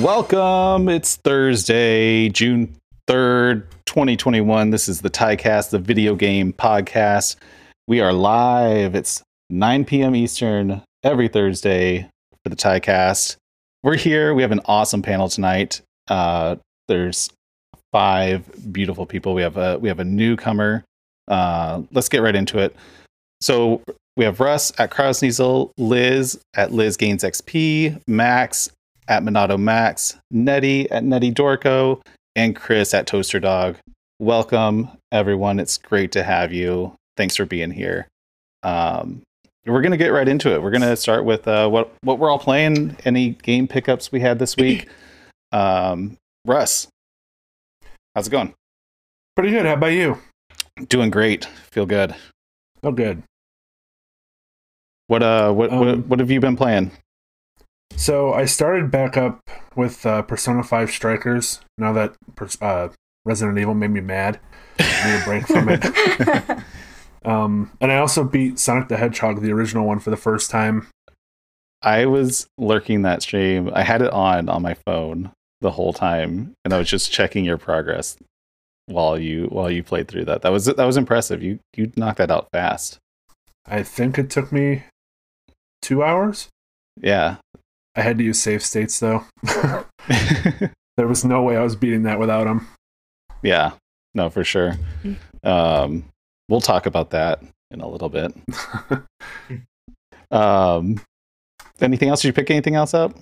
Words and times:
Welcome. 0.00 0.88
It's 0.88 1.16
Thursday, 1.16 2.28
June 2.28 2.76
3rd, 3.08 3.64
2021. 3.86 4.70
This 4.70 4.88
is 4.88 5.00
the 5.00 5.10
TieCast, 5.10 5.70
the 5.70 5.80
video 5.80 6.14
game 6.14 6.52
podcast. 6.52 7.34
We 7.88 8.00
are 8.00 8.12
live. 8.12 8.94
It's 8.94 9.24
9 9.50 9.84
p.m. 9.84 10.14
Eastern 10.14 10.82
every 11.02 11.26
Thursday 11.26 12.08
for 12.44 12.50
the 12.50 12.56
TieCast. 12.56 13.36
We're 13.82 13.96
here. 13.96 14.34
We 14.34 14.42
have 14.42 14.52
an 14.52 14.60
awesome 14.66 15.02
panel 15.02 15.28
tonight. 15.28 15.80
Uh, 16.06 16.56
there's 16.86 17.28
five 17.90 18.72
beautiful 18.72 19.04
people. 19.06 19.34
We 19.34 19.42
have 19.42 19.56
a 19.56 19.78
we 19.78 19.88
have 19.88 19.98
a 19.98 20.04
newcomer. 20.04 20.84
Uh, 21.28 21.82
let's 21.92 22.08
get 22.08 22.22
right 22.22 22.34
into 22.34 22.58
it. 22.58 22.74
So 23.40 23.82
we 24.16 24.24
have 24.24 24.40
Russ 24.40 24.72
at 24.78 24.90
Krausniesel, 24.90 25.72
Liz 25.78 26.38
at 26.54 26.72
Liz 26.72 26.96
Gains 26.96 27.22
XP, 27.24 28.00
Max 28.06 28.70
at 29.08 29.22
Monado 29.22 29.58
Max, 29.58 30.16
Nettie 30.30 30.90
at 30.90 31.04
Nettie 31.04 31.32
Dorco, 31.32 32.00
and 32.36 32.54
Chris 32.54 32.94
at 32.94 33.06
Toaster 33.06 33.40
Dog. 33.40 33.76
Welcome, 34.18 34.88
everyone. 35.10 35.58
It's 35.58 35.78
great 35.78 36.12
to 36.12 36.22
have 36.22 36.52
you. 36.52 36.94
Thanks 37.16 37.36
for 37.36 37.46
being 37.46 37.70
here. 37.70 38.08
Um, 38.62 39.22
we're 39.66 39.82
gonna 39.82 39.96
get 39.96 40.08
right 40.08 40.28
into 40.28 40.52
it. 40.54 40.62
We're 40.62 40.70
gonna 40.70 40.96
start 40.96 41.24
with 41.24 41.46
uh, 41.48 41.68
what 41.68 41.92
what 42.02 42.18
we're 42.18 42.30
all 42.30 42.38
playing. 42.38 42.96
Any 43.04 43.30
game 43.30 43.68
pickups 43.68 44.12
we 44.12 44.20
had 44.20 44.38
this 44.38 44.56
week? 44.56 44.88
Um, 45.52 46.16
Russ, 46.44 46.88
how's 48.14 48.26
it 48.26 48.30
going? 48.30 48.54
Pretty 49.36 49.50
good. 49.50 49.66
How 49.66 49.74
about 49.74 49.92
you? 49.92 50.18
Doing 50.88 51.10
great. 51.10 51.44
Feel 51.70 51.86
good. 51.86 52.14
Oh, 52.82 52.92
good. 52.92 53.22
What 55.06 55.22
uh, 55.22 55.52
what 55.52 55.70
what, 55.72 55.88
Um, 55.88 56.02
what 56.08 56.20
have 56.20 56.30
you 56.30 56.40
been 56.40 56.56
playing? 56.56 56.92
So 57.96 58.32
I 58.32 58.44
started 58.44 58.90
back 58.90 59.16
up 59.16 59.40
with 59.74 60.06
uh, 60.06 60.22
Persona 60.22 60.62
5 60.62 60.90
Strikers 60.90 61.60
now 61.76 61.92
that 61.92 62.14
uh, 62.60 62.88
Resident 63.24 63.58
Evil 63.58 63.74
made 63.74 63.90
me 63.90 64.00
mad. 64.00 64.38
I 64.78 65.10
need 65.10 65.20
a 65.20 65.24
break 65.24 65.46
from 65.46 65.68
it. 65.68 66.62
Um, 67.24 67.70
and 67.80 67.92
I 67.92 67.98
also 67.98 68.24
beat 68.24 68.58
Sonic 68.58 68.88
the 68.88 68.96
Hedgehog, 68.96 69.42
the 69.42 69.52
original 69.52 69.86
one, 69.86 69.98
for 69.98 70.10
the 70.10 70.16
first 70.16 70.50
time. 70.50 70.88
I 71.82 72.06
was 72.06 72.46
lurking 72.58 73.02
that 73.02 73.22
stream. 73.22 73.70
I 73.74 73.82
had 73.82 74.02
it 74.02 74.10
on 74.12 74.48
on 74.48 74.62
my 74.62 74.74
phone 74.74 75.30
the 75.60 75.70
whole 75.70 75.92
time, 75.92 76.54
and 76.64 76.72
I 76.72 76.78
was 76.78 76.88
just 76.88 77.12
checking 77.12 77.44
your 77.44 77.58
progress 77.58 78.16
while 78.90 79.18
you 79.18 79.46
while 79.46 79.70
you 79.70 79.82
played 79.82 80.08
through 80.08 80.24
that. 80.26 80.42
That 80.42 80.52
was 80.52 80.66
that 80.66 80.78
was 80.84 80.96
impressive. 80.96 81.42
You 81.42 81.58
you 81.76 81.92
knocked 81.96 82.18
that 82.18 82.30
out 82.30 82.48
fast. 82.52 82.98
I 83.66 83.82
think 83.82 84.18
it 84.18 84.30
took 84.30 84.50
me 84.52 84.84
two 85.82 86.02
hours. 86.02 86.48
Yeah. 87.00 87.36
I 87.96 88.02
had 88.02 88.18
to 88.18 88.24
use 88.24 88.40
save 88.40 88.62
states, 88.62 88.98
though. 89.00 89.24
there 90.96 91.06
was 91.06 91.24
no 91.24 91.42
way 91.42 91.56
I 91.56 91.62
was 91.62 91.76
beating 91.76 92.04
that 92.04 92.18
without 92.18 92.44
them. 92.44 92.66
yeah. 93.42 93.72
No, 94.14 94.28
for 94.28 94.42
sure. 94.42 94.76
Um, 95.44 96.04
we'll 96.48 96.60
talk 96.60 96.86
about 96.86 97.10
that 97.10 97.40
in 97.70 97.80
a 97.80 97.88
little 97.88 98.08
bit. 98.08 98.34
Um, 100.30 101.00
anything 101.80 102.08
else? 102.08 102.22
Did 102.22 102.28
you 102.28 102.32
pick 102.32 102.50
anything 102.50 102.74
else 102.76 102.94
up? 102.94 103.12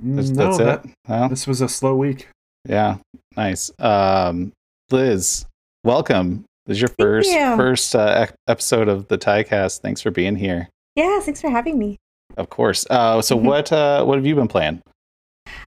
That's, 0.00 0.30
no, 0.30 0.44
that's 0.46 0.58
that- 0.58 0.84
it. 0.84 0.90
No? 1.08 1.28
this 1.28 1.46
was 1.46 1.60
a 1.60 1.68
slow 1.68 1.94
week. 1.94 2.28
Yeah, 2.68 2.96
nice. 3.36 3.70
Um, 3.78 4.52
Liz, 4.98 5.44
welcome. 5.82 6.44
This 6.66 6.76
is 6.76 6.82
your 6.82 6.90
first 7.00 7.28
you. 7.28 7.56
first 7.56 7.96
uh, 7.96 8.26
episode 8.46 8.88
of 8.88 9.08
the 9.08 9.18
TieCast. 9.18 9.80
Thanks 9.80 10.00
for 10.00 10.12
being 10.12 10.36
here. 10.36 10.68
Yeah, 10.94 11.18
thanks 11.18 11.40
for 11.40 11.50
having 11.50 11.80
me. 11.80 11.96
Of 12.36 12.48
course. 12.48 12.86
Uh, 12.88 13.20
so 13.20 13.36
Mhm. 13.36 13.42
what 13.42 13.72
uh, 13.72 14.04
what 14.04 14.18
have 14.18 14.24
you 14.24 14.36
been 14.36 14.46
playing? 14.46 14.82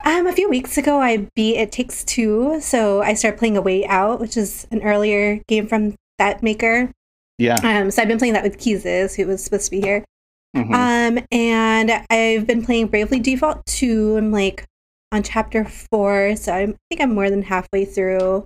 Um, 0.05 0.27
a 0.27 0.31
few 0.31 0.49
weeks 0.49 0.77
ago, 0.77 1.01
I 1.01 1.27
beat 1.35 1.57
It 1.57 1.73
Takes 1.73 2.05
Two, 2.05 2.61
so 2.61 3.01
I 3.01 3.15
started 3.15 3.37
playing 3.37 3.57
A 3.57 3.61
Way 3.61 3.85
Out, 3.85 4.21
which 4.21 4.37
is 4.37 4.65
an 4.71 4.81
earlier 4.81 5.41
game 5.49 5.67
from 5.67 5.95
that 6.19 6.41
maker. 6.41 6.89
Yeah. 7.37 7.57
Um, 7.61 7.91
so 7.91 8.01
I've 8.01 8.07
been 8.07 8.19
playing 8.19 8.33
that 8.35 8.43
with 8.43 8.57
Keezus, 8.57 9.17
who 9.17 9.27
was 9.27 9.43
supposed 9.43 9.65
to 9.65 9.71
be 9.71 9.81
here. 9.81 10.05
Mhm. 10.55 10.73
Um, 11.19 11.25
and 11.33 11.91
I've 12.09 12.47
been 12.47 12.63
playing 12.65 12.87
Bravely 12.87 13.19
Default 13.19 13.65
2. 13.65 14.15
I'm 14.15 14.31
like 14.31 14.63
on 15.11 15.21
chapter 15.21 15.65
four, 15.65 16.37
so 16.37 16.53
I'm, 16.53 16.69
I 16.71 16.77
think 16.89 17.01
I'm 17.01 17.13
more 17.13 17.29
than 17.29 17.41
halfway 17.41 17.83
through. 17.83 18.45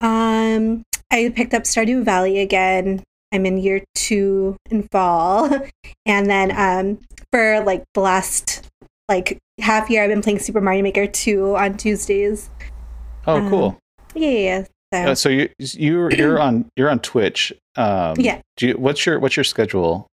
Um, 0.00 0.82
I 1.10 1.32
picked 1.34 1.54
up 1.54 1.62
Stardew 1.62 2.04
Valley 2.04 2.40
again. 2.40 3.02
I'm 3.32 3.46
in 3.46 3.58
year 3.58 3.82
two 3.94 4.56
in 4.70 4.84
fall, 4.88 5.50
and 6.06 6.30
then 6.30 6.52
um, 6.56 7.00
for 7.32 7.60
like 7.64 7.84
the 7.94 8.00
last 8.00 8.68
like 9.08 9.38
half 9.60 9.90
year, 9.90 10.02
I've 10.02 10.10
been 10.10 10.22
playing 10.22 10.38
Super 10.38 10.60
Mario 10.60 10.82
Maker 10.82 11.06
2 11.06 11.56
on 11.56 11.76
Tuesdays. 11.76 12.50
oh, 13.26 13.36
um, 13.36 13.50
cool. 13.50 13.78
Yeah, 14.14 14.28
yeah. 14.28 14.64
So, 14.92 15.00
Uh, 15.10 15.14
so 15.14 15.28
you 15.28 15.48
you 15.58 16.08
you're 16.10 16.40
on 16.40 16.66
you're 16.76 16.90
on 16.90 17.00
Twitch. 17.00 17.52
Um, 17.76 18.14
Yeah. 18.18 18.40
Do 18.56 18.68
you, 18.68 18.74
what's 18.74 19.04
your 19.04 19.18
what's 19.18 19.36
your 19.36 19.44
schedule 19.44 20.06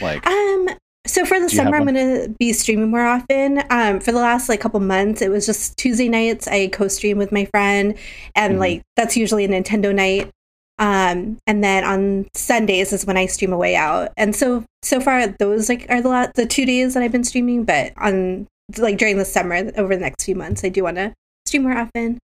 like? 0.00 0.26
Um, 0.26 0.68
so 1.06 1.24
for 1.24 1.38
the 1.40 1.48
Do 1.48 1.56
summer, 1.56 1.76
I'm 1.76 1.84
gonna 1.84 2.28
be 2.38 2.52
streaming 2.52 2.90
more 2.90 3.04
often. 3.04 3.62
Um, 3.70 4.00
for 4.00 4.12
the 4.12 4.18
last 4.20 4.48
like 4.48 4.60
couple 4.60 4.80
months, 4.80 5.20
it 5.22 5.30
was 5.30 5.46
just 5.46 5.76
Tuesday 5.76 6.08
nights. 6.08 6.48
I 6.48 6.68
co-stream 6.68 7.18
with 7.18 7.30
my 7.32 7.44
friend, 7.46 7.94
and 8.34 8.54
Mhm. 8.56 8.58
like 8.58 8.82
that's 8.96 9.16
usually 9.16 9.44
a 9.44 9.48
Nintendo 9.48 9.94
night. 9.94 10.30
Um, 10.78 11.38
and 11.46 11.62
then 11.62 11.84
on 11.84 12.26
Sundays 12.34 12.92
is 12.92 13.06
when 13.06 13.16
I 13.16 13.26
stream 13.26 13.52
a 13.52 13.56
way 13.56 13.76
out. 13.76 14.12
And 14.16 14.34
so 14.34 14.64
so 14.82 15.00
far, 15.00 15.26
those 15.28 15.68
like 15.68 15.86
are 15.88 16.00
the 16.00 16.08
la- 16.08 16.32
the 16.34 16.46
two 16.46 16.66
days 16.66 16.94
that 16.94 17.02
I've 17.02 17.12
been 17.12 17.22
streaming. 17.24 17.64
But 17.64 17.92
on 17.96 18.46
like 18.78 18.96
during 18.98 19.18
the 19.18 19.24
summer, 19.24 19.56
over 19.76 19.94
the 19.94 20.00
next 20.00 20.24
few 20.24 20.34
months, 20.34 20.64
I 20.64 20.68
do 20.70 20.82
want 20.84 20.96
to 20.96 21.12
stream 21.46 21.62
more 21.64 21.76
often. 21.76 22.18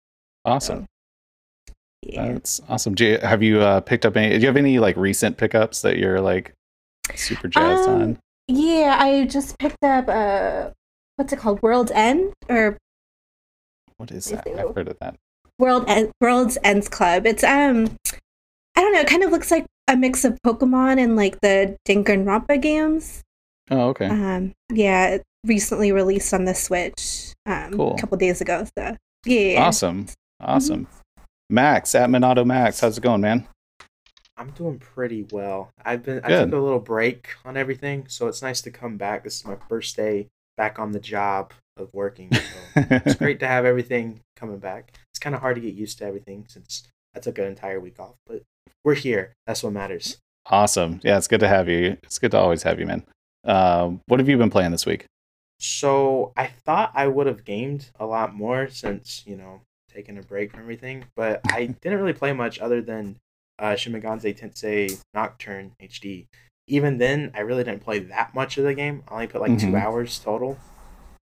Awesome. 0.44 0.86
Yeah. 2.02 2.32
That's 2.32 2.60
awesome. 2.68 2.94
Do 2.94 3.04
you, 3.04 3.18
have 3.18 3.42
you 3.42 3.60
uh, 3.60 3.80
picked 3.80 4.06
up 4.06 4.16
any? 4.16 4.30
Do 4.34 4.40
you 4.40 4.46
have 4.46 4.56
any 4.56 4.78
like 4.78 4.96
recent 4.96 5.36
pickups 5.36 5.82
that 5.82 5.98
you're 5.98 6.20
like 6.20 6.52
super 7.14 7.46
jazzed 7.46 7.88
Um, 7.88 8.00
on? 8.02 8.18
Yeah, 8.50 8.96
I 8.98 9.26
just 9.26 9.58
picked 9.58 9.82
up 9.84 10.08
uh, 10.08 10.70
what's 11.16 11.32
it 11.32 11.38
called, 11.38 11.62
World's 11.62 11.92
End 11.92 12.32
or 12.48 12.76
What 13.96 14.10
is 14.10 14.24
that? 14.26 14.46
I've 14.46 14.74
heard 14.74 14.88
of 14.88 14.96
that. 15.00 15.14
World 15.58 15.84
End, 15.88 16.10
World's 16.20 16.58
Ends 16.64 16.88
Club. 16.88 17.26
It's 17.26 17.44
um, 17.44 17.96
I 18.76 18.80
don't 18.80 18.92
know. 18.92 19.00
It 19.00 19.06
kind 19.06 19.22
of 19.22 19.30
looks 19.30 19.50
like 19.50 19.66
a 19.88 19.96
mix 19.96 20.24
of 20.24 20.38
Pokemon 20.44 20.98
and 20.98 21.14
like 21.16 21.40
the 21.42 21.76
Danganronpa 21.86 22.60
games. 22.60 23.22
Oh, 23.70 23.90
okay. 23.90 24.06
Um, 24.06 24.52
yeah, 24.72 25.08
it 25.10 25.22
recently 25.46 25.92
released 25.92 26.34
on 26.34 26.44
the 26.44 26.54
Switch. 26.54 27.34
Um, 27.46 27.74
Cool. 27.74 27.94
a 27.94 27.98
couple 27.98 28.16
days 28.18 28.40
ago. 28.40 28.66
So 28.76 28.96
yeah, 29.26 29.62
Awesome. 29.64 30.06
Awesome. 30.40 30.88
Max 31.50 31.94
at 31.94 32.08
Monado 32.10 32.44
Max. 32.44 32.80
How's 32.80 32.98
it 32.98 33.02
going, 33.02 33.20
man? 33.20 33.46
I'm 34.40 34.52
doing 34.52 34.78
pretty 34.78 35.26
well. 35.30 35.70
I've 35.84 36.02
been 36.02 36.22
I 36.24 36.28
took 36.30 36.52
a 36.52 36.56
little 36.56 36.80
break 36.80 37.28
on 37.44 37.58
everything, 37.58 38.06
so 38.08 38.26
it's 38.26 38.40
nice 38.40 38.62
to 38.62 38.70
come 38.70 38.96
back. 38.96 39.22
This 39.22 39.36
is 39.36 39.44
my 39.44 39.56
first 39.68 39.94
day 39.96 40.28
back 40.56 40.78
on 40.78 40.92
the 40.92 40.98
job 40.98 41.52
of 41.76 41.92
working. 41.92 42.32
So 42.32 42.86
it's 42.90 43.14
great 43.18 43.38
to 43.40 43.46
have 43.46 43.66
everything 43.66 44.20
coming 44.36 44.58
back. 44.58 44.94
It's 45.12 45.18
kind 45.18 45.34
of 45.34 45.42
hard 45.42 45.56
to 45.56 45.60
get 45.60 45.74
used 45.74 45.98
to 45.98 46.06
everything 46.06 46.46
since 46.48 46.88
I 47.14 47.20
took 47.20 47.36
an 47.36 47.44
entire 47.44 47.80
week 47.80 48.00
off, 48.00 48.14
but 48.26 48.42
we're 48.82 48.94
here. 48.94 49.34
That's 49.46 49.62
what 49.62 49.74
matters. 49.74 50.16
awesome. 50.46 51.00
Yeah, 51.04 51.18
it's 51.18 51.28
good 51.28 51.40
to 51.40 51.48
have 51.48 51.68
you. 51.68 51.98
It's 52.02 52.18
good 52.18 52.30
to 52.30 52.38
always 52.38 52.62
have 52.62 52.80
you, 52.80 52.86
man. 52.86 53.04
Um, 53.44 54.00
what 54.06 54.20
have 54.20 54.28
you 54.28 54.38
been 54.38 54.48
playing 54.48 54.70
this 54.70 54.86
week? 54.86 55.04
So 55.58 56.32
I 56.34 56.46
thought 56.46 56.92
I 56.94 57.08
would 57.08 57.26
have 57.26 57.44
gamed 57.44 57.90
a 58.00 58.06
lot 58.06 58.34
more 58.34 58.68
since 58.70 59.22
you 59.26 59.36
know 59.36 59.60
taking 59.92 60.16
a 60.16 60.22
break 60.22 60.52
from 60.52 60.60
everything, 60.60 61.04
but 61.14 61.42
I 61.44 61.66
didn't 61.82 61.98
really 61.98 62.14
play 62.14 62.32
much 62.32 62.58
other 62.58 62.80
than 62.80 63.16
uh, 63.60 63.76
Shin 63.76 63.92
Megami 63.92 64.36
Tensei 64.36 65.00
Nocturne 65.14 65.72
HD. 65.80 66.26
Even 66.66 66.98
then, 66.98 67.30
I 67.34 67.40
really 67.40 67.62
didn't 67.64 67.82
play 67.84 67.98
that 68.00 68.34
much 68.34 68.56
of 68.58 68.64
the 68.64 68.74
game. 68.74 69.02
I 69.08 69.14
only 69.14 69.26
put 69.28 69.40
like 69.40 69.58
two 69.58 69.68
Mhm. 69.68 69.80
hours 69.82 70.18
total. 70.18 70.58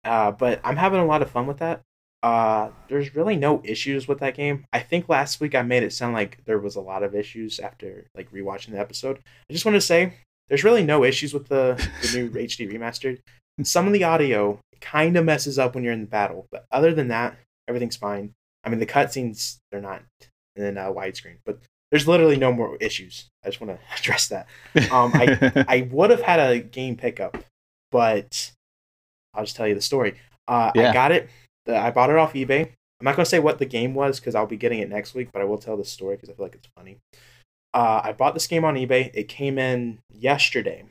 Uh, 0.04 0.30
but 0.32 0.60
I'm 0.64 0.76
having 0.76 1.00
a 1.00 1.04
lot 1.06 1.22
of 1.22 1.30
fun 1.30 1.46
with 1.46 1.58
that. 1.58 1.80
Uh, 2.22 2.70
there's 2.88 3.14
really 3.14 3.36
no 3.36 3.60
issues 3.64 4.08
with 4.08 4.18
that 4.20 4.34
game. 4.34 4.64
I 4.72 4.80
think 4.80 5.08
last 5.08 5.40
week 5.40 5.54
I 5.54 5.62
made 5.62 5.82
it 5.82 5.92
sound 5.92 6.14
like 6.14 6.38
there 6.46 6.58
was 6.58 6.76
a 6.76 6.80
lot 6.80 7.02
of 7.02 7.14
issues 7.14 7.58
after 7.60 8.06
like 8.14 8.30
rewatching 8.32 8.70
the 8.70 8.78
episode. 8.78 9.18
I 9.48 9.52
just 9.52 9.64
want 9.64 9.74
to 9.76 9.80
say 9.80 10.14
there's 10.48 10.64
really 10.64 10.84
no 10.84 11.04
issues 11.04 11.34
with 11.34 11.48
the, 11.48 11.74
the 12.02 12.18
new 12.18 12.30
HD 12.34 12.66
remastered. 12.70 13.18
Some 13.62 13.86
of 13.86 13.92
the 13.92 14.04
audio 14.04 14.58
kind 14.80 15.16
of 15.16 15.24
messes 15.24 15.58
up 15.58 15.74
when 15.74 15.84
you're 15.84 15.92
in 15.92 16.00
the 16.00 16.06
battle, 16.06 16.46
but 16.50 16.64
other 16.70 16.94
than 16.94 17.08
that, 17.08 17.36
everything's 17.68 17.96
fine. 17.96 18.32
I 18.64 18.68
mean, 18.70 18.78
the 18.78 18.86
cutscenes 18.86 19.56
they're 19.70 19.80
not 19.80 20.02
in 20.56 20.78
uh, 20.78 20.90
widescreen, 20.92 21.36
but 21.44 21.58
there's 21.94 22.08
literally 22.08 22.36
no 22.36 22.52
more 22.52 22.76
issues. 22.80 23.30
I 23.44 23.48
just 23.50 23.60
want 23.60 23.78
to 23.78 23.86
address 23.96 24.26
that. 24.26 24.48
Um, 24.90 25.12
I 25.14 25.64
I 25.68 25.88
would 25.92 26.10
have 26.10 26.22
had 26.22 26.40
a 26.40 26.58
game 26.58 26.96
pickup, 26.96 27.36
but 27.92 28.50
I'll 29.32 29.44
just 29.44 29.54
tell 29.54 29.68
you 29.68 29.76
the 29.76 29.80
story. 29.80 30.16
Uh, 30.48 30.72
Yeah. 30.74 30.90
I 30.90 30.92
got 30.92 31.12
it. 31.12 31.30
I 31.68 31.92
bought 31.92 32.10
it 32.10 32.16
off 32.16 32.32
eBay. 32.32 32.62
I'm 32.62 33.04
not 33.04 33.14
gonna 33.14 33.26
say 33.26 33.38
what 33.38 33.60
the 33.60 33.64
game 33.64 33.94
was 33.94 34.18
because 34.18 34.34
I'll 34.34 34.44
be 34.44 34.56
getting 34.56 34.80
it 34.80 34.88
next 34.88 35.14
week, 35.14 35.28
but 35.32 35.40
I 35.40 35.44
will 35.44 35.56
tell 35.56 35.76
the 35.76 35.84
story 35.84 36.16
because 36.16 36.30
I 36.30 36.32
feel 36.32 36.46
like 36.46 36.56
it's 36.56 36.66
funny. 36.76 36.98
Uh, 37.72 38.00
I 38.02 38.12
bought 38.12 38.34
this 38.34 38.48
game 38.48 38.64
on 38.64 38.74
eBay. 38.74 39.12
It 39.14 39.28
came 39.28 39.56
in 39.56 40.00
yesterday. 40.12 40.86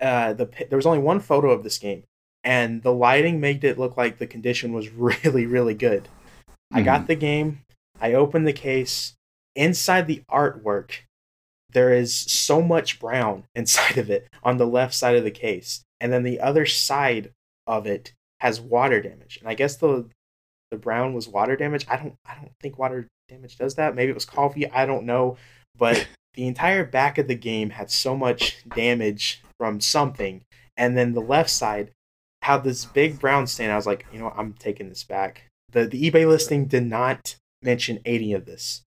Uh, 0.00 0.32
the 0.32 0.46
there 0.68 0.76
was 0.76 0.86
only 0.86 0.98
one 0.98 1.20
photo 1.20 1.52
of 1.52 1.62
this 1.62 1.78
game, 1.78 2.02
and 2.42 2.82
the 2.82 2.92
lighting 2.92 3.38
made 3.40 3.62
it 3.62 3.78
look 3.78 3.96
like 3.96 4.18
the 4.18 4.26
condition 4.26 4.72
was 4.72 4.88
really, 4.92 5.46
really 5.46 5.74
good. 5.74 6.08
I 6.72 6.82
got 6.82 7.06
the 7.06 7.14
game. 7.14 7.60
I 8.00 8.14
opened 8.14 8.48
the 8.48 8.52
case. 8.52 9.13
Inside 9.56 10.06
the 10.06 10.22
artwork, 10.30 11.00
there 11.72 11.92
is 11.92 12.16
so 12.16 12.62
much 12.62 12.98
brown 13.00 13.44
inside 13.54 13.98
of 13.98 14.10
it 14.10 14.28
on 14.42 14.56
the 14.56 14.66
left 14.66 14.94
side 14.94 15.16
of 15.16 15.24
the 15.24 15.30
case, 15.30 15.82
and 16.00 16.12
then 16.12 16.22
the 16.22 16.40
other 16.40 16.66
side 16.66 17.32
of 17.66 17.86
it 17.86 18.12
has 18.40 18.60
water 18.60 19.00
damage. 19.00 19.38
And 19.38 19.48
I 19.48 19.54
guess 19.54 19.76
the 19.76 20.08
the 20.70 20.78
brown 20.78 21.14
was 21.14 21.28
water 21.28 21.56
damage. 21.56 21.86
I 21.88 21.96
don't 21.96 22.14
I 22.26 22.34
don't 22.34 22.52
think 22.60 22.78
water 22.78 23.08
damage 23.28 23.56
does 23.58 23.74
that. 23.76 23.94
Maybe 23.94 24.10
it 24.10 24.14
was 24.14 24.24
coffee. 24.24 24.70
I 24.70 24.86
don't 24.86 25.06
know. 25.06 25.36
But 25.76 26.06
the 26.34 26.46
entire 26.46 26.84
back 26.84 27.18
of 27.18 27.28
the 27.28 27.34
game 27.34 27.70
had 27.70 27.90
so 27.90 28.16
much 28.16 28.64
damage 28.68 29.42
from 29.58 29.80
something, 29.80 30.42
and 30.76 30.96
then 30.96 31.12
the 31.12 31.20
left 31.20 31.50
side 31.50 31.90
had 32.42 32.64
this 32.64 32.84
big 32.84 33.18
brown 33.18 33.46
stain. 33.46 33.70
I 33.70 33.76
was 33.76 33.86
like, 33.86 34.06
you 34.12 34.18
know, 34.18 34.26
what? 34.26 34.34
I'm 34.36 34.52
taking 34.54 34.88
this 34.88 35.04
back. 35.04 35.44
the 35.72 35.86
The 35.86 36.10
eBay 36.10 36.28
listing 36.28 36.66
did 36.66 36.84
not 36.84 37.36
mention 37.62 38.00
any 38.04 38.34
of 38.34 38.44
this. 38.44 38.82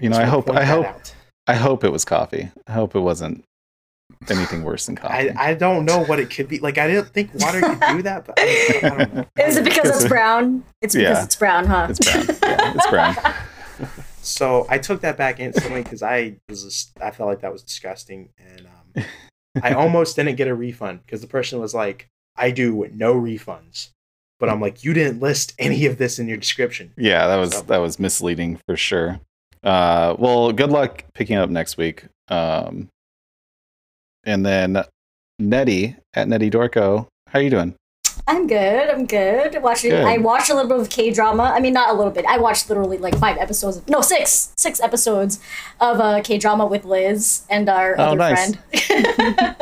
You 0.00 0.08
know, 0.08 0.16
I 0.18 0.24
hope 0.24 0.50
I 0.50 0.64
hope 0.64 0.86
out. 0.86 1.14
I 1.46 1.54
hope 1.54 1.84
it 1.84 1.90
was 1.90 2.04
coffee. 2.04 2.50
I 2.66 2.72
hope 2.72 2.94
it 2.94 3.00
wasn't 3.00 3.44
anything 4.28 4.62
worse 4.64 4.86
than 4.86 4.96
coffee. 4.96 5.30
I, 5.30 5.50
I 5.50 5.54
don't 5.54 5.84
know 5.84 6.04
what 6.04 6.18
it 6.20 6.30
could 6.30 6.48
be. 6.48 6.58
Like 6.58 6.78
I 6.78 6.86
didn't 6.86 7.08
think 7.08 7.30
water 7.34 7.60
could 7.60 7.80
do 7.96 8.02
that, 8.02 8.24
but 8.26 8.34
I, 8.38 8.80
I 8.82 8.88
don't 8.88 9.14
know. 9.14 9.26
Is 9.44 9.56
it 9.56 9.64
because 9.64 9.88
it's 9.90 10.08
brown? 10.08 10.64
It's 10.82 10.94
because 10.94 11.18
Yeah. 11.18 11.24
it's 11.24 11.36
brown, 11.36 11.66
huh? 11.66 11.86
It's 11.90 11.98
brown. 12.00 12.26
Yeah, 12.42 12.72
it's 12.74 12.86
brown. 12.90 13.16
So 14.22 14.66
I 14.68 14.76
took 14.78 15.00
that 15.00 15.16
back 15.16 15.40
instantly 15.40 15.82
because 15.82 16.02
I 16.02 16.36
was 16.48 16.62
just, 16.62 16.90
I 17.00 17.10
felt 17.10 17.28
like 17.30 17.40
that 17.40 17.52
was 17.52 17.62
disgusting, 17.62 18.28
and 18.38 18.66
um, 18.96 19.04
I 19.62 19.72
almost 19.82 20.14
didn't 20.16 20.36
get 20.36 20.46
a 20.46 20.54
refund 20.54 21.00
because 21.06 21.22
the 21.22 21.26
person 21.26 21.58
was 21.58 21.74
like, 21.74 22.06
"I 22.36 22.50
do 22.50 22.86
no 22.92 23.14
refunds," 23.14 23.88
but 24.38 24.50
I'm 24.50 24.60
like, 24.60 24.84
"You 24.84 24.92
didn't 24.92 25.20
list 25.20 25.54
any 25.58 25.86
of 25.86 25.96
this 25.96 26.18
in 26.18 26.28
your 26.28 26.36
description." 26.36 26.92
Yeah, 26.98 27.26
that 27.28 27.36
was 27.36 27.54
So- 27.54 27.62
that 27.62 27.78
was 27.78 27.98
misleading 27.98 28.60
for 28.68 28.76
sure. 28.76 29.20
Uh, 29.62 30.14
well, 30.18 30.52
good 30.52 30.70
luck 30.70 31.04
picking 31.14 31.36
up 31.36 31.50
next 31.50 31.76
week. 31.76 32.04
Um, 32.28 32.88
and 34.24 34.44
then 34.44 34.84
Nettie 35.38 35.96
at 36.14 36.28
Nettie 36.28 36.50
Dorco, 36.50 37.06
how 37.28 37.38
are 37.38 37.42
you 37.42 37.50
doing? 37.50 37.74
I'm 38.26 38.46
good. 38.46 38.88
I'm 38.90 39.06
good. 39.06 39.60
Watching. 39.62 39.90
Good. 39.90 40.04
I 40.04 40.18
watched 40.18 40.50
a 40.50 40.54
little 40.54 40.68
bit 40.68 40.78
of 40.78 40.88
K 40.88 41.10
drama. 41.10 41.52
I 41.54 41.58
mean, 41.60 41.72
not 41.72 41.90
a 41.90 41.94
little 41.94 42.12
bit. 42.12 42.24
I 42.26 42.38
watched 42.38 42.68
literally 42.68 42.98
like 42.98 43.16
five 43.18 43.36
episodes. 43.38 43.78
Of, 43.78 43.88
no, 43.88 44.02
six, 44.02 44.52
six 44.56 44.78
episodes 44.80 45.40
of 45.80 45.98
uh, 45.98 46.20
K 46.22 46.38
drama 46.38 46.66
with 46.66 46.84
Liz 46.84 47.42
and 47.50 47.68
our 47.68 47.96
Oh, 47.98 48.04
other 48.04 48.16
nice. 48.18 48.54
friend. 48.54 48.58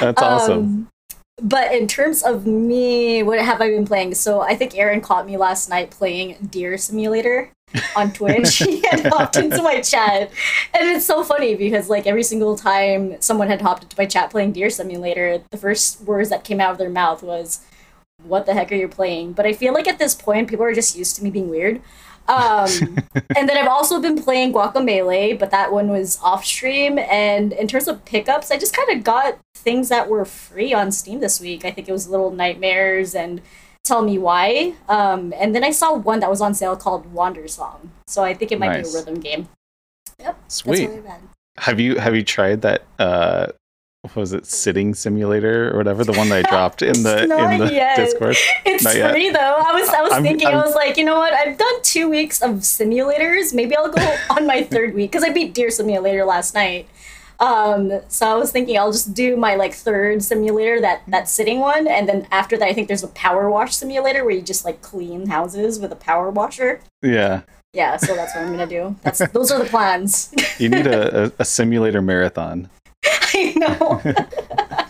That's 0.00 0.22
awesome. 0.22 0.58
Um, 0.58 0.88
but 1.42 1.74
in 1.74 1.86
terms 1.86 2.22
of 2.22 2.46
me, 2.46 3.22
what 3.22 3.38
have 3.38 3.60
I 3.60 3.68
been 3.68 3.86
playing? 3.86 4.14
So 4.14 4.40
I 4.40 4.54
think 4.56 4.76
Aaron 4.78 5.02
caught 5.02 5.26
me 5.26 5.36
last 5.36 5.68
night 5.68 5.90
playing 5.90 6.48
Deer 6.50 6.78
Simulator 6.78 7.50
on 7.94 8.12
Twitch. 8.12 8.58
he 8.58 8.82
had 8.82 9.06
hopped 9.06 9.36
into 9.36 9.62
my 9.62 9.80
chat, 9.80 10.30
and 10.74 10.90
it's 10.90 11.06
so 11.06 11.22
funny 11.22 11.54
because 11.54 11.88
like 11.88 12.06
every 12.06 12.22
single 12.22 12.56
time 12.56 13.20
someone 13.20 13.48
had 13.48 13.62
hopped 13.62 13.84
into 13.84 13.96
my 13.98 14.06
chat 14.06 14.30
playing 14.30 14.52
Deer 14.52 14.70
Simulator, 14.70 15.42
the 15.50 15.56
first 15.56 16.00
words 16.02 16.30
that 16.30 16.44
came 16.44 16.60
out 16.60 16.72
of 16.72 16.78
their 16.78 16.90
mouth 16.90 17.22
was, 17.22 17.60
"What 18.22 18.46
the 18.46 18.54
heck 18.54 18.72
are 18.72 18.76
you 18.76 18.88
playing?" 18.88 19.32
But 19.32 19.46
I 19.46 19.52
feel 19.52 19.72
like 19.72 19.88
at 19.88 19.98
this 19.98 20.14
point, 20.14 20.48
people 20.48 20.64
are 20.64 20.74
just 20.74 20.96
used 20.96 21.16
to 21.16 21.24
me 21.24 21.30
being 21.30 21.48
weird. 21.50 21.80
Um, 22.28 22.68
and 23.36 23.48
then 23.48 23.56
I've 23.56 23.68
also 23.68 24.00
been 24.00 24.22
playing 24.22 24.52
Guacamelee, 24.52 25.38
but 25.38 25.50
that 25.50 25.72
one 25.72 25.88
was 25.88 26.18
off 26.22 26.44
stream. 26.44 26.98
And 26.98 27.52
in 27.52 27.68
terms 27.68 27.88
of 27.88 28.04
pickups, 28.04 28.50
I 28.50 28.58
just 28.58 28.76
kind 28.76 28.90
of 28.90 29.04
got 29.04 29.38
things 29.54 29.88
that 29.88 30.08
were 30.08 30.24
free 30.24 30.74
on 30.74 30.92
Steam 30.92 31.20
this 31.20 31.40
week. 31.40 31.64
I 31.64 31.70
think 31.70 31.88
it 31.88 31.92
was 31.92 32.08
Little 32.08 32.30
Nightmares 32.30 33.14
and 33.14 33.40
Tell 33.86 34.02
Me 34.02 34.18
Why. 34.18 34.74
Um, 34.88 35.32
and 35.36 35.54
then 35.54 35.62
I 35.64 35.70
saw 35.70 35.94
one 35.94 36.20
that 36.20 36.28
was 36.30 36.40
on 36.40 36.54
sale 36.54 36.76
called 36.76 37.12
Wandersong. 37.14 37.88
So 38.08 38.24
I 38.24 38.34
think 38.34 38.50
it 38.52 38.58
might 38.58 38.68
Nice. 38.68 38.92
be 38.92 38.98
a 38.98 39.00
rhythm 39.00 39.20
game. 39.20 39.48
Yep. 40.20 40.36
Sweet. 40.48 40.90
Have 41.58 41.78
you 41.80 41.96
have 41.96 42.14
you 42.14 42.22
tried 42.22 42.62
that? 42.62 42.82
Uh, 42.98 43.46
what 44.02 44.14
was 44.16 44.32
it 44.32 44.46
sitting 44.46 44.94
simulator 44.94 45.72
or 45.72 45.76
whatever? 45.78 46.04
The 46.04 46.12
one 46.12 46.28
that 46.28 46.46
I 46.46 46.48
dropped 46.54 46.80
in 46.82 47.02
the 47.02 47.22
in 47.24 47.58
the 47.58 47.72
yet. 47.72 47.96
Discord. 47.96 48.36
It's 48.64 48.84
Not 48.84 48.94
yet. 48.96 49.10
free 49.10 49.30
though. 49.30 49.38
I 49.66 49.72
was 49.72 49.88
I 49.88 50.02
was 50.02 50.12
I'm- 50.12 50.22
thinking 50.22 50.46
I'm- 50.48 50.58
I 50.58 50.64
was 50.66 50.74
like, 50.74 50.96
you 50.96 51.04
know 51.04 51.16
what? 51.18 51.32
I've 51.32 51.56
done 51.58 51.82
two 51.82 52.08
weeks 52.08 52.40
of 52.42 52.50
simulators. 52.60 53.52
Maybe 53.54 53.76
I'll 53.76 53.90
go 53.90 54.16
on 54.30 54.46
my 54.46 54.62
third 54.62 54.94
week 54.94 55.10
because 55.12 55.24
I 55.24 55.30
beat 55.32 55.54
Deer 55.54 55.70
Simulator 55.70 56.24
last 56.24 56.54
night. 56.54 56.88
Um, 57.38 58.00
so 58.08 58.26
I 58.26 58.34
was 58.34 58.50
thinking 58.50 58.78
I'll 58.78 58.92
just 58.92 59.14
do 59.14 59.36
my 59.36 59.56
like 59.56 59.74
third 59.74 60.22
simulator 60.22 60.80
that 60.80 61.02
that 61.08 61.28
sitting 61.28 61.60
one, 61.60 61.86
and 61.86 62.08
then 62.08 62.26
after 62.30 62.56
that, 62.56 62.66
I 62.66 62.72
think 62.72 62.88
there's 62.88 63.02
a 63.02 63.08
power 63.08 63.50
wash 63.50 63.74
simulator 63.76 64.24
where 64.24 64.34
you 64.34 64.42
just 64.42 64.64
like 64.64 64.80
clean 64.82 65.26
houses 65.26 65.78
with 65.78 65.92
a 65.92 65.96
power 65.96 66.30
washer. 66.30 66.80
Yeah, 67.02 67.42
Yeah, 67.72 67.96
so 67.96 68.14
that's 68.14 68.34
what 68.34 68.44
I'm 68.44 68.50
gonna 68.52 68.66
do. 68.66 68.96
That's 69.02 69.18
those 69.28 69.50
are 69.50 69.58
the 69.58 69.68
plans. 69.68 70.32
you 70.58 70.68
need 70.68 70.86
a, 70.86 71.26
a, 71.26 71.32
a 71.40 71.44
simulator 71.44 72.00
marathon. 72.02 72.70
I 73.04 73.52
know. 73.56 74.02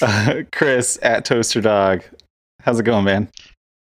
Uh, 0.00 0.42
Chris 0.52 1.00
at 1.02 1.24
Toaster 1.24 1.60
Dog, 1.60 2.04
how's 2.60 2.78
it 2.78 2.84
going, 2.84 3.04
man? 3.04 3.28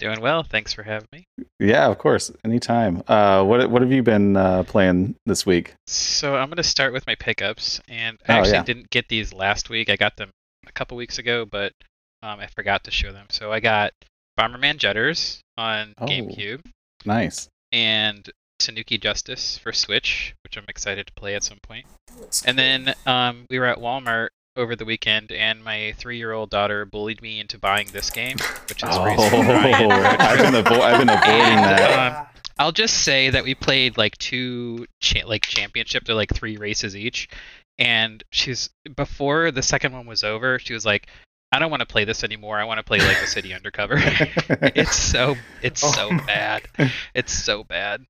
Doing 0.03 0.19
well. 0.21 0.43
Thanks 0.43 0.73
for 0.73 0.83
having 0.83 1.07
me. 1.13 1.23
Yeah, 1.59 1.87
of 1.87 1.97
course, 1.97 2.29
anytime. 2.43 3.01
Uh, 3.07 3.43
what 3.45 3.69
what 3.69 3.81
have 3.81 3.91
you 3.91 4.03
been 4.03 4.35
uh, 4.35 4.63
playing 4.63 5.15
this 5.25 5.45
week? 5.45 5.75
So 5.87 6.35
I'm 6.35 6.49
going 6.49 6.57
to 6.57 6.63
start 6.63 6.91
with 6.91 7.07
my 7.07 7.15
pickups, 7.15 7.79
and 7.87 8.17
Oh, 8.27 8.33
I 8.33 8.37
actually 8.37 8.53
yeah. 8.53 8.63
didn't 8.63 8.89
get 8.89 9.07
these 9.07 9.33
last 9.33 9.69
week. 9.69 9.89
I 9.89 9.95
got 9.95 10.17
them 10.17 10.29
a 10.67 10.71
couple 10.73 10.97
weeks 10.97 11.19
ago, 11.19 11.45
but 11.45 11.71
um, 12.21 12.39
I 12.39 12.47
forgot 12.47 12.83
to 12.83 12.91
show 12.91 13.11
them. 13.13 13.27
So 13.29 13.51
I 13.53 13.59
got 13.61 13.93
Bomberman 14.37 14.77
Jetters 14.77 15.39
on 15.57 15.93
Oh. 15.97 16.05
GameCube 16.05 16.59
Nice. 17.05 17.47
and 17.71 18.29
Tanuki 18.59 18.97
Justice 18.97 19.57
for 19.57 19.71
Switch, 19.71 20.33
which 20.43 20.57
I'm 20.57 20.65
excited 20.67 21.07
to 21.07 21.13
play 21.13 21.35
at 21.35 21.43
some 21.45 21.59
point. 21.63 21.85
And 22.45 22.57
then 22.57 22.93
um, 23.05 23.45
we 23.49 23.57
were 23.59 23.65
at 23.67 23.77
Walmart 23.77 24.29
over 24.55 24.75
the 24.75 24.85
weekend, 24.85 25.31
and 25.31 25.63
my 25.63 25.93
three-year-old 25.97 26.49
daughter 26.49 26.85
bullied 26.85 27.21
me 27.21 27.39
into 27.39 27.57
buying 27.57 27.87
this 27.91 28.09
game, 28.09 28.37
which 28.69 28.83
is 28.83 28.89
Oh, 28.91 29.03
Race. 29.05 29.19
I've 29.33 30.37
been 30.39 30.63
avo- 30.63 30.79
I've 30.81 30.99
been 30.99 31.09
avoiding 31.09 31.55
that. 31.55 32.17
Um, 32.17 32.27
I'll 32.59 32.71
just 32.71 33.03
say 33.03 33.29
that 33.31 33.43
we 33.43 33.55
played 33.55 33.97
like 33.97 34.17
two 34.19 34.85
cha- 34.99 35.25
like 35.27 35.41
championship 35.43 36.03
to 36.05 36.15
like 36.15 36.33
three 36.33 36.57
races 36.57 36.95
each, 36.95 37.27
and 37.79 38.23
she's 38.31 38.69
before 38.95 39.49
the 39.51 39.63
second 39.63 39.93
one 39.93 40.05
was 40.05 40.23
over, 40.23 40.59
she 40.59 40.73
was 40.73 40.85
like, 40.85 41.07
"I 41.51 41.57
don't 41.57 41.71
want 41.71 41.81
to 41.81 41.87
play 41.87 42.05
this 42.05 42.23
anymore. 42.23 42.59
I 42.59 42.65
want 42.65 42.77
to 42.77 42.83
play 42.83 42.99
like 42.99 43.19
the 43.19 43.27
City 43.27 43.53
Undercover." 43.55 43.95
it's 44.75 44.95
so 44.95 45.35
it's 45.63 45.81
so 45.81 46.09
Oh. 46.11 46.17
bad. 46.27 46.61
It's 47.15 47.33
so 47.33 47.63
bad. 47.63 48.05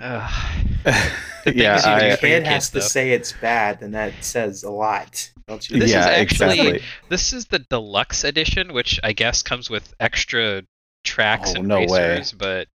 Ugh. 0.00 0.56
The 1.44 1.56
yeah, 1.56 1.74
things 1.74 1.86
you 1.86 1.90
I, 1.90 1.98
If 2.00 2.14
a 2.14 2.16
for 2.18 2.26
your 2.26 2.38
kid 2.40 2.46
has 2.48 2.70
kids, 2.70 2.84
to 2.84 2.90
say 2.90 3.12
it's 3.12 3.32
bad, 3.32 3.80
then 3.80 3.92
that 3.92 4.12
says 4.22 4.62
a 4.62 4.70
lot. 4.70 5.30
Don't 5.48 5.68
you? 5.70 5.80
This 5.80 5.90
is 5.90 5.96
actually- 5.96 6.22
exactly. 6.22 6.82
This 7.08 7.32
is 7.32 7.46
the 7.46 7.60
deluxe 7.60 8.24
edition, 8.24 8.72
which 8.74 9.00
I 9.02 9.12
guess 9.12 9.42
comes 9.42 9.70
with 9.70 9.94
extra 9.98 10.64
tracks 11.02 11.52
Oh, 11.52 11.60
and 11.60 11.68
no 11.68 11.86
way. 11.86 12.22
But 12.36 12.68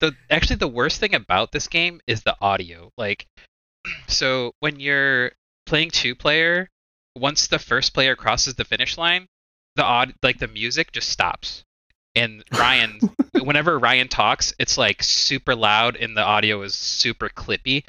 the 0.00 0.12
actually 0.30 0.56
the 0.56 0.68
worst 0.68 0.98
thing 0.98 1.14
about 1.14 1.52
this 1.52 1.68
game 1.68 2.00
is 2.06 2.22
the 2.22 2.36
audio. 2.40 2.90
Like, 2.98 3.26
so 4.08 4.52
when 4.60 4.80
you're 4.80 5.32
playing 5.66 5.90
two 5.90 6.14
player, 6.16 6.68
once 7.14 7.46
the 7.46 7.58
first 7.58 7.94
player 7.94 8.16
crosses 8.16 8.54
the 8.54 8.64
finish 8.64 8.98
line, 8.98 9.28
the 9.76 9.84
odd 9.84 10.14
like 10.22 10.38
the 10.38 10.48
music 10.48 10.90
just 10.92 11.10
stops. 11.10 11.64
And 12.14 12.44
Ryan, 12.52 13.00
whenever 13.42 13.78
Ryan 13.78 14.08
talks, 14.08 14.54
it's 14.58 14.78
like 14.78 15.02
super 15.02 15.54
loud 15.54 15.96
and 15.96 16.16
the 16.16 16.22
audio 16.22 16.62
is 16.62 16.74
super 16.74 17.28
clippy. 17.28 17.84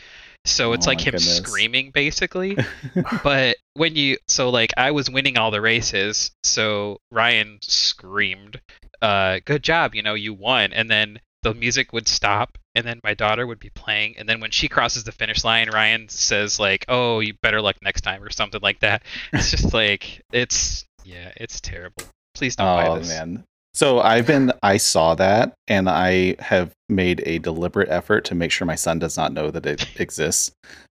So 0.45 0.73
it's 0.73 0.85
Oh 0.85 0.91
like 0.91 0.99
him 1.01 1.13
goodness. 1.13 1.37
screaming 1.37 1.89
basically 1.89 2.55
but 3.23 3.57
when 3.73 3.95
you 3.95 4.17
so 4.27 4.49
like 4.51 4.71
I 4.77 4.91
was 4.91 5.09
winning 5.09 5.37
all 5.37 5.49
the 5.49 5.59
races, 5.61 6.31
so 6.43 6.99
Ryan 7.11 7.57
screamed, 7.63 8.61
uh, 9.01 9.39
"Good 9.43 9.63
job! 9.63 9.95
You 9.95 10.03
know 10.03 10.13
you 10.13 10.33
won!" 10.35 10.71
And 10.71 10.89
then 10.89 11.19
the 11.41 11.53
music 11.55 11.93
would 11.93 12.07
stop, 12.07 12.57
and 12.75 12.85
then 12.85 12.99
my 13.03 13.15
daughter 13.15 13.45
would 13.47 13.59
be 13.59 13.69
playing, 13.71 14.17
and 14.17 14.29
then 14.29 14.39
when 14.39 14.51
she 14.51 14.67
crosses 14.67 15.03
the 15.03 15.11
finish 15.11 15.43
line, 15.43 15.69
Ryan 15.69 16.09
says 16.09 16.59
like, 16.59 16.85
"Oh, 16.87 17.21
you 17.21 17.33
better 17.41 17.59
luck 17.61 17.77
next 17.81 18.01
time" 18.01 18.21
or 18.23 18.29
something 18.29 18.61
like 18.61 18.79
that. 18.81 19.01
It's 19.33 19.49
just 19.49 19.73
like 19.73 20.21
it's 20.31 20.85
yeah, 21.03 21.31
it's 21.37 21.59
terrible. 21.59 22.03
Please 22.35 22.55
don't 22.55 22.67
buy 22.75 22.87
Oh 22.89 22.99
this. 22.99 23.09
man. 23.09 23.43
So 23.75 23.99
I've 23.99 24.25
been 24.25 24.53
I 24.63 24.77
saw 24.77 25.15
that 25.15 25.53
and 25.67 25.89
I 25.89 26.37
have 26.39 26.71
made 26.87 27.21
a 27.25 27.39
deliberate 27.39 27.89
effort 27.89 28.23
to 28.25 28.35
make 28.35 28.49
sure 28.49 28.65
my 28.65 28.75
son 28.75 28.99
does 28.99 29.17
not 29.17 29.33
know 29.33 29.51
that 29.51 29.65
it 29.65 29.85
exists. 29.99 30.51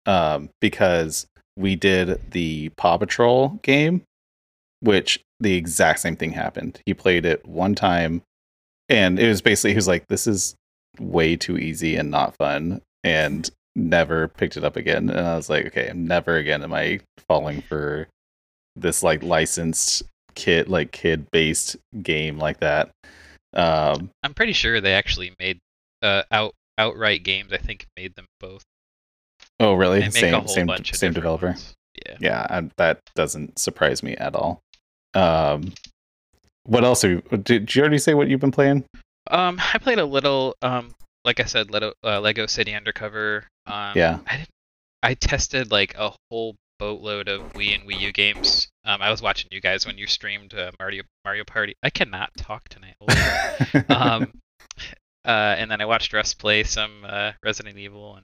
Um, 0.05 0.49
because 0.61 1.25
we 1.57 1.75
did 1.75 2.21
the 2.31 2.69
Paw 2.77 2.97
Patrol 2.97 3.59
game, 3.63 4.03
which 4.79 5.19
the 5.39 5.55
exact 5.55 5.99
same 5.99 6.15
thing 6.15 6.31
happened. 6.31 6.79
He 6.85 6.93
played 6.93 7.25
it 7.25 7.45
one 7.45 7.73
time 7.73 8.21
and 8.89 9.19
it 9.19 9.27
was 9.27 9.41
basically 9.41 9.71
he 9.71 9.77
was 9.77 9.87
like, 9.87 10.05
This 10.07 10.27
is 10.27 10.55
way 10.99 11.35
too 11.35 11.57
easy 11.57 11.95
and 11.95 12.11
not 12.11 12.35
fun. 12.37 12.81
And 13.03 13.49
never 13.75 14.27
picked 14.27 14.55
it 14.55 14.63
up 14.63 14.75
again. 14.75 15.09
And 15.09 15.19
I 15.19 15.35
was 15.35 15.49
like, 15.49 15.65
okay, 15.67 15.91
never 15.95 16.35
again 16.37 16.63
am 16.63 16.73
I 16.73 16.99
falling 17.27 17.61
for 17.61 18.07
this 18.75 19.01
like 19.01 19.23
licensed 19.23 20.03
kid 20.37 20.69
like 20.69 20.91
kid 20.91 21.25
based 21.31 21.75
game 22.01 22.37
like 22.37 22.59
that. 22.59 22.91
Um, 23.53 24.11
I'm 24.23 24.33
pretty 24.33 24.53
sure 24.53 24.79
they 24.79 24.93
actually 24.93 25.33
made 25.39 25.57
uh, 26.01 26.23
out 26.31 26.53
outright 26.77 27.23
games. 27.23 27.51
I 27.51 27.57
think 27.57 27.87
made 27.97 28.15
them 28.15 28.27
both. 28.39 28.63
oh, 29.59 29.73
really? 29.73 30.01
Same 30.11 30.47
same 30.47 30.69
same 30.93 31.13
developer. 31.13 31.47
ones. 31.47 31.73
Yeah. 32.05 32.17
Yeah, 32.19 32.47
I, 32.49 32.69
that 32.77 32.99
doesn't 33.15 33.57
surprise 33.57 34.03
me 34.03 34.15
at 34.15 34.35
all. 34.35 34.61
Um, 35.15 35.73
what 36.63 36.83
else? 36.83 37.01
Have 37.01 37.11
you, 37.11 37.21
did, 37.31 37.43
did 37.43 37.75
you 37.75 37.81
already 37.81 37.97
say 37.97 38.13
what 38.13 38.27
you've 38.27 38.39
been 38.39 38.51
playing? 38.51 38.85
Um, 39.31 39.59
I 39.73 39.79
played 39.79 39.97
a 39.99 40.05
little. 40.05 40.55
Um, 40.61 40.93
like 41.25 41.39
I 41.39 41.45
said, 41.45 41.71
Lego, 41.71 41.93
uh, 42.03 42.21
Lego 42.21 42.45
City 42.45 42.75
Undercover. 42.75 43.45
Um, 43.65 43.93
Yeah. 43.95 44.19
I 44.27 44.37
didn't. 44.37 44.49
I 45.03 45.13
tested 45.15 45.71
like 45.71 45.95
a 45.97 46.13
whole 46.29 46.55
boatload 46.79 47.27
of 47.27 47.53
Wii 47.53 47.75
and 47.75 47.89
Wii 47.89 47.99
U 47.99 48.11
games. 48.11 48.67
Um, 48.85 49.01
I 49.01 49.09
was 49.09 49.21
watching 49.21 49.49
you 49.51 49.61
guys 49.61 49.85
when 49.85 49.97
you 49.97 50.07
streamed 50.07 50.53
uh, 50.53 50.71
Mario 50.79 51.03
Mario 51.25 51.43
Party. 51.43 51.75
I 51.83 51.89
cannot 51.89 52.31
talk 52.37 52.67
tonight. 52.69 52.95
Um, 53.89 54.31
uh, 55.25 55.55
and 55.57 55.69
then 55.69 55.81
I 55.81 55.85
watched 55.85 56.13
Russ 56.13 56.33
play 56.33 56.63
some 56.63 57.03
uh, 57.05 57.33
Resident 57.43 57.77
Evil, 57.77 58.15
and 58.15 58.23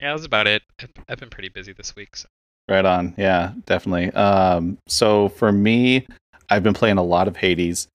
yeah, 0.00 0.08
that 0.08 0.12
was 0.12 0.24
about 0.24 0.46
it. 0.46 0.62
I've, 0.80 0.90
I've 1.08 1.18
been 1.18 1.30
pretty 1.30 1.48
busy 1.48 1.72
this 1.72 1.96
week. 1.96 2.16
So. 2.16 2.28
Right 2.68 2.84
on. 2.84 3.14
Yeah, 3.16 3.52
definitely. 3.64 4.10
Um, 4.12 4.78
so 4.86 5.28
for 5.30 5.52
me, 5.52 6.06
I've 6.50 6.62
been 6.62 6.74
playing 6.74 6.98
a 6.98 7.02
lot 7.02 7.28
of 7.28 7.36
Hades. 7.36 7.88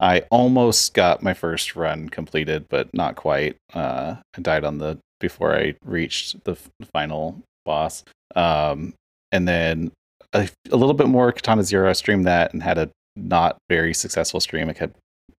I 0.00 0.20
almost 0.30 0.94
got 0.94 1.22
my 1.22 1.34
first 1.34 1.74
run 1.74 2.08
completed, 2.08 2.66
but 2.68 2.92
not 2.94 3.16
quite. 3.16 3.56
Uh, 3.74 4.16
I 4.36 4.40
died 4.40 4.64
on 4.64 4.78
the 4.78 4.98
before 5.18 5.56
I 5.56 5.74
reached 5.84 6.44
the 6.44 6.52
f- 6.52 6.70
final 6.92 7.42
boss. 7.64 8.04
Um, 8.36 8.94
and 9.32 9.46
then 9.46 9.92
a, 10.32 10.48
a 10.70 10.76
little 10.76 10.94
bit 10.94 11.08
more 11.08 11.32
Katana 11.32 11.62
Zero. 11.62 11.88
I 11.88 11.92
streamed 11.92 12.26
that 12.26 12.52
and 12.52 12.62
had 12.62 12.78
a 12.78 12.90
not 13.16 13.58
very 13.68 13.94
successful 13.94 14.40
stream. 14.40 14.68
I 14.68 14.72
kept 14.72 14.96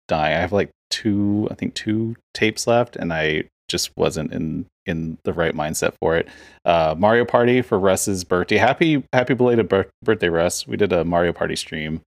dying. 0.07 0.35
I 0.35 0.39
have 0.39 0.51
like 0.51 0.69
two, 0.89 1.47
I 1.51 1.55
think 1.55 1.73
two 1.73 2.15
tapes 2.33 2.67
left, 2.67 2.95
and 2.95 3.13
I 3.13 3.45
just 3.69 3.91
wasn't 3.95 4.33
in 4.33 4.65
in 4.85 5.19
the 5.23 5.31
right 5.33 5.53
mindset 5.53 5.93
for 6.01 6.17
it 6.17 6.27
uh, 6.65 6.95
Mario 6.97 7.23
Party 7.23 7.61
for 7.61 7.79
Russ's 7.79 8.23
birthday. 8.23 8.57
Happy 8.57 9.03
happy 9.13 9.33
belated 9.33 9.69
bir- 9.69 9.89
birthday, 10.03 10.29
Russ. 10.29 10.67
We 10.67 10.77
did 10.77 10.91
a 10.91 11.05
Mario 11.05 11.33
Party 11.33 11.55
stream 11.55 12.01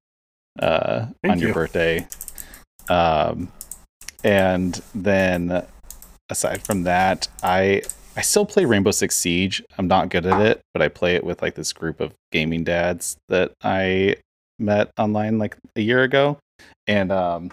uh, 0.58 1.06
Thank 1.22 1.32
on 1.32 1.38
your 1.38 1.48
you. 1.48 1.54
birthday. 1.54 2.06
Um, 2.88 3.52
and 4.24 4.80
then 4.94 5.64
aside 6.28 6.62
from 6.62 6.82
that, 6.84 7.28
I 7.42 7.82
I 8.16 8.20
still 8.20 8.44
play 8.44 8.64
Rainbow 8.64 8.90
Six 8.90 9.16
Siege. 9.16 9.62
I'm 9.78 9.88
not 9.88 10.10
good 10.10 10.26
at 10.26 10.40
it, 10.40 10.60
but 10.74 10.82
I 10.82 10.88
play 10.88 11.14
it 11.14 11.24
with 11.24 11.40
like 11.40 11.54
this 11.54 11.72
group 11.72 12.00
of 12.00 12.12
gaming 12.30 12.64
dads 12.64 13.16
that 13.28 13.52
I 13.62 14.16
met 14.58 14.90
online 14.98 15.38
like 15.38 15.56
a 15.76 15.80
year 15.80 16.02
ago, 16.02 16.38
and 16.86 17.10
um, 17.10 17.50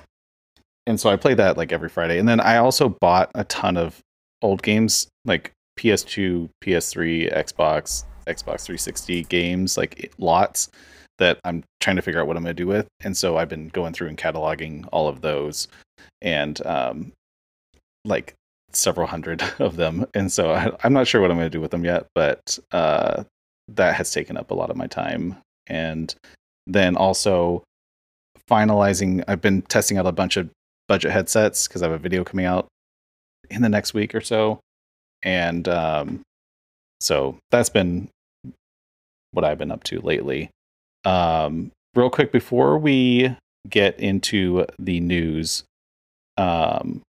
and 0.86 1.00
so 1.00 1.10
I 1.10 1.16
play 1.16 1.34
that 1.36 1.58
like 1.58 1.72
every 1.72 1.90
Friday. 1.90 2.20
And 2.20 2.28
then 2.28 2.40
I 2.40 2.58
also 2.58 2.90
bought 2.90 3.32
a 3.36 3.46
ton 3.46 3.78
of 3.78 4.00
old 4.42 4.62
games 4.62 5.08
like 5.26 5.52
PS2, 5.78 6.50
PS3, 6.64 7.34
Xbox, 7.34 8.04
Xbox 8.28 8.66
360 8.66 9.24
games, 9.26 9.78
like 9.78 10.12
lots 10.18 10.70
that 11.20 11.40
I'm 11.44 11.64
trying 11.80 11.98
to 11.98 12.02
figure 12.02 12.20
out 12.20 12.28
what 12.28 12.38
I'm 12.38 12.44
going 12.44 12.56
to 12.56 12.64
do 12.64 12.68
with. 12.68 12.88
And 13.02 13.16
so 13.16 13.38
I've 13.38 13.50
been 13.50 13.70
going 13.70 13.94
through 13.94 14.08
and 14.08 14.18
cataloging 14.18 14.88
all 14.92 15.08
of 15.08 15.22
those 15.22 15.68
and 16.22 16.66
um 16.66 17.12
like 18.06 18.34
several 18.76 19.08
hundred 19.08 19.44
of 19.60 19.76
them. 19.76 20.06
And 20.14 20.32
so 20.32 20.52
I, 20.52 20.72
I'm 20.84 20.94
not 20.94 21.08
sure 21.08 21.22
what 21.22 21.32
I'm 21.32 21.38
going 21.38 21.50
to 21.50 21.58
do 21.58 21.62
with 21.62 21.72
them 21.72 21.86
yet, 21.86 22.08
but 22.16 22.58
uh 22.72 23.24
that 23.76 23.96
has 23.96 24.12
taken 24.12 24.36
up 24.36 24.50
a 24.50 24.56
lot 24.56 24.72
of 24.72 24.78
my 24.78 24.88
time. 24.88 25.38
And 25.68 26.14
then 26.66 26.96
also 26.96 27.64
finalizing 28.50 29.24
I've 29.28 29.42
been 29.42 29.62
testing 29.64 29.98
out 29.98 30.08
a 30.08 30.12
bunch 30.12 30.38
of 30.38 30.50
budget 30.88 31.12
headsets 31.12 31.68
because 31.68 31.84
I 31.84 31.86
have 31.86 31.96
a 31.96 32.00
video 32.02 32.24
coming 32.24 32.46
out 32.46 32.68
in 33.50 33.62
the 33.62 33.70
next 33.70 33.94
week 33.94 34.16
or 34.16 34.22
so. 34.22 34.60
And 35.24 35.68
um, 35.68 36.22
so 37.00 37.38
that's 37.52 37.70
been 37.70 38.10
what 39.32 39.46
I've 39.46 39.58
been 39.58 39.72
up 39.72 39.84
to 39.86 40.02
lately. 40.02 40.50
Um, 41.06 41.72
real 41.96 42.10
quick 42.10 42.32
before 42.32 42.78
we 42.78 43.36
get 43.70 44.00
into 44.00 44.66
the 44.78 45.00
news, 45.00 45.64
um, 46.38 47.02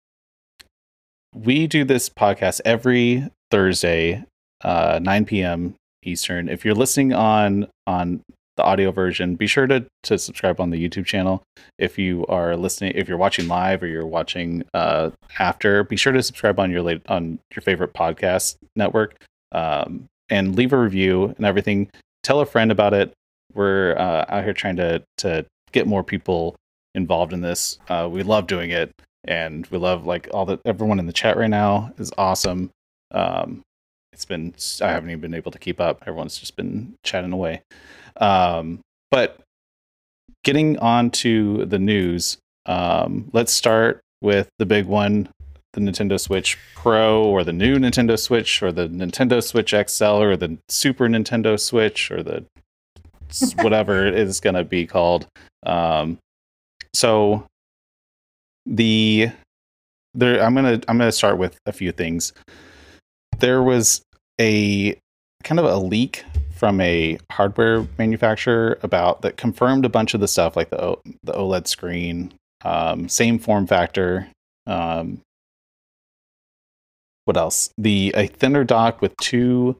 we 1.33 1.67
do 1.67 1.83
this 1.83 2.09
podcast 2.09 2.61
every 2.65 3.29
Thursday, 3.51 4.23
uh, 4.61 4.99
9 5.01 5.25
p.m. 5.25 5.75
Eastern. 6.03 6.49
If 6.49 6.65
you're 6.65 6.75
listening 6.75 7.13
on 7.13 7.67
on 7.85 8.21
the 8.57 8.63
audio 8.63 8.91
version, 8.91 9.35
be 9.35 9.47
sure 9.47 9.67
to 9.67 9.85
to 10.03 10.17
subscribe 10.17 10.59
on 10.59 10.69
the 10.69 10.89
YouTube 10.89 11.05
channel 11.05 11.43
if 11.77 11.97
you 11.97 12.25
are 12.27 12.55
listening 12.55 12.91
if 12.95 13.07
you're 13.07 13.17
watching 13.17 13.47
live 13.47 13.81
or 13.81 13.87
you're 13.87 14.05
watching 14.05 14.63
uh 14.73 15.09
after 15.39 15.83
be 15.83 15.95
sure 15.95 16.13
to 16.13 16.21
subscribe 16.21 16.59
on 16.59 16.69
your 16.69 16.81
late 16.81 17.01
on 17.07 17.39
your 17.55 17.61
favorite 17.61 17.93
podcast 17.93 18.55
network 18.75 19.15
um 19.53 20.05
and 20.29 20.55
leave 20.55 20.73
a 20.73 20.77
review 20.77 21.33
and 21.37 21.45
everything 21.45 21.89
tell 22.23 22.41
a 22.41 22.45
friend 22.45 22.71
about 22.71 22.93
it 22.93 23.13
we're 23.53 23.95
uh, 23.97 24.25
out 24.29 24.43
here 24.43 24.53
trying 24.53 24.75
to 24.75 25.01
to 25.17 25.45
get 25.71 25.87
more 25.87 26.03
people 26.03 26.55
involved 26.95 27.33
in 27.33 27.41
this 27.41 27.79
uh 27.89 28.07
we 28.11 28.21
love 28.23 28.45
doing 28.45 28.69
it 28.69 28.91
and 29.25 29.67
we 29.67 29.77
love 29.77 30.05
like 30.05 30.29
all 30.33 30.45
the 30.45 30.59
everyone 30.65 30.99
in 30.99 31.05
the 31.05 31.13
chat 31.13 31.37
right 31.37 31.49
now 31.49 31.91
is 31.97 32.11
awesome. 32.17 32.71
Um 33.11 33.61
it's 34.11 34.25
been 34.25 34.53
i 34.81 34.89
haven't 34.89 35.09
even 35.09 35.21
been 35.21 35.33
able 35.33 35.51
to 35.51 35.59
keep 35.59 35.79
up. 35.79 36.03
Everyone's 36.05 36.37
just 36.37 36.55
been 36.55 36.95
chatting 37.03 37.33
away. 37.33 37.61
Um 38.17 38.79
but 39.11 39.39
getting 40.43 40.77
on 40.79 41.09
to 41.09 41.65
the 41.65 41.79
news, 41.79 42.37
um, 42.65 43.29
let's 43.33 43.51
start 43.51 44.01
with 44.21 44.49
the 44.59 44.65
big 44.65 44.85
one 44.85 45.29
the 45.73 45.81
Nintendo 45.81 46.19
Switch 46.19 46.57
Pro, 46.75 47.23
or 47.23 47.43
the 47.43 47.53
new 47.53 47.77
Nintendo 47.77 48.17
Switch, 48.17 48.63
or 48.63 48.71
the 48.71 48.87
Nintendo 48.87 49.43
Switch 49.43 49.71
XL, 49.71 50.21
or 50.21 50.35
the 50.35 50.57
Super 50.67 51.07
Nintendo 51.07 51.59
Switch, 51.59 52.09
or 52.09 52.23
the 52.23 52.43
whatever 53.61 54.07
it 54.07 54.15
is 54.15 54.39
going 54.39 54.55
to 54.55 54.63
be 54.63 54.87
called. 54.87 55.27
Um, 55.65 56.17
so 56.93 57.45
the 58.65 59.31
there, 60.13 60.43
I'm 60.43 60.55
gonna 60.55 60.81
I'm 60.87 60.97
gonna 60.97 61.11
start 61.11 61.37
with 61.37 61.57
a 61.65 61.71
few 61.71 61.91
things. 61.91 62.33
There 63.39 63.63
was 63.63 64.01
a 64.39 64.97
kind 65.43 65.59
of 65.59 65.65
a 65.65 65.77
leak 65.77 66.23
from 66.51 66.81
a 66.81 67.17
hardware 67.31 67.87
manufacturer 67.97 68.77
about 68.83 69.21
that 69.21 69.37
confirmed 69.37 69.85
a 69.85 69.89
bunch 69.89 70.13
of 70.13 70.19
the 70.19 70.27
stuff 70.27 70.55
like 70.55 70.69
the 70.69 70.83
o, 70.83 71.01
the 71.23 71.33
OLED 71.33 71.67
screen, 71.67 72.33
um, 72.65 73.07
same 73.07 73.39
form 73.39 73.65
factor. 73.65 74.27
Um, 74.67 75.21
what 77.25 77.37
else? 77.37 77.69
The 77.77 78.13
a 78.17 78.27
thinner 78.27 78.63
dock 78.63 79.01
with 79.01 79.15
two 79.17 79.77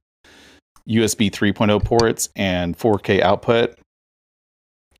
USB 0.88 1.30
3.0 1.30 1.84
ports 1.84 2.30
and 2.36 2.78
4K 2.78 3.22
output, 3.22 3.78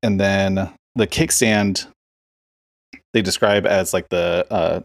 and 0.02 0.20
then 0.20 0.70
the 0.96 1.06
kickstand 1.06 1.86
they 3.12 3.22
describe 3.22 3.66
as 3.66 3.92
like 3.92 4.08
the 4.08 4.46
uh, 4.50 4.80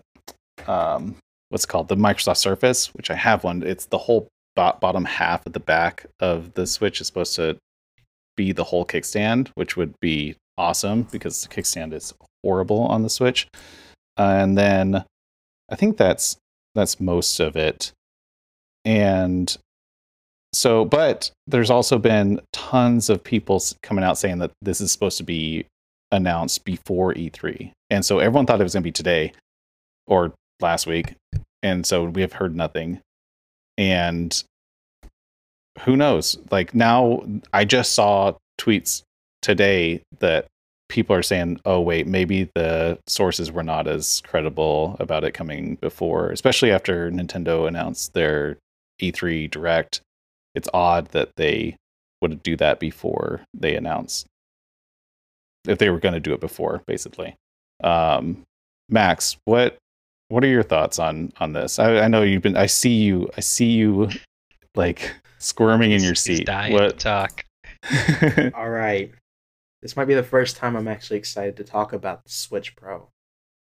um, 0.71 1.15
what's 1.49 1.65
called 1.65 1.87
the 1.87 1.95
Microsoft 1.95 2.37
Surface, 2.37 2.93
which 2.93 3.09
I 3.09 3.15
have 3.15 3.43
one. 3.43 3.63
It's 3.63 3.85
the 3.85 3.97
whole 3.97 4.27
bo- 4.55 4.77
bottom 4.79 5.05
half 5.05 5.45
at 5.45 5.53
the 5.53 5.59
back 5.59 6.05
of 6.19 6.53
the 6.53 6.65
Switch 6.65 7.01
is 7.01 7.07
supposed 7.07 7.35
to 7.35 7.57
be 8.35 8.51
the 8.51 8.63
whole 8.63 8.85
kickstand, 8.85 9.49
which 9.55 9.77
would 9.77 9.93
be 10.01 10.35
awesome 10.57 11.03
because 11.03 11.41
the 11.41 11.49
kickstand 11.49 11.93
is 11.93 12.13
horrible 12.43 12.81
on 12.81 13.03
the 13.03 13.09
Switch. 13.09 13.47
and 14.17 14.57
then 14.57 15.03
I 15.69 15.75
think 15.75 15.97
that's 15.97 16.37
that's 16.73 16.99
most 16.99 17.39
of 17.39 17.55
it. 17.55 17.91
And 18.83 19.55
so, 20.53 20.85
but 20.85 21.31
there's 21.47 21.69
also 21.69 21.97
been 21.97 22.39
tons 22.53 23.09
of 23.09 23.23
people 23.23 23.61
coming 23.81 24.03
out 24.03 24.17
saying 24.17 24.39
that 24.39 24.51
this 24.61 24.79
is 24.79 24.91
supposed 24.91 25.17
to 25.17 25.23
be 25.23 25.65
announced 26.15 26.63
before 26.65 27.13
E3. 27.13 27.71
And 27.89 28.05
so 28.05 28.19
everyone 28.19 28.45
thought 28.45 28.59
it 28.59 28.63
was 28.63 28.73
going 28.73 28.83
to 28.83 28.87
be 28.87 28.91
today 28.91 29.33
or 30.07 30.33
last 30.59 30.87
week. 30.87 31.15
And 31.61 31.85
so 31.85 32.05
we 32.05 32.21
have 32.21 32.33
heard 32.33 32.55
nothing. 32.55 33.01
And 33.77 34.43
who 35.81 35.97
knows? 35.97 36.37
Like 36.51 36.73
now, 36.73 37.23
I 37.53 37.65
just 37.65 37.93
saw 37.93 38.33
tweets 38.59 39.01
today 39.41 40.01
that 40.19 40.45
people 40.87 41.15
are 41.15 41.23
saying, 41.23 41.59
oh, 41.65 41.81
wait, 41.81 42.07
maybe 42.07 42.49
the 42.55 42.97
sources 43.07 43.51
were 43.51 43.63
not 43.63 43.87
as 43.87 44.21
credible 44.21 44.95
about 44.99 45.23
it 45.23 45.33
coming 45.33 45.75
before, 45.81 46.29
especially 46.29 46.71
after 46.71 47.11
Nintendo 47.11 47.67
announced 47.67 48.13
their 48.13 48.57
E3 49.01 49.49
Direct. 49.49 50.01
It's 50.53 50.69
odd 50.73 51.09
that 51.09 51.31
they 51.35 51.75
would 52.21 52.41
do 52.43 52.55
that 52.57 52.79
before 52.79 53.41
they 53.53 53.75
announced 53.75 54.25
if 55.67 55.77
they 55.79 55.89
were 55.89 55.99
going 55.99 56.13
to 56.13 56.19
do 56.19 56.33
it 56.33 56.39
before, 56.39 56.81
basically. 56.87 57.35
Um, 57.83 58.43
Max, 58.89 59.37
what 59.45 59.77
what 60.29 60.43
are 60.43 60.47
your 60.47 60.63
thoughts 60.63 60.99
on 60.99 61.31
on 61.37 61.53
this? 61.53 61.79
I, 61.79 61.99
I 62.01 62.07
know 62.07 62.21
you've 62.23 62.41
been. 62.41 62.57
I 62.57 62.65
see 62.67 62.93
you. 62.95 63.29
I 63.37 63.41
see 63.41 63.71
you 63.71 64.09
like 64.75 65.11
squirming 65.39 65.91
in 65.91 65.99
your 66.01 66.13
He's- 66.13 66.25
he's 66.25 66.37
seat. 66.39 66.45
dying 66.47 66.75
to 66.75 66.83
What? 66.83 66.99
talk. 66.99 67.43
All 68.55 68.69
right. 68.69 69.11
This 69.81 69.95
might 69.95 70.05
be 70.05 70.15
the 70.15 70.23
first 70.23 70.57
time 70.57 70.75
I'm 70.75 70.87
actually 70.87 71.17
excited 71.17 71.57
to 71.57 71.63
talk 71.63 71.93
about 71.93 72.23
the 72.23 72.29
Switch 72.31 72.75
Pro. 72.75 73.07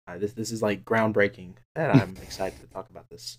Uh, 0.08 0.18
this 0.18 0.32
this 0.32 0.50
is 0.50 0.60
like 0.62 0.84
groundbreaking, 0.84 1.52
and 1.76 1.92
I'm 2.00 2.16
excited 2.22 2.58
to 2.60 2.66
talk 2.66 2.90
about 2.90 3.08
this. 3.10 3.38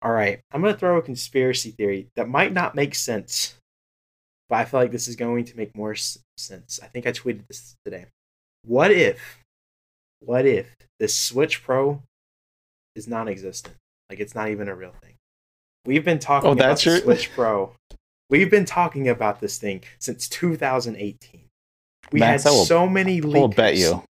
All 0.00 0.10
right, 0.12 0.40
I'm 0.52 0.62
gonna 0.62 0.74
throw 0.76 0.96
a 0.96 1.02
conspiracy 1.02 1.70
theory 1.70 2.08
that 2.16 2.28
might 2.28 2.52
not 2.52 2.74
make 2.74 2.94
sense, 2.94 3.54
but 4.52 4.58
I 4.58 4.64
feel 4.66 4.80
like 4.80 4.90
this 4.92 5.08
is 5.08 5.16
going 5.16 5.46
to 5.46 5.56
make 5.56 5.74
more 5.74 5.94
sense. 6.36 6.78
I 6.82 6.86
think 6.86 7.06
I 7.06 7.12
tweeted 7.12 7.46
this 7.48 7.74
today. 7.86 8.04
What 8.66 8.90
if, 8.90 9.38
what 10.20 10.44
if 10.44 10.76
the 10.98 11.08
Switch 11.08 11.62
Pro 11.64 12.02
is 12.94 13.08
non-existent? 13.08 13.74
Like 14.10 14.20
it's 14.20 14.34
not 14.34 14.50
even 14.50 14.68
a 14.68 14.74
real 14.74 14.92
thing. 15.02 15.14
We've 15.86 16.04
been 16.04 16.18
talking 16.18 16.50
Oh, 16.50 16.52
about 16.52 16.84
your- 16.84 16.98
Switch 16.98 17.32
Pro. 17.32 17.74
We've 18.28 18.50
been 18.50 18.66
talking 18.66 19.08
about 19.08 19.40
this 19.40 19.56
thing 19.56 19.84
since 19.98 20.28
2018. 20.28 21.48
We 22.12 22.20
Max, 22.20 22.44
had 22.44 22.50
will- 22.50 22.66
so 22.66 22.86
many 22.86 23.22
leakers. 23.22 23.36
I 23.36 23.38
will 23.40 23.48
bet 23.48 23.76
you. 23.78 24.04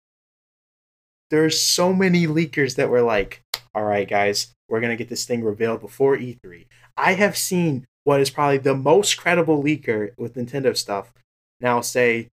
There's 1.29 1.61
so 1.61 1.93
many 1.93 2.27
leakers 2.27 2.77
that 2.77 2.89
were 2.89 3.03
like, 3.03 3.43
"All 3.75 3.85
right, 3.85 4.09
guys, 4.09 4.55
we're 4.71 4.81
gonna 4.81 4.97
get 4.97 5.11
this 5.11 5.27
thing 5.27 5.45
revealed 5.45 5.83
before 5.83 6.17
E3." 6.17 6.67
I 6.97 7.13
have 7.13 7.37
seen 7.37 7.87
what 8.05 8.21
is 8.21 8.31
probably 8.31 8.59
the 8.59 8.75
most 8.75 9.17
credible 9.17 9.63
leaker 9.63 10.11
with 10.17 10.35
Nintendo 10.35 10.77
stuff 10.77 11.13
now 11.61 11.81
say 11.81 12.29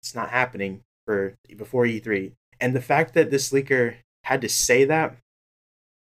it's 0.00 0.14
not 0.14 0.30
happening 0.30 0.82
for 1.04 1.34
before 1.56 1.84
E3, 1.84 2.32
and 2.60 2.74
the 2.74 2.80
fact 2.80 3.14
that 3.14 3.30
this 3.30 3.52
leaker 3.52 3.96
had 4.24 4.40
to 4.40 4.48
say 4.48 4.84
that 4.84 5.16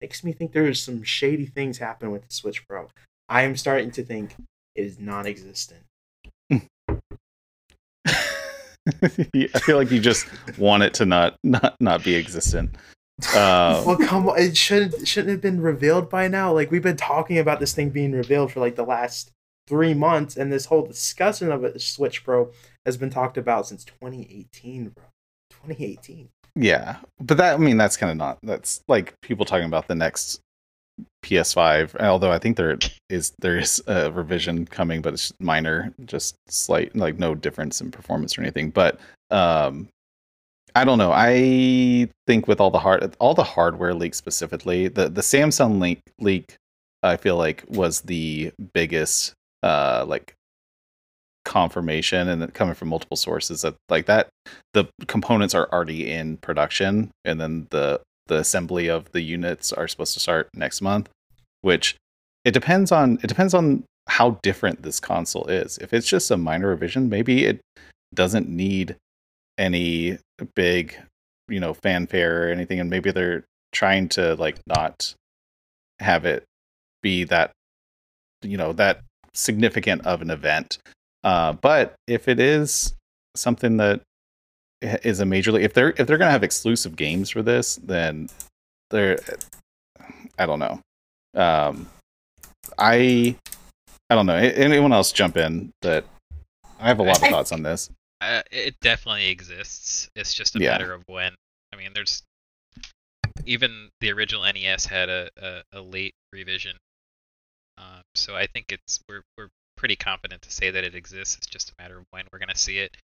makes 0.01 0.23
me 0.23 0.33
think 0.33 0.53
there's 0.53 0.83
some 0.83 1.03
shady 1.03 1.47
things 1.47 1.79
happen 1.79 2.11
with 2.11 2.23
the 2.23 2.33
Switch 2.33 2.67
Pro. 2.69 2.89
I 3.29 3.43
am 3.43 3.57
starting 3.57 3.91
to 3.93 4.05
think 4.05 4.35
it 4.75 4.85
is 4.85 4.99
non-existent. 4.99 5.81
I 6.53 6.61
feel 9.61 9.79
like 9.79 9.91
you 9.91 10.01
just 10.01 10.27
want 10.59 10.83
it 10.83 10.93
to 10.95 11.07
not 11.07 11.37
not 11.43 11.77
not 11.81 12.05
be 12.05 12.17
existent. 12.17 12.77
Uh, 13.35 13.83
well, 13.87 13.97
come 13.97 14.29
on, 14.29 14.39
it 14.39 14.57
shouldn't 14.57 15.07
shouldn't 15.07 15.31
have 15.31 15.41
been 15.41 15.61
revealed 15.61 16.11
by 16.11 16.27
now. 16.29 16.53
Like 16.53 16.71
we've 16.71 16.83
been 16.83 16.97
talking 16.97 17.39
about 17.39 17.61
this 17.61 17.73
thing 17.73 17.91
being 17.91 18.13
revealed 18.13 18.53
for 18.53 18.61
like 18.61 18.75
the 18.77 18.85
last 18.85 19.31
three 19.69 19.95
months, 19.95 20.37
and 20.37 20.53
this 20.53 20.67
whole 20.67 20.85
discussion 20.85 21.53
of 21.53 21.65
it, 21.65 21.81
Switch 21.81 22.25
Pro, 22.25 22.51
has 22.85 22.97
been 22.97 23.11
talked 23.11 23.39
about 23.39 23.67
since 23.69 23.85
2018, 23.85 24.89
bro. 24.89 25.05
2018. 25.51 26.29
yeah, 26.57 26.97
but 27.21 27.37
that 27.39 27.55
I 27.55 27.57
mean 27.57 27.77
that's 27.77 27.97
kind 27.97 28.11
of 28.11 28.17
not. 28.17 28.39
That's 28.43 28.83
like 28.89 29.15
people 29.23 29.47
talking 29.47 29.67
about 29.67 29.87
the 29.89 29.95
next 29.95 30.41
PS5. 31.25 32.01
Although 32.01 32.33
I 32.33 32.39
think 32.39 32.57
there 32.57 32.79
is 33.09 33.33
there 33.41 33.59
is 33.59 33.83
a 33.87 34.11
revision 34.11 34.67
coming, 34.67 35.03
but 35.03 35.15
it's 35.15 35.33
minor, 35.41 35.95
just 36.05 36.37
slight, 36.49 36.95
like 36.97 37.19
no 37.19 37.35
difference 37.35 37.81
in 37.81 37.91
performance 37.91 38.37
or 38.37 38.43
anything. 38.43 38.71
But 38.71 38.99
um, 39.31 39.89
I 40.75 40.85
don't 40.85 40.99
know. 40.99 41.13
I 41.13 42.09
think 42.27 42.49
with 42.49 42.61
all 42.61 42.71
the 42.71 42.81
hard 42.81 43.17
all 43.21 43.35
the 43.35 43.45
hardware 43.45 43.95
leaks 43.95 44.19
specifically, 44.19 44.89
the 44.89 45.09
the 45.09 45.21
Samsung 45.21 45.81
leak 45.81 46.01
leak, 46.21 46.57
I 47.03 47.17
feel 47.17 47.37
like 47.37 47.65
was 47.69 48.03
the 48.03 48.53
biggest 48.73 49.35
uh 49.63 50.05
like 50.07 50.35
confirmation 51.45 52.29
and 52.29 52.53
coming 52.55 52.75
from 52.75 52.89
multiple 52.89 53.17
sources 53.17 53.63
that 53.63 53.75
like 53.89 54.07
that 54.07 54.29
the 54.73 54.87
components 55.07 55.55
are 55.55 55.69
already 55.73 56.11
in 56.11 56.39
production 56.39 57.11
and 57.25 57.41
then 57.41 57.67
the 57.71 58.01
the 58.27 58.37
assembly 58.37 58.89
of 58.89 59.13
the 59.13 59.21
units 59.21 59.71
are 59.73 59.87
supposed 59.87 60.15
to 60.15 60.21
start 60.21 60.49
next 60.55 60.81
month 60.81 61.11
which 61.61 61.97
it 62.47 62.53
depends 62.53 62.91
on 62.91 63.19
it 63.23 63.27
depends 63.27 63.53
on 63.53 63.85
how 64.09 64.39
different 64.43 64.83
this 64.83 64.99
console 64.99 65.45
is 65.47 65.77
if 65.79 65.93
it's 65.93 66.09
just 66.09 66.31
a 66.31 66.37
minor 66.37 66.69
revision 66.69 67.11
maybe 67.11 67.45
it 67.45 67.61
doesn't 68.15 68.49
need 68.49 68.97
any 69.59 70.19
big 70.55 70.97
you 71.49 71.61
know 71.61 71.75
fanfare 71.75 72.49
or 72.49 72.53
anything 72.53 72.81
and 72.81 72.91
maybe 72.91 73.11
they're 73.11 73.45
trying 73.73 74.09
to 74.09 74.35
like 74.37 74.57
not 74.67 75.15
have 76.01 76.25
it 76.25 76.45
be 77.03 77.25
that 77.25 77.53
you 78.43 78.57
know 78.57 78.73
that 78.73 79.01
significant 79.35 80.05
of 80.07 80.23
an 80.23 80.31
event 80.31 80.79
uh 81.23 81.53
but 81.53 81.95
if 82.07 82.29
it 82.29 82.41
is 82.41 82.95
something 83.37 83.77
that 83.77 84.01
is 84.81 85.21
a 85.21 85.25
major 85.27 85.53
league 85.53 85.65
if 85.65 85.75
they're 85.75 85.95
if 85.99 86.07
they're 86.07 86.19
gonna 86.19 86.31
have 86.31 86.45
exclusive 86.45 86.97
games 86.97 87.31
for 87.31 87.43
this 87.43 87.77
then 87.77 88.29
they're 88.91 89.19
i 90.39 90.47
don't 90.47 90.59
know. 90.59 90.81
Um 91.35 91.89
i 92.79 93.35
i 94.11 94.15
don't 94.15 94.27
know. 94.27 94.37
Anyone 94.37 94.93
else 94.93 95.13
jump 95.13 95.37
in 95.37 95.71
that 95.83 96.05
i 96.81 96.89
have 96.89 97.01
a 97.01 97.03
lot 97.03 97.19
of 97.19 97.25
I- 97.25 97.31
thoughts 97.31 97.53
on 97.53 97.63
this 97.63 97.91
Uh, 98.21 98.43
it 98.51 98.75
definitely 98.81 99.29
exists. 99.29 100.09
It's 100.17 100.33
just 100.33 100.57
a 100.57 100.59
Yeah. 100.61 100.71
matter 100.73 100.93
of 100.93 101.03
when. 101.07 101.35
I 101.73 101.77
mean, 101.77 101.91
there's 101.95 102.23
even 103.47 103.91
the 104.01 104.13
original 104.13 104.45
NES 104.45 104.87
had 104.87 105.09
a, 105.09 105.29
a, 105.37 105.63
a 105.73 105.81
late 105.81 106.15
revision. 106.33 106.77
Um, 107.77 108.03
so 108.15 108.37
I 108.37 108.47
think 108.47 108.67
it's 108.71 109.01
we're 109.09 109.23
we're 109.37 109.49
pretty 109.77 109.97
confident 109.97 110.43
to 110.43 110.51
say 110.53 110.71
that 110.71 110.85
it 110.85 110.95
exists. 110.95 111.37
It's 111.37 111.47
just 111.47 111.71
a 111.71 111.83
matter 111.83 111.99
of 111.99 112.05
when 112.11 112.25
we're 112.33 112.39
gonna 112.39 112.57
see 112.57 112.79
it. 112.79 112.97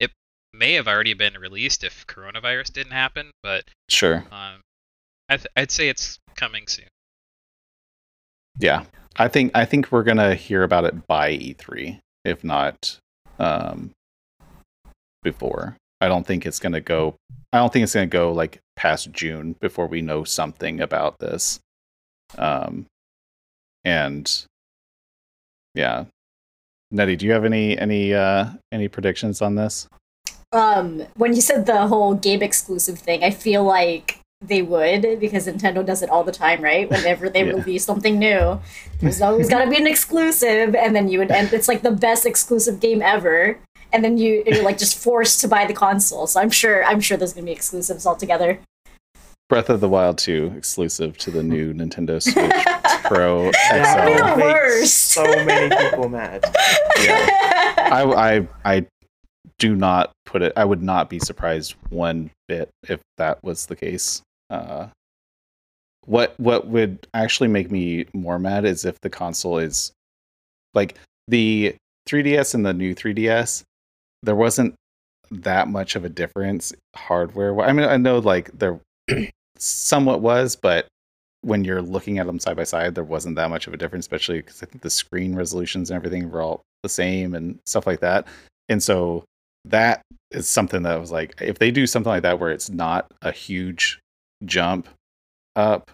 It 0.00 0.10
may 0.54 0.72
have 0.72 0.88
already 0.88 1.12
been 1.14 1.34
released 1.34 1.84
if 1.84 2.06
coronavirus 2.06 2.72
didn't 2.72 2.92
happen, 2.92 3.30
but 3.42 3.64
sure 3.88 4.24
um, 4.32 4.60
I 5.28 5.36
th- 5.36 5.46
I'd 5.54 5.70
say 5.70 5.88
it's 5.88 6.18
coming 6.34 6.66
soon. 6.66 6.86
Yeah, 8.58 8.84
I 9.16 9.28
think 9.28 9.52
I 9.54 9.66
think 9.66 9.92
we're 9.92 10.02
gonna 10.02 10.34
hear 10.34 10.62
about 10.62 10.84
it 10.84 11.06
by 11.06 11.36
E3, 11.36 12.00
if 12.24 12.42
not 12.42 12.98
um, 13.38 13.90
before. 15.30 15.76
I 16.00 16.06
don't 16.08 16.24
think 16.26 16.46
it's 16.46 16.60
gonna 16.60 16.80
go. 16.80 17.16
I 17.52 17.58
don't 17.58 17.72
think 17.72 17.82
it's 17.82 17.94
gonna 17.94 18.06
go 18.06 18.32
like 18.32 18.60
past 18.76 19.10
June 19.10 19.56
before 19.60 19.86
we 19.88 20.00
know 20.02 20.22
something 20.24 20.80
about 20.80 21.18
this. 21.18 21.58
Um, 22.38 22.86
and 23.84 24.24
yeah, 25.74 26.04
Nettie, 26.92 27.16
do 27.16 27.26
you 27.26 27.32
have 27.32 27.44
any 27.44 27.76
any 27.78 28.14
uh 28.14 28.50
any 28.72 28.88
predictions 28.88 29.42
on 29.42 29.54
this? 29.56 29.88
um 30.52 31.02
when 31.16 31.34
you 31.34 31.40
said 31.40 31.66
the 31.66 31.88
whole 31.88 32.14
game 32.14 32.40
exclusive 32.40 32.96
thing 32.96 33.24
i 33.24 33.30
feel 33.32 33.64
like 33.64 34.20
they 34.40 34.62
would 34.62 35.18
because 35.18 35.48
nintendo 35.48 35.84
does 35.84 36.02
it 36.04 36.08
all 36.08 36.22
the 36.22 36.30
time 36.30 36.62
right 36.62 36.88
whenever 36.88 37.28
they 37.28 37.42
Yeah. 37.46 37.54
release 37.58 37.84
something 37.84 38.16
new 38.16 38.60
there's 39.00 39.20
always 39.20 39.48
got 39.50 39.64
to 39.64 39.68
be 39.68 39.76
an 39.76 39.88
exclusive 39.88 40.76
and 40.76 40.94
then 40.94 41.08
you 41.08 41.18
would 41.18 41.32
end. 41.32 41.52
it's 41.52 41.66
like 41.66 41.82
the 41.82 41.90
best 41.90 42.24
exclusive 42.26 42.78
game 42.78 43.02
ever 43.02 43.58
and 43.92 44.04
then 44.04 44.18
you 44.18 44.42
you're 44.46 44.62
like 44.62 44.78
just 44.78 44.98
forced 44.98 45.40
to 45.40 45.48
buy 45.48 45.66
the 45.66 45.72
console 45.74 46.26
so 46.26 46.40
i'm 46.40 46.50
sure 46.50 46.84
i'm 46.84 47.00
sure 47.00 47.16
there's 47.16 47.32
gonna 47.32 47.46
be 47.46 47.52
exclusives 47.52 48.06
altogether 48.06 48.58
Breath 49.48 49.70
of 49.70 49.80
the 49.80 49.88
Wild 49.88 50.18
2 50.18 50.54
exclusive 50.56 51.16
to 51.18 51.30
the 51.30 51.40
new 51.40 51.72
Nintendo 51.72 52.20
Switch 52.20 53.04
Pro 53.04 53.52
That'd 53.70 54.04
be 54.04 54.18
XL. 54.18 54.34
the 54.34 54.42
worst. 54.42 54.96
So 55.12 55.22
many 55.44 55.72
people 55.76 56.08
mad. 56.08 56.44
I, 57.78 58.02
I 58.02 58.48
I 58.64 58.86
do 59.58 59.76
not 59.76 60.10
put 60.24 60.42
it. 60.42 60.52
I 60.56 60.64
would 60.64 60.82
not 60.82 61.08
be 61.08 61.20
surprised 61.20 61.76
one 61.90 62.30
bit 62.48 62.70
if 62.88 63.00
that 63.18 63.38
was 63.44 63.66
the 63.66 63.76
case. 63.76 64.20
Uh, 64.50 64.88
what 66.06 66.34
what 66.38 66.66
would 66.66 67.06
actually 67.14 67.48
make 67.48 67.70
me 67.70 68.06
more 68.12 68.38
mad 68.40 68.64
is 68.64 68.84
if 68.84 69.00
the 69.00 69.10
console 69.10 69.58
is 69.58 69.92
like 70.74 70.96
the 71.28 71.76
3DS 72.08 72.54
and 72.54 72.66
the 72.66 72.74
new 72.74 72.94
3DS. 72.94 73.62
There 74.22 74.36
wasn't 74.36 74.74
that 75.30 75.68
much 75.68 75.96
of 75.96 76.04
a 76.04 76.08
difference 76.08 76.72
hardware. 76.94 77.58
I 77.60 77.72
mean, 77.72 77.88
I 77.88 77.96
know 77.96 78.18
like 78.18 78.50
there 78.56 78.80
somewhat 79.58 80.20
was, 80.20 80.56
but 80.56 80.86
when 81.42 81.64
you're 81.64 81.82
looking 81.82 82.18
at 82.18 82.26
them 82.26 82.40
side 82.40 82.56
by 82.56 82.64
side, 82.64 82.94
there 82.94 83.04
wasn't 83.04 83.36
that 83.36 83.50
much 83.50 83.66
of 83.66 83.74
a 83.74 83.76
difference, 83.76 84.04
especially 84.04 84.38
because 84.38 84.62
I 84.62 84.66
think 84.66 84.82
the 84.82 84.90
screen 84.90 85.34
resolutions 85.34 85.90
and 85.90 85.96
everything 85.96 86.30
were 86.30 86.42
all 86.42 86.62
the 86.82 86.88
same 86.88 87.34
and 87.34 87.58
stuff 87.66 87.86
like 87.86 88.00
that. 88.00 88.26
And 88.68 88.82
so 88.82 89.24
that 89.64 90.02
is 90.30 90.48
something 90.48 90.82
that 90.82 91.00
was 91.00 91.12
like, 91.12 91.40
if 91.40 91.58
they 91.58 91.70
do 91.70 91.86
something 91.86 92.10
like 92.10 92.22
that 92.22 92.40
where 92.40 92.50
it's 92.50 92.70
not 92.70 93.06
a 93.22 93.30
huge 93.30 94.00
jump 94.44 94.88
up, 95.54 95.90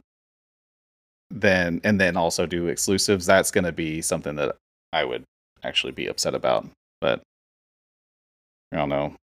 then 1.30 1.80
and 1.84 2.00
then 2.00 2.16
also 2.16 2.46
do 2.46 2.68
exclusives, 2.68 3.26
that's 3.26 3.50
going 3.50 3.64
to 3.64 3.72
be 3.72 4.02
something 4.02 4.36
that 4.36 4.56
I 4.92 5.04
would 5.04 5.24
actually 5.62 5.92
be 5.92 6.06
upset 6.06 6.34
about. 6.34 6.66
But 7.00 7.22
I 8.72 8.76
don't 8.76 8.88
know. 8.88 9.14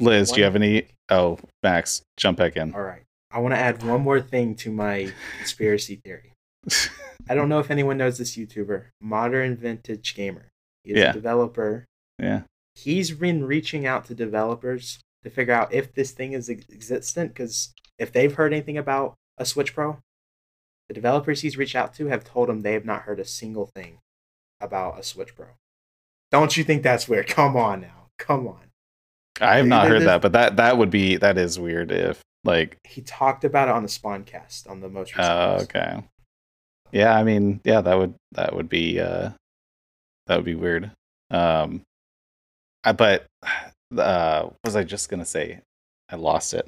Liz, 0.00 0.32
do 0.32 0.38
you 0.38 0.44
have 0.44 0.56
any? 0.56 0.86
Oh, 1.10 1.38
Max, 1.62 2.02
jump 2.16 2.38
back 2.38 2.56
in. 2.56 2.74
All 2.74 2.82
right. 2.82 3.02
I 3.30 3.38
want 3.38 3.54
to 3.54 3.58
add 3.60 3.82
one 3.82 4.00
more 4.00 4.20
thing 4.20 4.54
to 4.56 4.70
my 4.72 5.12
conspiracy 5.38 6.00
theory. 6.04 6.32
I 7.28 7.34
don't 7.34 7.48
know 7.48 7.58
if 7.60 7.70
anyone 7.70 7.98
knows 7.98 8.18
this 8.18 8.36
YouTuber, 8.36 8.86
Modern 9.00 9.56
Vintage 9.56 10.14
Gamer. 10.14 10.48
He's 10.84 10.96
Yeah. 10.96 11.10
a 11.10 11.12
developer. 11.12 11.84
yeah. 12.18 12.42
He's 12.74 13.10
been 13.10 13.44
reaching 13.44 13.84
out 13.86 14.06
to 14.06 14.14
developers 14.14 14.98
to 15.22 15.28
figure 15.30 15.52
out 15.52 15.72
if 15.74 15.92
this 15.94 16.12
thing 16.12 16.32
is 16.32 16.48
existent 16.48 17.32
because 17.34 17.72
if 17.98 18.10
they've 18.12 18.34
heard 18.34 18.52
anything 18.54 18.78
about 18.78 19.14
a 19.38 19.44
Switch 19.44 19.74
Pro, 19.74 19.98
The 20.88 20.94
developers 20.94 21.42
he's 21.42 21.56
reached 21.58 21.76
out 21.76 21.94
to 21.94 22.06
have 22.06 22.24
told 22.24 22.48
him 22.50 22.60
they 22.60 22.72
have 22.72 22.84
not 22.84 23.02
heard 23.02 23.20
a 23.20 23.24
single 23.24 23.66
thing 23.66 23.98
about 24.60 24.98
a 24.98 25.02
Switch 25.02 25.34
Pro. 25.34 25.46
Don't 26.30 26.56
you 26.56 26.64
think 26.64 26.82
that's 26.82 27.08
weird? 27.08 27.28
Come 27.28 27.56
on 27.56 27.82
now. 27.82 28.01
Come 28.18 28.46
on. 28.48 28.60
I 29.40 29.56
have 29.56 29.66
not 29.66 29.88
heard 29.88 30.02
there's- 30.02 30.04
that, 30.06 30.22
but 30.22 30.32
that 30.32 30.56
that 30.56 30.78
would 30.78 30.90
be 30.90 31.16
that 31.16 31.38
is 31.38 31.58
weird 31.58 31.90
if 31.90 32.20
like 32.44 32.78
He 32.84 33.00
talked 33.02 33.44
about 33.44 33.68
it 33.68 33.74
on 33.74 33.82
the 33.82 33.88
Spawncast 33.88 34.68
on 34.68 34.80
the 34.80 34.88
most 34.88 35.16
recent. 35.16 35.34
Oh, 35.34 35.58
okay. 35.62 36.02
Yeah, 36.92 37.16
I 37.16 37.24
mean, 37.24 37.60
yeah, 37.64 37.80
that 37.80 37.94
would 37.96 38.14
that 38.32 38.54
would 38.54 38.68
be 38.68 39.00
uh 39.00 39.30
that 40.26 40.36
would 40.36 40.44
be 40.44 40.54
weird. 40.54 40.90
Um 41.30 41.82
I, 42.84 42.92
but 42.92 43.26
uh 43.96 44.42
what 44.42 44.56
was 44.64 44.76
I 44.76 44.84
just 44.84 45.08
going 45.08 45.20
to 45.20 45.26
say? 45.26 45.60
I 46.10 46.16
lost 46.16 46.54
it. 46.54 46.66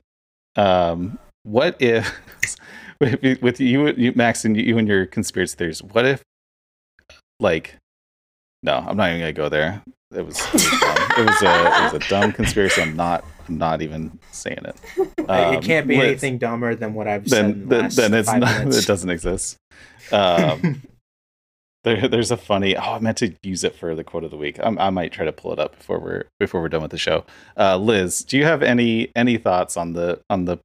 Um 0.57 1.19
what 1.43 1.77
if 1.81 2.19
with, 3.01 3.43
with 3.43 3.61
you, 3.61 3.89
you 3.89 4.13
Max 4.17 4.45
and 4.45 4.57
you 4.57 4.79
and 4.79 4.89
your 4.89 5.07
conspiracy 5.07 5.57
theories, 5.57 5.83
what 5.83 6.07
if 6.07 6.23
like 7.41 7.77
no, 8.63 8.77
I'm 8.79 8.97
not 8.97 9.11
even 9.11 9.21
going 9.21 9.35
to 9.35 9.39
go 9.39 9.51
there. 9.51 9.83
It 10.15 10.25
was 10.25 10.39
it 10.47 10.53
was, 10.53 10.63
dumb. 10.81 10.97
it 11.19 11.27
was 11.29 11.43
a 11.43 11.67
it 11.67 11.93
was 11.93 12.05
a 12.05 12.09
dumb 12.09 12.33
conspiracy. 12.33 12.83
I'm 12.83 12.97
not 12.97 13.25
I'm 13.49 13.59
not 13.59 13.83
even 13.83 14.19
saying 14.33 14.59
it. 14.65 14.77
Um, 15.29 15.55
it 15.55 15.63
can't 15.65 15.87
be 15.87 15.97
anything 15.97 16.39
dumber 16.39 16.75
than 16.75 16.95
what 16.95 17.07
I've 17.09 17.29
said. 17.29 17.45
then 17.47 17.51
In 17.53 17.61
the 17.61 17.67
then, 17.67 17.81
last 17.83 17.97
then 17.97 18.15
it's 18.15 18.29
five 18.31 18.41
not 18.41 18.59
minutes. 18.59 18.79
it 18.79 18.87
doesn't 18.87 19.11
exist 19.11 19.57
um 20.13 20.83
there, 21.85 22.09
there's 22.09 22.31
a 22.31 22.37
funny 22.37 22.77
oh 22.77 22.81
i 22.95 22.99
meant 22.99 23.17
to 23.19 23.33
use 23.43 23.65
it 23.65 23.75
for 23.75 23.95
the 23.95 24.05
quote 24.05 24.23
of 24.25 24.31
the 24.31 24.37
week 24.37 24.59
I'm, 24.63 24.79
i 24.79 24.91
might 24.91 25.13
try 25.13 25.25
to 25.25 25.33
pull 25.33 25.53
it 25.53 25.59
up 25.59 25.77
before 25.79 25.99
we're 25.99 26.25
before 26.39 26.61
we're 26.61 26.69
done 26.69 26.83
with 26.83 26.91
the 26.91 26.99
show 26.99 27.25
uh 27.57 27.79
liz 27.79 28.23
do 28.23 28.37
you 28.37 28.45
have 28.45 28.63
any 28.63 29.11
any 29.17 29.39
thoughts 29.39 29.77
on 29.79 29.95
the 29.95 30.21
on 30.29 30.45
the 30.45 30.59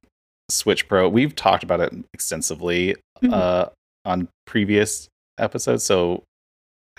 switch 0.50 0.88
pro 0.88 1.08
we've 1.08 1.34
talked 1.34 1.62
about 1.62 1.80
it 1.80 1.92
extensively 2.12 2.96
Mhm. 3.22 3.32
uh 3.32 3.68
on 4.04 4.28
previous 4.46 5.08
episodes 5.38 5.84
so 5.84 6.22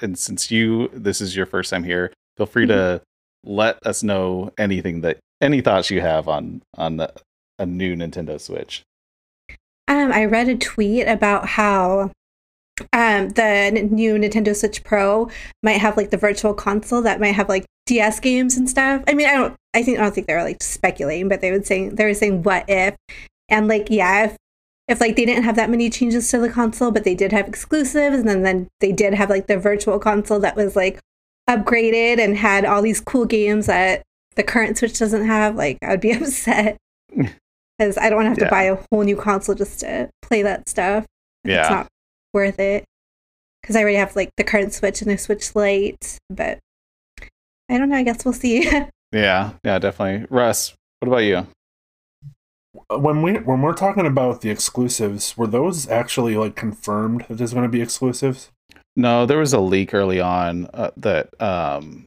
and 0.02 0.18
since 0.18 0.50
you 0.50 0.90
this 0.94 1.22
is 1.22 1.36
your 1.36 1.46
first 1.46 1.70
time 1.70 1.84
here 1.84 2.12
feel 2.38 2.46
free 2.46 2.68
to 2.68 3.02
let 3.44 3.78
us 3.86 4.04
know 4.04 4.52
anything 4.58 5.02
that 5.02 5.18
any 5.42 5.62
thoughts 5.62 5.90
you 5.90 6.02
have 6.02 6.28
on 6.28 6.62
on 6.78 6.98
the, 6.98 7.14
a 7.60 7.66
new 7.66 7.96
nintendo 7.96 8.40
switch. 8.40 8.84
Um, 9.88 10.12
I 10.12 10.26
read 10.26 10.48
a 10.48 10.58
tweet 10.58 11.08
about 11.08 11.48
how 11.50 12.12
um 12.94 13.30
the 13.30 13.44
n- 13.44 13.90
new 13.92 14.16
Nintendo 14.16 14.56
Switch 14.56 14.84
Pro 14.84 15.30
might 15.62 15.80
have 15.80 15.98
like 15.98 16.10
the 16.10 16.18
virtual 16.18 16.54
console 16.54 17.02
that 17.02 17.20
might 17.20 17.36
have 17.36 17.50
like 17.50 17.66
DS 17.86 18.20
games 18.20 18.58
and 18.58 18.70
stuff. 18.70 19.04
I 19.08 19.14
mean, 19.14 19.28
I 19.28 19.36
don't 19.36 19.56
I 19.74 19.84
think 19.84 20.00
I 20.00 20.04
don't 20.04 20.16
think 20.16 20.28
they 20.28 20.34
were 20.34 20.44
like 20.44 20.64
speculating, 20.64 21.28
but 21.28 21.42
they 21.42 21.52
would 21.52 21.66
say 21.66 21.90
they 21.90 22.06
were 22.06 22.14
saying 22.14 22.44
what 22.44 22.66
if. 22.68 22.96
And 23.50 23.68
like 23.68 23.90
yeah, 23.90 24.26
if 24.26 24.38
if 24.88 25.00
like 25.02 25.16
they 25.16 25.26
didn't 25.26 25.44
have 25.44 25.56
that 25.56 25.70
many 25.70 25.90
changes 25.90 26.30
to 26.30 26.40
the 26.40 26.50
console, 26.50 26.92
but 26.92 27.04
they 27.04 27.16
did 27.16 27.32
have 27.32 27.48
exclusives, 27.48 28.18
and 28.18 28.28
then, 28.28 28.44
then 28.44 28.68
they 28.80 28.92
did 28.92 29.14
have 29.14 29.30
like 29.30 29.48
the 29.48 29.58
virtual 29.58 30.00
console 30.00 30.40
that 30.40 30.56
was 30.56 30.76
like 30.76 31.00
upgraded 31.56 32.20
and 32.20 32.38
had 32.38 32.66
all 32.66 32.82
these 32.82 33.00
cool 33.02 33.26
games 33.26 33.66
that 33.68 34.04
the 34.36 34.44
current 34.44 34.78
Switch 34.78 34.98
doesn't 34.98 35.26
have, 35.26 35.56
like 35.56 35.78
I'd 35.84 36.02
be 36.02 36.12
upset 36.14 36.78
because 37.16 37.98
I 37.98 38.10
don't 38.10 38.24
want 38.24 38.26
to 38.26 38.30
have 38.30 38.38
Yeah. 38.40 38.46
to 38.46 38.52
buy 38.52 38.64
a 38.64 38.78
whole 38.92 39.04
new 39.04 39.16
console 39.16 39.56
just 39.56 39.80
to 39.82 40.10
play 40.22 40.42
that 40.44 40.68
stuff. 40.70 41.06
Yeah, 41.44 41.62
It's 41.62 41.70
not 41.70 41.88
worth 42.34 42.60
it 42.60 42.84
because 43.62 43.76
I 43.76 43.82
already 43.82 43.98
have 43.98 44.16
like 44.16 44.30
the 44.38 44.44
current 44.44 44.74
Switch 44.74 45.02
and 45.02 45.10
the 45.12 45.18
Switch 45.18 45.56
Lite, 45.56 46.18
but 46.30 46.60
I 47.70 47.78
don't 47.78 47.90
know. 47.90 47.96
I 47.98 48.04
guess 48.04 48.24
we'll 48.26 48.34
see. 48.34 48.70
Yeah, 49.14 49.52
yeah, 49.66 49.78
definitely. 49.78 50.26
Russ, 50.30 50.74
what 51.02 51.10
about 51.10 51.18
you? 51.26 51.46
Uh, 52.90 52.98
when 52.98 53.22
we 53.22 53.34
when 53.40 53.62
we're 53.62 53.74
talking 53.74 54.06
about 54.06 54.40
the 54.40 54.50
exclusives, 54.50 55.36
were 55.38 55.48
those 55.48 55.90
actually 55.90 56.38
like 56.38 56.56
confirmed 56.56 57.26
that 57.28 57.38
there's 57.38 57.52
going 57.54 57.66
to 57.66 57.70
be 57.70 57.82
exclusives? 57.82 58.52
No, 58.96 59.26
there 59.26 59.38
was 59.38 59.54
a 59.54 59.60
leak 59.60 59.94
early 59.94 60.20
on 60.20 60.68
uh, 60.74 60.92
that 60.98 61.30
um 61.42 62.06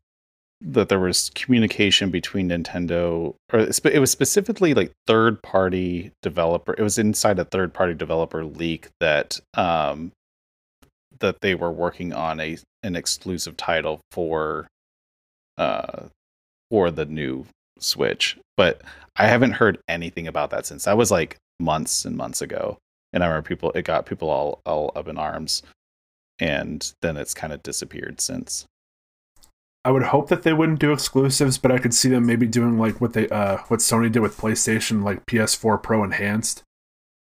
that 0.61 0.89
there 0.89 1.01
was 1.01 1.31
communication 1.35 2.11
between 2.11 2.49
Nintendo 2.49 3.35
or 3.53 3.61
it 3.61 3.99
was 3.99 4.11
specifically 4.11 4.73
like 4.75 4.93
third 5.07 5.43
party 5.43 6.11
developer. 6.23 6.75
It 6.77 6.83
was 6.83 6.99
inside 6.99 7.39
a 7.39 7.45
third 7.45 7.75
party 7.75 7.95
developer 7.95 8.45
leak 8.45 8.89
that 9.01 9.41
um 9.55 10.13
that 11.21 11.41
they 11.41 11.55
were 11.55 11.71
working 11.71 12.13
on 12.13 12.41
a 12.41 12.59
an 12.83 12.97
exclusive 12.97 13.57
title 13.57 14.01
for 14.13 14.67
uh 15.59 16.05
for 16.71 16.91
the 16.91 17.07
new 17.07 17.47
Switch. 17.79 18.39
But 18.57 18.83
I 19.17 19.27
haven't 19.27 19.53
heard 19.53 19.79
anything 19.89 20.27
about 20.29 20.51
that 20.51 20.67
since. 20.67 20.85
That 20.85 20.97
was 20.97 21.11
like 21.11 21.37
months 21.61 22.05
and 22.05 22.17
months 22.17 22.41
ago. 22.43 22.79
And 23.13 23.23
I 23.23 23.27
remember 23.27 23.49
people 23.49 23.73
it 23.73 23.85
got 23.85 24.07
people 24.07 24.31
all 24.31 24.61
all 24.67 24.93
up 24.97 25.09
in 25.09 25.19
arms 25.19 25.63
and 26.39 26.93
then 27.03 27.17
it's 27.17 27.35
kind 27.35 27.53
of 27.53 27.63
disappeared 27.63 28.21
since. 28.21 28.67
I 29.87 29.91
would 29.91 30.05
hope 30.05 30.29
that 30.31 30.45
they 30.45 30.53
wouldn't 30.55 30.81
do 30.81 30.93
exclusives, 30.93 31.59
but 31.59 31.71
I 31.71 31.79
could 31.79 31.93
see 31.93 32.09
them 32.09 32.25
maybe 32.27 32.47
doing 32.47 32.79
like 32.79 33.01
what 33.03 33.13
they 33.13 33.29
uh 33.29 33.59
what 33.69 33.81
Sony 33.81 34.11
did 34.11 34.21
with 34.21 34.39
PlayStation, 34.39 35.03
like 35.05 35.27
PS4 35.27 35.83
Pro 35.83 36.03
Enhanced. 36.03 36.63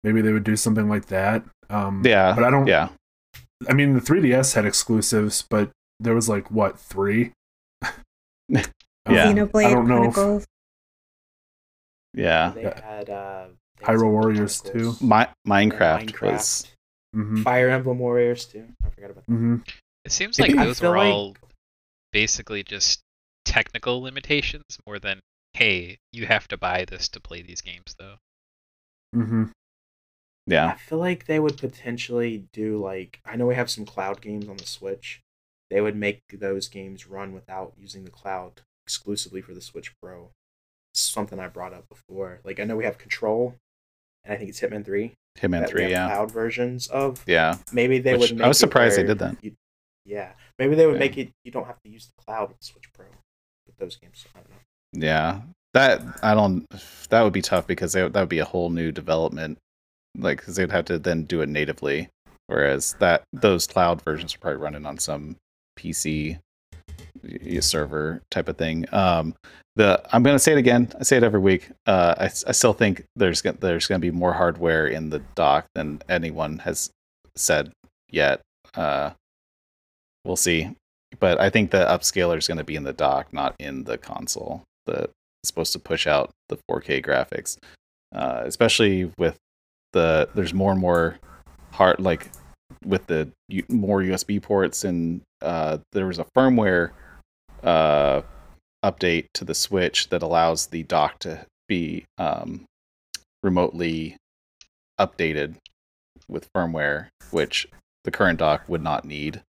Maybe 0.02 0.20
they 0.22 0.32
would 0.32 0.44
do 0.44 0.56
something 0.56 0.88
like 0.88 1.06
that. 1.06 1.44
Um, 1.70 2.02
Yeah, 2.04 2.34
but 2.34 2.44
I 2.44 2.50
don't. 2.50 2.66
Yeah, 2.66 2.88
I 3.68 3.72
mean, 3.74 3.94
the 3.94 4.00
3DS 4.00 4.54
had 4.54 4.64
exclusives, 4.66 5.42
but 5.48 5.70
there 6.00 6.14
was 6.14 6.28
like 6.28 6.50
what 6.50 6.78
three? 6.78 7.32
Yeah. 8.48 8.64
Um, 9.06 9.14
Xenoblade 9.36 9.66
I 9.66 9.70
don't 9.70 9.86
know 9.86 10.38
if- 10.38 10.46
yeah. 12.14 12.52
They 12.54 12.62
had 12.62 13.10
uh, 13.10 13.46
Hyrule 13.82 14.10
Warriors 14.10 14.60
too. 14.60 14.94
My 15.00 15.28
Minecraft, 15.46 16.10
Minecraft, 16.12 16.32
was 16.32 16.66
hmm 17.14 17.42
Fire 17.42 17.70
Emblem 17.70 17.98
Warriors 17.98 18.44
too. 18.44 18.66
I 18.84 18.90
forgot 18.90 19.10
about 19.10 19.24
that. 19.26 19.32
hmm 19.32 19.56
It 20.04 20.12
seems 20.12 20.38
like 20.38 20.54
those 20.54 20.80
were 20.80 20.88
like- 20.96 21.12
all 21.12 21.36
basically 22.12 22.62
just 22.62 23.00
technical 23.44 24.00
limitations 24.02 24.64
more 24.86 24.98
than 24.98 25.20
hey, 25.54 25.98
you 26.12 26.26
have 26.26 26.48
to 26.48 26.56
buy 26.56 26.84
this 26.84 27.08
to 27.08 27.20
play 27.20 27.40
these 27.42 27.60
games 27.60 27.94
though. 27.98 28.16
hmm 29.14 29.44
Yeah. 30.46 30.66
I 30.66 30.76
feel 30.76 30.98
like 30.98 31.26
they 31.26 31.38
would 31.40 31.56
potentially 31.58 32.44
do 32.52 32.78
like 32.82 33.20
I 33.24 33.36
know 33.36 33.46
we 33.46 33.54
have 33.54 33.70
some 33.70 33.86
cloud 33.86 34.20
games 34.20 34.48
on 34.48 34.56
the 34.56 34.66
Switch. 34.66 35.20
They 35.70 35.80
would 35.80 35.96
make 35.96 36.20
those 36.32 36.68
games 36.68 37.06
run 37.06 37.32
without 37.32 37.72
using 37.78 38.04
the 38.04 38.10
cloud 38.10 38.60
exclusively 38.86 39.40
for 39.40 39.54
the 39.54 39.60
Switch 39.62 39.92
Pro. 40.02 40.30
It's 40.92 41.00
something 41.00 41.38
I 41.40 41.48
brought 41.48 41.72
up 41.72 41.88
before. 41.88 42.40
Like 42.44 42.60
I 42.60 42.64
know 42.64 42.76
we 42.76 42.84
have 42.84 42.98
Control, 42.98 43.56
and 44.24 44.34
I 44.34 44.36
think 44.36 44.50
it's 44.50 44.60
Hitman 44.60 44.84
Three. 44.84 45.14
Hitman 45.38 45.68
Three, 45.68 45.90
yeah, 45.90 46.08
cloud 46.08 46.30
versions 46.30 46.86
of. 46.88 47.22
yeah. 47.26 47.56
Maybe 47.72 47.98
they 47.98 48.16
Which 48.16 48.30
would. 48.32 48.40
I 48.42 48.48
was 48.48 48.58
surprised 48.58 48.96
they 48.96 49.02
did 49.04 49.18
that. 49.18 49.36
you- 49.42 49.54
yeah, 50.06 50.32
maybe 50.58 50.74
they 50.74 50.86
would 50.86 50.94
Yeah. 50.94 50.98
make 51.00 51.16
it. 51.18 51.30
You 51.44 51.50
don't 51.50 51.66
have 51.66 51.80
to 51.84 51.90
use 51.90 52.06
the 52.06 52.24
cloud 52.24 52.48
with 52.50 52.58
Switch 52.62 52.92
Pro 52.92 53.06
with 53.66 53.76
those 53.78 53.96
games. 53.96 54.24
I 54.34 54.38
don't 54.40 54.50
know. 54.50 55.06
Yeah, 55.06 55.40
that 55.72 56.02
I 56.22 56.34
don't. 56.34 56.66
That 57.08 57.22
would 57.22 57.32
be 57.32 57.42
tough 57.42 57.66
because 57.66 57.92
they, 57.94 58.02
that 58.02 58.14
would 58.14 58.28
be 58.28 58.38
a 58.38 58.44
whole 58.44 58.70
new 58.70 58.92
development. 58.92 59.58
Like, 60.16 60.38
because 60.38 60.56
they'd 60.56 60.70
have 60.70 60.84
to 60.84 60.98
then 60.98 61.24
do 61.24 61.40
it 61.40 61.48
natively, 61.48 62.08
whereas 62.46 62.94
that 63.00 63.24
those 63.32 63.66
cloud 63.66 64.00
versions 64.02 64.34
are 64.34 64.38
probably 64.38 64.60
running 64.62 64.86
on 64.86 64.98
some 64.98 65.36
PC 65.76 66.38
server 67.60 68.22
type 68.30 68.48
of 68.48 68.56
thing. 68.56 68.86
Um, 68.92 69.34
the 69.76 70.02
I'm 70.12 70.22
gonna 70.22 70.38
say 70.38 70.52
it 70.52 70.58
again. 70.58 70.92
I 70.98 71.02
say 71.02 71.16
it 71.16 71.22
every 71.22 71.40
week. 71.40 71.70
Uh, 71.86 72.14
I, 72.18 72.24
I 72.24 72.52
still 72.52 72.72
think 72.72 73.04
there's 73.16 73.42
there's 73.42 73.86
gonna 73.86 73.98
be 73.98 74.10
more 74.10 74.32
hardware 74.32 74.86
in 74.86 75.10
the 75.10 75.20
dock 75.34 75.66
than 75.74 76.00
anyone 76.08 76.58
has 76.58 76.90
said 77.36 77.72
yet. 78.10 78.40
Uh, 78.74 79.10
we'll 80.24 80.36
see 80.36 80.70
but 81.20 81.40
I 81.40 81.50
think 81.50 81.70
the 81.70 81.84
upscaler 81.86 82.36
is 82.36 82.48
going 82.48 82.58
to 82.58 82.64
be 82.64 82.76
in 82.76 82.84
the 82.84 82.92
dock, 82.92 83.32
not 83.32 83.54
in 83.58 83.84
the 83.84 83.98
console. 83.98 84.62
That 84.86 85.10
is 85.42 85.48
supposed 85.48 85.72
to 85.72 85.78
push 85.78 86.06
out 86.06 86.30
the 86.48 86.58
4K 86.70 87.04
graphics, 87.04 87.58
uh, 88.14 88.42
especially 88.44 89.10
with 89.18 89.36
the 89.92 90.28
there's 90.34 90.52
more 90.52 90.72
and 90.72 90.80
more 90.80 91.18
hard 91.72 92.00
like 92.00 92.30
with 92.84 93.06
the 93.06 93.30
more 93.68 94.00
USB 94.00 94.42
ports 94.42 94.84
and 94.84 95.20
uh, 95.40 95.78
there 95.92 96.06
was 96.06 96.18
a 96.18 96.26
firmware 96.36 96.90
uh, 97.64 98.22
update 98.84 99.26
to 99.34 99.44
the 99.44 99.54
Switch 99.54 100.08
that 100.10 100.22
allows 100.22 100.66
the 100.66 100.82
dock 100.84 101.18
to 101.20 101.46
be 101.68 102.04
um, 102.18 102.66
remotely 103.42 104.16
updated 105.00 105.56
with 106.28 106.52
firmware, 106.52 107.08
which 107.30 107.66
the 108.04 108.10
current 108.10 108.38
dock 108.38 108.62
would 108.68 108.82
not 108.82 109.04
need 109.04 109.42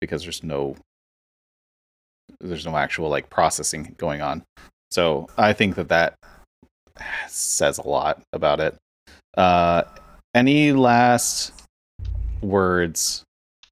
because 0.00 0.22
there's 0.22 0.42
no 0.42 0.76
there's 2.40 2.66
no 2.66 2.76
actual 2.76 3.08
like 3.08 3.30
processing 3.30 3.94
going 3.98 4.20
on. 4.20 4.42
So 4.90 5.28
I 5.36 5.52
think 5.52 5.74
that 5.74 5.88
that 5.88 6.14
says 7.28 7.78
a 7.78 7.88
lot 7.88 8.22
about 8.32 8.60
it. 8.60 8.76
Uh, 9.36 9.84
any 10.34 10.72
last 10.72 11.52
words 12.42 13.24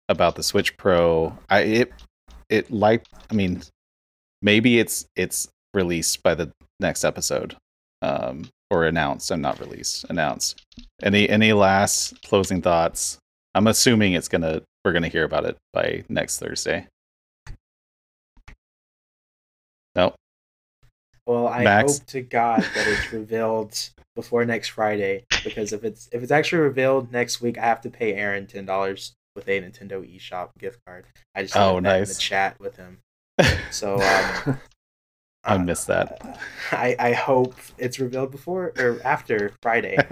about 0.09 0.35
the 0.37 0.43
Switch 0.43 0.77
Pro? 0.77 1.37
I 1.49 1.61
it 1.61 1.93
it 2.49 2.71
like 2.71 3.05
I 3.31 3.35
mean 3.35 3.63
maybe 4.43 4.79
it's 4.79 5.07
it's 5.17 5.49
released 5.75 6.23
by 6.23 6.35
the 6.35 6.51
next 6.81 7.05
episode 7.05 7.57
um 8.03 8.49
or 8.71 8.85
announced 8.87 9.31
and 9.31 9.41
not 9.43 9.59
released 9.61 10.05
announced 10.11 10.63
any 11.03 11.29
any 11.29 11.53
last 11.53 12.21
closing 12.23 12.61
thoughts 12.63 13.19
I'm 13.55 13.67
assuming 13.69 14.13
it's 14.13 14.29
gonna 14.29 14.61
we're 14.85 14.93
gonna 14.93 15.09
hear 15.09 15.25
about 15.25 15.45
it 15.47 15.57
by 15.73 16.05
next 16.09 16.39
Thursday. 16.39 16.87
No, 19.95 20.15
Well, 21.27 21.49
I 21.49 21.65
Max? 21.65 21.99
hope 21.99 22.07
to 22.09 22.21
God 22.21 22.61
that 22.63 22.87
it's 22.87 23.13
revealed 23.13 23.75
before 24.15 24.45
next 24.45 24.69
Friday 24.69 25.25
because 25.43 25.73
if 25.73 25.85
it's 25.85 26.09
if 26.13 26.23
it's 26.23 26.31
actually 26.33 26.61
revealed 26.63 27.11
next 27.13 27.41
week, 27.41 27.57
I 27.59 27.63
have 27.63 27.81
to 27.83 27.91
pay 27.91 28.15
Aaron 28.15 28.47
ten 28.47 28.67
dollars 28.67 29.15
with 29.35 29.49
a 29.49 29.61
Nintendo 29.61 30.05
eShop 30.05 30.51
gift 30.59 30.81
card. 30.87 31.07
I 31.35 31.43
just 31.43 31.57
Oh, 31.57 31.79
nice. 31.79 32.09
in 32.11 32.15
the 32.15 32.21
chat 32.21 32.61
with 32.61 32.77
him. 32.77 32.99
So 33.71 34.01
um, 34.01 34.59
I 35.45 35.59
missed 35.59 35.87
that. 35.87 36.39
I, 36.73 36.97
I 36.99 37.13
hope 37.13 37.55
it's 37.79 37.99
revealed 37.99 38.31
before 38.31 38.73
or 38.79 39.01
after 39.05 39.53
Friday. 39.63 39.97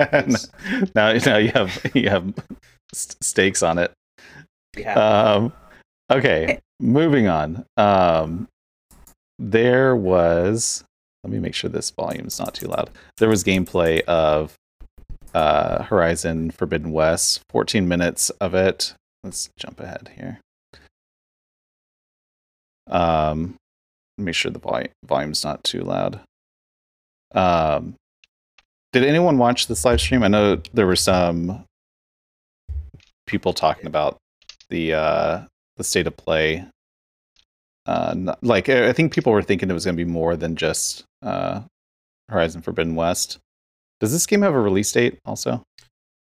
now, 0.95 1.12
now 1.12 1.37
you 1.38 1.51
have 1.53 1.90
you 1.95 2.09
have 2.09 2.33
stakes 2.93 3.62
on 3.62 3.79
it. 3.79 3.93
have- 4.83 4.97
Um, 4.97 5.53
okay, 6.11 6.61
moving 6.81 7.27
on. 7.29 7.64
Um, 7.77 8.49
there 9.38 9.97
was. 9.97 10.85
Let 11.25 11.33
me 11.33 11.38
make 11.38 11.55
sure 11.55 11.71
this 11.71 11.90
volume 11.90 12.27
is 12.27 12.38
not 12.38 12.55
too 12.55 12.67
loud. 12.69 12.90
There 13.17 13.31
was 13.31 13.43
gameplay 13.43 14.03
of 14.03 14.55
uh, 15.33 15.83
Horizon 15.85 16.51
Forbidden 16.51 16.93
West. 16.93 17.40
14 17.51 17.88
minutes 17.88 18.29
of 18.43 18.55
it. 18.55 18.95
Let's 19.25 19.49
jump 19.59 19.81
ahead 19.81 20.11
here. 20.17 20.40
Um, 22.88 23.57
make 24.18 24.35
sure 24.35 24.51
the 24.51 24.59
volume 24.59 24.90
volume's 25.05 25.44
not 25.44 25.64
too 25.64 25.81
loud. 25.81 26.20
Um, 27.35 27.94
did 28.92 29.05
anyone 29.05 29.38
watch 29.38 29.66
this 29.66 29.85
live 29.85 30.01
stream? 30.01 30.23
I 30.23 30.29
know 30.29 30.61
there 30.73 30.87
were 30.87 30.97
some 30.97 31.64
people 33.27 33.53
talking 33.53 33.87
about 33.87 34.18
the 34.68 34.92
uh 34.94 35.40
the 35.77 35.85
state 35.85 36.07
of 36.07 36.16
play. 36.16 36.64
Uh, 37.87 38.11
n- 38.12 38.35
like 38.42 38.68
I 38.68 38.92
think 38.92 39.12
people 39.12 39.33
were 39.33 39.42
thinking 39.42 39.68
it 39.68 39.75
was 39.75 39.85
going 39.85 39.97
to 39.97 40.05
be 40.05 40.11
more 40.11 40.37
than 40.37 40.57
just 40.57 41.05
uh 41.23 41.62
Horizon 42.29 42.62
Forbidden 42.62 42.94
West. 42.94 43.38
Does 44.01 44.12
this 44.12 44.27
game 44.27 44.42
have 44.42 44.55
a 44.55 44.61
release 44.61 44.92
date 44.92 45.18
also? 45.25 45.62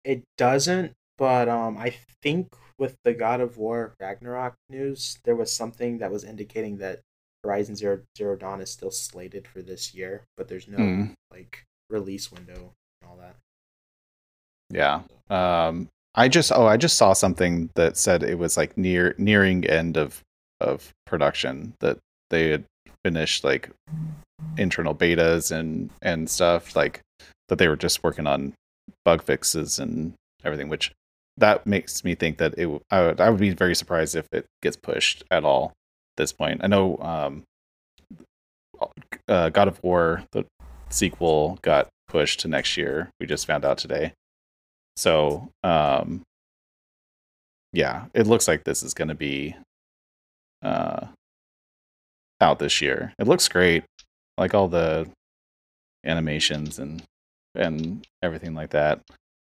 It 0.05 0.23
doesn't, 0.37 0.93
but 1.19 1.49
um, 1.49 1.77
I 1.79 1.95
think 2.23 2.49
with 2.79 2.97
the 3.05 3.15
God 3.15 3.41
of 3.41 3.57
War 3.57 3.95
Ragnarok 4.01 4.55
news, 4.69 5.19
there 5.25 5.37
was 5.37 5.55
something 5.55 5.99
that 5.99 6.11
was 6.11 6.25
indicating 6.25 6.79
that 6.79 7.01
Horizon 7.43 7.77
Zero 7.77 8.01
Zero 8.17 8.37
Dawn 8.37 8.61
is 8.61 8.71
still 8.71 8.91
slated 8.91 9.47
for 9.47 9.63
this 9.63 9.95
year, 9.95 10.25
but 10.37 10.49
there's 10.49 10.67
no 10.69 10.79
Hmm. 10.79 11.05
like 11.31 11.65
release 11.91 12.33
window 12.33 12.73
and 13.03 13.11
all 13.11 13.17
that. 13.19 13.37
Yeah. 14.71 15.03
Um 15.31 15.89
I 16.15 16.29
just 16.29 16.53
oh 16.53 16.67
I 16.67 16.77
just 16.77 16.97
saw 16.97 17.13
something 17.13 17.71
that 17.75 17.97
said 17.97 18.23
it 18.23 18.39
was 18.39 18.57
like 18.57 18.77
near 18.79 19.15
nearing 19.19 19.67
end 19.67 19.97
of 19.97 20.21
of 20.61 20.91
production 21.07 21.75
that 21.81 21.99
they 22.31 22.51
had 22.51 22.65
finished 23.05 23.45
like 23.45 23.69
internal 24.57 24.95
betas 24.95 25.51
and 25.53 25.91
and 26.03 26.31
stuff 26.31 26.75
like 26.75 27.01
that 27.49 27.59
they 27.59 27.69
were 27.69 27.77
just 27.77 28.03
working 28.03 28.27
on 28.27 28.55
bug 29.05 29.23
fixes 29.23 29.79
and 29.79 30.15
everything 30.45 30.69
which 30.69 30.93
that 31.37 31.67
makes 31.67 32.05
me 32.05 32.15
think 32.15 32.39
that 32.39 32.55
it 32.57 32.69
I 32.91 33.03
would, 33.03 33.21
I 33.21 33.31
would 33.31 33.41
be 33.41 33.51
very 33.51 33.75
surprised 33.75 34.15
if 34.15 34.27
it 34.33 34.47
gets 34.63 34.77
pushed 34.77 35.25
at 35.31 35.45
all 35.45 35.67
at 35.67 36.17
this 36.19 36.33
point. 36.33 36.61
I 36.63 36.67
know 36.67 36.99
um 36.99 37.43
uh, 39.29 39.49
God 39.51 39.69
of 39.69 39.83
War 39.83 40.25
the 40.33 40.45
sequel 40.91 41.59
got 41.63 41.89
pushed 42.09 42.41
to 42.41 42.49
next 42.49 42.77
year. 42.77 43.11
We 43.21 43.27
just 43.27 43.47
found 43.47 43.65
out 43.65 43.79
today. 43.79 44.13
So, 44.97 45.49
um, 45.63 46.23
yeah, 47.73 48.07
it 48.15 48.27
looks 48.27 48.47
like 48.47 48.65
this 48.65 48.83
is 48.83 48.95
going 48.95 49.09
to 49.09 49.15
be 49.15 49.57
uh, 50.63 51.07
out 52.41 52.59
this 52.59 52.81
year. 52.81 53.13
It 53.19 53.27
looks 53.27 53.49
great, 53.49 53.85
like 54.39 54.55
all 54.55 54.69
the 54.69 55.09
animations 56.05 56.79
and 56.79 57.03
and 57.57 58.05
everything 58.23 58.55
like 58.55 58.71
that. 58.71 59.01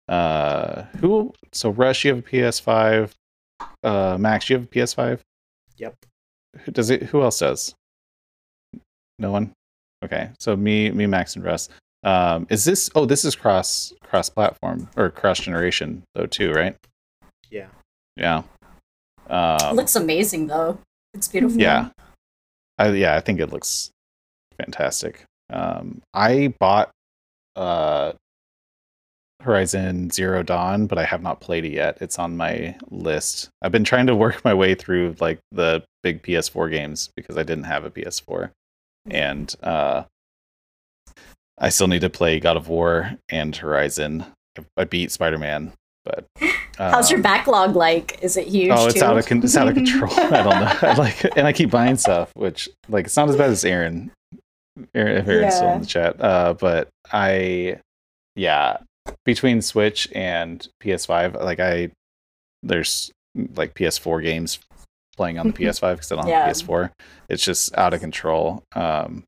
Uh, 0.07 0.83
who? 0.99 1.33
So, 1.51 1.69
Russ, 1.69 2.03
you 2.03 2.15
have 2.15 2.19
a 2.19 2.27
PS5. 2.27 3.11
Uh, 3.83 4.17
Max, 4.19 4.49
you 4.49 4.57
have 4.57 4.65
a 4.65 4.67
PS5. 4.67 5.19
Yep. 5.77 5.95
Who 6.59 6.71
does 6.71 6.89
it? 6.89 7.03
Who 7.03 7.21
else 7.21 7.39
does? 7.39 7.73
No 9.19 9.31
one. 9.31 9.51
Okay, 10.03 10.29
so 10.39 10.55
me, 10.55 10.91
me, 10.91 11.05
Max, 11.05 11.35
and 11.35 11.45
Russ. 11.45 11.69
Um, 12.03 12.45
is 12.49 12.65
this? 12.65 12.89
Oh, 12.95 13.05
this 13.05 13.23
is 13.23 13.35
cross 13.35 13.93
cross 14.03 14.29
platform 14.29 14.89
or 14.97 15.09
cross 15.09 15.39
generation 15.39 16.03
though 16.15 16.25
too, 16.25 16.51
right? 16.51 16.75
Yeah. 17.49 17.67
Yeah. 18.17 18.43
It 19.25 19.31
Um, 19.31 19.75
looks 19.77 19.95
amazing 19.95 20.47
though. 20.47 20.77
It's 21.13 21.29
beautiful. 21.29 21.61
yeah. 21.61 21.89
I 22.77 22.89
yeah, 22.91 23.15
I 23.15 23.21
think 23.21 23.39
it 23.39 23.51
looks 23.51 23.89
fantastic. 24.59 25.23
Um, 25.49 26.01
I 26.13 26.53
bought 26.59 26.89
uh, 27.55 28.13
Horizon 29.43 30.09
Zero 30.09 30.41
Dawn, 30.43 30.87
but 30.87 30.97
I 30.97 31.03
have 31.03 31.21
not 31.21 31.41
played 31.41 31.65
it 31.65 31.73
yet. 31.73 31.97
It's 32.01 32.17
on 32.17 32.37
my 32.37 32.75
list. 32.89 33.49
I've 33.61 33.71
been 33.71 33.83
trying 33.83 34.07
to 34.07 34.15
work 34.23 34.43
my 34.43 34.53
way 34.53 34.73
through 34.75 35.15
like 35.19 35.39
the 35.51 35.83
big 36.01 36.23
PS4 36.23 36.71
games 36.71 37.09
because 37.15 37.37
I 37.37 37.43
didn't 37.43 37.65
have 37.65 37.83
a 37.85 37.91
PS4, 37.91 38.49
and 39.09 39.53
uh, 39.61 40.03
I 41.59 41.69
still 41.69 41.87
need 41.87 42.01
to 42.01 42.09
play 42.09 42.39
God 42.39 42.57
of 42.57 42.67
War 42.67 43.17
and 43.29 43.55
Horizon. 43.55 44.25
I- 44.57 44.65
I 44.77 44.83
beat 44.85 45.11
Spider 45.11 45.37
Man, 45.37 45.73
but 46.05 46.25
How's 46.77 47.09
your 47.11 47.17
um, 47.19 47.23
backlog 47.23 47.75
like? 47.75 48.19
Is 48.23 48.35
it 48.37 48.47
huge? 48.47 48.71
Oh, 48.73 48.85
it's 48.87 48.95
too? 48.95 49.03
out 49.03 49.17
of 49.17 49.25
con- 49.27 49.43
it's 49.43 49.55
out 49.55 49.67
of 49.67 49.75
control. 49.75 50.11
I 50.13 50.29
don't 50.43 50.45
know. 50.59 50.77
I 50.89 50.93
like, 50.95 51.37
and 51.37 51.45
I 51.47 51.53
keep 51.53 51.69
buying 51.69 51.97
stuff, 51.97 52.31
which 52.35 52.67
like 52.89 53.05
it's 53.05 53.15
not 53.17 53.29
as 53.29 53.35
bad 53.35 53.49
as 53.51 53.63
Aaron. 53.65 54.11
Aaron, 54.95 55.17
if 55.17 55.27
Aaron's 55.27 55.55
still 55.55 55.69
in 55.73 55.81
the 55.81 55.85
chat, 55.85 56.19
uh, 56.19 56.55
but 56.59 56.87
I, 57.11 57.79
yeah, 58.35 58.77
between 59.25 59.61
Switch 59.61 60.07
and 60.13 60.67
PS5, 60.81 61.41
like 61.43 61.59
I, 61.59 61.89
there's 62.61 63.11
like 63.55 63.73
PS4 63.73 64.21
games 64.23 64.59
playing 65.17 65.37
on 65.39 65.47
the 65.47 65.53
PS5 65.53 65.95
because 65.95 66.11
I 66.11 66.15
don't 66.15 66.27
Yeah. 66.27 66.45
have 66.47 66.55
PS4. 66.55 66.91
It's 67.29 67.43
just 67.43 67.75
out 67.77 67.93
of 67.93 67.99
control. 68.01 68.63
Um, 68.75 69.23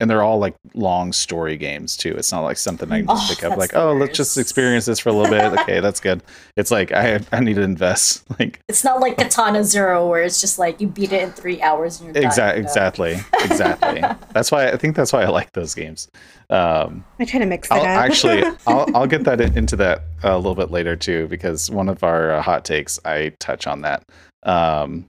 and 0.00 0.08
they're 0.10 0.22
all 0.22 0.38
like 0.38 0.54
long 0.74 1.12
story 1.12 1.56
games 1.56 1.96
too. 1.96 2.14
It's 2.16 2.32
not 2.32 2.40
like 2.40 2.56
something 2.56 2.90
I 2.90 2.98
can 3.00 3.06
just 3.08 3.30
Oh, 3.30 3.34
pick 3.34 3.44
up 3.44 3.58
like, 3.58 3.70
the 3.72 3.82
oh, 3.82 3.92
let's 3.92 4.16
just 4.16 4.38
experience 4.38 4.86
this 4.86 4.98
for 4.98 5.10
a 5.10 5.12
little 5.12 5.30
bit. 5.30 5.60
Okay, 5.60 5.80
that's 5.80 6.00
good. 6.00 6.22
It's 6.56 6.70
like 6.70 6.92
I 6.92 7.20
I 7.32 7.40
need 7.40 7.54
to 7.54 7.62
invest 7.62 8.24
like 8.40 8.60
It's 8.68 8.82
not 8.84 9.00
like 9.00 9.16
Katana 9.16 9.62
Zero 9.64 10.08
where 10.08 10.22
it's 10.22 10.40
just 10.40 10.58
like 10.58 10.80
you 10.80 10.88
beat 10.88 11.12
it 11.12 11.22
in 11.22 11.30
three 11.32 11.62
hours 11.62 12.00
and 12.00 12.06
you're 12.06 12.14
done. 12.14 12.24
exactly 12.24 12.62
exactly 12.62 13.20
exactly. 13.44 14.00
that's 14.34 14.50
why 14.50 14.68
I 14.68 14.76
think 14.76 14.96
that's 14.96 15.12
why 15.12 15.22
I 15.22 15.28
like 15.28 15.52
those 15.52 15.74
games. 15.74 16.08
Um, 16.50 17.04
I 17.18 17.24
try 17.24 17.38
to 17.40 17.46
mix 17.46 17.68
it 17.70 17.74
I'll 17.74 17.80
up. 17.82 17.86
actually 17.86 18.42
I'll 18.66 18.86
I'll 18.96 19.06
get 19.06 19.24
that 19.24 19.40
into 19.40 19.76
that 19.76 20.02
a 20.22 20.36
little 20.36 20.54
bit 20.54 20.70
later 20.70 20.96
too 20.96 21.28
because 21.28 21.70
one 21.70 21.88
of 21.88 22.02
our 22.04 22.32
uh, 22.32 22.42
hot 22.42 22.64
takes 22.64 22.98
I 23.04 23.32
touch 23.38 23.66
on 23.66 23.82
that. 23.82 24.02
Um, 24.42 25.06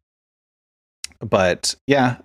but 1.19 1.75
yeah, 1.87 2.17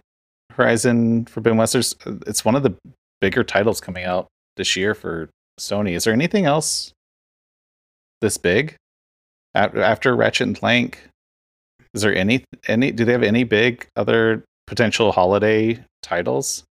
Horizon 0.56 1.24
Forbidden 1.26 1.58
West. 1.58 1.72
there's- 1.74 1.94
It's 2.26 2.44
one 2.44 2.54
of 2.56 2.62
the 2.62 2.74
bigger 3.20 3.44
titles 3.44 3.80
coming 3.80 4.04
out 4.04 4.26
this 4.56 4.76
year 4.76 4.94
for 4.94 5.28
Sony. 5.60 5.92
Is 5.92 6.04
there 6.04 6.12
anything 6.12 6.44
else 6.46 6.92
this 8.20 8.36
big 8.38 8.76
after, 9.54 9.80
after 9.82 10.16
Ratchet 10.16 10.46
and 10.46 10.58
Clank? 10.58 11.08
Is 11.94 12.02
there 12.02 12.14
any 12.14 12.44
any? 12.66 12.92
Do 12.92 13.04
they 13.04 13.12
have 13.12 13.22
any 13.22 13.44
big 13.44 13.86
other 13.96 14.44
potential 14.66 15.12
holiday 15.12 15.82
titles? 16.02 16.64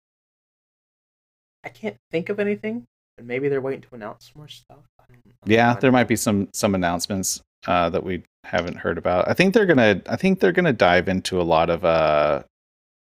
I 1.65 1.69
can't 1.69 1.97
think 2.11 2.29
of 2.29 2.41
anything, 2.41 2.85
and 3.19 3.27
maybe 3.29 3.49
they're 3.49 3.61
waiting 3.61 3.83
to 3.83 3.95
announce 3.95 4.33
more 4.35 4.49
stuff. 4.49 4.79
I 4.99 5.05
don't, 5.09 5.19
I 5.27 5.31
don't 5.45 5.53
Yeah, 5.53 5.75
there 5.75 5.93
might 5.93 6.09
be 6.09 6.17
some 6.17 6.49
some 6.55 6.75
announcements 6.75 7.41
uh, 7.69 7.89
that 7.91 8.03
we 8.03 8.25
haven't 8.45 8.79
heard 8.79 8.99
about. 8.99 9.29
I 9.29 9.35
think 9.35 9.55
they're 9.55 9.67
gonna 9.67 10.03
I 10.09 10.17
think 10.17 10.41
they're 10.41 10.51
gonna 10.53 10.73
dive 10.73 11.09
into 11.09 11.41
a 11.41 11.45
lot 11.45 11.71
of 11.71 11.85
uh, 11.85 12.43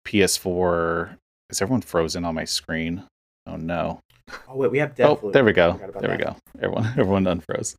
PS4. 0.05 1.15
Is 1.49 1.61
everyone 1.61 1.81
frozen 1.81 2.25
on 2.25 2.35
my 2.35 2.45
screen? 2.45 3.03
Oh 3.47 3.55
no! 3.55 3.99
Oh 4.47 4.55
wait, 4.55 4.71
we 4.71 4.77
have 4.79 4.99
oh, 4.99 5.31
there 5.31 5.43
we 5.43 5.53
go. 5.53 5.79
There 5.99 6.11
we 6.11 6.17
go. 6.17 6.35
Everyone 6.61 6.85
everyone 6.97 7.23
unfroze. 7.25 7.75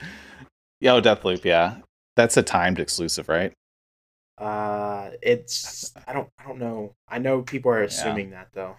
Yeah, 0.81 0.95
oh, 0.95 1.01
Deathloop. 1.03 1.45
Yeah, 1.45 1.77
that's 2.17 2.37
a 2.37 2.43
timed 2.43 2.81
exclusive, 2.81 3.29
right? 3.29 3.53
Uh, 4.39 5.11
it's 5.23 5.93
I 6.09 6.13
don't 6.13 6.29
I 6.39 6.45
don't 6.49 6.59
know. 6.59 6.95
I 7.09 7.19
know 7.19 7.43
people 7.43 7.71
are 7.71 7.83
assuming 7.83 8.31
that 8.31 8.49
though. 8.53 8.77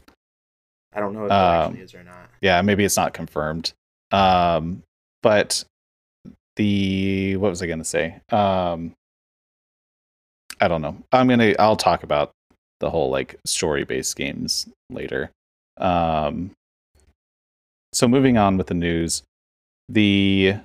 I 0.93 0.99
don't 0.99 1.13
know 1.13 1.25
if 1.25 1.32
it 1.32 1.34
Um, 1.34 1.65
actually 1.71 1.82
is 1.84 1.93
or 1.95 2.04
not. 2.04 2.30
yeah 2.41 2.62
maybe 2.62 2.84
it's 2.84 2.97
not 2.97 3.13
confirmed 3.13 3.71
um 4.12 4.84
but 5.23 5.63
the 6.58 7.38
what 7.38 7.47
was 7.49 7.62
i 7.63 7.65
gonna 7.65 7.86
say 7.86 8.19
um 8.30 8.91
i 10.60 10.67
don't 10.67 10.82
know 10.82 10.97
i'm 11.13 11.30
gonna 11.30 11.56
i'll 11.60 11.77
talk 11.77 12.04
about 12.04 12.32
the 12.82 12.89
whole 12.89 13.10
like 13.10 13.36
story 13.46 13.84
based 13.86 14.15
games 14.17 14.67
later 14.89 15.32
um 15.78 16.52
so 17.94 18.08
moving 18.08 18.38
on 18.38 18.58
with 18.58 18.67
the 18.67 18.74
news 18.74 19.24
the 19.88 20.56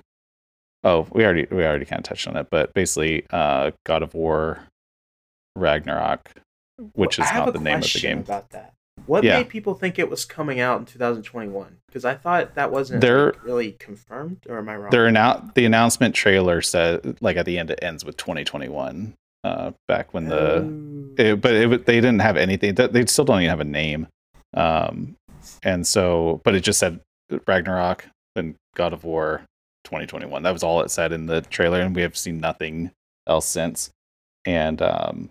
oh, 0.83 1.07
we 1.11 1.23
already 1.25 1.47
we 1.51 1.65
already 1.65 1.83
kind 1.85 1.99
of 1.99 2.03
touched 2.03 2.27
on 2.27 2.37
it, 2.37 2.47
but 2.49 2.73
basically, 2.73 3.25
uh, 3.31 3.71
God 3.85 4.03
of 4.03 4.13
War, 4.13 4.59
Ragnarok, 5.57 6.31
which 6.93 7.17
Well, 7.17 7.27
is 7.27 7.33
not 7.33 7.51
the 7.51 7.59
name 7.59 7.77
of 7.79 7.91
the 7.93 7.99
game. 7.99 8.19
About 8.19 8.51
that, 8.51 8.73
what 9.05 9.23
Yeah. 9.25 9.39
made 9.39 9.49
people 9.49 9.73
think 9.73 9.99
it 9.99 10.09
was 10.09 10.23
coming 10.23 10.61
out 10.61 10.79
in 10.79 10.85
2021? 10.85 11.77
Because 11.87 12.05
I 12.05 12.13
thought 12.15 12.55
that 12.55 12.71
wasn't 12.71 13.01
They're- 13.01 13.33
like, 13.33 13.43
really 13.43 13.71
confirmed, 13.73 14.45
or 14.47 14.59
am 14.59 14.69
I 14.69 14.77
wrong? 14.77 14.91
Their 14.91 15.07
annou- 15.07 15.53
the 15.55 15.65
announcement 15.65 16.15
trailer 16.15 16.61
said 16.61 17.17
like 17.21 17.35
at 17.35 17.45
the 17.45 17.59
end 17.59 17.69
it 17.71 17.79
ends 17.81 18.05
with 18.05 18.15
2021. 18.15 19.13
Uh, 19.47 19.71
back 19.87 20.13
when 20.13 20.25
the 20.27 20.59
Oh. 20.59 21.13
it, 21.17 21.41
but 21.41 21.53
it, 21.53 21.85
they 21.85 21.95
didn't 21.95 22.19
have 22.19 22.35
anything. 22.35 22.75
They 22.75 22.87
they 22.87 23.05
still 23.05 23.23
don't 23.25 23.39
even 23.41 23.49
have 23.49 23.61
a 23.61 23.63
name. 23.63 24.07
Um, 24.53 25.15
and 25.63 25.87
so, 25.87 26.41
but 26.43 26.53
it 26.53 26.61
just 26.61 26.79
said 26.79 26.99
Ragnarok 27.47 28.05
and 28.35 28.55
God 28.75 28.91
of 28.91 29.05
War 29.05 29.43
2021. 29.85 30.43
That 30.43 30.51
was 30.51 30.63
all 30.63 30.81
it 30.81 30.91
said 30.91 31.13
in 31.13 31.27
the 31.27 31.41
trailer, 31.41 31.79
and 31.81 31.95
we 31.95 32.01
have 32.01 32.17
seen 32.17 32.39
nothing 32.39 32.91
else 33.25 33.45
since. 33.47 33.89
And 34.45 34.81
um, 34.81 35.29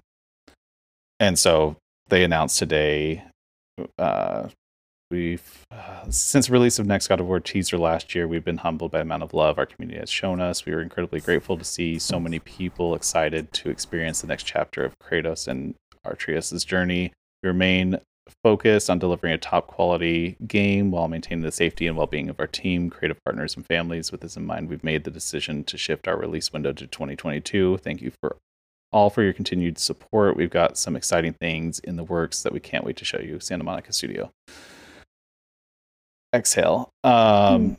and 1.20 1.38
so 1.38 1.76
they 2.08 2.24
announced 2.24 2.58
today. 2.58 3.22
Uh, 3.98 4.48
we've 5.10 5.64
uh, 5.70 6.10
since 6.10 6.50
release 6.50 6.78
of 6.78 6.86
next 6.86 7.08
God 7.08 7.20
of 7.20 7.26
War 7.26 7.40
teaser 7.40 7.78
last 7.78 8.14
year, 8.14 8.26
we've 8.26 8.44
been 8.44 8.58
humbled 8.58 8.92
by 8.92 8.98
the 8.98 9.02
amount 9.02 9.22
of 9.22 9.34
love 9.34 9.58
our 9.58 9.66
community 9.66 9.98
has 9.98 10.10
shown 10.10 10.40
us. 10.40 10.64
We 10.64 10.74
were 10.74 10.82
incredibly 10.82 11.20
grateful 11.20 11.56
to 11.58 11.64
see 11.64 11.98
so 11.98 12.18
many 12.18 12.38
people 12.38 12.94
excited 12.94 13.52
to 13.54 13.70
experience 13.70 14.20
the 14.20 14.26
next 14.26 14.44
chapter 14.44 14.84
of 14.84 14.98
Kratos 14.98 15.48
and 15.48 15.74
Atreus' 16.04 16.64
journey. 16.64 17.12
We 17.42 17.48
remain 17.48 17.98
focused 18.42 18.90
on 18.90 18.98
delivering 18.98 19.32
a 19.32 19.38
top 19.38 19.68
quality 19.68 20.36
game 20.46 20.90
while 20.90 21.08
maintaining 21.08 21.44
the 21.44 21.52
safety 21.52 21.86
and 21.86 21.96
well 21.96 22.06
being 22.06 22.28
of 22.28 22.40
our 22.40 22.46
team, 22.46 22.90
creative 22.90 23.22
partners, 23.24 23.56
and 23.56 23.64
families. 23.66 24.10
With 24.10 24.20
this 24.20 24.36
in 24.36 24.46
mind, 24.46 24.68
we've 24.68 24.84
made 24.84 25.04
the 25.04 25.10
decision 25.10 25.64
to 25.64 25.78
shift 25.78 26.08
our 26.08 26.16
release 26.16 26.52
window 26.52 26.72
to 26.72 26.86
2022. 26.86 27.78
Thank 27.78 28.02
you 28.02 28.12
for 28.20 28.36
all 28.92 29.10
for 29.10 29.22
your 29.22 29.32
continued 29.32 29.78
support. 29.78 30.36
We've 30.36 30.50
got 30.50 30.78
some 30.78 30.96
exciting 30.96 31.34
things 31.34 31.78
in 31.80 31.96
the 31.96 32.04
works 32.04 32.42
that 32.42 32.52
we 32.52 32.60
can't 32.60 32.84
wait 32.84 32.96
to 32.96 33.04
show 33.04 33.20
you. 33.20 33.40
Santa 33.40 33.64
Monica 33.64 33.92
Studio. 33.92 34.30
Exhale. 36.34 36.90
Um, 37.04 37.76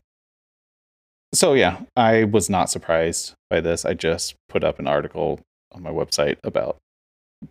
So, 1.34 1.54
yeah, 1.54 1.82
I 1.96 2.24
was 2.24 2.50
not 2.50 2.70
surprised 2.70 3.34
by 3.50 3.60
this. 3.60 3.84
I 3.86 3.94
just 3.94 4.36
put 4.50 4.64
up 4.64 4.80
an 4.80 4.88
article 4.88 5.40
on 5.74 5.84
my 5.84 5.92
website 5.92 6.38
about 6.44 6.78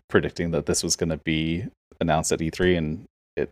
predicting 0.09 0.51
that 0.51 0.65
this 0.65 0.83
was 0.83 0.95
going 0.95 1.09
to 1.09 1.17
be 1.23 1.65
announced 2.01 2.31
at 2.31 2.39
E3 2.39 2.77
and 2.77 3.05
it 3.35 3.49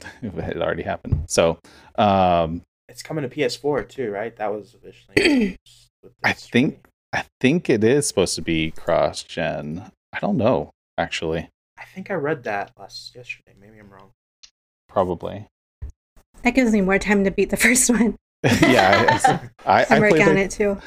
it 0.22 0.56
already 0.60 0.82
happened. 0.82 1.24
So, 1.28 1.58
um, 1.96 2.62
It's 2.88 3.02
coming 3.02 3.22
to 3.28 3.34
PS4 3.34 3.88
too, 3.88 4.10
right? 4.10 4.36
That 4.36 4.52
was 4.52 4.74
officially. 4.74 5.56
I 6.24 6.32
think 6.32 6.84
I 7.14 7.24
think 7.40 7.70
it 7.70 7.82
is 7.84 8.06
supposed 8.08 8.34
to 8.34 8.42
be 8.42 8.72
cross 8.72 9.22
gen. 9.22 9.90
I 10.12 10.18
don't 10.18 10.36
know 10.36 10.70
actually. 10.98 11.48
I 11.78 11.84
think 11.84 12.10
I 12.10 12.14
read 12.14 12.42
that 12.44 12.72
last 12.78 13.14
yesterday. 13.14 13.54
Maybe 13.58 13.78
I'm 13.78 13.90
wrong. 13.90 14.10
Probably. 14.88 15.46
That 16.44 16.54
gives 16.54 16.72
me 16.72 16.80
more 16.80 16.98
time 16.98 17.24
to 17.24 17.30
beat 17.30 17.50
the 17.50 17.56
first 17.66 17.90
one. 17.90 18.16
yeah, 18.62 19.18
I, 19.66 19.84
I, 19.90 19.98
working 19.98 20.16
played 20.18 20.28
on 20.28 20.34
like, 20.36 20.44
it 20.44 20.50
too. 20.50 20.78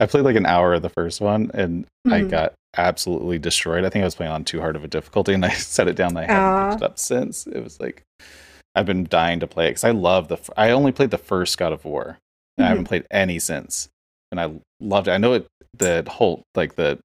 I 0.00 0.06
played 0.06 0.24
like 0.24 0.36
an 0.36 0.46
hour 0.46 0.74
of 0.74 0.82
the 0.82 0.88
first 0.90 1.20
one 1.20 1.50
and 1.54 1.86
I 2.06 2.22
Mhm. 2.22 2.30
got 2.30 2.54
absolutely 2.76 3.38
destroyed. 3.38 3.84
I 3.84 3.88
think 3.90 4.02
I 4.02 4.06
was 4.06 4.16
playing 4.16 4.32
on 4.32 4.44
too 4.44 4.60
hard 4.60 4.74
of 4.74 4.82
a 4.82 4.88
difficulty 4.88 5.32
and 5.32 5.44
I 5.44 5.50
set 5.50 5.86
it 5.88 5.94
down. 5.94 6.16
And 6.16 6.18
I 6.18 6.24
haven't 6.26 6.70
picked 6.72 6.82
it 6.82 6.86
up 6.86 6.98
since. 6.98 7.46
It 7.46 7.60
was 7.62 7.78
like 7.78 8.02
I've 8.74 8.86
been 8.86 9.04
dying 9.04 9.38
to 9.40 9.46
play 9.46 9.66
it 9.68 9.70
because 9.70 9.84
I 9.84 9.92
love 9.92 10.26
the. 10.26 10.38
I 10.56 10.70
only 10.72 10.90
played 10.90 11.12
the 11.12 11.18
first 11.18 11.56
God 11.56 11.72
of 11.72 11.84
War. 11.84 12.18
And 12.58 12.64
I 12.64 12.68
haven't 12.68 12.84
played 12.84 13.04
any 13.10 13.40
since, 13.40 13.88
and 14.30 14.40
I 14.40 14.48
loved 14.80 15.08
it. 15.08 15.10
I 15.10 15.16
know 15.18 15.32
it. 15.32 15.46
The 15.76 16.04
whole 16.08 16.42
like 16.54 16.76
the, 16.76 17.00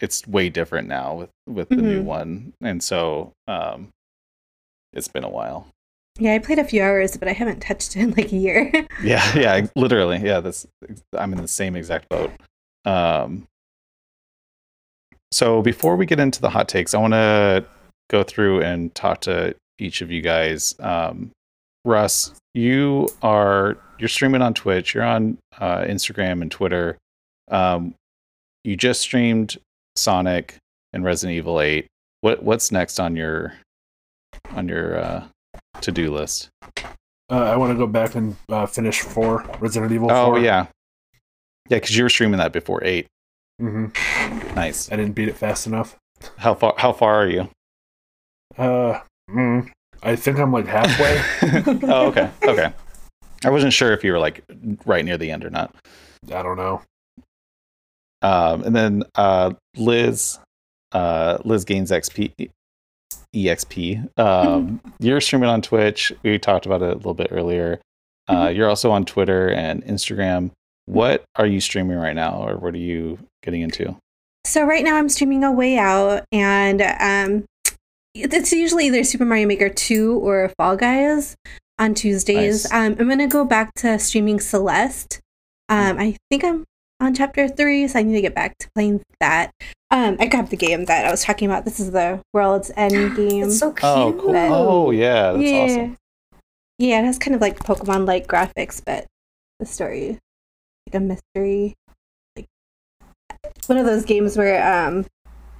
it's 0.00 0.26
way 0.26 0.48
different 0.48 0.88
now 0.88 1.14
with 1.14 1.30
with 1.48 1.68
the 1.68 1.76
new 1.76 2.02
Mhm. 2.02 2.04
one, 2.04 2.52
and 2.60 2.82
so 2.82 3.30
um, 3.46 3.90
it's 4.92 5.06
been 5.06 5.22
a 5.22 5.28
while. 5.28 5.68
Yeah, 6.18 6.34
I 6.34 6.38
played 6.38 6.58
a 6.58 6.64
few 6.64 6.82
hours, 6.82 7.16
but 7.16 7.28
I 7.28 7.32
haven't 7.32 7.60
touched 7.60 7.96
it 7.96 8.00
in 8.00 8.10
like 8.12 8.32
a 8.32 8.36
year. 8.36 8.86
Yeah, 9.02 9.36
yeah, 9.36 9.66
literally. 9.74 10.18
Yeah, 10.18 10.40
that's 10.40 10.66
I'm 11.16 11.32
in 11.32 11.40
the 11.40 11.48
same 11.48 11.74
exact 11.74 12.08
boat. 12.08 12.30
Um 12.84 13.46
so 15.32 15.62
before 15.62 15.96
we 15.96 16.04
get 16.06 16.20
into 16.20 16.40
the 16.40 16.50
hot 16.50 16.68
takes, 16.68 16.92
I 16.92 16.98
want 16.98 17.14
to 17.14 17.64
go 18.10 18.22
through 18.22 18.62
and 18.62 18.94
talk 18.94 19.22
to 19.22 19.54
each 19.78 20.02
of 20.02 20.10
you 20.10 20.20
guys. 20.20 20.74
Um 20.78 21.30
Russ, 21.84 22.32
you 22.54 23.08
are 23.22 23.78
you're 23.98 24.08
streaming 24.08 24.42
on 24.42 24.54
Twitch, 24.54 24.94
you're 24.94 25.04
on 25.04 25.38
uh, 25.58 25.82
Instagram 25.82 26.42
and 26.42 26.50
Twitter. 26.50 26.98
Um 27.50 27.94
you 28.64 28.76
just 28.76 29.00
streamed 29.00 29.56
Sonic 29.96 30.56
and 30.92 31.04
Resident 31.04 31.36
Evil 31.36 31.60
8. 31.60 31.86
What 32.20 32.42
what's 32.44 32.70
next 32.70 33.00
on 33.00 33.16
your 33.16 33.54
on 34.50 34.68
your 34.68 34.98
uh 34.98 35.24
to-do 35.82 36.12
list? 36.12 36.48
Uh, 37.30 37.44
I 37.44 37.56
want 37.56 37.72
to 37.72 37.78
go 37.78 37.86
back 37.86 38.14
and 38.14 38.36
uh, 38.48 38.66
finish 38.66 39.00
four 39.00 39.44
Resident 39.60 39.92
Evil. 39.92 40.10
Oh 40.10 40.36
yeah, 40.36 40.66
yeah. 41.68 41.78
Because 41.78 41.96
you 41.96 42.02
were 42.04 42.10
streaming 42.10 42.38
that 42.38 42.52
before 42.52 42.82
eight. 42.84 43.06
mm-hmm. 43.60 44.54
Nice. 44.54 44.90
I 44.92 44.96
didn't 44.96 45.12
beat 45.12 45.28
it 45.28 45.36
fast 45.36 45.66
enough. 45.66 45.96
How 46.36 46.54
far? 46.54 46.74
How 46.76 46.92
far 46.92 47.14
are 47.14 47.28
you? 47.28 47.48
Uh, 48.58 49.00
mm, 49.30 49.70
I 50.02 50.16
think 50.16 50.38
I'm 50.38 50.52
like 50.52 50.66
halfway. 50.66 51.22
oh, 51.88 52.06
okay. 52.08 52.30
Okay. 52.44 52.72
I 53.44 53.50
wasn't 53.50 53.72
sure 53.72 53.92
if 53.92 54.04
you 54.04 54.12
were 54.12 54.18
like 54.18 54.44
right 54.84 55.04
near 55.04 55.16
the 55.16 55.30
end 55.30 55.44
or 55.44 55.50
not. 55.50 55.74
I 56.32 56.42
don't 56.42 56.56
know. 56.56 56.82
Um, 58.20 58.62
and 58.62 58.76
then 58.76 59.04
uh, 59.16 59.52
Liz, 59.76 60.38
uh, 60.92 61.38
Liz 61.44 61.64
gains 61.64 61.90
XP, 61.90 62.50
EXP. 63.34 64.18
Um, 64.18 64.80
you're 64.98 65.20
streaming 65.20 65.48
on 65.48 65.62
Twitch. 65.62 66.12
We 66.22 66.38
talked 66.38 66.66
about 66.66 66.82
it 66.82 66.90
a 66.90 66.94
little 66.94 67.14
bit 67.14 67.28
earlier. 67.30 67.80
Uh, 68.28 68.52
you're 68.54 68.68
also 68.68 68.90
on 68.90 69.04
Twitter 69.04 69.48
and 69.48 69.84
Instagram. 69.84 70.50
What 70.86 71.24
are 71.36 71.46
you 71.46 71.60
streaming 71.60 71.96
right 71.96 72.14
now, 72.14 72.46
or 72.46 72.56
what 72.56 72.74
are 72.74 72.78
you 72.78 73.18
getting 73.42 73.62
into? 73.62 73.96
So 74.44 74.64
right 74.64 74.84
now 74.84 74.96
I'm 74.96 75.08
streaming 75.08 75.44
A 75.44 75.52
Way 75.52 75.78
Out, 75.78 76.24
and 76.32 76.82
um, 76.82 77.44
it's 78.14 78.52
usually 78.52 78.86
either 78.86 79.04
Super 79.04 79.24
Mario 79.24 79.46
Maker 79.46 79.68
2 79.68 80.18
or 80.18 80.50
Fall 80.58 80.76
Guys 80.76 81.36
on 81.78 81.94
Tuesdays. 81.94 82.64
Nice. 82.64 82.72
Um, 82.72 82.96
I'm 82.98 83.08
gonna 83.08 83.28
go 83.28 83.44
back 83.44 83.72
to 83.76 83.98
streaming 83.98 84.40
Celeste. 84.40 85.20
Um, 85.68 85.98
I 85.98 86.16
think 86.30 86.44
I'm 86.44 86.64
on 87.02 87.14
chapter 87.14 87.48
three, 87.48 87.88
so 87.88 87.98
I 87.98 88.02
need 88.02 88.14
to 88.14 88.20
get 88.22 88.34
back 88.34 88.56
to 88.58 88.68
playing 88.74 89.02
that. 89.20 89.50
Um, 89.90 90.16
I 90.20 90.26
grabbed 90.26 90.50
the 90.50 90.56
game 90.56 90.86
that 90.86 91.04
I 91.04 91.10
was 91.10 91.22
talking 91.24 91.46
about. 91.50 91.64
This 91.64 91.78
is 91.80 91.90
the 91.90 92.20
World's 92.32 92.70
End 92.76 93.16
game. 93.16 93.44
It's 93.48 93.58
so 93.58 93.72
cute. 93.72 93.84
Oh, 93.84 94.16
cool. 94.18 94.36
Oh, 94.36 94.90
yeah, 94.90 95.32
that's 95.32 95.42
yeah, 95.44 95.58
awesome. 95.58 95.96
yeah. 96.78 97.00
It 97.00 97.04
has 97.04 97.18
kind 97.18 97.34
of 97.34 97.40
like 97.40 97.58
Pokemon-like 97.58 98.26
graphics, 98.26 98.80
but 98.84 99.06
the 99.60 99.66
story 99.66 100.18
like 100.88 100.94
a 100.94 101.00
mystery. 101.00 101.74
Like 102.36 102.46
it's 103.56 103.68
one 103.68 103.78
of 103.78 103.86
those 103.86 104.04
games 104.04 104.36
where 104.36 104.62
um, 104.86 105.04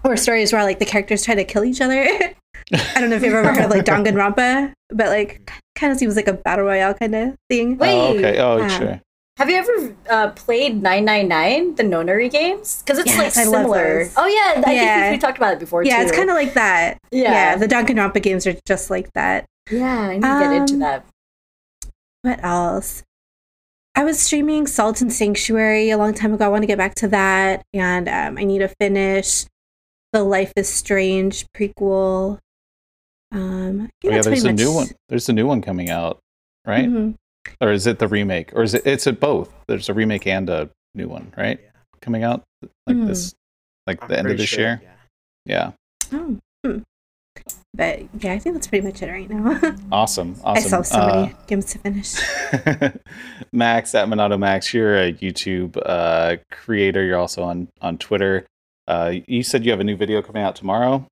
or 0.05 0.16
stories 0.16 0.52
where 0.52 0.62
like 0.64 0.78
the 0.78 0.85
characters 0.87 1.24
try 1.24 1.35
to 1.35 1.44
kill 1.44 1.64
each 1.64 1.81
other. 1.81 2.02
I 2.72 3.00
don't 3.00 3.11
know 3.11 3.16
if 3.16 3.22
you've 3.22 3.35
ever 3.35 3.52
heard 3.52 3.64
of 3.64 3.70
like 3.70 3.85
Danganronpa, 3.87 4.72
but 4.90 5.09
like 5.09 5.50
kind 5.74 5.92
of 5.92 5.98
seems 5.98 6.16
like 6.16 6.28
a 6.28 6.33
battle 6.33 6.64
royale 6.64 6.94
kind 6.94 7.14
of 7.14 7.35
thing. 7.50 7.76
Wait. 7.78 7.92
Oh, 7.92 8.16
okay. 8.16 8.38
Oh, 8.38 8.61
Um, 8.62 8.70
sure. 8.70 9.00
Have 9.42 9.50
you 9.50 9.57
ever 9.57 9.96
uh, 10.09 10.31
played 10.31 10.81
999, 10.85 11.74
the 11.74 11.83
Nonary 11.83 12.31
games? 12.31 12.81
Because 12.81 13.00
it's 13.00 13.09
Yes, 13.09 13.37
like 13.37 13.44
I 13.44 13.48
love 13.50 13.62
similar. 13.62 14.05
those. 14.05 14.14
Oh 14.16 14.26
yeah, 14.26 14.62
I 14.64 14.72
Yeah. 14.72 15.00
think 15.11 15.20
we 15.20 15.26
talked 15.26 15.37
about 15.37 15.55
it 15.55 15.59
before 15.59 15.83
yeah, 15.83 15.96
too. 15.96 16.02
it's 16.05 16.12
kind 16.16 16.31
of 16.31 16.37
like 16.37 16.55
that. 16.55 16.98
Yeah. 17.11 17.33
yeah, 17.33 17.57
the 17.57 17.66
Danganronpa 17.66 18.22
games 18.22 18.46
are 18.46 18.55
just 18.68 18.88
like 18.88 19.12
that. 19.14 19.46
yeah. 19.68 19.98
I 19.98 20.14
need 20.14 20.22
to 20.22 20.38
get 20.38 20.52
into 20.52 20.74
Um, 20.74 20.78
that. 20.78 21.05
What 22.22 22.44
else? 22.44 23.02
I 23.96 24.05
was 24.05 24.20
streaming 24.20 24.68
Salt 24.68 25.00
and 25.00 25.12
Sanctuary 25.12 25.90
a 25.90 25.99
long 25.99 26.14
time 26.14 26.32
ago. 26.32 26.45
I 26.45 26.49
want 26.49 26.62
to 26.62 26.68
get 26.68 26.78
back 26.78 26.95
to 26.97 27.09
that, 27.09 27.64
and 27.74 28.09
um, 28.09 28.38
I 28.38 28.45
need 28.45 28.61
to 28.61 28.68
finish 28.68 29.47
the 30.12 30.22
Life 30.22 30.53
is 30.55 30.68
Strange 30.68 31.47
prequel. 31.53 32.38
Um, 33.32 33.88
I 34.05 34.07
Oh, 34.07 34.11
yeah, 34.11 34.22
there's 34.22 34.26
a 34.26 34.30
pretty 34.30 34.53
new 34.64 34.72
one. 34.72 34.86
There's 35.09 35.28
a 35.28 35.32
new 35.32 35.49
one 35.49 35.62
coming 35.62 35.90
out, 35.90 36.20
right? 36.64 36.88
Mhm. 36.88 37.16
Or 37.61 37.70
is 37.72 37.86
it 37.86 37.99
the 37.99 38.09
remake? 38.09 38.53
Or 38.55 38.62
is 38.62 38.74
it? 38.74 38.82
It's 38.86 39.07
a 39.07 39.12
both. 39.12 39.53
There's 39.68 39.88
a 39.88 39.95
remake 39.95 40.26
and 40.26 40.49
a 40.51 40.70
new 40.95 41.09
one, 41.09 41.32
right? 41.36 41.59
Yeah. 41.62 41.70
Coming 42.01 42.22
out 42.24 42.43
like 42.86 42.97
Hmm. 42.97 43.07
this, 43.07 43.34
like 43.86 44.03
I'm 44.03 44.09
the 44.09 44.18
end 44.18 44.30
of 44.30 44.36
this 44.38 44.49
sure, 44.49 44.61
year. 44.61 44.82
Yeah. 44.82 44.90
Yeah, 45.45 45.72
Oh, 46.12 46.36
hmm. 46.64 46.78
But 47.74 48.03
yeah, 48.22 48.32
I 48.34 48.38
think 48.38 48.55
that's 48.55 48.66
pretty 48.66 48.86
much 48.86 49.03
it 49.03 49.11
right 49.11 49.28
now. 49.30 49.59
awesome, 49.93 50.36
I 50.45 50.61
still 50.61 50.80
awesome. 50.80 51.01
have 51.01 51.11
so 51.12 51.20
many 51.20 51.34
games 51.47 51.64
to 51.72 51.78
finish. 51.78 52.14
Uh, 52.53 52.90
Max 53.53 53.95
at 53.95 54.07
Monado 54.09 54.38
Max, 54.38 54.74
you're 54.74 54.97
a 54.99 55.12
YouTube 55.14 55.76
uh, 55.84 56.36
creator. 56.51 57.03
You're 57.05 57.18
also 57.18 57.43
on 57.43 57.68
on 57.80 57.97
Twitter. 57.99 58.47
Uh, 58.86 59.14
you 59.26 59.43
said 59.43 59.64
you 59.64 59.70
have 59.70 59.80
a 59.80 59.84
new 59.84 59.97
video 59.97 60.20
coming 60.22 60.43
out 60.43 60.55
tomorrow. 60.55 61.07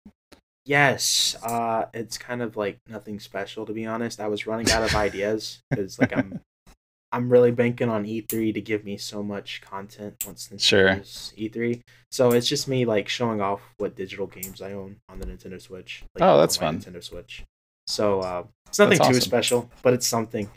Yes, 0.66 1.36
uh, 1.42 1.86
it's 1.94 2.18
kind 2.18 2.42
of 2.42 2.56
like 2.56 2.78
nothing 2.88 3.18
special 3.20 3.66
to 3.66 3.72
be 3.72 3.86
honest. 3.86 4.20
I 4.20 4.28
was 4.28 4.46
running 4.46 4.70
out 4.70 4.82
of 4.82 4.94
ideas 4.94 5.60
because 5.70 5.98
like 5.98 6.16
I'm 6.16 6.40
I'm 7.12 7.28
really 7.28 7.50
banking 7.50 7.88
on 7.88 8.04
E3 8.04 8.54
to 8.54 8.60
give 8.60 8.84
me 8.84 8.96
so 8.96 9.22
much 9.22 9.62
content 9.62 10.22
once 10.26 10.48
Sure. 10.58 10.88
Nintendo's 10.90 11.32
E3. 11.36 11.80
So 12.12 12.32
it's 12.32 12.46
just 12.46 12.68
me 12.68 12.84
like 12.84 13.08
showing 13.08 13.40
off 13.40 13.60
what 13.78 13.96
digital 13.96 14.26
games 14.28 14.62
I 14.62 14.72
own 14.74 14.96
on 15.08 15.18
the 15.18 15.26
Nintendo 15.26 15.60
Switch. 15.60 16.04
Like, 16.14 16.22
Oh, 16.22 16.38
that's 16.38 16.56
on 16.58 16.80
fun. 16.80 16.92
Nintendo 16.94 17.02
Switch. 17.02 17.42
So 17.88 18.20
uh, 18.20 18.44
it's 18.68 18.78
nothing 18.78 18.98
That's 18.98 19.08
too 19.08 19.16
awesome. 19.16 19.20
special, 19.28 19.70
but 19.82 19.94
it's 19.94 20.06
something. 20.06 20.48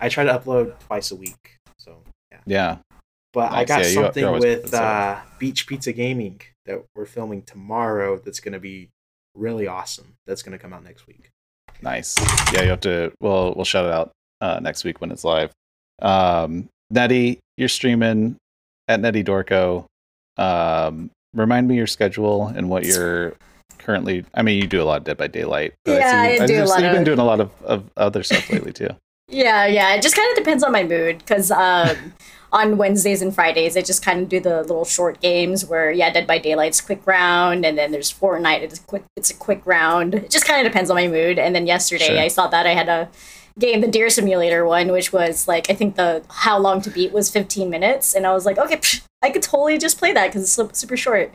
I 0.00 0.08
try 0.08 0.24
to 0.24 0.36
upload 0.36 0.76
twice 0.80 1.12
a 1.12 1.16
week. 1.16 1.58
So 1.78 2.02
yeah. 2.32 2.38
Yeah. 2.46 2.78
But 3.32 3.52
I 3.52 3.64
got 3.64 3.82
Yeah, 3.84 4.02
something 4.02 4.32
with 4.40 4.74
uh, 4.74 5.20
Beach 5.38 5.68
Pizza 5.68 5.92
Gaming 5.92 6.40
that 6.66 6.82
we're 6.96 7.06
filming 7.06 7.42
tomorrow. 7.42 8.18
That's 8.18 8.40
going 8.40 8.54
to 8.54 8.58
be 8.58 8.88
really 9.34 9.66
awesome. 9.66 10.14
That's 10.26 10.42
going 10.42 10.52
to 10.56 10.58
come 10.58 10.72
out 10.72 10.84
next 10.84 11.06
week. 11.06 11.30
Nice. 11.82 12.16
Yeah, 12.52 12.62
you 12.62 12.68
have 12.70 12.80
to. 12.80 13.12
Well, 13.20 13.54
we'll 13.54 13.64
shout 13.64 13.86
it 13.86 13.92
out 13.92 14.10
uh, 14.40 14.60
next 14.60 14.84
week 14.84 15.00
when 15.00 15.10
it's 15.10 15.24
live. 15.24 15.50
Um, 16.02 16.68
Nettie, 16.90 17.38
you're 17.56 17.68
streaming 17.68 18.36
at 18.88 19.00
Nettie 19.00 19.24
Dorco. 19.24 19.84
Um, 20.36 21.10
remind 21.34 21.68
me 21.68 21.76
your 21.76 21.86
schedule 21.86 22.48
and 22.48 22.68
what 22.68 22.84
you're 22.84 23.34
currently. 23.78 24.24
I 24.34 24.42
mean, 24.42 24.60
you 24.60 24.66
do 24.66 24.82
a 24.82 24.84
lot 24.84 24.98
of 24.98 25.04
Dead 25.04 25.16
by 25.16 25.26
Daylight. 25.26 25.74
but 25.84 25.92
Yeah, 26.00 26.24
see 26.26 26.34
you- 26.36 26.42
I 26.42 26.46
do 26.46 26.54
a 26.54 26.56
just 26.58 26.70
lot 26.70 26.78
see 26.78 26.84
You've 26.84 26.94
been 26.94 27.04
doing 27.04 27.18
a 27.18 27.24
lot 27.24 27.40
of, 27.40 27.50
of 27.62 27.84
other 27.96 28.22
stuff 28.22 28.50
lately 28.50 28.72
too. 28.72 28.88
Yeah, 29.32 29.64
yeah. 29.66 29.94
It 29.94 30.02
just 30.02 30.16
kind 30.16 30.28
of 30.32 30.36
depends 30.42 30.64
on 30.64 30.72
my 30.72 30.82
mood 30.82 31.18
because 31.18 31.52
um, 31.52 32.12
on 32.52 32.76
Wednesdays 32.76 33.22
and 33.22 33.34
Fridays, 33.34 33.76
I 33.76 33.82
just 33.82 34.04
kind 34.04 34.20
of 34.20 34.28
do 34.28 34.40
the 34.40 34.62
little 34.62 34.84
short 34.84 35.20
games 35.20 35.64
where, 35.64 35.90
yeah, 35.90 36.10
Dead 36.12 36.26
by 36.26 36.38
Daylight's 36.40 36.80
quick 36.80 37.00
round, 37.06 37.64
and 37.64 37.78
then 37.78 37.92
there's 37.92 38.12
Fortnite. 38.12 38.62
It's 38.62 38.78
a 38.78 38.82
quick. 38.82 39.04
It's 39.16 39.30
a 39.30 39.34
quick 39.34 39.62
round. 39.64 40.14
It 40.14 40.30
just 40.30 40.46
kind 40.46 40.64
of 40.66 40.72
depends 40.72 40.90
on 40.90 40.96
my 40.96 41.06
mood. 41.08 41.38
And 41.38 41.54
then 41.54 41.66
yesterday, 41.66 42.06
Sure. 42.08 42.18
I 42.18 42.28
saw 42.28 42.48
that 42.48 42.66
I 42.66 42.74
had 42.74 42.88
a 42.88 43.08
game, 43.58 43.80
the 43.80 43.88
Deer 43.88 44.10
Simulator 44.10 44.64
one, 44.64 44.92
which 44.92 45.12
was 45.12 45.48
like 45.48 45.70
I 45.70 45.74
think 45.74 45.96
the 45.96 46.22
how 46.28 46.58
long 46.58 46.80
to 46.82 46.90
beat 46.90 47.12
was 47.12 47.30
15 47.30 47.68
minutes, 47.70 48.14
and 48.14 48.26
I 48.26 48.32
was 48.32 48.46
like, 48.46 48.58
okay, 48.58 48.76
psh, 48.76 49.02
I 49.22 49.30
could 49.30 49.42
totally 49.42 49.78
just 49.78 49.98
play 49.98 50.12
that 50.12 50.28
because 50.28 50.58
it's 50.58 50.78
super 50.78 50.96
short. 50.96 51.32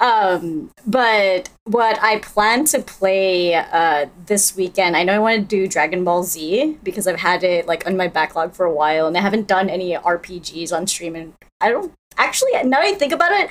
Um, 0.00 0.70
but 0.86 1.48
what 1.64 2.02
I 2.02 2.18
plan 2.18 2.64
to 2.66 2.80
play 2.80 3.54
uh, 3.54 4.06
this 4.26 4.56
weekend, 4.56 4.96
I 4.96 5.04
know 5.04 5.14
I 5.14 5.18
want 5.18 5.40
to 5.40 5.46
do 5.46 5.68
Dragon 5.68 6.04
Ball 6.04 6.24
Z 6.24 6.78
because 6.82 7.06
I've 7.06 7.20
had 7.20 7.44
it 7.44 7.66
like 7.66 7.86
on 7.86 7.96
my 7.96 8.08
backlog 8.08 8.54
for 8.54 8.66
a 8.66 8.72
while, 8.72 9.06
and 9.06 9.16
I 9.16 9.20
haven't 9.20 9.46
done 9.46 9.70
any 9.70 9.94
RPGs 9.94 10.72
on 10.76 10.86
stream. 10.86 11.16
And 11.16 11.34
I 11.60 11.70
don't 11.70 11.92
actually, 12.18 12.52
now 12.64 12.80
I 12.80 12.94
think 12.94 13.12
about 13.12 13.32
it, 13.32 13.48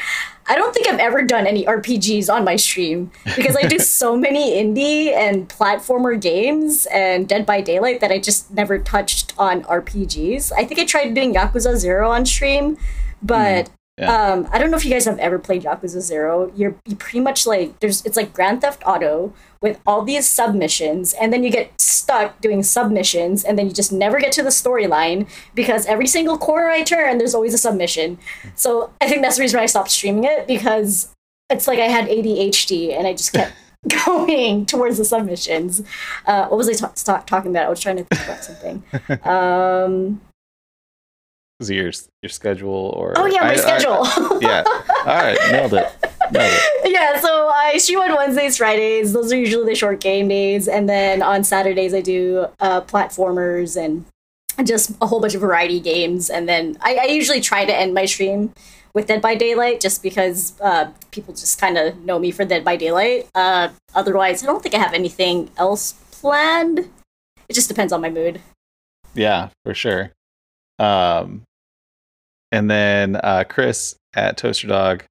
I 0.48 0.56
don't 0.56 0.74
think 0.74 0.88
I've 0.88 1.00
ever 1.00 1.22
done 1.22 1.48
any 1.48 1.66
RPGs 1.66 2.32
on 2.34 2.44
my 2.44 2.56
stream 2.58 3.12
because 3.36 3.56
I 3.56 3.64
do 3.68 3.80
so 4.00 4.18
many 4.18 4.54
indie 4.62 5.14
and 5.14 5.48
platformer 5.48 6.20
games 6.20 6.86
and 6.88 7.28
Dead 7.28 7.46
by 7.46 7.62
Daylight 7.62 8.02
that 8.02 8.12
I 8.12 8.20
just 8.20 8.52
never 8.52 8.78
touched 8.80 9.34
on 9.38 9.64
RPGs. 9.64 10.52
I 10.58 10.66
think 10.66 10.80
I 10.80 10.86
tried 10.86 11.14
doing 11.14 11.34
Yakuza 11.34 11.76
Zero 11.78 12.12
on 12.12 12.26
stream, 12.26 12.78
but 13.22 13.70
Yeah. 13.98 14.12
um, 14.12 14.48
I 14.52 14.58
don't 14.60 14.72
know 14.72 14.78
if 14.78 14.84
you 14.86 14.92
guys 14.92 15.06
have 15.06 15.20
ever 15.20 15.38
played 15.40 15.64
Yakuza 15.64 16.02
Zero. 16.02 16.52
You're 16.56 16.76
you 16.86 16.96
pretty 16.96 17.20
much 17.22 17.46
like 17.46 17.80
there's 17.80 18.04
it's 18.06 18.18
like 18.18 18.34
Grand 18.34 18.60
Theft 18.62 18.82
Auto 18.86 19.34
with 19.64 19.80
all 19.88 20.04
these 20.04 20.28
submissions, 20.30 21.14
and 21.14 21.34
then 21.34 21.44
you 21.44 21.50
get 21.50 21.72
stuck 21.82 22.40
doing 22.42 22.62
submissions, 22.62 23.44
and 23.44 23.58
then 23.58 23.66
you 23.68 23.74
just 23.74 23.92
never 23.92 24.20
get 24.20 24.32
to 24.34 24.44
the 24.44 24.50
storyline 24.50 25.28
because 25.56 25.86
every 25.88 26.06
single 26.06 26.38
corner 26.38 26.70
I 26.70 26.84
turn, 26.84 27.18
there's 27.18 27.34
always 27.34 27.54
a 27.56 27.58
submission. 27.58 28.20
So 28.56 28.92
I 29.02 29.08
think 29.10 29.22
that's 29.24 29.38
the 29.38 29.42
reason 29.42 29.58
why 29.58 29.64
I 29.64 29.68
stopped 29.68 29.90
streaming 29.90 30.26
it 30.26 30.46
because 30.46 31.10
it's 31.50 31.68
like 31.68 31.80
I 31.80 31.88
had 31.88 32.08
ADHD 32.10 32.96
and 32.98 33.08
I 33.08 33.14
just 33.14 33.34
kept 33.34 33.54
going 34.06 34.66
towards 34.66 34.98
the 34.98 35.06
submissions. 35.06 35.82
Uh, 36.26 36.48
what 36.48 36.58
was 36.58 36.70
I 36.70 36.74
ta- 36.74 36.94
ta- 36.96 37.24
talking 37.26 37.52
about? 37.52 37.66
I 37.66 37.70
was 37.70 37.80
trying 37.80 37.98
to 37.98 38.04
think 38.04 38.24
about 38.26 38.44
something. 38.44 38.84
Um, 39.28 40.22
Is 41.60 41.70
it 41.70 41.76
your 41.76 41.92
your 42.22 42.30
schedule 42.30 42.94
or? 42.98 43.14
oh 43.18 43.26
yeah, 43.26 43.42
my 43.42 43.48
I- 43.50 43.52
I- 43.52 43.56
schedule. 43.56 44.42
yeah. 44.42 44.64
All 45.06 45.16
right, 45.24 45.38
nailed 45.52 45.74
it. 45.74 45.88
Yeah, 46.86 47.20
so 47.20 47.50
I 47.50 47.78
stream 47.78 48.00
on 48.00 48.14
Wednesdays, 48.16 48.58
Fridays. 48.58 49.14
Those 49.14 49.34
are 49.34 49.38
usually 49.38 49.66
the 49.66 49.76
short 49.76 50.00
game 50.00 50.28
days, 50.28 50.68
and 50.68 50.88
then 50.88 51.22
on 51.24 51.44
Saturdays 51.44 51.94
I 51.94 52.02
do 52.02 52.48
uh, 52.60 52.82
platformers 52.82 53.76
and 53.82 54.06
just 54.64 54.92
a 55.02 55.08
whole 55.08 55.20
bunch 55.20 55.34
of 55.34 55.42
variety 55.42 55.80
games. 55.80 56.30
And 56.30 56.48
then 56.48 56.78
I, 56.82 56.96
I 57.02 57.06
usually 57.06 57.42
try 57.42 57.66
to 57.66 57.76
end 57.76 57.94
my 57.94 58.06
stream 58.06 58.54
with 58.94 59.08
Dead 59.08 59.22
by 59.22 59.36
Daylight, 59.36 59.80
just 59.82 60.04
because 60.04 60.54
uh, 60.62 60.92
people 61.12 61.34
just 61.34 61.60
kind 61.60 61.78
of 61.78 61.98
know 62.04 62.20
me 62.20 62.30
for 62.32 62.46
Dead 62.46 62.64
by 62.64 62.76
Daylight. 62.76 63.28
Uh, 63.34 63.70
otherwise, 63.96 64.44
I 64.44 64.46
don't 64.46 64.62
think 64.62 64.76
I 64.76 64.78
have 64.78 64.94
anything 64.94 65.50
else 65.58 65.94
planned. 66.12 66.80
It 67.50 67.54
just 67.54 67.68
depends 67.68 67.92
on 67.92 68.02
my 68.02 68.10
mood. 68.10 68.40
Yeah, 69.16 69.50
for 69.66 69.74
sure. 69.74 70.12
Um, 70.80 71.44
and 72.52 72.70
then 72.70 73.16
uh, 73.16 73.46
Chris 73.50 73.96
at 74.16 74.38
Toaster 74.38 74.68
Dog, 74.68 75.06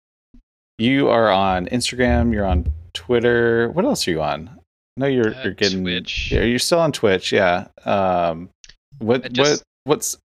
you 0.79 1.09
are 1.09 1.31
on 1.31 1.67
Instagram. 1.67 2.33
You're 2.33 2.47
on 2.47 2.73
Twitter. 2.95 3.71
What 3.71 3.85
else 3.85 4.07
are 4.07 4.11
you 4.11 4.23
on? 4.23 4.59
No, 4.97 5.07
you're 5.07 5.35
Uh, 5.35 5.43
you're 5.45 5.55
getting. 5.55 5.83
Twitch. 5.83 6.31
Yeah, 6.33 6.43
you're 6.43 6.59
still 6.59 6.81
on 6.81 6.93
Twitch. 6.93 7.33
Yeah. 7.33 7.69
Um, 7.85 8.51
what 8.99 9.33
just- 9.33 9.63
what 9.85 9.97
what's 9.97 10.19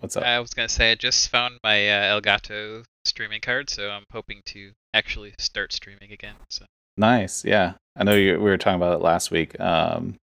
what's 0.00 0.16
up? 0.16 0.22
I 0.24 0.38
was 0.40 0.52
gonna 0.54 0.68
say 0.68 0.92
I 0.92 0.94
just 0.94 1.28
found 1.30 1.58
my 1.62 1.88
uh, 1.88 2.20
Elgato 2.20 2.84
streaming 3.04 3.40
card, 3.40 3.70
so 3.70 3.90
I'm 3.90 4.04
hoping 4.12 4.42
to 4.46 4.72
actually 4.92 5.34
start 5.38 5.72
streaming 5.72 6.12
again. 6.12 6.34
So 6.50 6.64
Nice. 6.96 7.44
Yeah. 7.44 7.72
I 7.96 8.04
know 8.04 8.14
you, 8.14 8.34
we 8.34 8.44
were 8.50 8.56
talking 8.58 8.76
about 8.76 8.94
it 8.94 9.02
last 9.02 9.30
week. 9.30 9.58
Um, 9.60 10.14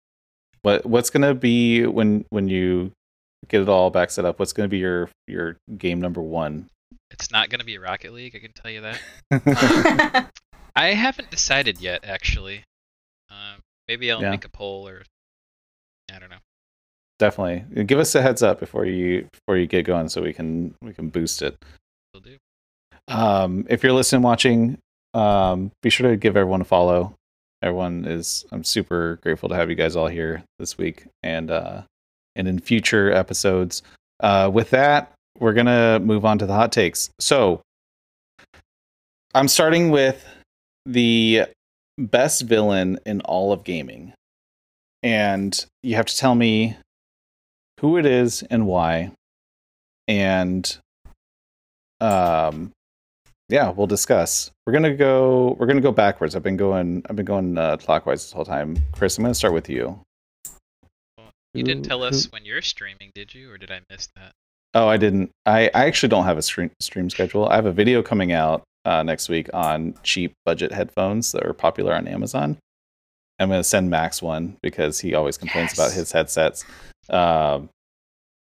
what 0.61 0.85
what's 0.85 1.09
gonna 1.09 1.33
be 1.33 1.85
when 1.85 2.25
when 2.29 2.47
you 2.47 2.91
get 3.47 3.61
it 3.61 3.69
all 3.69 3.89
back 3.89 4.11
set 4.11 4.23
up? 4.25 4.39
What's 4.39 4.53
gonna 4.53 4.69
be 4.69 4.77
your 4.77 5.09
your 5.27 5.57
game 5.77 5.99
number 5.99 6.21
one? 6.21 6.67
It's 7.11 7.31
not 7.31 7.49
gonna 7.49 7.63
be 7.63 7.77
Rocket 7.77 8.13
League, 8.13 8.35
I 8.35 8.39
can 8.39 8.51
tell 8.53 8.71
you 8.71 8.81
that. 8.81 10.31
I 10.75 10.87
haven't 10.93 11.29
decided 11.31 11.79
yet, 11.79 12.05
actually. 12.05 12.63
Um, 13.29 13.61
maybe 13.87 14.11
I'll 14.11 14.21
Yeah. 14.21 14.31
make 14.31 14.45
a 14.45 14.49
poll 14.49 14.87
or 14.87 15.03
I 16.13 16.19
don't 16.19 16.29
know. 16.29 16.37
Definitely. 17.19 17.83
Give 17.83 17.99
us 17.99 18.15
a 18.15 18.21
heads 18.21 18.41
up 18.41 18.59
before 18.59 18.85
you 18.85 19.27
before 19.31 19.57
you 19.57 19.67
get 19.67 19.85
going, 19.85 20.09
so 20.09 20.21
we 20.21 20.33
can 20.33 20.73
we 20.81 20.93
can 20.93 21.09
boost 21.09 21.41
it. 21.41 21.55
Will 22.13 22.21
do. 22.21 22.37
Um, 23.07 23.65
if 23.69 23.83
you're 23.83 23.93
listening, 23.93 24.21
watching, 24.23 24.77
um, 25.13 25.71
be 25.83 25.89
sure 25.89 26.09
to 26.09 26.17
give 26.17 26.35
everyone 26.35 26.61
a 26.61 26.65
follow. 26.65 27.13
Everyone 27.61 28.05
is 28.05 28.43
I'm 28.51 28.63
super 28.63 29.19
grateful 29.21 29.49
to 29.49 29.55
have 29.55 29.69
you 29.69 29.75
guys 29.75 29.95
all 29.95 30.07
here 30.07 30.43
this 30.57 30.77
week 30.79 31.05
and 31.21 31.51
uh, 31.51 31.83
and 32.35 32.47
in 32.47 32.59
future 32.59 33.11
episodes. 33.11 33.83
Uh, 34.19 34.49
with 34.51 34.71
that, 34.71 35.11
we're 35.41 35.53
gonna 35.53 35.99
move 35.99 36.23
on 36.23 36.37
to 36.37 36.45
the 36.45 36.53
hot 36.53 36.71
takes. 36.71 37.09
So 37.19 37.61
I'm 39.33 39.47
starting 39.47 39.89
with 39.91 40.25
the 40.85 41.45
best 41.97 42.43
villain 42.43 42.99
in 43.05 43.21
all 43.21 43.51
of 43.51 43.63
gaming, 43.63 44.13
and 45.03 45.65
you 45.83 45.95
have 45.95 46.05
to 46.05 46.15
tell 46.15 46.35
me 46.35 46.77
who 47.79 47.97
it 47.97 48.05
is 48.05 48.43
and 48.43 48.67
why. 48.67 49.11
And 50.07 50.77
um 51.99 52.71
yeah 53.49 53.69
we'll 53.69 53.85
discuss 53.85 54.49
we're 54.65 54.73
gonna 54.73 54.95
go 54.95 55.55
we're 55.59 55.67
gonna 55.67 55.79
go 55.79 55.91
backwards 55.91 56.35
i've 56.35 56.41
been 56.41 56.57
going 56.57 57.03
i've 57.07 57.15
been 57.15 57.25
going 57.25 57.55
uh, 57.59 57.77
clockwise 57.77 58.23
this 58.23 58.31
whole 58.31 58.43
time 58.43 58.75
chris 58.91 59.19
i'm 59.19 59.23
gonna 59.23 59.35
start 59.35 59.53
with 59.53 59.69
you 59.69 59.99
You 61.53 61.63
didn't 61.63 61.83
tell 61.83 62.01
us 62.01 62.31
when 62.31 62.45
you're 62.45 62.61
streaming, 62.61 63.11
did 63.13 63.35
you, 63.35 63.51
or 63.51 63.57
did 63.57 63.71
I 63.71 63.81
miss 63.89 64.07
that? 64.15 64.31
Oh 64.73 64.87
i 64.87 64.97
didn't 64.97 65.29
i 65.45 65.69
i 65.73 65.85
actually 65.85 66.09
don't 66.09 66.25
have 66.25 66.37
a 66.37 66.41
stream 66.41 66.71
stream 66.79 67.09
schedule 67.09 67.47
i 67.47 67.55
have 67.55 67.65
a 67.65 67.71
video 67.71 68.01
coming 68.01 68.31
out 68.31 68.63
uh, 68.83 69.03
next 69.03 69.29
week 69.29 69.47
on 69.53 69.93
cheap 70.01 70.33
budget 70.43 70.71
headphones 70.71 71.31
that 71.31 71.45
are 71.45 71.53
popular 71.53 71.93
on 71.93 72.07
amazon 72.07 72.57
i'm 73.39 73.49
gonna 73.49 73.63
send 73.63 73.89
max 73.89 74.21
one 74.21 74.57
because 74.63 74.99
he 74.99 75.13
always 75.13 75.37
complains 75.37 75.73
about 75.73 75.91
his 75.91 76.11
headsets 76.11 76.65
um 77.09 77.69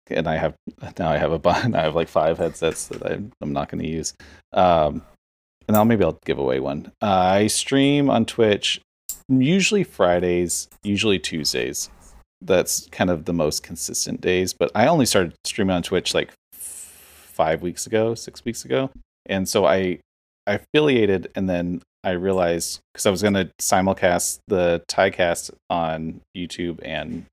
and 0.09 0.29
I 0.29 0.37
have 0.37 0.55
now 0.99 1.11
I 1.11 1.17
have 1.17 1.33
a 1.33 1.39
bun. 1.39 1.75
I 1.75 1.83
have 1.83 1.95
like 1.95 2.09
five 2.09 2.39
headsets 2.39 2.89
that 2.89 3.05
I'm, 3.05 3.33
I'm 3.41 3.53
not 3.53 3.69
going 3.69 3.83
to 3.83 3.89
use. 3.89 4.15
Um, 4.53 5.03
and 5.67 5.77
I'll 5.77 5.85
maybe 5.85 6.05
I'll 6.05 6.19
give 6.25 6.39
away 6.39 6.61
one. 6.61 6.93
Uh, 7.01 7.07
I 7.07 7.47
stream 7.47 8.11
on 8.11 8.27
Twitch 8.27 8.81
usually 9.29 9.85
Fridays, 9.85 10.69
usually 10.83 11.19
Tuesdays. 11.19 11.89
That's 12.45 12.89
kind 12.91 13.11
of 13.11 13.25
the 13.25 13.33
most 13.33 13.63
consistent 13.63 14.21
days. 14.21 14.53
But 14.53 14.71
I 14.75 14.87
only 14.87 15.07
started 15.07 15.35
streaming 15.45 15.75
on 15.75 15.83
Twitch 15.83 16.15
like 16.15 16.31
five 16.55 17.63
weeks 17.63 17.87
ago, 17.87 18.15
six 18.15 18.45
weeks 18.45 18.65
ago, 18.65 18.91
and 19.27 19.49
so 19.49 19.67
I 19.67 19.99
I 20.47 20.55
affiliated, 20.55 21.31
and 21.35 21.49
then 21.49 21.83
I 22.05 22.11
realized 22.11 22.81
because 22.93 23.07
I 23.07 23.11
was 23.11 23.23
going 23.23 23.35
to 23.35 23.51
simulcast 23.61 24.39
the 24.47 24.83
Tiecast 24.89 25.51
on 25.71 26.21
YouTube 26.37 26.79
and 26.83 27.25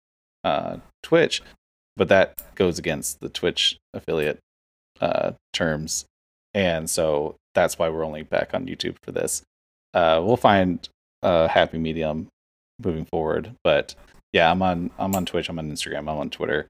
uh, 0.43 0.78
Twitch, 1.03 1.41
but 1.97 2.07
that 2.07 2.41
goes 2.55 2.80
against 2.80 3.20
the 3.20 3.30
Twitch 3.30 3.78
affiliate 3.93 4.39
uh, 5.01 5.34
terms, 5.53 6.05
and 6.53 6.89
so 6.89 7.36
that's 7.53 7.78
why 7.78 7.89
we're 7.89 8.05
only 8.05 8.24
back 8.24 8.53
on 8.53 8.66
YouTube 8.66 8.95
for 9.03 9.12
this. 9.12 9.43
Uh, 9.93 10.22
we'll 10.24 10.38
find 10.38 10.88
a 11.22 11.49
happy 11.49 11.78
medium 11.78 12.28
moving 12.84 13.05
forward, 13.05 13.53
but 13.64 13.93
yeah, 14.34 14.50
I'm 14.50 14.62
on 14.62 14.92
I'm 14.98 15.16
on 15.16 15.26
Twitch, 15.26 15.50
I'm 15.50 15.60
on 15.60 15.72
Instagram, 15.72 16.00
I'm 16.00 16.10
on 16.10 16.30
Twitter. 16.30 16.68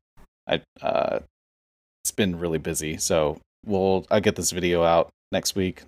I 0.47 0.62
uh, 0.82 1.20
it's 2.03 2.12
been 2.12 2.39
really 2.39 2.57
busy. 2.57 2.97
So 2.97 3.39
we'll 3.66 4.05
I 4.09 4.20
get 4.20 4.36
this 4.36 4.51
video 4.51 4.84
out 4.84 5.09
next 5.32 5.55
week, 5.55 5.84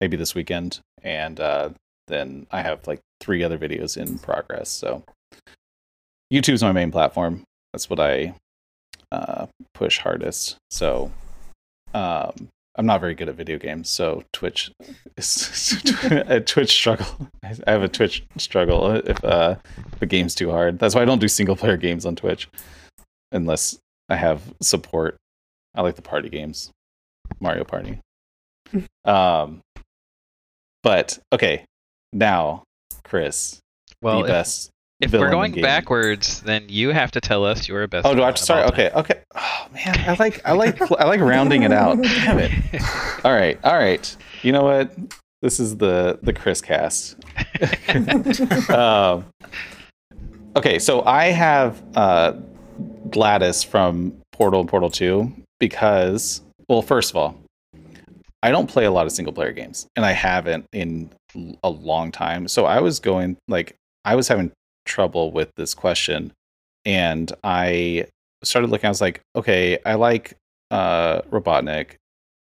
maybe 0.00 0.16
this 0.16 0.34
weekend, 0.34 0.80
and 1.02 1.38
uh, 1.38 1.70
then 2.08 2.46
I 2.50 2.62
have 2.62 2.86
like 2.86 3.00
three 3.20 3.42
other 3.42 3.58
videos 3.58 3.96
in 3.96 4.18
progress. 4.18 4.70
So 4.70 5.02
YouTube's 6.32 6.62
my 6.62 6.72
main 6.72 6.90
platform. 6.90 7.42
That's 7.72 7.90
what 7.90 8.00
I 8.00 8.34
uh, 9.12 9.46
push 9.74 9.98
hardest. 9.98 10.56
So 10.70 11.12
um, 11.92 12.48
I'm 12.76 12.86
not 12.86 13.00
very 13.00 13.14
good 13.14 13.28
at 13.28 13.34
video 13.34 13.58
games, 13.58 13.88
so 13.88 14.22
Twitch 14.32 14.70
is 15.16 15.76
a 16.04 16.40
Twitch 16.40 16.70
struggle. 16.70 17.06
I 17.42 17.70
have 17.70 17.82
a 17.82 17.88
Twitch 17.88 18.24
struggle 18.38 18.92
if 18.92 19.22
uh, 19.24 19.56
if 19.92 20.02
a 20.02 20.06
game's 20.06 20.34
too 20.34 20.50
hard. 20.50 20.78
That's 20.78 20.94
why 20.94 21.02
I 21.02 21.04
don't 21.04 21.20
do 21.20 21.28
single 21.28 21.56
player 21.56 21.76
games 21.76 22.06
on 22.06 22.16
Twitch 22.16 22.48
unless 23.32 23.78
I 24.08 24.16
have 24.16 24.42
support. 24.62 25.16
I 25.74 25.82
like 25.82 25.96
the 25.96 26.02
party 26.02 26.28
games, 26.28 26.70
Mario 27.40 27.64
Party. 27.64 28.00
um, 29.04 29.62
but 30.82 31.18
okay, 31.32 31.64
now 32.12 32.62
Chris, 33.04 33.60
Well, 34.00 34.18
the 34.18 34.24
if, 34.24 34.28
best. 34.28 34.70
If 35.00 35.12
we're 35.12 35.30
going 35.30 35.52
game. 35.52 35.62
backwards, 35.62 36.42
then 36.42 36.66
you 36.68 36.90
have 36.90 37.10
to 37.12 37.20
tell 37.20 37.44
us 37.44 37.66
your 37.66 37.86
best. 37.86 38.06
Oh, 38.06 38.14
do 38.14 38.22
I 38.22 38.26
have 38.26 38.34
villain 38.34 38.36
to 38.36 38.42
start? 38.42 38.72
Okay, 38.72 38.90
okay. 38.90 39.20
Oh 39.34 39.66
man, 39.72 39.98
I 40.06 40.14
like, 40.18 40.46
I 40.46 40.52
like, 40.52 40.80
I 40.82 41.06
like 41.06 41.20
rounding 41.20 41.62
it 41.62 41.72
out. 41.72 42.02
Damn 42.02 42.38
it. 42.38 42.52
All 43.24 43.32
right, 43.32 43.58
all 43.64 43.78
right. 43.78 44.16
You 44.42 44.52
know 44.52 44.64
what? 44.64 44.94
This 45.40 45.58
is 45.58 45.78
the 45.78 46.18
the 46.22 46.34
Chris 46.34 46.60
cast. 46.60 47.16
um, 48.70 49.24
okay, 50.54 50.78
so 50.78 51.02
I 51.06 51.26
have 51.26 51.82
uh, 51.94 52.34
GLaDOS 53.08 53.64
from 53.64 54.20
Portal 54.32 54.60
and 54.60 54.68
Portal 54.68 54.90
Two 54.90 55.32
because, 55.58 56.42
well, 56.68 56.82
first 56.82 57.08
of 57.08 57.16
all, 57.16 57.38
I 58.42 58.50
don't 58.50 58.68
play 58.68 58.84
a 58.84 58.90
lot 58.90 59.06
of 59.06 59.12
single 59.12 59.32
player 59.32 59.52
games, 59.52 59.86
and 59.96 60.04
I 60.04 60.12
haven't 60.12 60.66
in 60.74 61.10
a 61.62 61.70
long 61.70 62.12
time. 62.12 62.48
So 62.48 62.66
I 62.66 62.80
was 62.80 63.00
going 63.00 63.38
like 63.48 63.76
I 64.04 64.14
was 64.14 64.28
having 64.28 64.52
trouble 64.84 65.32
with 65.32 65.50
this 65.56 65.74
question, 65.74 66.32
and 66.84 67.32
I 67.44 68.06
started 68.42 68.70
looking. 68.70 68.86
I 68.86 68.90
was 68.90 69.00
like, 69.00 69.20
okay, 69.36 69.78
I 69.84 69.94
like 69.94 70.34
uh, 70.70 71.22
Robotnik, 71.22 71.96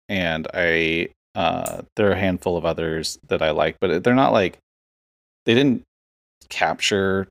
and 0.09 0.47
I 0.55 1.09
uh, 1.34 1.82
there 1.97 2.09
are 2.09 2.12
a 2.12 2.18
handful 2.18 2.57
of 2.57 2.64
others 2.64 3.18
that 3.28 3.43
I 3.43 3.51
like, 3.51 3.76
but 3.80 4.03
they're 4.03 4.14
not 4.14 4.32
like 4.32 4.59
they 5.47 5.55
didn't 5.55 5.82
capture 6.49 7.28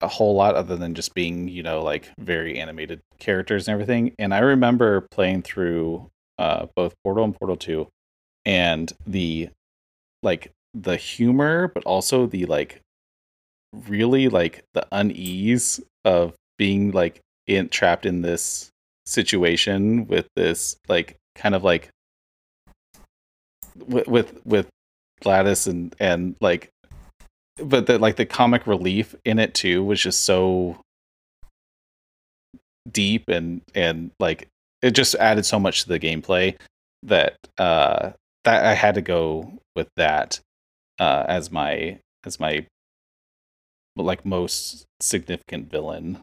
a 0.00 0.08
whole 0.08 0.34
lot 0.34 0.54
other 0.54 0.76
than 0.76 0.94
just 0.94 1.14
being 1.14 1.48
you 1.48 1.62
know 1.62 1.82
like 1.82 2.10
very 2.18 2.58
animated 2.58 3.00
characters 3.18 3.68
and 3.68 3.72
everything. 3.72 4.14
And 4.18 4.34
I 4.34 4.40
remember 4.40 5.02
playing 5.10 5.42
through 5.42 6.10
uh, 6.38 6.66
both 6.76 6.94
Portal 7.04 7.24
and 7.24 7.34
Portal 7.34 7.56
Two, 7.56 7.88
and 8.44 8.92
the 9.06 9.48
like 10.22 10.50
the 10.74 10.96
humor, 10.96 11.68
but 11.68 11.84
also 11.84 12.26
the 12.26 12.46
like 12.46 12.81
really 13.88 14.28
like 14.28 14.64
the 14.74 14.86
unease 14.92 15.80
of 16.04 16.34
being 16.58 16.90
like 16.90 17.20
in 17.46 17.68
trapped 17.68 18.06
in 18.06 18.22
this 18.22 18.70
situation 19.06 20.06
with 20.06 20.28
this 20.36 20.76
like 20.88 21.16
kind 21.34 21.54
of 21.54 21.64
like 21.64 21.88
with 23.86 24.06
with, 24.06 24.46
with 24.46 24.68
GLaDOS 25.22 25.66
and 25.66 25.94
and 25.98 26.36
like 26.40 26.70
but 27.56 27.86
the 27.86 27.98
like 27.98 28.16
the 28.16 28.26
comic 28.26 28.66
relief 28.66 29.14
in 29.24 29.38
it 29.38 29.54
too 29.54 29.82
was 29.82 30.00
just 30.00 30.24
so 30.24 30.78
deep 32.90 33.28
and 33.28 33.62
and 33.74 34.10
like 34.18 34.48
it 34.82 34.92
just 34.92 35.14
added 35.16 35.46
so 35.46 35.58
much 35.58 35.82
to 35.82 35.88
the 35.88 36.00
gameplay 36.00 36.56
that 37.02 37.36
uh 37.58 38.10
that 38.44 38.64
I 38.64 38.74
had 38.74 38.96
to 38.96 39.02
go 39.02 39.52
with 39.76 39.88
that 39.96 40.40
uh 40.98 41.24
as 41.28 41.50
my 41.50 41.98
as 42.24 42.40
my 42.40 42.66
like 43.96 44.24
most 44.24 44.84
significant 45.00 45.70
villain 45.70 46.18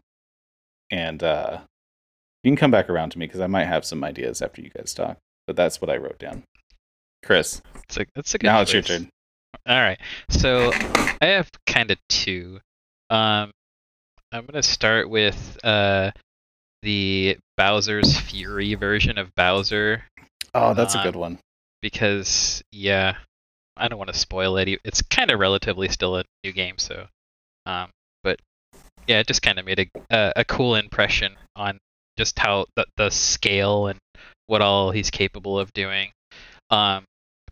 and 0.90 1.22
uh 1.22 1.60
you 2.42 2.50
can 2.50 2.56
come 2.56 2.70
back 2.70 2.88
around 2.90 3.10
to 3.10 3.18
me 3.18 3.26
because 3.26 3.40
i 3.40 3.46
might 3.46 3.66
have 3.66 3.84
some 3.84 4.02
ideas 4.02 4.42
after 4.42 4.60
you 4.60 4.70
guys 4.70 4.92
talk 4.94 5.16
but 5.46 5.56
that's 5.56 5.80
what 5.80 5.90
i 5.90 5.96
wrote 5.96 6.18
down 6.18 6.42
chris 7.24 7.62
It's 7.84 7.96
a, 7.98 8.06
that's 8.14 8.34
a 8.34 8.38
good 8.38 8.46
now 8.46 8.60
it's 8.62 8.72
your 8.72 8.82
turn 8.82 9.08
All 9.68 9.76
right. 9.80 9.98
So 10.30 10.72
I 11.20 11.26
have 11.26 11.50
kind 11.66 11.90
of 11.90 11.98
two. 12.08 12.60
Um, 13.10 13.50
I'm 14.32 14.46
gonna 14.46 14.62
start 14.62 15.10
with 15.10 15.58
uh, 15.64 16.12
the 16.82 17.36
Bowser's 17.56 18.18
Fury 18.18 18.74
version 18.74 19.18
of 19.18 19.34
Bowser 19.34 20.04
oh 20.54 20.72
that's 20.72 20.94
a 20.94 20.98
Um, 20.98 21.04
good 21.04 21.16
one 21.16 21.38
because 21.82 22.62
yeah, 22.72 23.16
I 23.76 23.88
don't 23.88 23.98
want 23.98 24.12
to 24.12 24.18
spoil 24.18 24.56
it. 24.56 24.68
It's 24.84 25.02
kind 25.02 25.30
of 25.30 25.38
relatively 25.40 25.88
still 25.88 26.16
a 26.16 26.24
new 26.44 26.52
game, 26.52 26.78
so 26.78 27.06
um, 27.66 27.90
but 28.22 28.38
yeah, 29.06 29.20
it 29.20 29.26
just 29.26 29.42
kind 29.42 29.58
of 29.58 29.64
made 29.64 29.80
a, 29.80 29.86
a 30.10 30.32
a 30.36 30.44
cool 30.44 30.74
impression 30.74 31.36
on 31.56 31.78
just 32.16 32.38
how 32.38 32.66
the 32.76 32.86
the 32.96 33.10
scale 33.10 33.86
and 33.86 33.98
what 34.46 34.62
all 34.62 34.90
he's 34.90 35.10
capable 35.10 35.58
of 35.58 35.72
doing. 35.72 36.10
Um, 36.70 37.04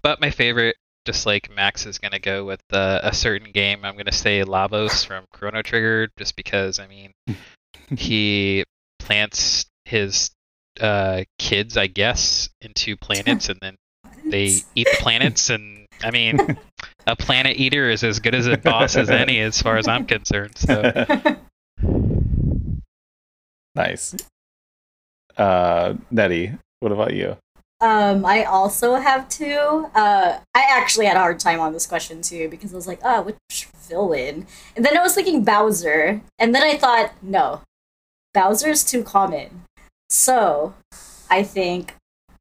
but 0.03 0.21
my 0.21 0.31
favorite, 0.31 0.77
just 1.05 1.27
like 1.27 1.51
Max 1.51 1.87
is 1.87 1.99
gonna 1.99 2.19
go 2.19 2.45
with 2.45 2.61
uh, 2.73 3.01
a 3.03 3.13
certain 3.13 3.51
game. 3.53 3.85
I'm 3.85 3.97
gonna 3.97 4.13
say 4.13 4.43
Lavos 4.43 5.05
from 5.07 5.25
Chrono 5.33 5.63
Trigger, 5.63 6.09
just 6.19 6.37
because 6.37 6.79
I 6.79 6.87
mean 6.87 7.13
he 7.97 8.65
plants 8.99 9.67
his 9.85 10.31
uh, 10.81 11.25
kids, 11.39 11.77
I 11.77 11.87
guess, 11.87 12.51
into 12.61 12.97
planets, 12.97 13.49
and 13.49 13.59
then 13.61 13.77
they 14.25 14.63
eat 14.75 14.87
the 14.91 14.97
planets. 15.01 15.51
And 15.51 15.87
I 16.03 16.11
mean, 16.11 16.59
a 17.09 17.17
planet 17.17 17.57
eater 17.57 17.91
is 17.91 18.05
as 18.05 18.21
good 18.21 18.35
as 18.35 18.47
a 18.47 18.59
boss 18.59 18.95
as 18.97 19.11
any, 19.11 19.41
as 19.41 19.61
far 19.61 19.79
as 19.79 19.89
I'm 19.89 20.05
concerned. 20.07 20.57
So 20.59 20.83
nice 23.75 24.15
uh 25.37 25.95
nettie 26.11 26.53
what 26.81 26.91
about 26.91 27.15
you 27.15 27.37
Um, 27.81 28.27
I 28.27 28.43
also 28.43 28.97
have 28.97 29.29
two. 29.29 29.87
Uh, 29.95 30.41
I 30.53 30.67
actually 30.69 31.07
had 31.07 31.17
a 31.17 31.21
hard 31.21 31.39
time 31.39 31.61
on 31.61 31.73
this 31.73 31.87
question 31.87 32.23
too 32.23 32.49
because 32.49 32.73
I 32.73 32.77
was 32.77 32.89
like, 32.89 32.99
oh, 33.05 33.23
which 33.23 33.69
villain? 33.89 34.49
And 34.75 34.85
then 34.85 34.99
I 34.99 35.03
was 35.03 35.15
thinking 35.15 35.45
Bowser, 35.45 36.21
and 36.41 36.53
then 36.53 36.65
I 36.65 36.77
thought, 36.77 37.13
no, 37.23 37.63
Bowser's 38.35 38.83
too 38.83 39.05
common. 39.05 39.63
So, 40.11 40.75
I 41.31 41.45
think 41.45 41.95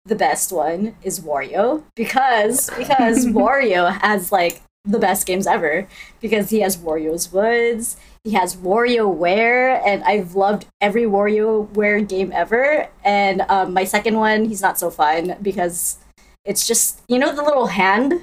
the 0.08 0.16
best 0.16 0.52
one 0.52 0.96
is 1.04 1.20
Wario 1.20 1.84
because 1.96 2.70
because 2.78 3.26
Wario 3.42 3.92
has 4.02 4.32
like 4.32 4.62
the 4.86 5.00
best 5.00 5.28
games 5.28 5.46
ever 5.48 5.86
because 6.22 6.50
he 6.50 6.62
has 6.62 6.78
Wario's 6.78 7.32
Woods, 7.34 7.98
he 8.24 8.32
has 8.32 8.56
WarioWare, 8.56 9.82
and 9.86 10.04
I've 10.06 10.36
loved 10.36 10.66
every 10.82 11.04
WarioWare 11.04 12.08
game 12.08 12.32
ever. 12.34 12.88
And 13.04 13.42
um, 13.50 13.74
my 13.74 13.84
second 13.84 14.16
one, 14.18 14.46
he's 14.46 14.62
not 14.62 14.80
so 14.80 14.90
fun 14.90 15.36
because 15.42 15.98
it's 16.46 16.66
just 16.68 17.02
you 17.08 17.20
know 17.20 17.36
the 17.36 17.44
little 17.44 17.68
hand 17.68 18.14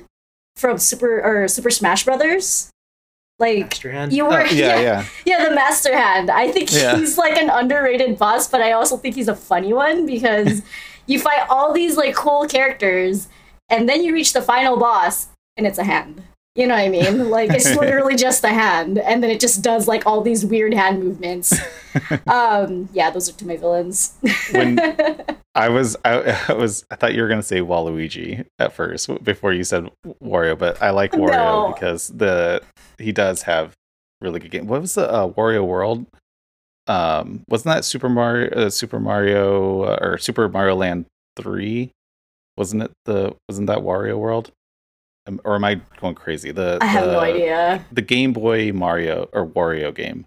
from 0.56 0.78
Super 0.78 1.20
or 1.22 1.48
Super 1.48 1.70
Smash 1.70 2.04
Brothers, 2.04 2.70
like 3.38 3.60
Master 3.60 3.90
Hand. 3.92 4.12
you 4.12 4.26
Uh, 4.26 4.30
were 4.30 4.46
yeah 4.50 4.80
yeah 4.80 5.04
yeah, 5.26 5.46
the 5.48 5.54
Master 5.54 5.94
Hand. 5.94 6.30
I 6.30 6.50
think 6.50 6.72
Yeah. 6.72 6.96
he's 6.96 7.18
like 7.18 7.36
an 7.36 7.50
underrated 7.50 8.18
boss, 8.18 8.48
but 8.48 8.62
I 8.62 8.72
also 8.72 8.96
think 8.96 9.14
he's 9.16 9.28
a 9.28 9.36
funny 9.36 9.72
one 9.74 10.06
because 10.06 10.62
you 11.06 11.18
fight 11.18 11.46
all 11.48 11.72
these 11.72 11.96
like 11.96 12.14
cool 12.14 12.46
characters, 12.46 13.28
and 13.68 13.88
then 13.88 14.02
you 14.04 14.12
reach 14.12 14.32
the 14.32 14.42
final 14.42 14.76
boss, 14.76 15.28
and 15.56 15.66
it's 15.66 15.78
a 15.78 15.84
hand. 15.84 16.22
You 16.56 16.68
know 16.68 16.74
what 16.74 16.84
I 16.84 16.88
mean? 16.88 17.30
Like 17.34 17.50
it's 17.50 17.74
literally 17.74 18.14
just 18.14 18.44
a 18.44 18.48
hand, 18.48 18.98
and 18.98 19.22
then 19.22 19.30
it 19.30 19.40
just 19.40 19.62
does 19.62 19.88
like 19.88 20.06
all 20.06 20.20
these 20.20 20.46
weird 20.46 20.72
hand 20.74 21.02
movements. 21.02 21.52
um, 22.26 22.88
yeah, 22.92 23.10
those 23.10 23.28
are 23.28 23.32
two 23.32 23.44
of 23.44 23.48
my 23.48 23.56
villains. 23.56 24.14
When- 24.52 24.78
i 25.56 25.68
was 25.68 25.96
I, 26.04 26.36
I 26.48 26.52
was 26.54 26.84
i 26.90 26.96
thought 26.96 27.14
you 27.14 27.22
were 27.22 27.28
going 27.28 27.38
to 27.38 27.46
say 27.46 27.60
waluigi 27.60 28.44
at 28.58 28.72
first 28.72 29.08
before 29.22 29.52
you 29.52 29.62
said 29.62 29.88
wario 30.20 30.58
but 30.58 30.82
i 30.82 30.90
like 30.90 31.12
wario 31.12 31.68
No. 31.68 31.72
because 31.72 32.08
the 32.08 32.60
he 32.98 33.12
does 33.12 33.42
have 33.42 33.72
really 34.20 34.40
good 34.40 34.50
game 34.50 34.66
what 34.66 34.80
was 34.80 34.96
the 34.96 35.08
uh, 35.08 35.28
wario 35.28 35.64
world 35.64 36.06
um 36.86 37.42
wasn't 37.48 37.74
that 37.74 37.84
super 37.84 38.08
mario 38.08 38.50
uh, 38.50 38.70
super 38.70 39.00
mario 39.00 39.82
uh, 39.82 39.98
or 40.02 40.18
super 40.18 40.48
mario 40.48 40.74
land 40.74 41.06
3 41.36 41.90
wasn't 42.56 42.82
it 42.82 42.90
the 43.06 43.34
wasn't 43.48 43.66
that 43.66 43.78
wario 43.78 44.18
world 44.18 44.50
Am- 45.26 45.40
or 45.44 45.54
am 45.54 45.64
i 45.64 45.80
going 46.00 46.14
crazy 46.14 46.50
the 46.50 46.78
I 46.82 46.86
have 46.86 47.06
no 47.06 47.20
idea. 47.20 47.84
the 47.90 48.02
Game 48.02 48.32
Boy 48.34 48.72
Mario 48.72 49.28
or 49.32 49.46
Wario 49.46 49.94
game. 49.94 50.26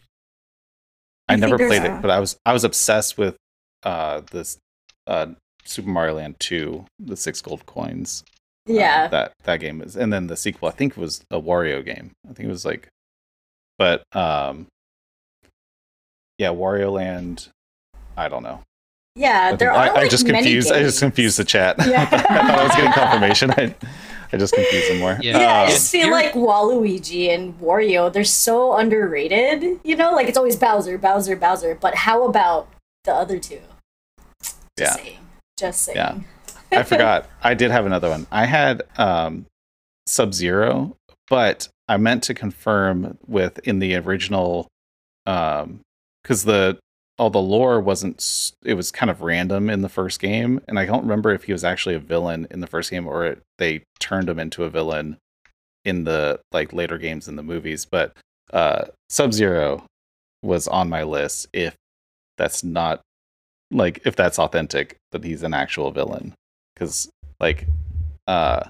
I, 1.29 1.33
I 1.33 1.35
never 1.35 1.57
played 1.57 1.83
a- 1.83 1.97
it, 1.97 2.01
but 2.01 2.09
I 2.09 2.19
was 2.19 2.37
I 2.45 2.53
was 2.53 2.63
obsessed 2.63 3.17
with 3.17 3.35
uh 3.83 4.21
this 4.31 4.57
uh 5.05 5.27
Super 5.65 5.89
Mario 5.89 6.15
Land 6.15 6.35
2, 6.39 6.85
the 6.99 7.17
six 7.17 7.41
gold 7.41 7.65
coins. 7.65 8.23
Uh, 8.67 8.73
Yeah, 8.73 9.07
that 9.09 9.33
that 9.43 9.59
game 9.59 9.81
is 9.81 9.95
and 9.95 10.11
then 10.11 10.27
the 10.27 10.35
sequel 10.37 10.67
I 10.67 10.71
think 10.71 10.97
was 10.97 11.23
a 11.29 11.39
Wario 11.39 11.85
game. 11.85 12.11
I 12.27 12.33
think 12.33 12.47
it 12.47 12.51
was 12.51 12.65
like 12.65 12.87
but 13.77 14.01
um 14.15 14.65
yeah, 16.37 16.49
Wario 16.49 16.91
Land 16.91 17.49
I 18.15 18.29
don't 18.29 18.43
know. 18.43 18.61
Yeah, 19.15 19.55
there 19.55 19.71
I, 19.71 19.87
are 19.89 19.91
I 19.97 20.01
like 20.01 20.09
just 20.11 20.25
many 20.25 20.37
confused. 20.39 20.71
I 20.71 20.79
just 20.81 20.99
confused 20.99 21.37
the 21.37 21.43
chat. 21.43 21.75
Yeah. 21.87 22.03
I 22.03 22.05
thought 22.05 22.31
I 22.59 22.63
was 22.63 22.75
getting 22.75 22.91
confirmation. 22.91 23.51
I, 23.51 23.75
I 24.33 24.37
just 24.37 24.53
confused 24.53 24.91
them 24.91 24.99
more. 24.99 25.17
Yeah. 25.21 25.39
Yeah, 25.39 25.53
I 25.61 25.63
Um, 25.65 25.69
just 25.69 25.91
feel 25.91 26.11
like 26.11 26.33
Waluigi 26.33 27.33
and 27.33 27.59
Wario, 27.59 28.11
they're 28.11 28.23
so 28.23 28.75
underrated. 28.75 29.79
You 29.83 29.95
know, 29.95 30.11
like 30.13 30.27
it's 30.27 30.37
always 30.37 30.55
Bowser, 30.55 30.97
Bowser, 30.97 31.35
Bowser. 31.35 31.75
But 31.75 31.95
how 31.95 32.23
about 32.27 32.67
the 33.05 33.13
other 33.13 33.39
two? 33.39 33.61
Just 34.43 34.57
Yeah. 34.79 34.91
saying. 34.93 35.19
Just 35.57 35.81
saying. 35.83 35.95
Yeah. 36.71 36.79
I 36.79 36.83
forgot. 36.91 37.29
I 37.43 37.53
did 37.53 37.71
have 37.71 37.85
another 37.85 38.09
one. 38.09 38.27
I 38.31 38.45
had 38.45 38.83
um, 38.97 39.45
Sub 40.05 40.33
Zero, 40.33 40.95
but 41.29 41.69
I 41.87 41.97
meant 41.97 42.23
to 42.23 42.33
confirm 42.33 43.17
with 43.27 43.59
in 43.59 43.79
the 43.79 43.95
original, 43.95 44.67
because 46.27 46.43
the 46.43 46.77
all 47.17 47.29
the 47.29 47.41
lore 47.41 47.79
wasn't. 47.79 48.51
It 48.63 48.73
was 48.73 48.91
kind 48.91 49.09
of 49.09 49.21
random 49.21 49.69
in 49.69 49.81
the 49.81 49.89
first 49.89 50.19
game, 50.19 50.61
and 50.67 50.77
I 50.77 50.85
don't 50.85 51.03
remember 51.03 51.33
if 51.33 51.43
he 51.43 51.53
was 51.53 51.63
actually 51.63 51.95
a 51.95 51.99
villain 51.99 52.47
in 52.51 52.59
the 52.59 52.67
first 52.67 52.91
game 52.91 53.07
or 53.07 53.25
it, 53.25 53.41
they 53.57 53.83
turned 53.99 54.29
him 54.29 54.37
into 54.37 54.63
a 54.65 54.69
villain 54.69 55.17
in 55.85 56.03
the 56.03 56.39
like 56.51 56.73
later 56.73 56.97
games 56.97 57.27
in 57.27 57.37
the 57.37 57.43
movies. 57.43 57.85
But 57.85 58.15
uh, 58.51 58.85
Sub 59.09 59.33
Zero 59.33 59.85
was 60.43 60.67
on 60.67 60.89
my 60.89 61.03
list. 61.03 61.47
If 61.53 61.75
that's 62.37 62.63
not 62.63 63.01
like 63.71 64.01
if 64.05 64.15
that's 64.15 64.37
authentic, 64.37 64.97
that 65.11 65.23
he's 65.23 65.43
an 65.43 65.53
actual 65.53 65.91
villain 65.91 66.33
because 66.75 67.09
like 67.39 67.67
uh 68.27 68.65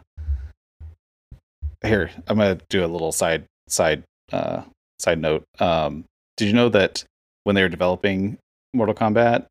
here 1.83 2.09
i'm 2.27 2.37
gonna 2.37 2.57
do 2.69 2.83
a 2.83 2.87
little 2.87 3.11
side 3.11 3.45
side 3.67 4.03
uh 4.31 4.61
side 4.99 5.19
note 5.19 5.43
um 5.59 6.03
did 6.37 6.45
you 6.45 6.53
know 6.53 6.69
that 6.69 7.03
when 7.47 7.55
they 7.55 7.63
were 7.63 7.69
developing 7.69 8.37
mortal 8.73 8.93
kombat 8.93 9.47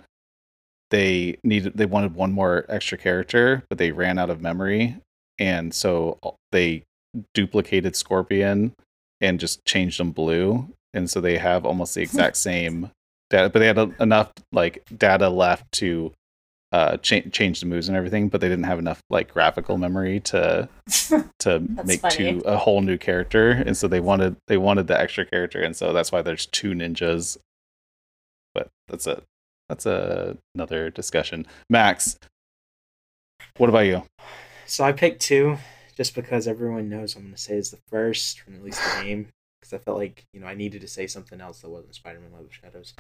they 0.91 1.39
needed 1.43 1.77
they 1.77 1.87
wanted 1.87 2.15
one 2.15 2.33
more 2.33 2.65
extra 2.69 2.99
character 2.99 3.63
but 3.69 3.79
they 3.79 3.91
ran 3.91 4.19
out 4.19 4.31
of 4.31 4.41
memory. 4.41 4.97
And 5.39 5.75
so 5.75 6.19
they 6.53 6.85
duplicated 7.35 7.97
scorpion 7.97 8.75
and 9.21 9.41
just 9.41 9.65
changed 9.65 9.99
them 9.99 10.13
blue. 10.13 10.69
And 10.95 11.11
so 11.11 11.21
they 11.21 11.39
have 11.39 11.67
almost 11.67 11.95
the 11.95 12.03
exact 12.03 12.37
same 12.51 12.91
data 13.31 13.49
but 13.49 13.59
they 13.59 13.67
had 13.67 13.95
enough 13.99 14.31
like 14.53 14.85
data 14.97 15.29
left 15.29 15.65
to 15.73 16.13
uh 16.73 16.97
cha- 16.99 17.29
change 17.33 17.61
the 17.61 17.67
moves 17.67 17.89
and 17.89 17.97
everything 17.97 18.29
but 18.29 18.41
they 18.41 18.49
didn't 18.49 18.65
have 18.65 18.79
enough 18.79 19.01
like 19.11 19.33
graphical 19.33 19.79
memory 19.79 20.21
to 20.21 20.69
to 21.41 21.61
make 21.85 22.01
funny. 22.01 22.15
two 22.15 22.43
a 22.45 22.57
whole 22.57 22.83
new 22.83 22.99
character. 22.99 23.51
And 23.51 23.77
so 23.77 23.89
they 23.89 24.01
wanted 24.01 24.37
they 24.47 24.59
wanted 24.59 24.87
the 24.87 25.01
extra 25.01 25.25
character. 25.25 25.63
And 25.63 25.75
so 25.75 25.93
that's 25.93 26.13
why 26.13 26.23
there's 26.23 26.47
two 26.47 26.73
ninjas 26.73 27.39
that's 28.89 29.07
a 29.07 29.23
that's 29.69 29.87
a, 29.87 30.37
another 30.55 30.91
discussion 30.91 31.47
max 31.69 32.19
what 33.57 33.69
about 33.69 33.87
you 33.87 34.03
So 34.67 34.85
I 34.85 34.93
picked 34.93 35.23
two 35.23 35.59
just 35.97 36.15
because 36.15 36.47
everyone 36.47 36.89
knows 36.89 37.17
I'm 37.17 37.23
going 37.23 37.35
to 37.35 37.41
say 37.41 37.55
is 37.55 37.71
the 37.71 37.79
first 37.89 38.41
from 38.41 38.55
at 38.55 38.65
least 38.65 38.81
the 38.83 39.03
game 39.05 39.29
because 39.67 39.73
I 39.81 39.83
felt 39.83 39.99
like 39.99 40.25
you 40.33 40.41
know 40.41 40.47
I 40.47 40.55
needed 40.55 40.81
to 40.83 40.89
say 40.89 41.07
something 41.07 41.41
else 41.41 41.61
that 41.61 41.71
wasn't 41.71 41.95
Spider-Man: 41.95 42.33
Web 42.33 42.45
of 42.45 42.55
Shadows. 42.55 42.95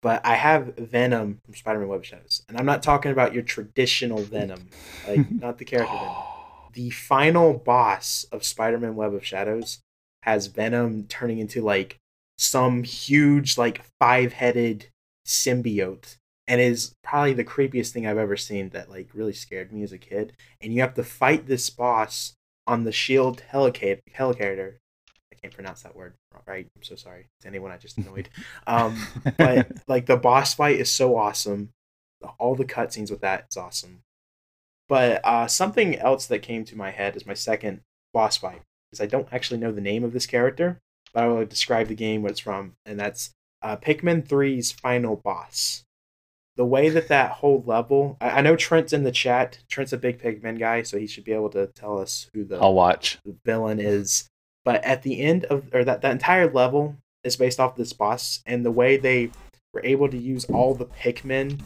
But 0.00 0.24
I 0.24 0.36
have 0.36 0.76
Venom 0.76 1.40
from 1.44 1.54
Spider-Man: 1.54 1.88
Web 1.88 2.00
of 2.00 2.06
Shadows, 2.06 2.42
and 2.48 2.58
I'm 2.58 2.66
not 2.66 2.82
talking 2.82 3.12
about 3.12 3.34
your 3.34 3.42
traditional 3.42 4.18
Venom, 4.18 4.68
like 5.06 5.30
not 5.30 5.58
the 5.58 5.64
character 5.64 5.94
Venom. 5.94 6.16
The 6.72 6.90
final 6.90 7.54
boss 7.54 8.26
of 8.32 8.44
Spider-Man: 8.44 8.96
Web 8.96 9.14
of 9.14 9.24
Shadows 9.24 9.80
has 10.22 10.46
Venom 10.46 11.06
turning 11.08 11.38
into 11.38 11.62
like 11.62 11.96
some 12.38 12.82
huge 12.84 13.58
like 13.58 13.82
five-headed 14.00 14.88
symbiote 15.28 16.16
and 16.46 16.60
is 16.60 16.94
probably 17.04 17.34
the 17.34 17.44
creepiest 17.44 17.90
thing 17.90 18.06
I've 18.06 18.18
ever 18.18 18.36
seen 18.36 18.70
that 18.70 18.90
like 18.90 19.10
really 19.12 19.34
scared 19.34 19.72
me 19.72 19.82
as 19.82 19.92
a 19.92 19.98
kid. 19.98 20.32
And 20.60 20.72
you 20.72 20.80
have 20.80 20.94
to 20.94 21.04
fight 21.04 21.46
this 21.46 21.68
boss 21.70 22.34
on 22.66 22.84
the 22.84 22.92
shield 22.92 23.42
helicarrier. 23.52 24.00
helicarrier. 24.16 24.76
I 25.30 25.36
can't 25.40 25.54
pronounce 25.54 25.82
that 25.82 25.94
word 25.94 26.14
right. 26.46 26.66
I'm 26.74 26.82
so 26.82 26.96
sorry 26.96 27.26
to 27.40 27.48
anyone 27.48 27.70
I 27.70 27.76
just 27.76 27.98
annoyed. 27.98 28.30
Um, 28.66 28.98
but 29.38 29.70
like 29.86 30.06
the 30.06 30.16
boss 30.16 30.54
fight 30.54 30.80
is 30.80 30.90
so 30.90 31.16
awesome. 31.16 31.70
All 32.38 32.54
the 32.54 32.64
cutscenes 32.64 33.10
with 33.10 33.20
that 33.20 33.46
is 33.50 33.56
awesome. 33.56 34.00
But 34.88 35.20
uh, 35.24 35.46
something 35.46 35.96
else 35.96 36.26
that 36.26 36.42
came 36.42 36.64
to 36.64 36.76
my 36.76 36.90
head 36.90 37.16
is 37.16 37.26
my 37.26 37.34
second 37.34 37.80
boss 38.12 38.36
fight 38.36 38.62
because 38.90 39.02
I 39.02 39.06
don't 39.06 39.28
actually 39.32 39.60
know 39.60 39.72
the 39.72 39.80
name 39.80 40.04
of 40.04 40.12
this 40.12 40.26
character, 40.26 40.80
but 41.12 41.24
I 41.24 41.28
will 41.28 41.44
describe 41.44 41.88
the 41.88 41.94
game 41.94 42.22
what 42.22 42.30
it's 42.32 42.40
from, 42.40 42.72
and 42.86 42.98
that's 42.98 43.30
uh, 43.62 43.76
Pikmin 43.76 44.26
3's 44.26 44.72
final 44.72 45.16
boss. 45.16 45.84
The 46.56 46.64
way 46.64 46.88
that 46.88 47.08
that 47.08 47.32
whole 47.32 47.62
level 47.66 48.16
I, 48.20 48.30
I 48.30 48.40
know 48.40 48.56
trent's 48.56 48.92
in 48.92 49.04
the 49.04 49.12
chat. 49.12 49.58
Trent's 49.68 49.92
a 49.92 49.98
big 49.98 50.20
Pikmin 50.20 50.58
guy 50.58 50.82
so 50.82 50.98
he 50.98 51.06
should 51.06 51.24
be 51.24 51.32
able 51.32 51.50
to 51.50 51.66
tell 51.68 51.98
us 51.98 52.28
who 52.34 52.44
the, 52.44 52.58
i'll 52.58 52.74
watch. 52.74 53.18
the 53.24 53.36
villain 53.44 53.80
is. 53.80 54.28
But 54.64 54.84
at 54.84 55.02
the 55.02 55.20
end 55.20 55.44
of 55.46 55.72
or 55.72 55.84
that, 55.84 56.02
that 56.02 56.12
entire 56.12 56.50
level 56.50 56.96
is 57.24 57.36
based 57.36 57.60
off 57.60 57.76
this 57.76 57.92
boss 57.92 58.42
and 58.46 58.64
the 58.64 58.70
way 58.70 58.96
they 58.96 59.30
were 59.72 59.84
able 59.84 60.08
to 60.08 60.18
use 60.18 60.44
all 60.46 60.74
the 60.74 60.86
pikmin 60.86 61.60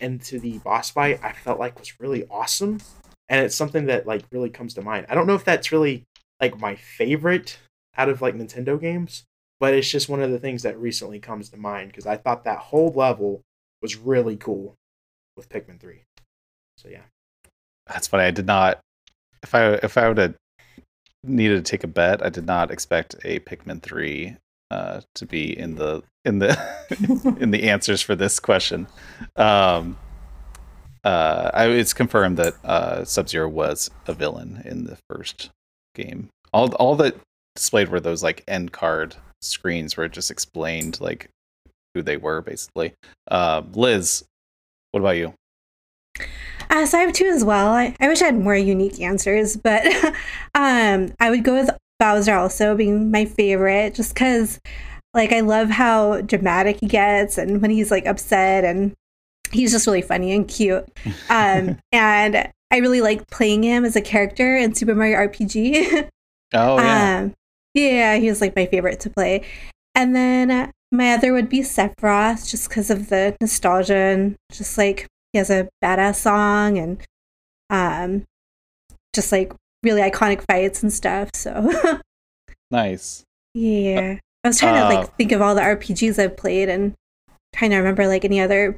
into 0.00 0.40
the 0.40 0.58
boss 0.58 0.90
fight 0.90 1.20
i 1.22 1.32
felt 1.32 1.58
like 1.58 1.78
was 1.78 2.00
really 2.00 2.24
awesome. 2.30 2.80
And 3.28 3.46
it's 3.46 3.56
something 3.56 3.86
that 3.86 4.06
like 4.06 4.24
really 4.30 4.50
comes 4.50 4.74
to 4.74 4.82
mind. 4.82 5.06
I 5.08 5.14
don't 5.14 5.26
know 5.26 5.34
if 5.34 5.44
that's 5.44 5.72
really 5.72 6.04
like 6.40 6.60
my 6.60 6.74
favorite 6.74 7.58
out 7.96 8.08
of 8.08 8.20
like 8.20 8.34
nintendo 8.34 8.78
games 8.78 9.24
but 9.62 9.74
it's 9.74 9.88
just 9.88 10.08
one 10.08 10.20
of 10.20 10.32
the 10.32 10.40
things 10.40 10.64
that 10.64 10.76
recently 10.76 11.20
comes 11.20 11.48
to 11.48 11.56
mind 11.56 11.88
because 11.88 12.04
i 12.04 12.16
thought 12.16 12.42
that 12.42 12.58
whole 12.58 12.90
level 12.90 13.40
was 13.80 13.96
really 13.96 14.36
cool 14.36 14.74
with 15.36 15.48
Pikmin 15.48 15.80
3. 15.80 16.02
So 16.76 16.88
yeah. 16.88 17.02
that's 17.86 18.08
funny 18.08 18.24
i 18.24 18.32
did 18.32 18.46
not 18.46 18.80
if 19.42 19.54
i 19.54 19.74
if 19.74 19.96
i 19.96 20.08
would 20.08 20.18
have 20.18 20.34
needed 21.22 21.64
to 21.64 21.70
take 21.70 21.84
a 21.84 21.86
bet 21.86 22.24
i 22.24 22.28
did 22.28 22.44
not 22.44 22.72
expect 22.72 23.14
a 23.24 23.38
pikmin 23.40 23.80
3 23.80 24.36
uh 24.72 25.00
to 25.14 25.26
be 25.26 25.56
in 25.56 25.76
the 25.76 26.02
in 26.24 26.40
the 26.40 26.58
in 27.40 27.52
the 27.52 27.62
answers 27.70 28.02
for 28.02 28.16
this 28.16 28.40
question 28.40 28.88
um 29.36 29.96
uh 31.04 31.50
I, 31.54 31.66
it's 31.66 31.94
confirmed 31.94 32.36
that 32.38 32.54
uh 32.64 33.04
sub-zero 33.04 33.48
was 33.48 33.90
a 34.08 34.12
villain 34.12 34.62
in 34.64 34.84
the 34.84 34.98
first 35.08 35.50
game 35.94 36.30
all 36.52 36.72
all 36.74 36.96
that 36.96 37.14
displayed 37.54 37.90
were 37.90 38.00
those 38.00 38.24
like 38.24 38.42
end 38.48 38.72
card 38.72 39.14
screens 39.42 39.96
where 39.96 40.06
it 40.06 40.12
just 40.12 40.30
explained 40.30 41.00
like 41.00 41.28
who 41.94 42.02
they 42.02 42.16
were 42.16 42.40
basically 42.40 42.92
uh 43.30 43.62
liz 43.74 44.24
what 44.92 45.00
about 45.00 45.16
you 45.16 45.34
Uh, 46.70 46.86
so 46.86 46.98
I 46.98 47.02
have 47.02 47.12
two 47.12 47.26
as 47.26 47.44
well. 47.44 47.68
I, 47.72 47.94
I 48.00 48.08
wish 48.08 48.22
I 48.22 48.26
had 48.26 48.38
more 48.38 48.56
unique 48.56 49.00
answers, 49.00 49.56
but 49.56 49.84
um, 50.54 51.12
I 51.20 51.28
would 51.30 51.44
go 51.44 51.54
with 51.54 51.70
Bowser 51.98 52.34
also 52.34 52.74
being 52.74 53.10
my 53.10 53.24
favorite, 53.26 53.94
just 53.94 54.14
because, 54.14 54.58
like, 55.12 55.32
I 55.32 55.40
love 55.40 55.68
how 55.70 56.22
dramatic 56.22 56.78
he 56.80 56.86
gets, 56.86 57.36
and 57.36 57.60
when 57.60 57.70
he's 57.70 57.90
like 57.90 58.06
upset, 58.06 58.64
and 58.64 58.92
he's 59.50 59.72
just 59.72 59.86
really 59.86 60.02
funny 60.02 60.32
and 60.32 60.48
cute. 60.48 60.84
Um, 61.28 61.78
and 61.92 62.50
I 62.70 62.76
really 62.78 63.02
like 63.02 63.28
playing 63.28 63.64
him 63.64 63.84
as 63.84 63.96
a 63.96 64.00
character 64.00 64.56
in 64.56 64.74
Super 64.74 64.94
Mario 64.94 65.18
RPG. 65.18 66.08
oh 66.54 66.76
yeah 66.78 67.18
Um, 67.20 67.34
yeah, 67.74 68.16
he 68.16 68.28
was 68.28 68.40
like 68.40 68.56
my 68.56 68.66
favorite 68.66 69.00
to 69.00 69.10
play. 69.10 69.42
And 69.94 70.14
then 70.14 70.50
uh, 70.50 70.70
my 70.90 71.12
other 71.12 71.32
would 71.32 71.48
be 71.48 71.60
Sephiroth, 71.60 72.48
just 72.48 72.68
because 72.68 72.90
of 72.90 73.08
the 73.08 73.36
nostalgia 73.40 73.94
and 73.94 74.36
just 74.50 74.78
like 74.78 75.06
he 75.32 75.38
has 75.38 75.50
a 75.50 75.68
badass 75.82 76.16
song 76.16 76.78
and 76.78 77.02
um, 77.70 78.24
just 79.14 79.32
like 79.32 79.52
really 79.82 80.02
iconic 80.02 80.44
fights 80.46 80.82
and 80.82 80.92
stuff. 80.92 81.30
So 81.34 81.72
nice 82.70 83.24
yeah, 83.54 84.18
I 84.44 84.48
was 84.48 84.58
trying 84.58 84.74
to 84.74 84.86
Uh, 84.86 85.00
like 85.00 85.16
think 85.16 85.32
of 85.32 85.42
all 85.42 85.54
the 85.54 85.60
RPGs 85.60 86.18
I've 86.18 86.36
played 86.36 86.68
and 86.68 86.94
trying 87.54 87.70
to 87.70 87.76
remember 87.76 88.06
like 88.06 88.24
any 88.24 88.40
other 88.40 88.76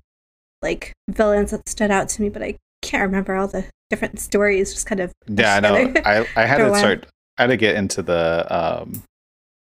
like 0.62 0.92
villains 1.09 1.53
that 1.53 1.68
stood 1.68 1.90
out 1.90 2.09
to 2.11 2.22
me, 2.22 2.28
but 2.28 2.42
I 2.42 2.57
can't 2.82 3.03
remember 3.03 3.34
all 3.34 3.47
the 3.47 3.66
different 3.90 4.18
stories. 4.18 4.72
Just 4.72 4.86
kind 4.86 5.01
of 5.01 5.12
Yeah, 5.28 5.57
I 5.57 5.61
know. 5.61 5.74
I, 6.05 6.26
I 6.36 6.47
had 6.47 6.59
to 6.59 6.74
start. 6.76 7.07
I 7.39 7.43
had 7.43 7.47
to 7.49 7.57
get 7.57 7.74
into 7.76 8.03
the 8.03 8.47
um, 8.51 9.03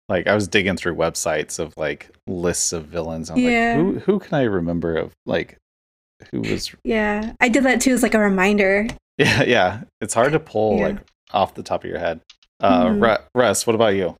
like 0.09 0.27
I 0.27 0.35
was 0.35 0.49
digging 0.49 0.77
through 0.77 0.95
websites 0.97 1.59
of 1.59 1.77
like 1.77 2.11
lists 2.27 2.73
of 2.73 2.87
villains. 2.87 3.31
I'm 3.31 3.39
Yeah. 3.39 3.75
like, 3.77 3.85
who 3.85 3.99
who 4.01 4.19
can 4.21 4.35
I 4.35 4.43
remember 4.45 4.97
of 4.97 5.13
like 5.27 5.57
who 6.31 6.41
was? 6.41 6.75
yeah, 6.85 7.33
I 7.41 7.49
did 7.49 7.65
that 7.65 7.81
too 7.81 7.93
as 7.93 8.03
like 8.03 8.15
a 8.15 8.19
reminder. 8.21 8.87
Yeah, 9.19 9.43
yeah. 9.43 9.81
It's 10.01 10.15
hard 10.15 10.31
to 10.31 10.39
pull 10.39 10.79
Yeah. 10.79 10.87
like 10.87 10.99
off 11.33 11.55
the 11.55 11.65
top 11.65 11.83
of 11.83 11.91
your 11.91 11.99
head. 11.99 12.21
Uh, 12.61 12.85
Mhm. 12.87 13.03
Ru- 13.19 13.25
Russ, 13.43 13.67
what 13.67 13.75
about 13.75 13.97
you? 13.97 14.15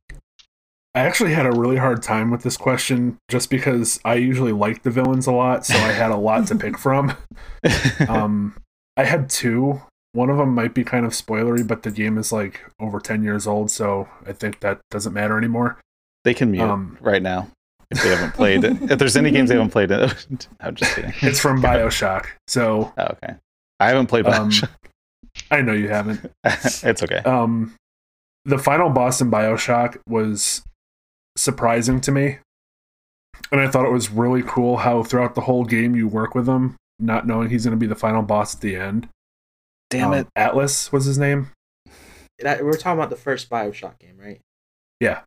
I 0.93 0.99
actually 0.99 1.33
had 1.33 1.45
a 1.45 1.53
really 1.53 1.77
hard 1.77 2.03
time 2.03 2.31
with 2.31 2.43
this 2.43 2.57
question 2.57 3.17
just 3.29 3.49
because 3.49 4.01
I 4.03 4.15
usually 4.15 4.51
like 4.51 4.83
the 4.83 4.89
villains 4.91 5.25
a 5.25 5.31
lot, 5.31 5.65
so 5.65 5.75
I 5.75 5.93
had 5.93 6.11
a 6.11 6.17
lot 6.17 6.47
to 6.47 6.55
pick 6.55 6.77
from. 6.85 7.15
Um, 8.09 8.57
I 8.97 9.05
had 9.05 9.29
two. 9.29 9.81
One 10.13 10.29
of 10.29 10.37
them 10.37 10.55
might 10.55 10.73
be 10.73 10.83
kind 10.83 11.05
of 11.05 11.11
spoilery, 11.11 11.65
but 11.67 11.83
the 11.83 11.91
game 11.91 12.17
is 12.17 12.31
like 12.31 12.61
over 12.79 12.99
10 12.99 13.23
years 13.23 13.45
old, 13.45 13.69
so 13.69 14.09
I 14.25 14.33
think 14.33 14.59
that 14.61 14.79
doesn't 14.89 15.13
matter 15.13 15.37
anymore. 15.37 15.77
they 16.25 16.33
can 16.33 16.51
mute 16.51 16.63
um, 16.63 16.97
right 17.01 17.21
now. 17.21 17.47
if 17.91 18.01
they 18.01 18.09
haven't 18.09 18.33
played 18.33 18.63
it. 18.63 18.91
If 18.91 18.97
there's 18.99 19.15
any 19.17 19.29
games 19.31 19.49
they 19.49 19.55
haven't 19.55 19.71
played 19.71 19.91
it, 19.91 20.47
I'm 20.59 20.75
just 20.75 20.95
kidding. 20.95 21.13
It's 21.21 21.39
from 21.39 21.61
Bioshock. 21.61 22.25
So 22.47 22.91
Oh, 22.97 23.03
okay. 23.23 23.35
I 23.79 23.87
haven't 23.89 24.07
played 24.07 24.25
Um, 24.25 24.49
Bioshock. 24.49 24.69
I 25.51 25.61
know 25.61 25.73
you 25.73 25.89
haven't. 25.89 26.29
it's 26.43 27.03
okay. 27.03 27.17
Um, 27.19 27.75
the 28.45 28.57
final 28.57 28.89
boss 28.89 29.21
in 29.21 29.29
Bioshock 29.29 29.97
was 30.07 30.63
surprising 31.37 32.01
to 32.01 32.11
me, 32.11 32.39
and 33.51 33.61
I 33.61 33.67
thought 33.69 33.85
it 33.85 33.91
was 33.91 34.09
really 34.09 34.41
cool 34.43 34.77
how 34.77 35.03
throughout 35.03 35.35
the 35.35 35.41
whole 35.41 35.65
game 35.65 35.95
you 35.95 36.07
work 36.07 36.33
with 36.35 36.47
him, 36.49 36.75
not 36.99 37.27
knowing 37.27 37.49
he's 37.49 37.63
going 37.65 37.77
to 37.77 37.79
be 37.79 37.87
the 37.87 37.95
final 37.95 38.23
boss 38.23 38.55
at 38.55 38.61
the 38.61 38.75
end. 38.75 39.07
Damn 39.89 40.09
Um, 40.09 40.13
it. 40.19 40.27
Atlas 40.35 40.91
was 40.91 41.05
his 41.05 41.17
name. 41.17 41.51
That, 42.39 42.63
we're 42.63 42.73
talking 42.77 42.97
about 42.99 43.09
the 43.09 43.15
first 43.15 43.49
Bioshock 43.49 43.99
game, 43.99 44.17
right? 44.17 44.39
Yeah. 44.99 45.21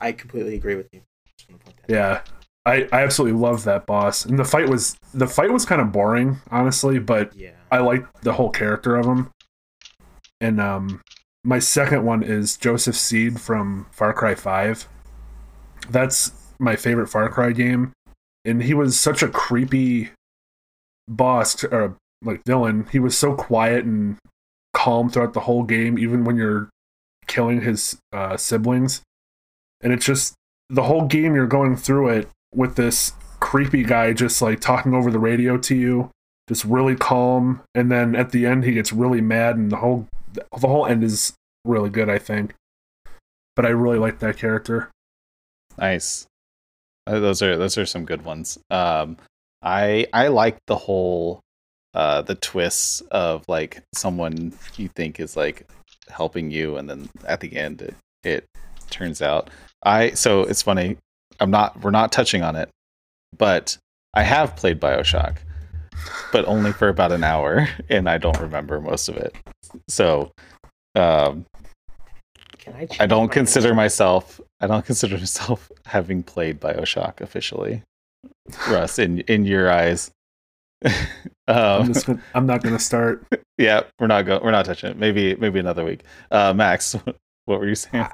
I 0.00 0.12
completely 0.12 0.54
agree 0.54 0.76
with 0.76 0.88
you. 0.92 1.02
Just 1.36 1.50
wanna 1.50 1.62
point 1.62 1.76
that 1.86 1.94
out. 1.94 1.96
Yeah, 1.96 2.22
I, 2.64 2.88
I 2.92 3.02
absolutely 3.02 3.38
loved 3.38 3.64
that 3.64 3.86
boss, 3.86 4.24
and 4.24 4.38
the 4.38 4.44
fight 4.44 4.68
was 4.68 4.96
the 5.12 5.26
fight 5.26 5.50
was 5.52 5.64
kind 5.64 5.80
of 5.80 5.90
boring, 5.92 6.38
honestly, 6.50 6.98
but 6.98 7.34
Yeah. 7.34 7.50
I 7.70 7.78
liked 7.78 8.22
the 8.22 8.34
whole 8.34 8.50
character 8.50 8.96
of 8.96 9.06
him. 9.06 9.30
And 10.40 10.60
um, 10.60 11.02
my 11.44 11.58
second 11.58 12.04
one 12.04 12.22
is 12.22 12.56
Joseph 12.56 12.94
Seed 12.96 13.40
from 13.40 13.86
Far 13.90 14.12
Cry 14.12 14.34
Five. 14.34 14.86
That's 15.90 16.30
my 16.60 16.76
favorite 16.76 17.08
Far 17.08 17.28
Cry 17.30 17.50
game, 17.52 17.92
and 18.44 18.62
he 18.62 18.72
was 18.74 18.98
such 18.98 19.22
a 19.22 19.28
creepy 19.28 20.10
boss 21.08 21.64
or 21.64 21.96
like 22.22 22.42
villain. 22.44 22.86
He 22.90 22.98
was 22.98 23.16
so 23.16 23.34
quiet 23.34 23.84
and 23.84 24.16
calm 24.74 25.08
throughout 25.08 25.34
the 25.34 25.40
whole 25.40 25.62
game, 25.62 25.98
even 25.98 26.24
when 26.24 26.36
you're 26.36 26.68
killing 27.26 27.62
his 27.62 27.98
uh, 28.12 28.36
siblings. 28.36 29.02
And 29.80 29.92
it's 29.92 30.06
just 30.06 30.34
the 30.68 30.84
whole 30.84 31.06
game 31.06 31.34
you're 31.34 31.46
going 31.46 31.76
through 31.76 32.08
it 32.08 32.28
with 32.54 32.76
this 32.76 33.12
creepy 33.40 33.84
guy 33.84 34.12
just 34.12 34.42
like 34.42 34.60
talking 34.60 34.94
over 34.94 35.10
the 35.10 35.18
radio 35.18 35.56
to 35.56 35.74
you 35.74 36.10
just 36.48 36.64
really 36.64 36.96
calm 36.96 37.62
and 37.72 37.90
then 37.90 38.16
at 38.16 38.32
the 38.32 38.44
end 38.44 38.64
he 38.64 38.72
gets 38.72 38.92
really 38.92 39.20
mad 39.20 39.54
and 39.56 39.70
the 39.70 39.76
whole 39.76 40.08
the 40.32 40.66
whole 40.66 40.84
end 40.84 41.04
is 41.04 41.34
really 41.64 41.88
good 41.88 42.10
i 42.10 42.18
think 42.18 42.52
but 43.54 43.64
i 43.64 43.68
really 43.68 43.98
like 43.98 44.18
that 44.18 44.36
character 44.36 44.90
Nice. 45.78 46.26
Uh, 47.06 47.20
those 47.20 47.40
are 47.40 47.56
those 47.56 47.78
are 47.78 47.86
some 47.86 48.04
good 48.04 48.22
ones. 48.22 48.58
Um, 48.70 49.16
I 49.62 50.06
I 50.12 50.28
like 50.28 50.58
the 50.66 50.76
whole 50.76 51.40
uh 51.94 52.22
the 52.22 52.34
twists 52.36 53.00
of 53.10 53.44
like 53.48 53.82
someone 53.94 54.52
you 54.76 54.88
think 54.88 55.20
is 55.20 55.36
like 55.36 55.68
helping 56.08 56.50
you, 56.50 56.76
and 56.76 56.88
then 56.88 57.08
at 57.26 57.40
the 57.40 57.56
end 57.56 57.82
it 57.82 57.94
it 58.24 58.44
turns 58.90 59.22
out 59.22 59.50
I 59.82 60.10
so 60.12 60.42
it's 60.42 60.62
funny. 60.62 60.96
I'm 61.40 61.50
not 61.50 61.80
we're 61.82 61.90
not 61.90 62.12
touching 62.12 62.42
on 62.42 62.56
it, 62.56 62.68
but 63.36 63.76
I 64.14 64.22
have 64.22 64.56
played 64.56 64.80
Bioshock, 64.80 65.36
but 66.32 66.44
only 66.46 66.72
for 66.72 66.88
about 66.88 67.12
an 67.12 67.24
hour, 67.24 67.68
and 67.88 68.08
I 68.08 68.18
don't 68.18 68.40
remember 68.40 68.80
most 68.80 69.08
of 69.08 69.16
it. 69.16 69.34
So 69.88 70.32
um, 70.94 71.44
Can 72.58 72.74
I? 72.74 72.88
I 73.00 73.06
don't 73.06 73.30
consider 73.30 73.74
myself 73.74 74.40
I 74.60 74.66
don't 74.66 74.84
consider 74.86 75.18
myself 75.18 75.70
having 75.86 76.22
played 76.22 76.60
BioShock 76.60 77.20
officially. 77.20 77.82
Russ, 78.68 78.98
in 78.98 79.20
in 79.20 79.44
your 79.44 79.70
eyes. 79.70 80.10
i'm 81.48 81.82
um, 81.82 81.92
just 81.92 82.06
gonna, 82.06 82.22
i'm 82.34 82.46
not 82.46 82.62
gonna 82.62 82.78
start 82.78 83.26
yeah, 83.58 83.82
we're 83.98 84.06
not 84.06 84.22
going. 84.24 84.42
we're 84.42 84.52
not 84.52 84.64
touching 84.64 84.90
it. 84.90 84.96
Maybe 84.96 85.34
maybe 85.34 85.58
another 85.58 85.84
week. 85.84 86.04
Uh 86.30 86.54
Max, 86.54 86.96
what 87.44 87.60
were 87.60 87.68
you 87.68 87.74
saying? 87.74 88.06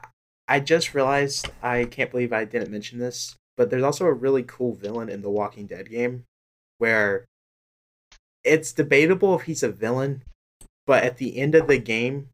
I 0.48 0.60
just 0.60 0.94
realized 0.94 1.50
I 1.62 1.84
can't 1.84 2.10
believe 2.10 2.32
I 2.32 2.44
didn't 2.44 2.70
mention 2.70 2.98
this, 2.98 3.36
but 3.56 3.70
there's 3.70 3.82
also 3.82 4.06
a 4.06 4.12
really 4.12 4.42
cool 4.42 4.74
villain 4.74 5.08
in 5.08 5.22
the 5.22 5.30
Walking 5.30 5.66
Dead 5.66 5.90
game 5.90 6.24
where 6.78 7.26
it's 8.42 8.72
debatable 8.72 9.36
if 9.36 9.42
he's 9.42 9.62
a 9.62 9.70
villain, 9.70 10.22
but 10.86 11.04
at 11.04 11.18
the 11.18 11.38
end 11.38 11.54
of 11.54 11.66
the 11.66 11.78
game, 11.78 12.28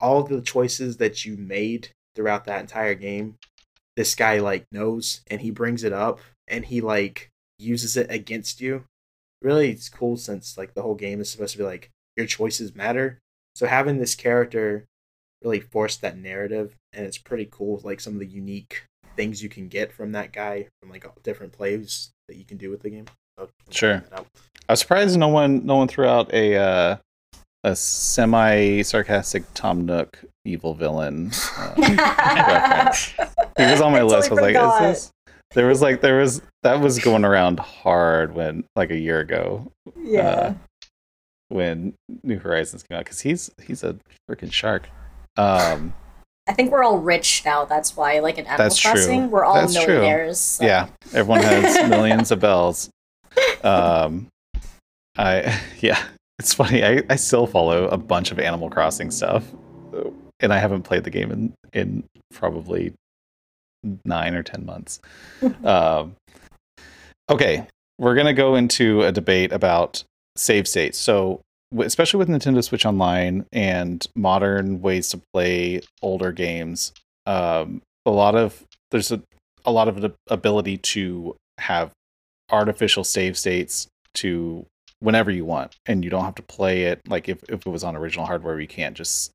all 0.00 0.22
the 0.22 0.42
choices 0.42 0.96
that 0.96 1.24
you 1.24 1.36
made 1.36 1.90
throughout 2.14 2.44
that 2.46 2.60
entire 2.60 2.94
game, 2.94 3.36
this 3.96 4.14
guy 4.14 4.38
like 4.38 4.64
knows 4.72 5.22
and 5.30 5.40
he 5.40 5.50
brings 5.50 5.84
it 5.84 5.92
up 5.92 6.20
and 6.48 6.66
he 6.66 6.80
like 6.80 7.30
uses 7.58 7.96
it 7.96 8.10
against 8.10 8.60
you. 8.60 8.84
Really, 9.42 9.70
it's 9.70 9.88
cool 9.88 10.16
since 10.16 10.58
like 10.58 10.74
the 10.74 10.82
whole 10.82 10.94
game 10.94 11.20
is 11.20 11.30
supposed 11.30 11.52
to 11.52 11.58
be 11.58 11.64
like 11.64 11.90
your 12.16 12.26
choices 12.26 12.74
matter. 12.74 13.18
So 13.54 13.66
having 13.66 13.98
this 13.98 14.14
character 14.14 14.84
really 15.42 15.60
forced 15.60 16.02
that 16.02 16.18
narrative 16.18 16.74
and 16.92 17.06
it's 17.06 17.16
pretty 17.18 17.48
cool 17.50 17.80
like 17.82 17.98
some 18.00 18.12
of 18.12 18.18
the 18.20 18.26
unique 18.26 18.84
things 19.16 19.42
you 19.42 19.48
can 19.48 19.68
get 19.68 19.90
from 19.92 20.12
that 20.12 20.32
guy 20.32 20.66
from 20.80 20.90
like 20.90 21.06
different 21.22 21.52
plays 21.52 22.10
that 22.28 22.36
you 22.36 22.44
can 22.44 22.58
do 22.58 22.68
with 22.70 22.82
the 22.82 22.90
game 22.90 23.06
So, 23.38 23.48
Sure. 23.70 23.94
check 24.00 24.10
that 24.10 24.18
out. 24.20 24.26
I 24.68 24.72
was 24.74 24.80
surprised 24.80 25.18
no 25.18 25.28
one 25.28 25.64
no 25.64 25.76
one 25.76 25.88
threw 25.88 26.04
out 26.06 26.32
a 26.34 26.56
uh 26.56 26.96
a 27.64 27.74
semi 27.74 28.82
sarcastic 28.82 29.44
Tom 29.54 29.84
Nook 29.86 30.18
evil 30.44 30.74
villain. 30.74 31.30
Uh, 31.56 31.74
reference. 31.78 33.14
He 33.56 33.64
was 33.64 33.80
on 33.80 33.92
my 33.92 33.98
I 33.98 34.00
totally 34.02 34.16
list. 34.16 34.30
I 34.30 34.34
was 34.34 34.40
like, 34.42 34.54
forgot. 34.54 34.82
is 34.84 34.96
this 35.02 35.12
there 35.54 35.66
was 35.66 35.82
like 35.82 36.00
there 36.00 36.18
was 36.18 36.42
that 36.62 36.80
was 36.80 36.98
going 36.98 37.24
around 37.24 37.58
hard 37.58 38.34
when 38.34 38.64
like 38.76 38.90
a 38.90 38.98
year 38.98 39.20
ago 39.20 39.70
yeah. 39.96 40.54
when 41.48 41.94
New 42.22 42.38
Horizons 42.38 42.82
came 42.82 42.98
out 42.98 43.04
because 43.04 43.20
he's 43.20 43.50
he's 43.66 43.82
a 43.82 43.96
freaking 44.28 44.52
shark. 44.52 44.88
Um, 45.36 45.94
I 46.48 46.52
think 46.52 46.70
we're 46.70 46.84
all 46.84 46.98
rich 46.98 47.42
now. 47.44 47.64
That's 47.64 47.96
why, 47.96 48.18
like 48.20 48.38
in 48.38 48.46
Animal 48.46 48.64
That's 48.64 48.78
true. 48.78 48.92
Crossing, 48.92 49.30
we're 49.30 49.44
all 49.44 49.54
That's 49.54 49.74
true. 49.74 49.94
millionaires. 49.94 50.38
so- 50.38 50.64
yeah, 50.64 50.88
everyone 51.12 51.42
has 51.42 51.88
millions 51.88 52.30
of 52.30 52.40
bells. 52.40 52.90
Um, 53.64 54.28
I 55.16 55.60
yeah, 55.80 56.02
it's 56.38 56.54
funny. 56.54 56.84
I 56.84 57.02
I 57.10 57.16
still 57.16 57.46
follow 57.46 57.88
a 57.88 57.96
bunch 57.96 58.30
of 58.30 58.38
Animal 58.38 58.70
Crossing 58.70 59.10
stuff, 59.10 59.44
and 60.40 60.52
I 60.52 60.58
haven't 60.58 60.82
played 60.82 61.04
the 61.04 61.10
game 61.10 61.30
in 61.32 61.54
in 61.72 62.04
probably 62.32 62.92
nine 64.04 64.34
or 64.34 64.42
ten 64.42 64.64
months. 64.64 65.00
um, 65.64 66.14
okay, 67.30 67.66
we're 67.98 68.14
gonna 68.14 68.34
go 68.34 68.54
into 68.54 69.02
a 69.02 69.12
debate 69.12 69.52
about 69.52 70.04
save 70.36 70.66
states. 70.66 70.98
So, 70.98 71.40
especially 71.78 72.18
with 72.18 72.28
Nintendo 72.28 72.62
Switch 72.62 72.86
Online 72.86 73.46
and 73.52 74.06
modern 74.14 74.80
ways 74.80 75.08
to 75.10 75.20
play 75.32 75.80
older 76.02 76.32
games, 76.32 76.92
um, 77.26 77.82
a 78.06 78.10
lot 78.10 78.34
of 78.34 78.64
there's 78.90 79.12
a, 79.12 79.22
a 79.64 79.72
lot 79.72 79.88
of 79.88 80.12
ability 80.28 80.78
to 80.78 81.36
have 81.58 81.90
artificial 82.50 83.04
save 83.04 83.36
states 83.38 83.86
to 84.14 84.66
whenever 85.00 85.30
you 85.30 85.44
want, 85.44 85.76
and 85.86 86.04
you 86.04 86.10
don't 86.10 86.24
have 86.24 86.34
to 86.34 86.42
play 86.42 86.84
it 86.84 87.00
like 87.08 87.28
if, 87.28 87.42
if 87.48 87.66
it 87.66 87.70
was 87.70 87.84
on 87.84 87.96
original 87.96 88.26
hardware, 88.26 88.60
you 88.60 88.68
can't 88.68 88.96
just 88.96 89.30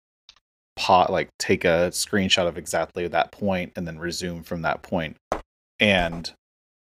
pot 0.76 1.12
like 1.12 1.30
take 1.40 1.64
a 1.64 1.90
screenshot 1.92 2.48
of 2.48 2.58
exactly 2.58 3.08
that 3.08 3.32
point 3.32 3.72
and 3.76 3.88
then 3.88 4.00
resume 4.00 4.44
from 4.44 4.62
that 4.64 4.82
point. 4.82 5.18
And 5.80 6.32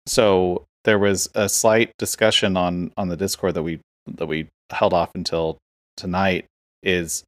so 0.06 0.64
there 0.84 0.98
was 0.98 1.28
a 1.34 1.48
slight 1.48 1.92
discussion 1.98 2.56
on 2.56 2.92
on 2.96 3.08
the 3.08 3.16
Discord 3.16 3.54
that 3.54 3.62
we 3.62 3.80
that 4.06 4.26
we 4.26 4.48
held 4.70 4.92
off 4.92 5.10
until 5.14 5.58
tonight 5.96 6.46
is 6.82 7.24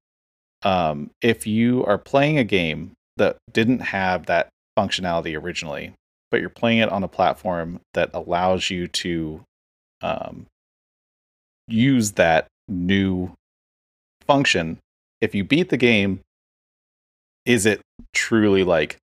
um, 0.63 1.11
if 1.21 1.47
you 1.47 1.85
are 1.85 1.99
playing 1.99 2.39
a 2.39 2.45
game 2.45 2.93
that 3.17 3.37
didn't 3.53 3.81
have 3.81 4.27
that 4.27 4.49
functionality 4.79 5.41
originally, 5.41 5.93
but 6.31 6.41
you're 6.41 6.51
playing 6.51 6.79
it 6.79 6.89
on 6.89 7.05
a 7.05 7.09
platform 7.09 7.81
that 7.93 8.11
allows 8.13 8.71
you 8.71 8.89
to 8.89 9.43
um, 10.03 10.47
use 11.69 12.13
that 12.13 12.47
new 12.69 13.31
function, 14.27 14.79
if 15.21 15.35
you 15.35 15.45
beat 15.45 15.69
the 15.69 15.77
game, 15.77 16.21
is 17.47 17.67
it 17.67 17.81
truly 18.13 18.65
like 18.65 18.97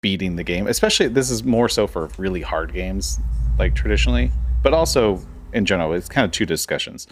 beating 0.00 0.36
the 0.36 0.44
game? 0.44 0.66
Especially 0.66 1.08
this 1.08 1.30
is 1.30 1.44
more 1.44 1.68
so 1.68 1.86
for 1.86 2.08
really 2.18 2.40
hard 2.42 2.72
games, 2.72 3.20
like 3.58 3.74
traditionally, 3.74 4.30
but 4.62 4.72
also 4.72 5.20
in 5.52 5.64
general, 5.64 5.92
it's 5.92 6.08
kind 6.08 6.24
of 6.24 6.30
two 6.30 6.46
discussions. 6.46 7.06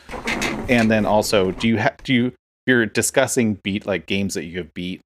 And 0.68 0.90
then 0.90 1.04
also, 1.04 1.52
do 1.52 1.68
you 1.68 1.76
have 1.76 1.96
do 2.02 2.14
you 2.14 2.32
you're 2.66 2.86
discussing 2.86 3.54
beat 3.62 3.86
like 3.86 4.06
games 4.06 4.34
that 4.34 4.44
you 4.44 4.58
have 4.58 4.72
beat? 4.74 5.00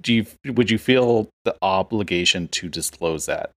Do 0.00 0.14
you 0.14 0.26
would 0.46 0.70
you 0.70 0.78
feel 0.78 1.28
the 1.44 1.56
obligation 1.62 2.48
to 2.48 2.68
disclose 2.68 3.26
that 3.26 3.50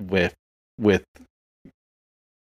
with 0.00 0.34
with 0.78 1.04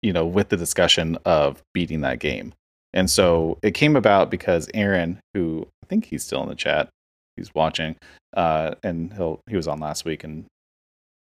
you 0.02 0.14
know 0.14 0.26
with 0.26 0.50
the 0.50 0.58
discussion 0.58 1.18
of 1.26 1.62
beating 1.74 2.02
that 2.02 2.20
game? 2.20 2.54
And 2.94 3.10
so 3.10 3.58
it 3.64 3.72
came 3.72 3.96
about 3.96 4.30
because 4.30 4.70
Aaron, 4.74 5.20
who 5.34 5.68
I 5.84 5.88
think 5.88 6.06
he's 6.06 6.24
still 6.24 6.44
in 6.44 6.50
the 6.50 6.56
chat, 6.56 6.90
he's 7.36 7.54
watching, 7.54 7.96
uh, 8.36 8.76
and 8.84 9.14
he'll 9.14 9.40
he 9.50 9.56
was 9.56 9.68
on 9.68 9.80
last 9.80 10.06
week 10.06 10.24
and 10.24 10.46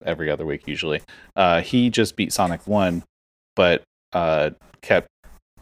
every 0.05 0.31
other 0.31 0.45
week 0.47 0.67
usually. 0.67 1.01
Uh, 1.37 1.61
he 1.63 1.91
just 1.91 2.17
beat 2.17 2.33
Sonic 2.33 2.67
One, 2.67 3.05
but 3.57 3.83
uh, 4.13 4.51
kept 4.81 5.09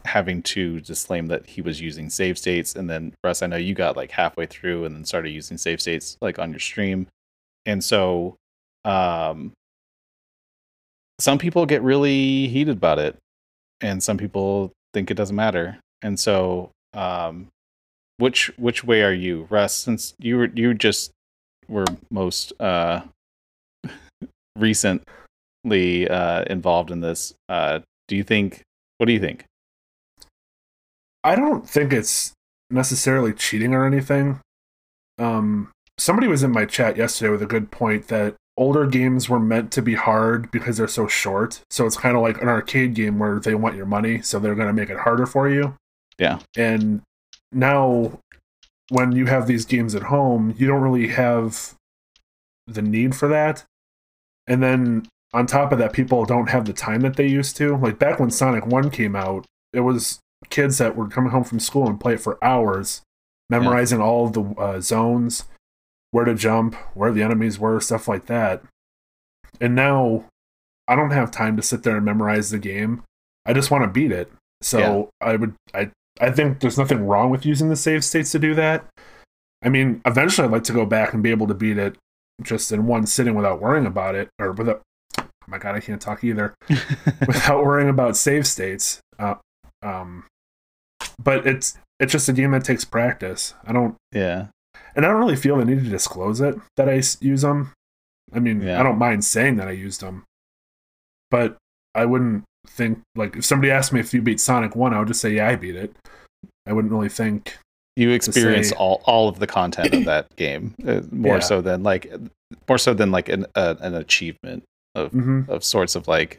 having 0.05 0.41
to 0.41 0.79
disclaim 0.81 1.27
that 1.27 1.45
he 1.45 1.61
was 1.61 1.79
using 1.79 2.09
save 2.09 2.37
states. 2.37 2.75
And 2.75 2.89
then 2.89 3.13
Russ, 3.23 3.43
I 3.43 3.47
know 3.47 3.57
you 3.57 3.75
got 3.75 3.95
like 3.95 4.11
halfway 4.11 4.47
through 4.47 4.85
and 4.85 4.95
then 4.95 5.05
started 5.05 5.29
using 5.29 5.57
save 5.57 5.79
states 5.79 6.17
like 6.21 6.39
on 6.39 6.51
your 6.51 6.59
stream, 6.59 7.07
and 7.65 7.83
so 7.83 8.35
um, 8.83 9.53
some 11.19 11.37
people 11.37 11.65
get 11.65 11.83
really 11.83 12.47
heated 12.47 12.77
about 12.77 12.99
it, 12.99 13.15
and 13.79 14.01
some 14.01 14.17
people 14.17 14.71
think 14.93 15.11
it 15.11 15.15
doesn't 15.15 15.35
matter. 15.35 15.77
And 16.01 16.19
so, 16.19 16.71
um, 16.93 17.47
which 18.21 18.51
which 18.57 18.83
way 18.83 19.01
are 19.01 19.13
you, 19.13 19.47
Russ? 19.49 19.75
Since 19.75 20.13
you 20.19 20.37
were 20.37 20.51
you 20.53 20.73
just 20.73 21.11
were 21.67 21.85
most 22.09 22.53
uh, 22.59 23.01
recently 24.55 26.07
uh, 26.07 26.43
involved 26.43 26.91
in 26.91 27.01
this, 27.01 27.33
uh, 27.49 27.79
do 28.07 28.15
you 28.15 28.23
think? 28.23 28.61
What 28.99 29.07
do 29.07 29.13
you 29.13 29.19
think? 29.19 29.45
I 31.23 31.35
don't 31.35 31.67
think 31.67 31.91
it's 31.91 32.33
necessarily 32.69 33.33
cheating 33.33 33.73
or 33.73 33.85
anything. 33.85 34.39
Um, 35.17 35.71
somebody 35.97 36.27
was 36.27 36.43
in 36.43 36.51
my 36.51 36.65
chat 36.65 36.97
yesterday 36.97 37.31
with 37.31 37.41
a 37.41 37.47
good 37.47 37.71
point 37.71 38.07
that 38.07 38.35
older 38.57 38.85
games 38.85 39.29
were 39.29 39.39
meant 39.39 39.71
to 39.71 39.81
be 39.81 39.95
hard 39.95 40.51
because 40.51 40.77
they're 40.77 40.87
so 40.87 41.07
short. 41.07 41.61
So 41.71 41.85
it's 41.87 41.97
kind 41.97 42.15
of 42.15 42.21
like 42.21 42.41
an 42.41 42.47
arcade 42.47 42.93
game 42.93 43.17
where 43.17 43.39
they 43.39 43.55
want 43.55 43.75
your 43.75 43.85
money, 43.87 44.21
so 44.21 44.39
they're 44.39 44.55
going 44.55 44.67
to 44.67 44.73
make 44.73 44.89
it 44.89 44.99
harder 44.99 45.25
for 45.25 45.49
you. 45.49 45.75
Yeah. 46.19 46.39
And 46.55 47.01
now, 47.51 48.19
when 48.89 49.11
you 49.13 49.25
have 49.25 49.47
these 49.47 49.65
games 49.65 49.95
at 49.95 50.03
home, 50.03 50.53
you 50.57 50.67
don't 50.67 50.81
really 50.81 51.07
have 51.07 51.75
the 52.67 52.81
need 52.81 53.15
for 53.15 53.27
that. 53.27 53.65
And 54.47 54.61
then 54.61 55.07
on 55.33 55.45
top 55.45 55.71
of 55.71 55.79
that, 55.79 55.93
people 55.93 56.25
don't 56.25 56.49
have 56.49 56.65
the 56.65 56.73
time 56.73 57.01
that 57.01 57.15
they 57.15 57.27
used 57.27 57.55
to. 57.57 57.77
Like 57.77 57.99
back 57.99 58.19
when 58.19 58.31
Sonic 58.31 58.65
1 58.65 58.89
came 58.89 59.15
out, 59.15 59.45
it 59.73 59.81
was 59.81 60.19
kids 60.49 60.77
that 60.79 60.95
were 60.95 61.07
coming 61.07 61.31
home 61.31 61.43
from 61.43 61.59
school 61.59 61.87
and 61.87 61.99
play 61.99 62.15
it 62.15 62.19
for 62.19 62.43
hours, 62.43 63.01
memorizing 63.49 64.01
all 64.01 64.25
of 64.25 64.33
the 64.33 64.43
uh, 64.61 64.81
zones, 64.81 65.45
where 66.11 66.25
to 66.25 66.35
jump, 66.35 66.75
where 66.93 67.11
the 67.11 67.23
enemies 67.23 67.59
were, 67.59 67.79
stuff 67.79 68.07
like 68.07 68.25
that. 68.25 68.63
And 69.59 69.75
now 69.75 70.25
I 70.87 70.95
don't 70.95 71.11
have 71.11 71.31
time 71.31 71.55
to 71.55 71.63
sit 71.63 71.83
there 71.83 71.95
and 71.95 72.05
memorize 72.05 72.49
the 72.49 72.59
game. 72.59 73.03
I 73.45 73.53
just 73.53 73.71
want 73.71 73.83
to 73.83 73.89
beat 73.89 74.11
it. 74.11 74.31
So 74.61 75.09
I 75.21 75.35
would 75.35 75.55
I 75.73 75.91
I 76.21 76.31
think 76.31 76.59
there's 76.59 76.77
nothing 76.77 77.07
wrong 77.07 77.31
with 77.31 77.45
using 77.45 77.69
the 77.69 77.75
save 77.75 78.05
states 78.05 78.31
to 78.31 78.39
do 78.39 78.53
that. 78.55 78.85
I 79.63 79.69
mean, 79.69 80.01
eventually 80.05 80.45
I'd 80.45 80.51
like 80.51 80.63
to 80.65 80.73
go 80.73 80.85
back 80.85 81.13
and 81.13 81.23
be 81.23 81.31
able 81.31 81.47
to 81.47 81.53
beat 81.53 81.77
it 81.77 81.97
just 82.41 82.71
in 82.71 82.87
one 82.87 83.05
sitting 83.05 83.35
without 83.35 83.61
worrying 83.61 83.85
about 83.85 84.15
it 84.15 84.29
or 84.39 84.51
without 84.51 84.81
oh 85.19 85.25
my 85.47 85.57
god, 85.57 85.75
I 85.75 85.79
can't 85.79 86.01
talk 86.01 86.23
either. 86.23 86.53
without 87.27 87.65
worrying 87.65 87.89
about 87.89 88.15
save 88.15 88.47
states. 88.47 88.99
Uh, 89.19 89.35
um 89.83 90.25
but 91.21 91.45
it's 91.45 91.77
it's 91.99 92.11
just 92.11 92.29
a 92.29 92.33
game 92.33 92.51
that 92.51 92.63
takes 92.63 92.85
practice. 92.85 93.55
I 93.65 93.73
don't 93.73 93.95
yeah. 94.11 94.47
and 94.95 95.05
I 95.05 95.09
don't 95.09 95.19
really 95.19 95.35
feel 95.35 95.57
the 95.57 95.65
need 95.65 95.83
to 95.83 95.89
disclose 95.89 96.39
it 96.41 96.55
that 96.77 96.87
I 96.87 97.01
use 97.19 97.41
them. 97.41 97.73
I 98.33 98.39
mean, 98.39 98.61
Yeah. 98.61 98.79
I 98.79 98.83
don't 98.83 98.97
mind 98.97 99.25
saying 99.25 99.57
that 99.57 99.67
I 99.67 99.71
used 99.71 100.01
them, 100.01 100.23
but 101.29 101.57
I 101.93 102.05
wouldn't 102.05 102.43
think 102.67 102.99
like 103.15 103.35
if 103.37 103.45
somebody 103.45 103.71
asked 103.71 103.91
me 103.93 103.99
if 103.99 104.13
you 104.13 104.21
beat 104.21 104.39
Sonic 104.39 104.75
One, 104.75 104.93
I 104.93 104.99
would 104.99 105.07
just 105.07 105.21
say 105.21 105.31
yeah, 105.33 105.47
I 105.49 105.55
beat 105.55 105.75
it. 105.75 105.93
I 106.67 106.73
wouldn't 106.73 106.91
really 106.91 107.09
think. 107.09 107.57
You 107.97 108.11
experience 108.11 108.69
say- 108.69 108.75
all 108.75 109.01
all 109.05 109.27
of 109.27 109.39
the 109.39 109.47
content 109.47 109.93
of 109.93 110.05
that 110.05 110.33
game 110.37 110.73
uh, 110.87 111.01
more 111.11 111.35
Yeah. 111.35 111.39
so 111.41 111.61
than 111.61 111.83
like 111.83 112.11
more 112.67 112.77
so 112.77 112.93
than 112.93 113.11
like 113.11 113.27
an 113.29 113.45
uh, 113.55 113.75
an 113.81 113.95
achievement 113.95 114.63
of 114.95 115.11
Mhm. 115.11 115.49
of 115.49 115.63
sorts 115.63 115.95
of 115.95 116.07
like 116.07 116.37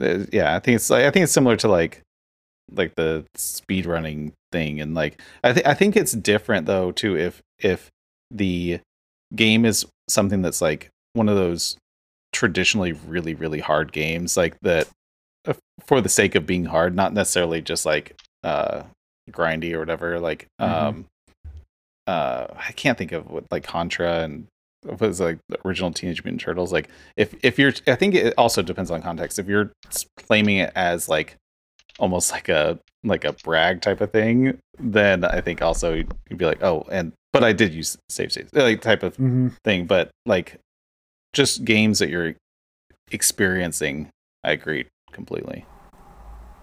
uh, 0.00 0.20
yeah 0.32 0.54
i 0.56 0.58
think 0.60 0.76
it's 0.76 0.88
like 0.90 1.04
i 1.04 1.10
think 1.10 1.24
it's 1.24 1.32
similar 1.32 1.56
to 1.56 1.68
like 1.68 2.02
like 2.72 2.94
the 2.96 3.24
speed 3.36 3.84
running 3.86 4.32
thing 4.52 4.80
and 4.80 4.94
like 4.94 5.20
i 5.44 5.52
think 5.52 5.66
i 5.66 5.74
think 5.74 5.96
it's 5.96 6.12
different 6.12 6.66
though 6.66 6.90
too 6.92 7.16
if 7.16 7.40
if 7.58 7.88
the 8.30 8.78
game 9.34 9.64
is 9.64 9.84
something 10.08 10.40
that's 10.42 10.60
like 10.60 10.88
one 11.14 11.28
of 11.28 11.34
those 11.36 11.76
traditionally 12.32 12.92
really 12.92 13.34
really 13.34 13.60
hard 13.60 13.92
games 13.92 14.36
like 14.36 14.56
that 14.62 14.88
for 15.86 16.00
the 16.00 16.08
sake 16.08 16.34
of 16.34 16.46
being 16.46 16.66
hard 16.66 16.94
not 16.94 17.12
necessarily 17.14 17.60
just 17.62 17.86
like 17.86 18.14
uh 18.44 18.82
grindy 19.30 19.72
or 19.72 19.78
whatever 19.80 20.20
like 20.20 20.46
Mhm. 20.60 20.66
um 20.68 21.06
uh 22.06 22.46
i 22.56 22.72
can't 22.72 22.98
think 22.98 23.12
of 23.12 23.30
what 23.30 23.44
like 23.50 23.64
contra 23.64 24.20
and 24.20 24.46
what 24.84 25.00
was 25.00 25.20
like 25.20 25.38
the 25.48 25.58
original 25.66 25.90
teenage 25.92 26.22
mutant 26.24 26.40
turtles 26.40 26.72
like 26.72 26.88
if 27.16 27.34
if 27.42 27.58
you're 27.58 27.72
i 27.86 27.94
think 27.94 28.14
it 28.14 28.34
also 28.38 28.62
depends 28.62 28.90
on 28.90 29.02
context 29.02 29.38
if 29.38 29.46
you're 29.46 29.70
claiming 30.18 30.56
it 30.58 30.72
as 30.74 31.08
like 31.08 31.36
almost 31.98 32.32
like 32.32 32.48
a 32.48 32.78
like 33.04 33.24
a 33.24 33.32
brag 33.44 33.80
type 33.80 34.00
of 34.00 34.10
thing 34.10 34.58
then 34.78 35.24
i 35.24 35.40
think 35.40 35.60
also 35.62 35.94
you'd 35.94 36.12
you'd 36.28 36.38
be 36.38 36.46
like 36.46 36.62
oh 36.62 36.84
and 36.90 37.12
but 37.32 37.44
i 37.44 37.52
did 37.52 37.72
use 37.74 37.96
save 38.08 38.32
states 38.32 38.50
like 38.54 38.80
type 38.80 39.02
of 39.02 39.16
Mhm. 39.16 39.52
thing 39.64 39.86
but 39.86 40.10
like 40.26 40.56
just 41.32 41.64
games 41.64 41.98
that 41.98 42.08
you're 42.10 42.34
experiencing 43.12 44.08
i 44.44 44.52
agree 44.52 44.86
completely 45.12 45.64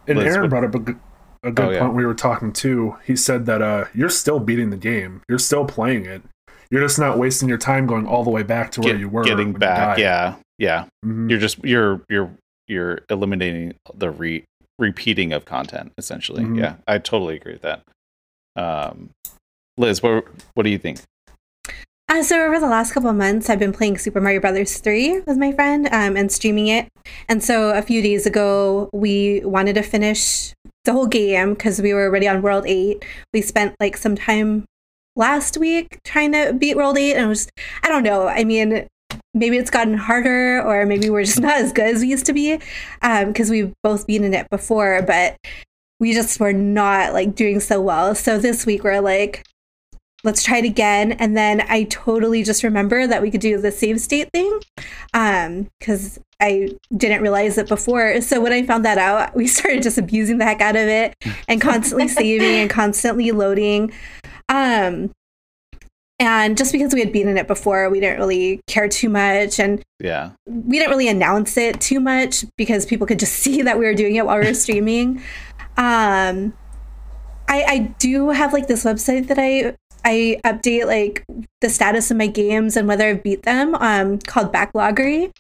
And 0.08 0.18
Liz, 0.20 0.28
Aaron 0.28 0.42
what- 0.42 0.50
brought 0.50 0.64
up 0.64 0.76
a 0.76 0.80
good, 0.80 1.00
a 1.44 1.52
good 1.52 1.66
Oh, 1.66 1.70
yeah. 1.72 1.80
point. 1.82 1.94
We 1.96 2.06
were 2.06 2.14
talking 2.14 2.52
too. 2.54 2.96
He 3.06 3.16
said 3.16 3.46
that 3.46 3.62
uh, 3.62 3.86
you're 3.94 4.10
still 4.10 4.40
beating 4.40 4.70
the 4.70 4.78
game. 4.78 5.22
You're 5.30 5.40
still 5.40 5.66
playing 5.66 6.06
it. 6.06 6.22
You're 6.72 6.82
just 6.82 6.98
not 7.00 7.18
wasting 7.18 7.48
your 7.50 7.58
time 7.58 7.86
going 7.88 8.06
all 8.08 8.24
the 8.24 8.30
way 8.30 8.44
back 8.44 8.72
to 8.72 8.82
where 8.82 8.94
Get- 8.94 9.00
you 9.00 9.10
were. 9.10 9.24
getting 9.24 9.54
back 9.54 9.98
yeah 9.98 10.36
yeah 10.58 10.86
Mhm. 11.06 11.30
you're 11.30 11.40
just 11.40 11.64
you're 11.64 12.02
you're 12.10 12.32
you're 12.68 13.00
eliminating 13.10 13.76
the 13.94 14.10
re- 14.10 14.44
repeating 14.80 15.32
of 15.32 15.46
content 15.46 15.92
essentially 15.98 16.44
Mhm. 16.44 16.58
yeah 16.60 16.76
i 16.88 16.98
totally 16.98 17.36
agree 17.36 17.54
with 17.54 17.62
that 17.62 17.84
um 18.56 19.12
liz 19.78 20.02
what 20.04 20.26
what 20.56 20.64
do 20.64 20.70
you 20.70 20.78
think 20.78 21.00
Uh, 22.10 22.24
so 22.24 22.42
over 22.46 22.58
the 22.58 22.68
last 22.68 22.94
couple 22.94 23.12
months, 23.12 23.50
I've 23.50 23.60
been 23.60 23.74
playing 23.74 23.98
Super 23.98 24.22
Mario 24.22 24.40
Brothers 24.40 24.78
3 24.78 25.22
with 25.28 25.38
my 25.38 25.52
friend 25.52 25.88
um, 25.92 26.16
and 26.16 26.32
streaming 26.32 26.68
it. 26.68 26.88
And 27.28 27.44
so 27.44 27.72
a 27.72 27.82
few 27.82 28.02
days 28.02 28.26
ago, 28.26 28.90
we 28.94 29.42
wanted 29.44 29.74
to 29.76 29.82
finish 29.82 30.54
the 30.86 30.94
whole 30.94 31.08
game 31.08 31.54
because 31.54 31.82
we 31.82 31.94
were 31.94 32.06
already 32.06 32.26
on 32.26 32.42
World 32.42 32.66
8. 32.66 33.04
We 33.34 33.42
spent 33.42 33.76
like 33.82 33.98
some 33.98 34.16
time 34.16 34.64
last 35.18 35.58
week 35.58 36.00
trying 36.06 36.32
to 36.32 36.54
beat 36.54 36.78
World 36.78 36.98
8 36.98 37.16
and 37.16 37.26
it 37.26 37.28
was, 37.28 37.50
I 37.84 37.90
don't 37.90 38.04
know. 38.04 38.30
I 38.30 38.46
mean, 38.46 38.88
maybe 39.34 39.58
it's 39.58 39.70
gotten 39.70 39.96
harder 39.96 40.62
or 40.62 40.86
maybe 40.86 41.10
we're 41.10 41.26
just 41.26 41.40
not 41.42 41.58
as 41.58 41.74
good 41.74 41.94
as 41.94 42.02
we 42.02 42.08
used 42.08 42.26
to 42.28 42.34
be 42.34 42.58
because 43.02 43.50
we've 43.50 43.74
both 43.84 44.08
beaten 44.08 44.34
it 44.34 44.50
before, 44.50 45.02
but 45.02 45.36
we 46.00 46.14
just 46.14 46.40
were 46.40 46.54
not 46.54 47.12
like 47.12 47.36
doing 47.36 47.60
so 47.60 47.82
well. 47.82 48.16
So 48.16 48.40
this 48.40 48.66
week 48.66 48.86
we're 48.86 49.02
like, 49.02 49.44
let's 50.24 50.44
try 50.44 50.58
it 50.58 50.66
again. 50.66 51.14
And 51.14 51.38
then 51.38 51.66
i 51.70 51.84
totally 51.84 52.44
just 52.44 52.64
remember 52.64 53.08
that 53.08 53.22
we 53.22 53.32
could 53.32 53.42
do 53.42 53.60
the 53.60 53.72
save 53.72 54.00
state 54.00 54.30
thing 54.32 54.60
um 55.14 55.70
because 55.80 56.20
i 56.42 56.70
didn't 56.96 57.22
realize 57.22 57.58
it 57.58 57.68
before. 57.68 58.22
So 58.22 58.42
when 58.42 58.54
i 58.54 58.64
found 58.66 58.86
that 58.86 58.98
out 58.98 59.36
we 59.36 59.48
started 59.58 59.84
just 59.84 59.98
abusing 59.98 60.38
the 60.38 60.46
heck 60.46 60.62
out 60.62 60.76
of 60.76 60.88
it 60.88 61.14
and 61.48 61.62
constantly 61.62 62.08
saving 62.08 62.62
and 62.62 62.70
constantly 62.70 63.32
loading. 63.32 63.92
Um 64.50 65.12
and 66.20 66.58
just 66.58 66.72
because 66.72 66.94
we 66.94 67.00
had 67.00 67.12
beaten 67.12 67.38
it 67.38 67.48
before 67.48 67.90
we 67.90 68.00
didn't 68.00 68.20
really 68.20 68.62
care 68.68 68.88
too 68.88 69.10
much. 69.10 69.60
And 69.60 69.84
yeah. 70.00 70.32
we 70.48 70.80
didn't 70.80 70.90
really 70.90 71.08
announce 71.08 71.58
it 71.58 71.80
too 71.80 72.00
much 72.00 72.44
because 72.58 72.86
people 72.86 73.06
could 73.06 73.20
just 73.20 73.34
see 73.44 73.62
that 73.62 73.78
we 73.78 73.86
were 73.86 73.94
doing 73.94 74.16
it 74.16 74.26
while 74.26 74.40
we 74.40 74.48
were 74.48 74.54
streaming. 74.54 75.22
Um, 75.78 76.54
I, 77.48 77.64
I 77.64 77.78
do 78.00 78.30
have 78.30 78.52
like 78.52 78.68
this 78.68 78.84
website 78.84 79.28
that 79.28 79.38
I 79.40 79.76
I 80.06 80.40
update 80.46 80.86
like 80.86 81.24
the 81.62 81.70
status 81.70 82.12
of 82.12 82.18
my 82.18 82.28
games 82.28 82.78
and 82.78 82.88
whether 82.88 83.06
I've 83.08 83.24
beat 83.24 83.44
them 83.44 83.76
um, 83.76 84.20
called 84.20 84.54
Backloggery. 84.54 85.32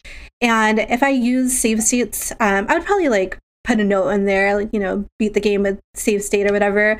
And 0.41 0.79
if 0.79 1.01
I 1.03 1.09
use 1.09 1.57
save 1.57 1.81
states, 1.83 2.31
um, 2.39 2.65
I 2.69 2.75
would 2.77 2.85
probably 2.85 3.09
like 3.09 3.37
put 3.63 3.79
a 3.79 3.83
note 3.83 4.09
in 4.09 4.25
there, 4.25 4.55
like 4.55 4.69
you 4.73 4.79
know, 4.79 5.05
beat 5.19 5.33
the 5.33 5.39
game 5.39 5.63
with 5.63 5.79
save 5.95 6.23
state 6.23 6.49
or 6.49 6.53
whatever. 6.53 6.99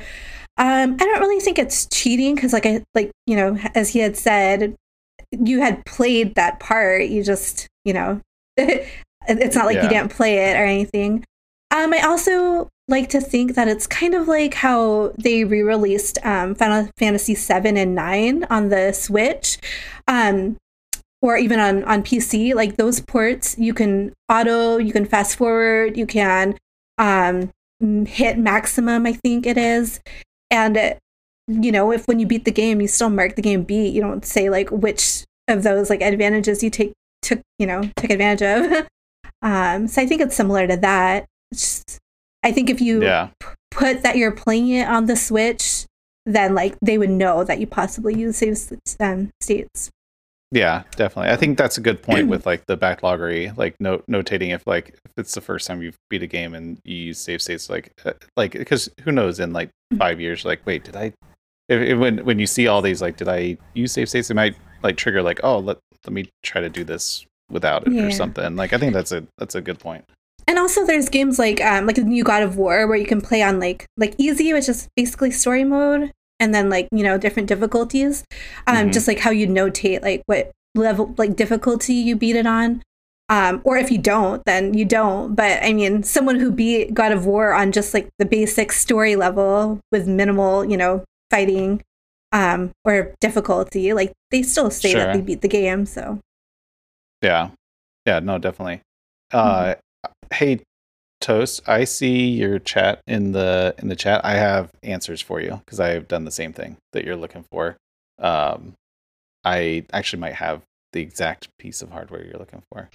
Um, 0.56 0.94
I 0.94 1.04
don't 1.04 1.20
really 1.20 1.40
think 1.40 1.58
it's 1.58 1.86
cheating 1.86 2.34
because, 2.34 2.52
like 2.52 2.66
I 2.66 2.82
like 2.94 3.10
you 3.26 3.36
know, 3.36 3.56
as 3.74 3.90
he 3.90 4.00
had 4.00 4.16
said, 4.16 4.74
you 5.30 5.60
had 5.60 5.84
played 5.84 6.34
that 6.34 6.58
part. 6.60 7.06
You 7.06 7.22
just, 7.22 7.68
you 7.84 7.92
know, 7.92 8.20
it's 8.56 9.54
not 9.56 9.66
like 9.66 9.76
Yeah. 9.76 9.84
you 9.84 9.88
didn't 9.88 10.10
play 10.12 10.50
it 10.50 10.56
or 10.56 10.64
anything. 10.64 11.24
Um, 11.78 11.92
I 11.92 12.00
also 12.00 12.68
like 12.88 13.08
to 13.10 13.20
think 13.20 13.54
that 13.54 13.68
it's 13.68 13.86
kind 13.86 14.14
of 14.14 14.26
like 14.26 14.54
how 14.54 15.12
they 15.16 15.44
re-released 15.44 16.18
um, 16.24 16.56
Final 16.56 16.90
Fantasy 16.96 17.36
VII 17.36 17.78
and 17.78 17.94
Nine 17.94 18.44
on 18.50 18.68
the 18.68 18.92
Switch, 18.92 19.58
um, 20.08 20.56
or 21.22 21.36
even 21.36 21.60
on 21.60 21.84
on 21.84 22.02
PC. 22.02 22.52
Like 22.52 22.76
those 22.76 23.00
ports, 23.00 23.56
you 23.58 23.74
can 23.74 24.12
auto, 24.28 24.78
you 24.78 24.92
can 24.92 25.04
fast 25.04 25.36
forward, 25.36 25.96
you 25.96 26.04
can 26.04 26.56
um, 26.98 27.52
hit 28.06 28.38
maximum. 28.38 29.06
I 29.06 29.12
think 29.12 29.46
it 29.46 29.56
is, 29.56 30.00
and 30.50 30.76
uh, 30.76 30.94
you 31.46 31.70
know, 31.70 31.92
if 31.92 32.06
when 32.08 32.18
you 32.18 32.26
beat 32.26 32.44
the 32.44 32.50
game, 32.50 32.80
you 32.80 32.88
still 32.88 33.10
mark 33.10 33.36
the 33.36 33.42
game 33.42 33.62
beat. 33.62 33.94
You 33.94 34.00
don't 34.00 34.26
say 34.26 34.50
like 34.50 34.68
which 34.70 35.22
of 35.46 35.62
those 35.62 35.90
like 35.90 36.02
advantages 36.02 36.64
you 36.64 36.70
take 36.70 36.92
took 37.22 37.40
you 37.60 37.68
know 37.68 37.82
took 37.94 38.10
advantage 38.10 38.42
of. 38.42 38.88
um, 39.42 39.86
so 39.86 40.02
I 40.02 40.06
think 40.06 40.20
it's 40.20 40.34
similar 40.34 40.66
to 40.66 40.76
that. 40.78 41.26
Just, 41.52 41.98
I 42.42 42.52
think 42.52 42.70
if 42.70 42.80
you 42.80 43.02
yeah 43.02 43.28
put 43.70 44.02
that 44.02 44.16
you're 44.16 44.32
playing 44.32 44.68
it 44.68 44.88
on 44.88 45.06
the 45.06 45.16
Switch, 45.16 45.86
then 46.26 46.54
like 46.54 46.76
they 46.80 46.98
would 46.98 47.10
know 47.10 47.44
that 47.44 47.58
you 47.60 47.66
possibly 47.66 48.14
use 48.18 48.36
save 48.36 48.58
um, 49.00 49.30
states. 49.40 49.90
Yeah, 50.50 50.84
definitely. 50.96 51.30
I 51.30 51.36
think 51.36 51.58
that's 51.58 51.76
a 51.76 51.80
good 51.82 52.02
point 52.02 52.28
with 52.32 52.46
like 52.46 52.64
the 52.66 52.76
backloggery, 52.76 53.56
like 53.56 53.74
note 53.80 54.04
notating 54.10 54.54
if 54.54 54.66
like 54.66 54.90
if 55.04 55.12
it's 55.16 55.34
the 55.34 55.40
first 55.40 55.66
time 55.66 55.82
you've 55.82 55.96
beat 56.10 56.22
a 56.22 56.26
game 56.26 56.54
and 56.54 56.78
you 56.84 56.96
use 56.96 57.18
save 57.18 57.42
states, 57.42 57.68
like 57.68 57.92
uh, 58.04 58.12
like 58.36 58.52
because 58.52 58.88
who 59.02 59.12
knows 59.12 59.40
in 59.40 59.52
like 59.52 59.70
five 59.98 60.20
years, 60.20 60.44
like 60.44 60.64
wait, 60.66 60.84
did 60.84 60.96
I? 60.96 61.12
If, 61.68 61.82
if, 61.82 61.98
when 61.98 62.24
when 62.24 62.38
you 62.38 62.46
see 62.46 62.66
all 62.66 62.80
these, 62.80 63.02
like, 63.02 63.18
did 63.18 63.28
I 63.28 63.58
use 63.74 63.92
save 63.92 64.08
states? 64.08 64.30
It 64.30 64.34
might 64.34 64.56
like 64.82 64.96
trigger 64.96 65.22
like, 65.22 65.40
oh, 65.42 65.58
let 65.58 65.78
let 66.06 66.12
me 66.12 66.30
try 66.42 66.62
to 66.62 66.70
do 66.70 66.82
this 66.82 67.26
without 67.50 67.86
it 67.86 67.92
Yeah. 67.92 68.04
or 68.04 68.10
something. 68.10 68.56
Like, 68.56 68.72
I 68.72 68.78
think 68.78 68.94
that's 68.94 69.12
a 69.12 69.26
that's 69.36 69.54
a 69.54 69.60
good 69.60 69.78
point. 69.78 70.04
And 70.48 70.58
also, 70.58 70.86
there's 70.86 71.10
games 71.10 71.38
like 71.38 71.60
um, 71.60 71.84
like 71.86 71.96
the 71.96 72.02
new 72.04 72.24
God 72.24 72.42
of 72.42 72.56
War 72.56 72.86
where 72.86 72.96
you 72.96 73.04
can 73.06 73.20
play 73.20 73.42
on 73.42 73.60
like 73.60 73.84
like 73.98 74.14
easy, 74.16 74.52
which 74.54 74.66
is 74.68 74.88
basically 74.96 75.30
story 75.30 75.62
mode, 75.62 76.10
and 76.40 76.54
then 76.54 76.70
like 76.70 76.88
you 76.90 77.04
know 77.04 77.18
different 77.18 77.48
difficulties, 77.48 78.24
um, 78.66 78.88
Mhm. 78.88 78.92
just 78.94 79.06
like 79.06 79.18
how 79.18 79.30
you 79.30 79.46
notate 79.46 80.00
like 80.02 80.22
what 80.24 80.50
level 80.74 81.14
like 81.18 81.36
difficulty 81.36 81.92
you 81.92 82.16
beat 82.16 82.34
it 82.34 82.46
on, 82.46 82.82
um, 83.28 83.60
or 83.62 83.76
if 83.76 83.90
you 83.90 83.98
don't, 83.98 84.42
then 84.46 84.72
you 84.72 84.86
don't. 84.86 85.34
But 85.34 85.62
I 85.62 85.74
mean, 85.74 86.02
someone 86.02 86.40
who 86.40 86.50
beat 86.50 86.94
God 86.94 87.12
of 87.12 87.26
War 87.26 87.52
on 87.52 87.70
just 87.70 87.92
like 87.92 88.08
the 88.18 88.24
basic 88.24 88.72
story 88.72 89.16
level 89.16 89.80
with 89.92 90.08
minimal, 90.08 90.64
you 90.64 90.78
know, 90.78 91.04
fighting, 91.30 91.82
um, 92.32 92.70
or 92.86 93.12
difficulty, 93.20 93.92
like 93.92 94.12
they 94.30 94.42
still 94.42 94.70
say 94.70 94.92
Sure. 94.92 95.00
that 95.04 95.12
they 95.12 95.20
beat 95.20 95.42
the 95.42 95.48
game. 95.48 95.84
So 95.84 96.20
Yeah, 97.20 97.50
yeah, 98.06 98.20
no, 98.20 98.38
definitely. 98.38 98.80
Uh, 99.30 99.74
hey, 100.32 100.60
Toast, 101.20 101.68
I 101.68 101.84
see 101.84 102.28
your 102.28 102.58
chat 102.58 103.00
in 103.06 103.32
the 103.32 103.74
in 103.78 103.88
the 103.88 103.96
chat. 103.96 104.24
I 104.24 104.34
have 104.34 104.70
answers 104.82 105.20
for 105.20 105.40
you 105.40 105.60
because 105.64 105.80
I 105.80 105.88
have 105.88 106.06
done 106.06 106.24
the 106.24 106.30
same 106.30 106.52
thing 106.52 106.76
that 106.92 107.04
you're 107.04 107.16
looking 107.16 107.44
for. 107.50 107.76
Um, 108.20 108.74
I 109.44 109.84
actually 109.92 110.20
might 110.20 110.34
have 110.34 110.62
the 110.92 111.00
exact 111.00 111.48
piece 111.58 111.82
of 111.82 111.90
hardware 111.90 112.24
you're 112.24 112.38
looking 112.38 112.62
for. 112.72 112.88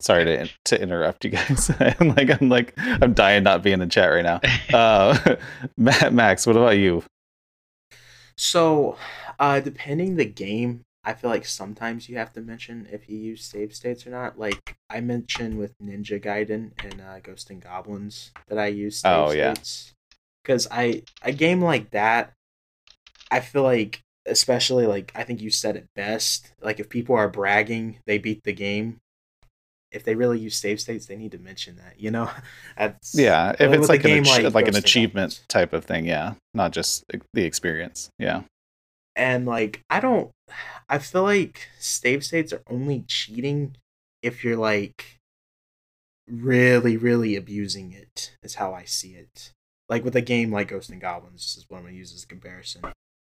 Sorry 0.00 0.24
to 0.24 0.48
to 0.64 0.80
interrupt 0.80 1.24
you 1.24 1.30
guys. 1.30 1.70
I'm 1.80 2.14
like 2.14 2.40
I'm 2.40 2.48
like 2.48 2.74
I'm 2.76 3.14
dying 3.14 3.44
not 3.44 3.62
being 3.62 3.74
in 3.74 3.80
the 3.80 3.86
chat 3.86 4.10
right 4.10 4.24
now. 4.24 4.40
Uh, 4.76 5.36
Max, 5.76 6.46
what 6.46 6.56
about 6.56 6.78
you? 6.78 7.04
So, 8.36 8.96
uh, 9.38 9.60
depending 9.60 10.16
the 10.16 10.24
game, 10.24 10.82
I 11.08 11.14
feel 11.14 11.30
like 11.30 11.46
sometimes 11.46 12.08
you 12.08 12.18
have 12.18 12.32
to 12.34 12.40
mention 12.42 12.86
if 12.92 13.08
you 13.08 13.16
use 13.16 13.42
save 13.44 13.74
states 13.74 14.06
or 14.06 14.10
not. 14.10 14.38
Like 14.38 14.76
I 14.90 15.00
mentioned 15.00 15.58
with 15.58 15.72
Ninja 15.82 16.22
Gaiden 16.22 16.72
and 16.84 17.00
uh, 17.00 17.20
Ghost 17.20 17.48
and 17.50 17.62
Goblins 17.62 18.30
that 18.48 18.58
I 18.58 18.66
use 18.66 18.98
save 18.98 19.12
Oh, 19.12 19.30
yeah. 19.30 19.54
states 19.54 19.94
because 20.42 20.68
I 20.70 21.02
a 21.22 21.32
game 21.32 21.62
like 21.62 21.90
that, 21.92 22.32
I 23.30 23.40
feel 23.40 23.62
like 23.62 24.00
especially 24.26 24.86
like 24.86 25.10
I 25.14 25.22
think 25.24 25.40
you 25.40 25.50
said 25.50 25.76
it 25.76 25.86
best. 25.96 26.52
Like 26.60 26.78
if 26.78 26.88
people 26.90 27.14
are 27.16 27.28
bragging 27.28 27.98
they 28.06 28.18
beat 28.18 28.42
the 28.44 28.52
game. 28.52 28.98
If 29.90 30.04
they 30.04 30.14
really 30.14 30.38
use 30.38 30.54
save 30.54 30.78
states, 30.82 31.06
they 31.06 31.16
need 31.16 31.32
to 31.32 31.38
mention 31.38 31.76
that. 31.76 31.98
You 31.98 32.10
know, 32.10 32.30
That's, 32.76 33.14
Yeah, 33.18 33.52
if 33.58 33.72
it's 33.72 33.88
like 33.88 34.04
an 34.04 34.10
game 34.10 34.22
ach- 34.24 34.42
like 34.44 34.54
like 34.54 34.68
an 34.68 34.76
achievement 34.76 35.40
type 35.48 35.72
of 35.72 35.86
thing, 35.86 36.04
yeah, 36.04 36.34
not 36.52 36.72
just 36.72 37.04
the 37.32 37.44
experience. 37.44 38.10
Yeah. 38.18 38.42
and 39.16 39.46
like 39.46 39.80
I 39.88 40.00
don't 40.00 40.30
I 40.88 40.98
feel 40.98 41.22
like 41.22 41.68
save 41.78 42.24
states 42.24 42.52
are 42.52 42.62
only 42.68 43.04
cheating 43.06 43.76
if 44.22 44.42
you're 44.42 44.56
like 44.56 45.18
really 46.30 46.96
really 46.96 47.36
abusing 47.36 47.92
it 47.92 48.36
is 48.42 48.56
how 48.56 48.74
I 48.74 48.84
see 48.84 49.12
it. 49.12 49.52
Like 49.88 50.04
with 50.04 50.16
a 50.16 50.20
game 50.20 50.52
like 50.52 50.68
Ghost 50.68 50.90
and 50.90 51.00
Goblins 51.00 51.56
is 51.56 51.64
what 51.68 51.78
I'm 51.78 51.84
gonna 51.84 51.96
use 51.96 52.12
as 52.12 52.24
a 52.24 52.26
comparison. 52.26 52.82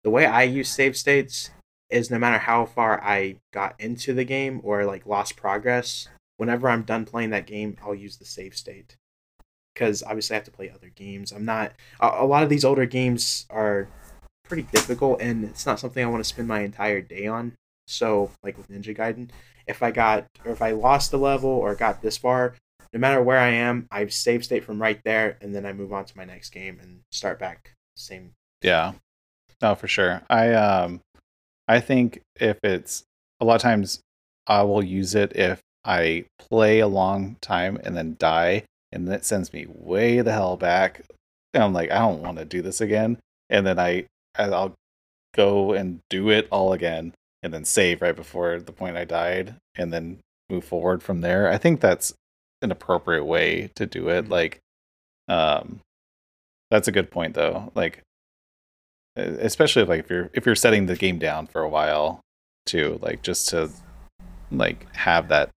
The 0.03 0.09
way 0.09 0.25
I 0.25 0.43
use 0.43 0.69
save 0.69 0.97
states 0.97 1.49
is 1.89 2.11
no 2.11 2.19
matter 2.19 2.37
how 2.37 2.65
far 2.65 3.03
I 3.03 3.37
got 3.53 3.75
into 3.79 4.13
the 4.13 4.25
game 4.25 4.61
or 4.63 4.85
like 4.85 5.05
lost 5.05 5.35
progress, 5.35 6.07
whenever 6.37 6.69
I'm 6.69 6.83
done 6.83 7.05
playing 7.05 7.31
that 7.31 7.47
game, 7.47 7.77
I'll 7.83 7.95
use 7.95 8.17
the 8.17 8.25
save 8.25 8.55
state. 8.55 8.95
Because 9.73 10.03
obviously 10.03 10.35
I 10.35 10.37
have 10.37 10.45
to 10.45 10.51
play 10.51 10.69
other 10.69 10.89
games. 10.89 11.31
I'm 11.31 11.45
not 11.45 11.73
a, 11.99 12.07
a 12.19 12.25
lot 12.25 12.43
of 12.43 12.49
these 12.49 12.65
older 12.65 12.85
games 12.85 13.45
are 13.49 13.89
pretty 14.49 14.67
difficult 14.73 15.21
and 15.21 15.45
it's 15.45 15.65
not 15.65 15.79
something 15.79 16.03
I 16.03 16.09
want 16.09 16.23
to 16.23 16.27
spend 16.27 16.47
my 16.47 16.61
entire 16.61 17.01
day 17.01 17.27
on. 17.27 17.53
So, 17.87 18.31
like 18.43 18.57
with 18.57 18.69
Ninja 18.69 18.95
Gaiden, 18.95 19.29
if 19.67 19.81
I 19.81 19.91
got 19.91 20.25
or 20.43 20.51
if 20.51 20.61
I 20.61 20.71
lost 20.71 21.13
a 21.13 21.17
level 21.17 21.49
or 21.49 21.73
got 21.75 22.01
this 22.01 22.17
far, 22.17 22.55
no 22.91 22.99
matter 22.99 23.21
where 23.21 23.39
I 23.39 23.49
am, 23.49 23.87
I 23.91 24.07
save 24.07 24.43
state 24.43 24.63
from 24.63 24.81
right 24.81 24.99
there 25.05 25.37
and 25.41 25.55
then 25.55 25.65
I 25.65 25.73
move 25.73 25.93
on 25.93 26.05
to 26.05 26.17
my 26.17 26.25
next 26.25 26.49
game 26.49 26.79
and 26.81 26.99
start 27.11 27.39
back 27.39 27.73
same. 27.95 28.33
Yeah. 28.61 28.93
No, 29.61 29.75
for 29.75 29.87
sure. 29.87 30.21
I 30.29 30.53
um 30.53 31.01
I 31.67 31.79
think 31.79 32.21
if 32.39 32.57
it's 32.63 33.03
a 33.39 33.45
lot 33.45 33.55
of 33.55 33.61
times 33.61 33.99
I 34.47 34.63
will 34.63 34.83
use 34.83 35.15
it 35.15 35.35
if 35.35 35.61
I 35.85 36.25
play 36.39 36.79
a 36.79 36.87
long 36.87 37.37
time 37.41 37.79
and 37.83 37.95
then 37.95 38.17
die 38.19 38.63
and 38.91 39.07
that 39.07 39.25
sends 39.25 39.53
me 39.53 39.65
way 39.67 40.21
the 40.21 40.31
hell 40.31 40.57
back. 40.57 41.01
And 41.53 41.63
I'm 41.63 41.73
like, 41.73 41.91
I 41.91 41.99
don't 41.99 42.21
want 42.21 42.37
to 42.37 42.45
do 42.45 42.61
this 42.61 42.81
again. 42.81 43.17
And 43.49 43.65
then 43.65 43.79
I 43.79 44.05
I'll 44.39 44.73
go 45.35 45.73
and 45.73 45.99
do 46.09 46.29
it 46.29 46.47
all 46.51 46.73
again 46.73 47.13
and 47.43 47.53
then 47.53 47.65
save 47.65 48.01
right 48.01 48.15
before 48.15 48.59
the 48.59 48.71
point 48.71 48.97
I 48.97 49.05
died 49.05 49.55
and 49.75 49.93
then 49.93 50.19
move 50.49 50.65
forward 50.65 51.03
from 51.03 51.21
there. 51.21 51.49
I 51.49 51.57
think 51.57 51.79
that's 51.79 52.13
an 52.61 52.71
appropriate 52.71 53.25
way 53.25 53.69
to 53.75 53.85
do 53.85 54.09
it. 54.09 54.29
Like 54.29 54.59
um 55.27 55.79
that's 56.71 56.87
a 56.87 56.91
good 56.91 57.11
point 57.11 57.35
though. 57.35 57.71
Like 57.75 58.01
especially 59.15 59.83
like 59.83 59.99
if 59.99 60.09
you're 60.09 60.29
if 60.33 60.45
you're 60.45 60.55
setting 60.55 60.85
the 60.85 60.95
game 60.95 61.19
down 61.19 61.47
for 61.47 61.61
a 61.61 61.69
while 61.69 62.21
too 62.65 62.99
like 63.01 63.21
just 63.21 63.49
to 63.49 63.69
like 64.51 64.93
have 64.95 65.27
that 65.27 65.49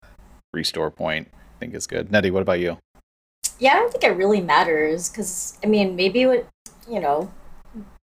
restore 0.54 0.90
point 0.90 1.28
i 1.34 1.60
think 1.60 1.76
is 1.76 1.86
good 1.86 2.12
nettie 2.12 2.32
what 2.32 2.42
about 2.42 2.60
you 2.60 2.78
Yeah, 3.60 3.74
I 3.74 3.76
don't 3.76 3.92
think 3.92 4.04
it 4.04 4.18
really 4.18 4.42
matters 4.42 5.08
because 5.08 5.58
I 5.64 5.68
mean, 5.68 5.96
maybe 5.96 6.26
what 6.26 6.48
you 6.90 7.00
know, 7.00 7.32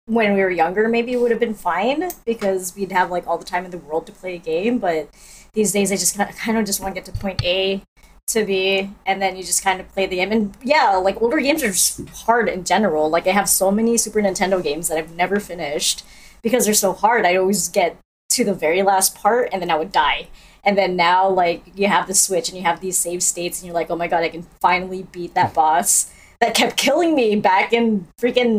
when 0.07 0.33
we 0.33 0.41
were 0.41 0.49
younger, 0.49 0.87
maybe 0.87 1.13
it 1.13 1.19
would 1.19 1.31
have 1.31 1.39
been 1.39 1.53
fine 1.53 2.09
because 2.25 2.75
we'd 2.75 2.91
have 2.93 3.11
like 3.11 3.27
all 3.27 3.37
the 3.37 3.45
time 3.45 3.65
in 3.65 3.71
the 3.71 3.77
world 3.77 4.07
to 4.07 4.11
play 4.11 4.35
a 4.35 4.39
game. 4.39 4.79
But 4.79 5.09
these 5.53 5.71
days, 5.73 5.91
I 5.91 5.95
just 5.95 6.17
kind 6.17 6.57
of 6.57 6.65
just 6.65 6.81
want 6.81 6.95
to 6.95 7.01
get 7.01 7.13
to 7.13 7.19
point 7.19 7.43
A 7.43 7.83
to 8.27 8.45
B, 8.45 8.89
and 9.05 9.21
then 9.21 9.37
you 9.37 9.43
just 9.43 9.63
kind 9.63 9.79
of 9.79 9.87
play 9.89 10.05
the 10.05 10.17
game. 10.17 10.31
And 10.31 10.57
yeah, 10.63 10.95
like 10.95 11.21
older 11.21 11.39
games 11.39 11.61
are 11.61 11.71
just 11.71 12.07
hard 12.09 12.49
in 12.49 12.63
general. 12.63 13.09
Like 13.09 13.27
I 13.27 13.31
have 13.31 13.49
so 13.49 13.69
many 13.69 13.97
Super 13.97 14.21
Nintendo 14.21 14.63
games 14.63 14.87
that 14.87 14.97
I've 14.97 15.15
never 15.15 15.39
finished 15.39 16.03
because 16.41 16.65
they're 16.65 16.73
so 16.73 16.93
hard. 16.93 17.25
I 17.25 17.35
always 17.35 17.67
get 17.67 17.97
to 18.29 18.45
the 18.45 18.53
very 18.53 18.83
last 18.83 19.15
part, 19.15 19.49
and 19.51 19.61
then 19.61 19.69
I 19.69 19.75
would 19.75 19.91
die. 19.91 20.29
And 20.63 20.77
then 20.77 20.95
now, 20.97 21.29
like, 21.29 21.63
you 21.75 21.87
have 21.87 22.07
the 22.07 22.13
Switch 22.13 22.49
and 22.49 22.57
you 22.57 22.63
have 22.63 22.81
these 22.81 22.97
save 22.97 23.23
states, 23.23 23.59
and 23.59 23.65
you're 23.65 23.75
like, 23.75 23.89
oh 23.89 23.95
my 23.95 24.07
god, 24.07 24.23
I 24.23 24.29
can 24.29 24.43
finally 24.61 25.03
beat 25.03 25.33
that 25.33 25.53
boss 25.53 26.13
that 26.39 26.55
kept 26.55 26.77
killing 26.77 27.15
me 27.15 27.35
back 27.35 27.73
in 27.73 28.07
freaking 28.19 28.57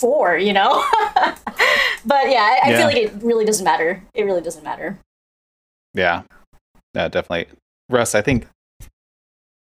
94, 0.00 0.38
you 0.38 0.52
know? 0.52 0.84
but 2.04 2.28
yeah, 2.30 2.42
I, 2.42 2.60
I 2.64 2.70
Yeah. 2.70 2.76
feel 2.78 2.86
like 2.86 2.96
it 2.96 3.12
really 3.22 3.44
doesn't 3.44 3.64
matter. 3.64 4.02
It 4.14 4.24
really 4.24 4.42
doesn't 4.42 4.64
matter. 4.64 4.98
yeah 5.94 6.22
yeah 6.94 7.08
definitely 7.08 7.46
russ 7.88 8.14
i 8.14 8.20
think 8.22 8.46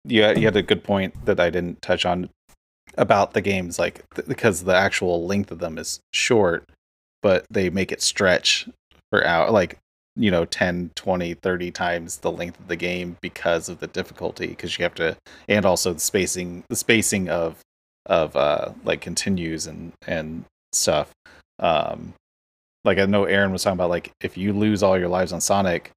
you, 0.05 0.21
you 0.35 0.45
had 0.45 0.55
a 0.55 0.61
good 0.61 0.81
point 0.83 1.13
that 1.25 1.39
i 1.41 1.49
didn't 1.49 1.81
touch 1.81 2.05
on 2.05 2.29
about 2.97 3.33
the 3.33 3.41
games 3.41 3.77
like 3.79 4.03
th- 4.15 4.27
because 4.27 4.63
the 4.63 4.73
actual 4.75 5.25
length 5.25 5.51
of 5.51 5.59
them 5.59 5.77
is 5.77 5.99
short 6.13 6.63
but 7.21 7.45
they 7.49 7.69
make 7.69 7.91
it 7.91 8.01
stretch 8.01 8.67
for 9.11 9.25
out 9.25 9.51
like 9.51 9.77
you 10.15 10.31
know 10.31 10.45
10 10.45 10.91
20 10.95 11.33
30 11.35 11.71
times 11.71 12.17
the 12.17 12.31
length 12.31 12.59
of 12.59 12.67
the 12.69 12.75
game 12.77 13.17
because 13.21 13.67
of 13.69 13.79
the 13.79 13.87
difficulty 13.87 14.47
because 14.47 14.77
you 14.77 14.83
have 14.83 14.95
to 14.95 15.15
and 15.49 15.65
also 15.65 15.91
the 15.93 15.99
spacing 15.99 16.63
the 16.69 16.75
spacing 16.77 17.27
of 17.29 17.57
of 18.05 18.35
uh 18.35 18.71
like 18.83 19.01
continues 19.01 19.67
and 19.67 19.93
and 20.07 20.45
stuff 20.71 21.11
um 21.59 22.13
like 22.83 22.97
i 22.97 23.05
know 23.05 23.25
aaron 23.25 23.51
was 23.51 23.63
talking 23.63 23.77
about 23.77 23.89
like 23.89 24.11
if 24.21 24.37
you 24.37 24.53
lose 24.53 24.81
all 24.81 24.97
your 24.97 25.09
lives 25.09 25.31
on 25.31 25.41
sonic 25.41 25.91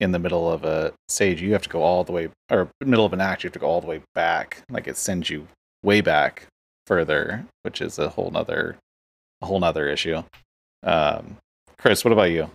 in 0.00 0.12
the 0.12 0.18
middle 0.18 0.50
of 0.50 0.64
a 0.64 0.92
stage 1.08 1.42
you 1.42 1.52
have 1.52 1.62
to 1.62 1.68
go 1.68 1.82
all 1.82 2.02
the 2.02 2.12
way 2.12 2.28
or 2.50 2.68
middle 2.80 3.04
of 3.04 3.12
an 3.12 3.20
act 3.20 3.44
you 3.44 3.48
have 3.48 3.52
to 3.52 3.58
go 3.58 3.66
all 3.66 3.80
the 3.80 3.86
way 3.86 4.00
back 4.14 4.62
like 4.70 4.88
it 4.88 4.96
sends 4.96 5.28
you 5.28 5.46
way 5.82 6.00
back 6.00 6.46
further 6.86 7.44
which 7.62 7.80
is 7.80 7.98
a 7.98 8.08
whole 8.08 8.30
nother 8.30 8.76
a 9.42 9.46
whole 9.46 9.60
nother 9.60 9.88
issue 9.88 10.22
um 10.82 11.36
chris 11.76 12.04
what 12.04 12.12
about 12.12 12.30
you 12.30 12.48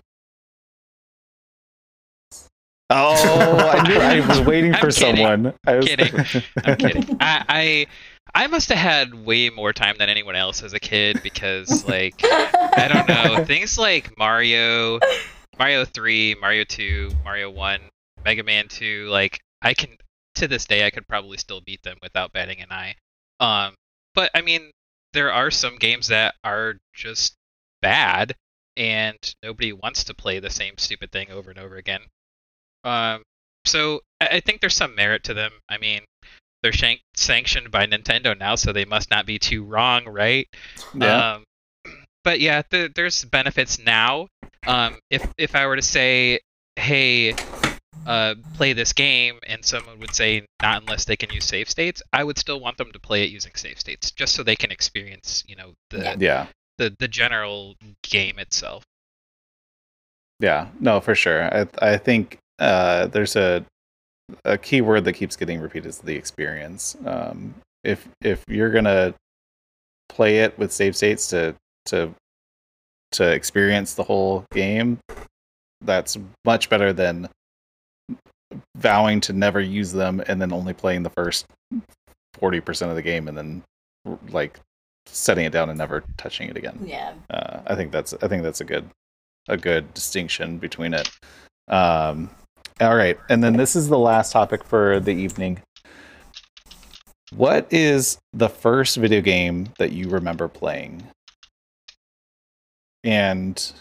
oh 2.90 3.68
i 3.72 3.82
knew 3.88 3.96
i 3.96 4.26
was 4.26 4.40
waiting 4.40 4.74
I'm 4.74 4.80
for 4.80 4.90
kidding. 4.90 5.16
someone 5.16 5.54
I 5.64 5.76
was... 5.76 5.86
Kidding. 5.86 6.42
I'm 6.64 6.76
kidding. 6.76 7.16
I, 7.20 7.44
I 7.48 7.86
I 8.36 8.48
must 8.48 8.68
have 8.68 8.76
had 8.76 9.14
way 9.14 9.48
more 9.48 9.72
time 9.72 9.96
than 9.96 10.10
anyone 10.10 10.36
else 10.36 10.62
as 10.62 10.74
a 10.74 10.78
kid 10.78 11.22
because 11.22 11.84
like 11.88 12.20
I 12.22 12.86
don't 12.92 13.08
know 13.08 13.42
things 13.46 13.78
like 13.78 14.16
Mario, 14.18 15.00
Mario 15.58 15.86
three, 15.86 16.36
Mario 16.38 16.64
two, 16.64 17.10
Mario 17.24 17.48
one, 17.48 17.80
Mega 18.26 18.42
Man 18.42 18.68
two. 18.68 19.08
Like 19.08 19.40
I 19.62 19.72
can 19.72 19.96
to 20.34 20.46
this 20.46 20.66
day 20.66 20.84
I 20.84 20.90
could 20.90 21.08
probably 21.08 21.38
still 21.38 21.62
beat 21.62 21.82
them 21.82 21.96
without 22.02 22.34
batting 22.34 22.60
an 22.60 22.70
eye. 22.70 22.96
Um, 23.40 23.74
but 24.14 24.30
I 24.34 24.42
mean 24.42 24.70
there 25.14 25.32
are 25.32 25.50
some 25.50 25.76
games 25.76 26.08
that 26.08 26.34
are 26.44 26.74
just 26.92 27.36
bad 27.80 28.34
and 28.76 29.16
nobody 29.42 29.72
wants 29.72 30.04
to 30.04 30.14
play 30.14 30.40
the 30.40 30.50
same 30.50 30.74
stupid 30.76 31.10
thing 31.10 31.30
over 31.30 31.48
and 31.48 31.58
over 31.58 31.76
again. 31.76 32.02
Um, 32.84 33.22
so 33.64 34.02
I 34.20 34.40
think 34.40 34.60
there's 34.60 34.74
some 34.74 34.94
merit 34.94 35.24
to 35.24 35.34
them. 35.34 35.52
I 35.70 35.78
mean, 35.78 36.02
they're 36.66 36.72
shank- 36.72 37.02
sanctioned 37.14 37.70
by 37.70 37.86
Nintendo 37.86 38.36
now, 38.36 38.56
so 38.56 38.72
they 38.72 38.84
must 38.84 39.08
not 39.08 39.24
be 39.24 39.38
too 39.38 39.62
wrong, 39.62 40.04
right? 40.04 40.48
Yeah. 40.96 41.34
Um, 41.34 41.44
but 42.24 42.40
yeah, 42.40 42.62
th- 42.62 42.92
there's 42.96 43.24
benefits 43.24 43.78
now. 43.78 44.26
Um, 44.66 44.98
if 45.10 45.24
if 45.38 45.54
I 45.54 45.64
were 45.68 45.76
to 45.76 45.82
say, 45.82 46.40
hey, 46.74 47.36
uh, 48.04 48.34
play 48.54 48.72
this 48.72 48.92
game, 48.92 49.38
and 49.46 49.64
someone 49.64 50.00
would 50.00 50.12
say 50.12 50.44
not 50.60 50.82
unless 50.82 51.04
they 51.04 51.14
can 51.14 51.30
use 51.30 51.44
save 51.44 51.70
states, 51.70 52.02
I 52.12 52.24
would 52.24 52.36
still 52.36 52.58
want 52.58 52.78
them 52.78 52.90
to 52.90 52.98
play 52.98 53.22
it 53.22 53.30
using 53.30 53.52
save 53.54 53.78
states, 53.78 54.10
just 54.10 54.34
so 54.34 54.42
they 54.42 54.56
can 54.56 54.72
experience, 54.72 55.44
you 55.46 55.54
know, 55.54 55.74
the 55.90 55.98
Yeah. 55.98 56.16
yeah. 56.18 56.46
the, 56.78 56.96
the 56.98 57.06
general 57.06 57.76
game 58.02 58.40
itself. 58.40 58.82
Yeah, 60.40 60.66
no, 60.80 61.00
for 61.00 61.14
sure. 61.14 61.44
I 61.54 61.68
I 61.80 61.96
think 61.96 62.38
uh, 62.58 63.06
there's 63.06 63.36
a 63.36 63.64
a 64.44 64.58
key 64.58 64.80
word 64.80 65.04
that 65.04 65.12
keeps 65.14 65.36
getting 65.36 65.60
repeated 65.60 65.88
is 65.88 65.98
the 65.98 66.14
experience. 66.14 66.96
Um, 67.04 67.54
if 67.84 68.06
if 68.22 68.42
you're 68.48 68.70
gonna 68.70 69.14
play 70.08 70.38
it 70.40 70.58
with 70.58 70.72
save 70.72 70.96
states 70.96 71.28
to 71.28 71.54
to 71.86 72.12
to 73.12 73.30
experience 73.32 73.94
the 73.94 74.02
whole 74.02 74.44
game, 74.52 74.98
that's 75.82 76.18
much 76.44 76.68
better 76.68 76.92
than 76.92 77.28
vowing 78.76 79.20
to 79.20 79.32
never 79.32 79.60
use 79.60 79.92
them 79.92 80.22
and 80.28 80.40
then 80.40 80.52
only 80.52 80.72
playing 80.72 81.02
the 81.02 81.10
first 81.10 81.46
forty 82.34 82.60
percent 82.60 82.90
of 82.90 82.96
the 82.96 83.02
game 83.02 83.28
and 83.28 83.36
then 83.36 83.62
like 84.30 84.58
setting 85.06 85.44
it 85.44 85.52
down 85.52 85.68
and 85.68 85.78
never 85.78 86.02
touching 86.16 86.48
it 86.48 86.56
again 86.56 86.78
Yeah. 86.84 87.14
uh, 87.30 87.60
I 87.66 87.74
think 87.76 87.92
that's 87.92 88.12
I 88.22 88.28
think 88.28 88.42
that's 88.42 88.60
a 88.60 88.64
good 88.64 88.88
a 89.48 89.56
good 89.56 89.92
distinction 89.94 90.58
between 90.58 90.94
it. 90.94 91.08
Um, 91.68 92.30
all 92.80 92.94
right, 92.94 93.18
and 93.30 93.42
then 93.42 93.56
this 93.56 93.74
is 93.76 93.88
the 93.88 93.98
last 93.98 94.32
topic 94.32 94.62
for 94.64 95.00
the 95.00 95.12
evening. 95.12 95.60
What 97.34 97.66
is 97.72 98.18
the 98.32 98.48
first 98.48 98.96
video 98.96 99.20
game 99.20 99.68
that 99.78 99.92
you 99.92 100.08
remember 100.08 100.46
playing? 100.48 101.02
And 103.04 103.72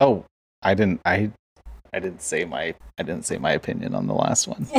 oh, 0.00 0.24
I 0.62 0.74
didn't 0.74 1.00
I 1.04 1.30
I 1.92 2.00
didn't 2.00 2.22
say 2.22 2.44
my 2.44 2.74
I 2.98 3.02
didn't 3.02 3.24
say 3.26 3.38
my 3.38 3.52
opinion 3.52 3.94
on 3.94 4.06
the 4.06 4.14
last 4.14 4.48
one. 4.48 4.66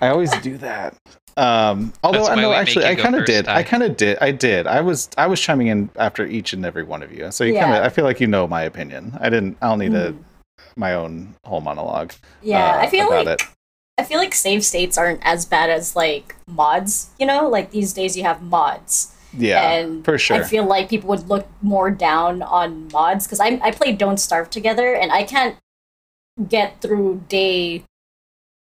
I 0.00 0.08
always 0.08 0.30
do 0.38 0.56
that. 0.58 0.96
Um, 1.36 1.92
although 2.04 2.18
That's 2.26 2.30
I 2.30 2.34
know 2.36 2.52
actually 2.52 2.84
I 2.84 2.94
kind 2.94 3.16
of 3.16 3.24
did. 3.24 3.48
I 3.48 3.62
Ty. 3.62 3.68
kind 3.68 3.82
of 3.82 3.96
did. 3.96 4.18
I 4.20 4.30
did. 4.30 4.66
I 4.66 4.80
was 4.80 5.08
I 5.18 5.26
was 5.26 5.40
chiming 5.40 5.66
in 5.66 5.90
after 5.96 6.24
each 6.26 6.52
and 6.52 6.64
every 6.64 6.84
one 6.84 7.02
of 7.02 7.12
you. 7.12 7.30
So 7.32 7.44
you 7.44 7.54
kind 7.58 7.74
of 7.74 7.82
I 7.82 7.88
feel 7.88 8.04
like 8.04 8.20
you 8.20 8.26
know 8.26 8.46
my 8.46 8.62
opinion. 8.62 9.16
I 9.20 9.30
didn't. 9.30 9.56
I 9.60 9.68
don't 9.68 9.78
need 9.80 9.92
Mm. 9.92 10.10
a 10.10 10.14
my 10.76 10.94
own 10.94 11.34
whole 11.44 11.60
monologue. 11.60 12.12
yeah, 12.42 12.74
uh, 12.74 12.78
I 12.78 12.86
feel 12.88 13.08
like 13.08 13.26
it. 13.26 13.42
I 13.96 14.02
feel 14.02 14.18
like 14.18 14.34
save 14.34 14.64
states 14.64 14.98
aren't 14.98 15.24
as 15.24 15.46
bad 15.46 15.70
as 15.70 15.94
like 15.94 16.34
mods. 16.46 17.10
You 17.18 17.26
know, 17.26 17.48
like 17.48 17.70
these 17.70 17.92
days 17.92 18.16
you 18.16 18.24
have 18.24 18.42
mods. 18.42 19.14
Yeah, 19.36 19.72
and 19.72 20.04
for 20.04 20.18
sure. 20.18 20.36
I 20.36 20.42
feel 20.42 20.64
like 20.64 20.88
people 20.88 21.08
would 21.10 21.28
look 21.28 21.48
more 21.62 21.90
down 21.90 22.42
on 22.42 22.88
mods 22.92 23.26
because 23.26 23.40
I 23.40 23.60
I 23.62 23.70
played 23.70 23.98
Don't 23.98 24.18
Starve 24.18 24.50
together 24.50 24.94
and 24.94 25.12
I 25.12 25.24
can't 25.24 25.56
get 26.48 26.80
through 26.80 27.22
day 27.28 27.84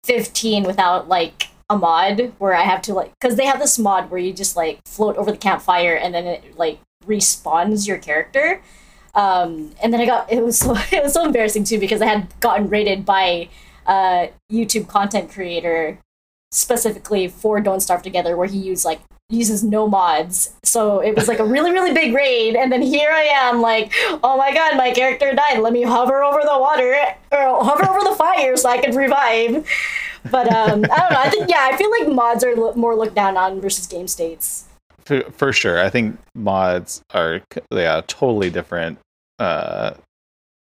fifteen 0.03 0.63
without 0.63 1.07
like 1.07 1.49
a 1.69 1.77
mod 1.77 2.33
where 2.39 2.55
I 2.55 2.63
have 2.63 2.81
to 2.83 2.93
like 2.93 3.13
because 3.19 3.35
they 3.35 3.45
have 3.45 3.59
this 3.59 3.77
mod 3.77 4.09
where 4.09 4.19
you 4.19 4.33
just 4.33 4.55
like 4.55 4.79
float 4.85 5.17
over 5.17 5.31
the 5.31 5.37
campfire 5.37 5.93
and 5.93 6.13
then 6.13 6.25
it 6.25 6.57
like 6.57 6.79
respawns 7.05 7.87
your 7.87 7.97
character. 7.97 8.61
Um, 9.15 9.71
and 9.81 9.93
then 9.93 10.01
I 10.01 10.05
got 10.05 10.31
it 10.31 10.43
was 10.43 10.57
so 10.57 10.75
it 10.91 11.03
was 11.03 11.13
so 11.13 11.25
embarrassing 11.25 11.63
too 11.63 11.79
because 11.79 12.01
I 12.01 12.05
had 12.05 12.27
gotten 12.39 12.69
rated 12.69 13.05
by 13.05 13.49
a 13.87 14.31
YouTube 14.51 14.87
content 14.87 15.31
creator 15.31 15.99
specifically 16.51 17.27
for 17.27 17.59
Don't 17.59 17.79
Starve 17.79 18.01
Together 18.01 18.35
where 18.35 18.47
he 18.47 18.57
used 18.57 18.85
like 18.85 19.01
uses 19.29 19.63
no 19.63 19.87
mods. 19.87 20.53
So 20.63 20.99
it 20.99 21.15
was 21.15 21.27
like 21.27 21.39
a 21.39 21.45
really, 21.45 21.71
really 21.71 21.93
big 21.93 22.13
raid, 22.13 22.55
and 22.55 22.71
then 22.71 22.81
here 22.81 23.11
I 23.11 23.23
am 23.23 23.61
like, 23.61 23.93
oh 24.23 24.37
my 24.37 24.53
god, 24.53 24.75
my 24.75 24.91
character 24.91 25.33
died. 25.33 25.59
Let 25.59 25.73
me 25.73 25.83
hover 25.83 26.23
over 26.23 26.41
the 26.41 26.57
water 26.57 26.95
or 27.31 27.63
hover 27.63 27.87
over 27.87 28.09
the 28.09 28.15
fire 28.15 28.57
so 28.57 28.69
I 28.69 28.79
can 28.79 28.95
revive. 28.95 29.67
But 30.31 30.51
um, 30.51 30.83
I 30.91 30.99
don't 30.99 31.13
know. 31.13 31.19
I 31.19 31.29
think 31.29 31.49
yeah, 31.49 31.69
I 31.71 31.77
feel 31.77 31.91
like 31.91 32.09
mods 32.09 32.43
are 32.43 32.55
more 32.75 32.95
looked 32.95 33.15
down 33.15 33.37
on 33.37 33.61
versus 33.61 33.87
game 33.87 34.07
states. 34.07 34.65
For, 35.09 35.31
for 35.31 35.51
sure. 35.53 35.83
I 35.83 35.89
think 35.89 36.17
mods 36.35 37.01
are 37.13 37.41
yeah 37.71 38.01
totally 38.07 38.49
different. 38.49 38.99
Uh, 39.39 39.93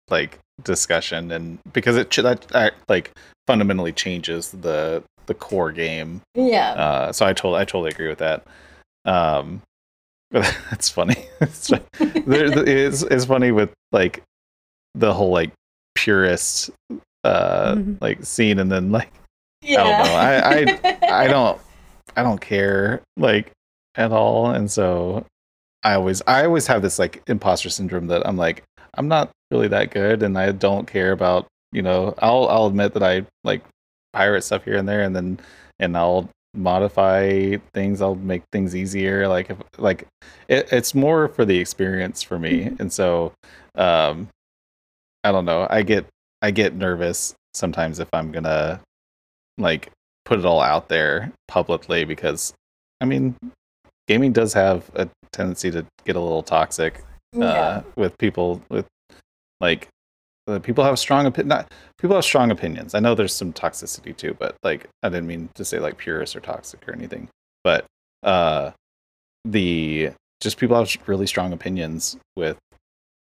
like 0.09 0.39
discussion 0.63 1.31
and 1.33 1.59
because 1.73 1.97
it 1.97 2.11
that 2.23 2.47
uh, 2.55 2.71
like 2.89 3.11
fundamentally 3.47 3.93
changes 3.93 4.51
the 4.53 5.03
the 5.27 5.35
core 5.35 5.73
game 5.73 6.21
Yeah. 6.37 6.73
Uh, 6.73 7.13
so 7.13 7.27
I 7.27 7.33
totally, 7.33 7.61
I 7.61 7.65
totally 7.65 7.91
agree 7.91 8.09
with 8.09 8.19
that. 8.19 8.45
Um, 9.05 9.63
but 10.31 10.43
that's 10.71 10.89
funny. 10.89 11.17
it's, 11.41 11.67
there, 11.69 11.83
it's, 12.69 13.03
it's 13.03 13.25
funny 13.25 13.51
with 13.51 13.71
like 13.93 14.23
the 14.95 15.13
whole 15.13 15.31
like 15.31 15.51
purist 15.97 16.71
uh 17.25 17.75
Mhm. 17.75 18.01
like 18.01 18.25
scene, 18.25 18.59
and 18.61 18.71
then 18.71 18.93
like 18.93 19.11
yeah. 19.63 19.83
I 19.83 19.85
don't 19.85 20.07
know. 20.07 20.15
I 20.15 21.25
I 21.25 21.27
don't 21.27 21.61
I 22.17 22.23
don't 22.23 22.41
care 22.41 23.03
like 23.17 23.51
at 23.97 24.13
all, 24.13 24.51
and 24.51 24.71
so 24.71 25.27
I 25.83 25.95
always 25.95 26.23
I 26.27 26.45
always 26.45 26.67
have 26.67 26.83
this 26.83 26.99
like 26.99 27.23
imposter 27.27 27.71
syndrome 27.71 28.09
that 28.09 28.27
I'm 28.27 28.37
like 28.37 28.63
I'm 28.95 29.09
not 29.09 29.31
really 29.51 29.69
that 29.69 29.91
good, 29.91 30.23
and 30.23 30.39
I 30.39 30.53
don't 30.53 30.87
care 30.87 31.13
about 31.13 31.47
you 31.73 31.83
know 31.83 32.15
I'll 32.19 32.49
I'll 32.49 32.67
admit 32.67 32.95
that 32.95 33.03
I 33.03 33.27
like 33.45 33.63
pirate 34.13 34.43
stuff 34.43 34.65
here 34.65 34.77
and 34.77 34.89
there, 34.89 35.03
and 35.03 35.15
then 35.15 35.41
and 35.79 35.97
I'll 35.97 36.29
modify 36.57 37.57
things 37.75 38.01
i'll 38.01 38.15
make 38.15 38.43
things 38.51 38.75
easier 38.75 39.29
like 39.29 39.51
if 39.51 39.59
like 39.79 40.07
it, 40.49 40.67
it's 40.73 40.95
more 40.95 41.29
for 41.29 41.45
the 41.45 41.59
experience 41.59 42.23
for 42.23 42.39
me 42.39 42.75
and 42.79 42.93
so 42.93 43.33
um 43.75 44.29
i 45.23 45.31
don't 45.31 45.45
know 45.45 45.67
i 45.69 45.83
get 45.83 46.07
i 46.43 46.51
get 46.51 46.75
nervous 46.75 47.35
sometimes 47.55 47.99
if 47.99 48.09
i'm 48.13 48.33
gonna 48.33 48.81
like 49.59 49.91
put 50.25 50.39
it 50.39 50.45
all 50.45 50.61
out 50.61 50.89
there 50.89 51.31
publicly 51.47 52.05
because 52.05 52.55
i 53.01 53.05
mean 53.05 53.35
gaming 54.09 54.33
does 54.33 54.53
have 54.53 54.91
a 54.95 55.09
tendency 55.33 55.71
to 55.71 55.85
get 56.05 56.17
a 56.17 56.21
little 56.21 56.43
toxic 56.43 57.05
uh, 57.37 57.41
yeah. 57.41 57.83
with 57.97 58.17
people 58.19 58.63
with 58.69 58.87
like 59.61 59.89
uh, 60.49 60.59
people 60.61 60.85
have 60.85 60.99
strong 60.99 61.31
opi- 61.31 61.45
not 61.45 61.73
people 61.99 62.15
have 62.17 62.25
strong 62.25 62.51
opinions. 62.51 62.95
I 62.95 63.01
know 63.01 63.15
there's 63.15 63.35
some 63.35 63.53
toxicity 63.53 64.17
too, 64.17 64.35
but 64.39 64.57
like 64.63 64.87
I 65.03 65.09
didn't 65.09 65.27
mean 65.27 65.49
to 65.55 65.65
say 65.65 65.79
like 65.79 65.97
purists 65.97 66.37
or 66.37 66.41
toxic 66.41 66.87
or 66.89 66.93
anything. 66.93 67.29
But 67.65 67.87
uh 68.23 68.71
the 69.45 70.11
just 70.41 70.59
people 70.59 70.77
have 70.77 70.95
really 71.07 71.27
strong 71.27 71.53
opinions 71.53 72.17
with 72.37 72.59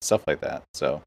stuff 0.02 0.24
like 0.28 0.42
that. 0.42 0.64
So 0.74 1.02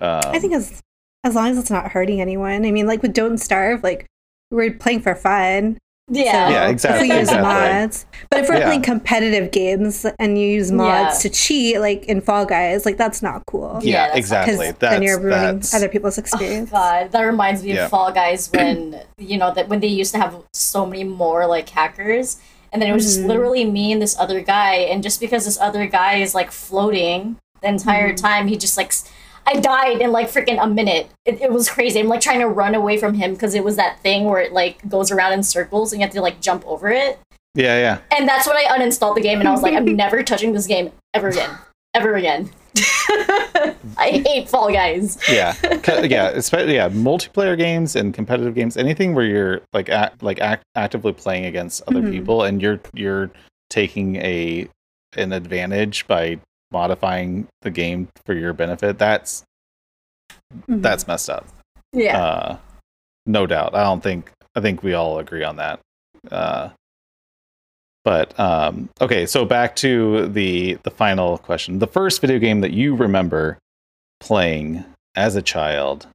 um, 0.00 0.22
I 0.24 0.38
think 0.38 0.52
as 0.52 0.82
as 1.24 1.34
long 1.34 1.48
as 1.48 1.58
it's 1.58 1.70
not 1.70 1.92
hurting 1.92 2.20
anyone. 2.20 2.64
I 2.64 2.70
mean, 2.70 2.86
like 2.86 3.02
with 3.02 3.14
Don't 3.14 3.38
Starve, 3.38 3.82
like 3.82 4.06
we're 4.50 4.72
playing 4.72 5.00
for 5.00 5.14
fun. 5.14 5.78
Yeah. 6.10 6.50
Yeah, 6.50 6.64
if 6.66 6.72
exactly, 6.72 7.08
we 7.08 7.14
use 7.14 7.28
exactly. 7.30 7.42
mods, 7.48 8.06
but 8.30 8.40
if 8.40 8.48
we're 8.48 8.58
Yeah. 8.58 8.66
playing 8.66 8.82
competitive 8.82 9.50
games 9.50 10.04
and 10.18 10.38
you 10.38 10.46
use 10.46 10.70
mods 10.70 11.16
Yeah. 11.24 11.30
to 11.30 11.34
cheat, 11.34 11.80
like 11.80 12.04
in 12.04 12.20
Fall 12.20 12.44
Guys, 12.44 12.84
like 12.84 12.98
that's 12.98 13.22
not 13.22 13.46
cool. 13.46 13.78
Yeah, 13.82 13.90
yeah, 13.90 14.00
that's- 14.02 14.18
exactly. 14.18 14.54
Because 14.56 14.74
That's 14.80 14.92
then 14.94 15.02
you're 15.02 15.18
ruining 15.18 15.54
that's 15.60 15.72
other 15.74 15.88
people's 15.88 16.18
Oh, 16.18 16.20
experience. 16.20 16.70
God, 16.70 17.10
that 17.12 17.22
reminds 17.22 17.62
me 17.62 17.72
Yeah. 17.74 17.84
of 17.84 17.90
Fall 17.90 18.12
Guys 18.12 18.50
when 18.54 19.00
you 19.16 19.38
know 19.38 19.52
that 19.54 19.68
when 19.68 19.80
they 19.80 19.86
used 19.86 20.12
to 20.12 20.18
have 20.20 20.34
so 20.52 20.84
many 20.84 21.04
more 21.04 21.46
like 21.46 21.70
hackers, 21.70 22.36
and 22.70 22.82
then 22.82 22.90
it 22.90 22.92
was 22.92 23.04
just 23.06 23.20
Mhm. 23.20 23.26
literally 23.28 23.64
me 23.64 23.90
and 23.90 24.02
this 24.02 24.14
other 24.18 24.40
guy, 24.40 24.74
and 24.74 25.02
just 25.02 25.20
because 25.20 25.46
this 25.46 25.58
other 25.58 25.86
guy 25.86 26.16
is 26.16 26.34
like 26.34 26.50
floating 26.52 27.36
the 27.62 27.68
entire 27.68 28.12
Mhm. 28.12 28.16
time, 28.20 28.48
he 28.48 28.58
just 28.58 28.76
like 28.76 28.88
s- 28.88 29.04
I 29.46 29.60
died 29.60 30.00
in 30.00 30.10
like 30.12 30.28
freaking 30.30 30.62
a 30.62 30.66
minute. 30.66 31.10
It, 31.26 31.40
it 31.42 31.52
was 31.52 31.68
crazy. 31.68 32.00
I'm 32.00 32.08
like 32.08 32.20
trying 32.20 32.40
to 32.40 32.48
run 32.48 32.74
away 32.74 32.96
from 32.98 33.14
him 33.14 33.34
because 33.34 33.54
it 33.54 33.62
was 33.64 33.76
that 33.76 34.00
thing 34.00 34.24
where 34.24 34.40
it 34.40 34.52
like 34.52 34.86
goes 34.88 35.10
around 35.10 35.32
in 35.34 35.42
circles 35.42 35.92
and 35.92 36.00
you 36.00 36.06
have 36.06 36.14
to 36.14 36.20
like 36.22 36.40
jump 36.40 36.66
over 36.66 36.88
it. 36.90 37.18
yeah, 37.54 37.78
yeah. 37.78 37.98
And 38.16 38.28
that's 38.28 38.46
when 38.46 38.56
I 38.56 38.64
uninstalled 38.76 39.14
the 39.16 39.20
game 39.20 39.40
and 39.40 39.48
I 39.48 39.52
was 39.52 39.62
like, 39.62 39.74
I'm 39.74 39.84
never 39.96 40.22
touching 40.22 40.52
this 40.52 40.66
game 40.66 40.90
ever 41.12 41.28
again. 41.28 41.50
Ever 41.94 42.14
again. 42.16 42.50
I 43.96 44.22
hate 44.26 44.48
Fall 44.48 44.72
Guys. 44.72 45.16
yeah 45.30 45.52
C- 45.52 46.06
yeah 46.08 46.28
especially 46.30 46.74
yeah 46.74 46.88
multiplayer 46.88 47.56
games 47.56 47.94
and 47.94 48.12
competitive 48.12 48.54
games 48.54 48.76
anything 48.76 49.14
where 49.14 49.24
you're 49.24 49.60
like 49.72 49.88
act, 49.88 50.22
like 50.22 50.40
act, 50.40 50.64
actively 50.74 51.12
playing 51.12 51.44
against 51.44 51.82
other 51.86 52.00
Mhm. 52.02 52.10
people 52.10 52.42
and 52.42 52.60
you're 52.60 52.80
you're 52.94 53.30
taking 53.70 54.16
a 54.16 54.68
an 55.16 55.32
advantage 55.32 56.06
by 56.08 56.38
modifying 56.74 57.46
the 57.62 57.70
game 57.70 58.08
for 58.26 58.34
your 58.34 58.52
benefit 58.52 58.98
that's 58.98 59.42
Mhm. 60.68 60.82
that's 60.82 61.06
messed 61.06 61.30
up 61.30 61.46
Yeah. 61.94 62.22
uh 62.22 62.56
no 63.26 63.46
doubt 63.46 63.74
i 63.74 63.82
don't 63.82 64.02
think 64.02 64.30
i 64.54 64.60
think 64.60 64.82
we 64.82 64.92
all 64.92 65.18
agree 65.18 65.42
on 65.44 65.56
that 65.56 65.80
uh 66.30 66.68
But 68.04 68.38
um, 68.38 68.90
okay, 69.00 69.24
so 69.24 69.46
back 69.46 69.76
to 69.76 70.28
the 70.28 70.74
the 70.82 70.90
final 70.90 71.38
question. 71.38 71.78
The 71.78 71.86
first 71.86 72.20
video 72.20 72.38
game 72.38 72.60
that 72.60 72.72
you 72.72 72.94
remember 72.94 73.56
playing 74.20 74.84
as 75.16 75.36
a 75.36 75.42
child, 75.42 76.06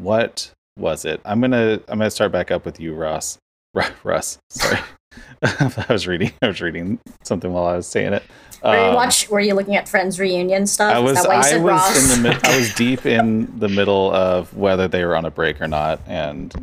what 0.00 0.50
was 0.78 1.04
it? 1.04 1.20
I'm 1.26 1.42
gonna 1.42 1.80
I'm 1.88 1.98
gonna 1.98 2.10
start 2.10 2.32
back 2.32 2.50
up 2.50 2.64
with 2.64 2.80
you, 2.80 2.94
Ross. 2.94 3.36
Ru- 3.74 3.94
Russ, 4.04 4.38
sorry. 4.48 4.78
I 5.42 5.86
was 5.90 6.06
reading 6.06 6.32
I 6.42 6.48
was 6.48 6.60
reading 6.60 6.98
something 7.24 7.52
while 7.52 7.64
I 7.66 7.76
was 7.76 7.86
saying 7.86 8.12
it. 8.12 8.22
Were 8.62 8.74
you 8.74 8.80
Um, 8.90 8.94
watch? 8.94 9.28
Were 9.28 9.40
you 9.40 9.54
looking 9.54 9.74
at 9.76 9.88
Friends 9.88 10.20
reunion 10.20 10.66
stuff? 10.66 10.94
I 10.94 10.98
Is 10.98 11.04
was 11.04 11.22
that 11.22 11.28
why 11.28 11.50
you 11.50 11.56
I 11.56 11.58
was 11.58 11.72
Ross? 11.72 12.16
in 12.16 12.22
the 12.22 12.28
mid, 12.28 12.44
I 12.46 12.56
was 12.56 12.74
deep 12.76 13.06
in 13.06 13.58
the 13.58 13.68
middle 13.68 14.12
of 14.12 14.56
whether 14.56 14.86
they 14.88 15.04
were 15.04 15.16
on 15.16 15.24
a 15.24 15.30
break 15.30 15.60
or 15.60 15.66
not, 15.68 16.00
and 16.06 16.54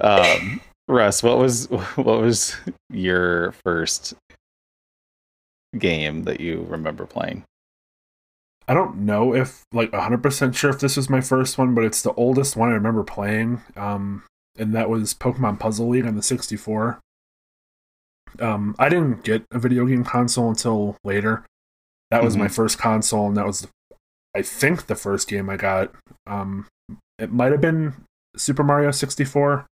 um, 0.00 0.60
Russ, 0.88 1.22
what 1.22 1.38
was 1.38 1.66
what 1.70 2.20
was 2.20 2.56
your 2.90 3.52
first 3.64 4.14
game 5.78 6.24
that 6.24 6.40
you 6.40 6.66
remember 6.68 7.06
playing? 7.06 7.44
I 8.68 8.74
don't 8.74 8.98
know 8.98 9.34
if 9.34 9.62
like 9.72 9.90
100% 9.90 10.54
sure 10.54 10.70
if 10.70 10.80
this 10.80 10.96
was 10.96 11.10
my 11.10 11.20
first 11.20 11.58
one, 11.58 11.74
but 11.74 11.84
it's 11.84 12.02
the 12.02 12.12
oldest 12.14 12.56
one 12.56 12.68
I 12.70 12.74
remember 12.74 13.02
playing. 13.02 13.60
Um, 13.76 14.22
and 14.56 14.74
that 14.74 14.88
was 14.88 15.14
Pokemon 15.14 15.58
Puzzle 15.58 15.88
League 15.88 16.06
on 16.06 16.14
the 16.14 16.22
64. 16.22 17.00
Um, 18.40 18.74
I 18.78 18.88
didn't 18.88 19.24
get 19.24 19.44
a 19.50 19.58
video 19.58 19.86
game 19.86 20.04
console 20.04 20.48
until 20.48 20.96
later. 21.04 21.44
That 22.10 22.22
was 22.22 22.36
my 22.36 22.48
first 22.48 22.78
console, 22.78 23.26
and 23.26 23.36
that 23.38 23.46
was, 23.46 23.66
I 24.36 24.42
think, 24.42 24.86
the 24.86 24.94
first 24.94 25.28
game 25.28 25.48
I 25.48 25.56
got. 25.56 25.94
Um, 26.26 26.66
it 27.18 27.32
might 27.32 27.52
have 27.52 27.62
been 27.62 27.94
Super 28.36 28.62
Mario 28.62 28.90
64, 28.90 29.64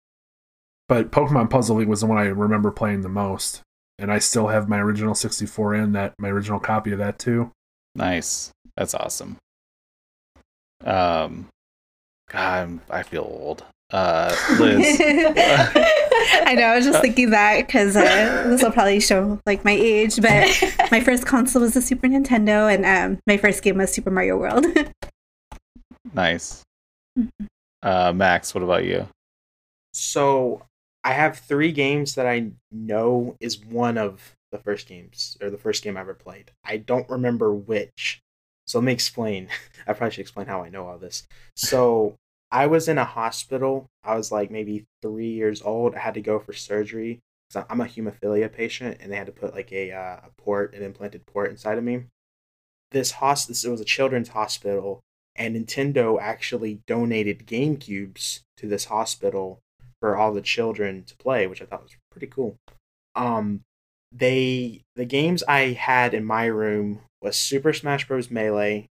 but 0.88 1.10
Pokemon 1.10 1.50
Puzzle 1.50 1.76
League 1.76 1.88
was 1.88 2.00
the 2.00 2.06
one 2.06 2.18
I 2.18 2.26
remember 2.26 2.70
playing 2.70 3.00
the 3.00 3.08
most. 3.08 3.62
And 3.98 4.12
I 4.12 4.20
still 4.20 4.46
have 4.46 4.68
my 4.68 4.78
original 4.78 5.16
64 5.16 5.74
in 5.74 5.92
that 5.92 6.14
my 6.18 6.28
original 6.28 6.60
copy 6.60 6.92
of 6.92 6.98
that 6.98 7.18
too. 7.18 7.50
Nice, 7.96 8.52
that's 8.76 8.94
awesome. 8.94 9.38
Um, 10.84 11.48
God, 12.30 12.62
I'm, 12.62 12.80
I 12.88 13.02
feel 13.02 13.22
old. 13.22 13.64
Uh, 13.90 14.32
Liz, 14.60 15.00
I 16.32 16.54
know. 16.54 16.64
I 16.64 16.76
was 16.76 16.84
just 16.84 17.00
thinking 17.00 17.30
that 17.30 17.66
because 17.66 17.96
uh, 17.96 18.44
this 18.48 18.62
will 18.62 18.72
probably 18.72 19.00
show 19.00 19.40
like 19.46 19.64
my 19.64 19.72
age. 19.72 20.20
But 20.20 20.62
my 20.90 21.00
first 21.00 21.26
console 21.26 21.62
was 21.62 21.74
the 21.74 21.82
Super 21.82 22.08
Nintendo, 22.08 22.72
and 22.72 22.84
um, 22.84 23.20
my 23.26 23.36
first 23.36 23.62
game 23.62 23.78
was 23.78 23.92
Super 23.92 24.10
Mario 24.10 24.36
World. 24.36 24.66
nice. 26.14 26.62
Uh, 27.82 28.12
Max, 28.14 28.54
what 28.54 28.64
about 28.64 28.84
you? 28.84 29.08
So 29.92 30.62
I 31.04 31.12
have 31.12 31.38
three 31.38 31.72
games 31.72 32.14
that 32.16 32.26
I 32.26 32.50
know 32.70 33.36
is 33.40 33.64
one 33.64 33.98
of 33.98 34.34
the 34.52 34.58
first 34.58 34.88
games 34.88 35.36
or 35.40 35.50
the 35.50 35.58
first 35.58 35.82
game 35.82 35.96
I 35.96 36.00
ever 36.00 36.14
played. 36.14 36.50
I 36.64 36.78
don't 36.78 37.08
remember 37.08 37.52
which. 37.52 38.20
So 38.66 38.78
let 38.78 38.84
me 38.84 38.92
explain. 38.92 39.48
I 39.86 39.92
probably 39.92 40.12
should 40.12 40.22
explain 40.22 40.46
how 40.46 40.62
I 40.62 40.68
know 40.68 40.86
all 40.86 40.98
this. 40.98 41.26
So 41.56 42.16
I 42.50 42.66
was 42.66 42.88
in 42.88 42.98
a 42.98 43.04
hospital. 43.04 43.86
I 44.02 44.16
was 44.16 44.32
like 44.32 44.50
maybe 44.50 44.86
three 45.02 45.30
years 45.30 45.62
old. 45.62 45.94
I 45.94 45.98
had 45.98 46.14
to 46.14 46.20
go 46.20 46.38
for 46.38 46.52
surgery 46.52 47.20
I'm 47.54 47.80
a 47.80 47.84
hemophilia 47.84 48.52
patient, 48.52 48.98
and 49.00 49.10
they 49.10 49.16
had 49.16 49.26
to 49.26 49.32
put 49.32 49.54
like 49.54 49.72
a 49.72 49.92
uh, 49.92 50.20
a 50.24 50.30
port, 50.36 50.74
an 50.74 50.82
implanted 50.82 51.26
port 51.26 51.50
inside 51.50 51.78
of 51.78 51.84
me. 51.84 52.04
This 52.90 53.12
hospital, 53.12 53.68
it 53.68 53.72
was 53.72 53.80
a 53.80 53.86
children's 53.86 54.30
hospital, 54.30 55.00
and 55.34 55.56
Nintendo 55.56 56.20
actually 56.20 56.80
donated 56.86 57.46
GameCubes 57.46 58.40
to 58.58 58.68
this 58.68 58.86
hospital 58.86 59.60
for 60.00 60.16
all 60.16 60.32
the 60.32 60.42
children 60.42 61.04
to 61.04 61.16
play, 61.16 61.46
which 61.46 61.62
I 61.62 61.64
thought 61.64 61.82
was 61.82 61.96
pretty 62.10 62.26
cool. 62.26 62.56
Um, 63.14 63.62
they 64.12 64.82
the 64.96 65.06
games 65.06 65.42
I 65.48 65.72
had 65.72 66.12
in 66.14 66.24
my 66.24 66.46
room 66.46 67.00
was 67.22 67.36
Super 67.36 67.72
Smash 67.72 68.06
Bros. 68.06 68.30
Melee, 68.30 68.86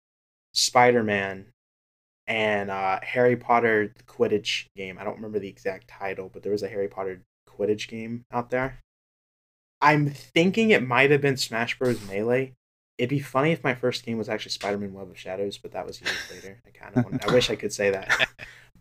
Spider 0.52 1.02
Man, 1.02 1.47
and 2.27 2.71
uh, 2.71 3.01
Harry 3.03 3.37
Potter 3.37 3.93
Quidditch 4.07 4.67
game. 4.77 4.99
I 4.99 5.05
don't 5.05 5.17
remember 5.17 5.39
the 5.39 5.49
exact 5.49 5.89
title, 5.89 6.31
but 6.33 6.43
there 6.43 6.53
was 6.53 6.63
a 6.63 6.69
Harry 6.69 6.89
Potter 6.89 7.21
Quidditch 7.49 7.89
game 7.89 8.25
out 8.33 8.51
there. 8.51 8.81
I'm 9.81 10.09
thinking 10.09 10.71
it 10.71 10.87
might 10.87 11.11
have 11.11 11.21
been 11.21 11.37
Smash 11.37 11.79
Bros. 11.79 12.07
Melee. 12.09 12.55
It'd 12.97 13.11
be 13.11 13.19
funny 13.19 13.51
if 13.51 13.65
my 13.65 13.75
first 13.75 14.07
game 14.07 14.19
was 14.19 14.29
actually 14.29 14.53
Spider 14.53 14.79
Man 14.79 14.93
Web 14.93 15.11
of 15.11 15.19
Shadows, 15.19 15.59
but 15.59 15.73
that 15.73 15.87
was 15.87 16.01
years 16.01 16.17
later. 16.31 16.61
I 16.67 16.71
kind 16.71 16.97
of 16.97 17.29
I 17.29 17.33
wish 17.33 17.51
I 17.51 17.57
could 17.57 17.73
say 17.73 17.91
that, 17.91 18.29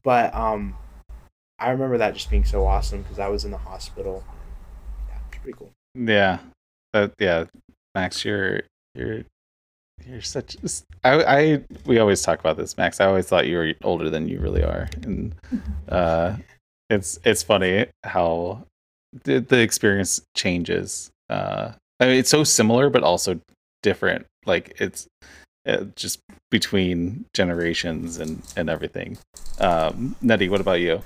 but 0.04 0.34
um, 0.36 0.76
I 1.60 1.72
remember 1.72 1.98
that 1.98 2.14
just 2.14 2.30
being 2.30 2.46
so 2.46 2.66
awesome 2.66 3.02
because 3.02 3.20
I 3.20 3.28
was 3.28 3.44
in 3.44 3.52
the 3.52 3.58
hospital. 3.58 4.24
Yeah, 5.10 5.18
it's 5.28 5.38
pretty 5.40 5.58
cool. 5.58 5.72
Yeah, 5.96 6.40
that 6.94 7.14
yeah, 7.20 7.46
Max, 7.96 8.24
you're 8.24 8.62
you're 8.94 9.24
you're 10.06 10.22
such. 10.22 10.58
I 11.04 11.24
I 11.24 11.64
we 11.86 12.00
always 12.00 12.22
talk 12.22 12.40
about 12.40 12.58
this, 12.58 12.78
Max. 12.78 13.00
I 13.00 13.06
always 13.06 13.28
thought 13.28 13.48
you 13.48 13.58
were 13.58 13.74
older 13.84 14.10
than 14.10 14.28
you 14.28 14.40
really 14.40 14.64
are, 14.64 14.90
and 15.04 15.36
uh, 15.90 16.36
it's 16.90 17.20
it's 17.24 17.44
funny 17.44 17.88
how 18.04 18.66
the, 19.24 19.40
the 19.40 19.60
experience 19.60 20.22
changes. 20.36 21.12
Uh, 21.30 21.74
I 22.00 22.06
mean, 22.06 22.18
it's 22.18 22.30
so 22.30 22.44
similar, 22.44 22.90
but 22.90 23.04
also 23.04 23.40
different. 23.82 24.26
Like 24.46 24.76
it's 24.80 25.08
uh, 25.66 25.86
just 25.96 26.20
between 26.52 27.26
generations 27.34 28.18
and 28.20 28.42
and 28.56 28.70
everything. 28.70 29.18
Um, 29.60 30.16
Nettie, 30.22 30.50
what 30.50 30.62
about 30.62 30.80
you? 30.80 31.02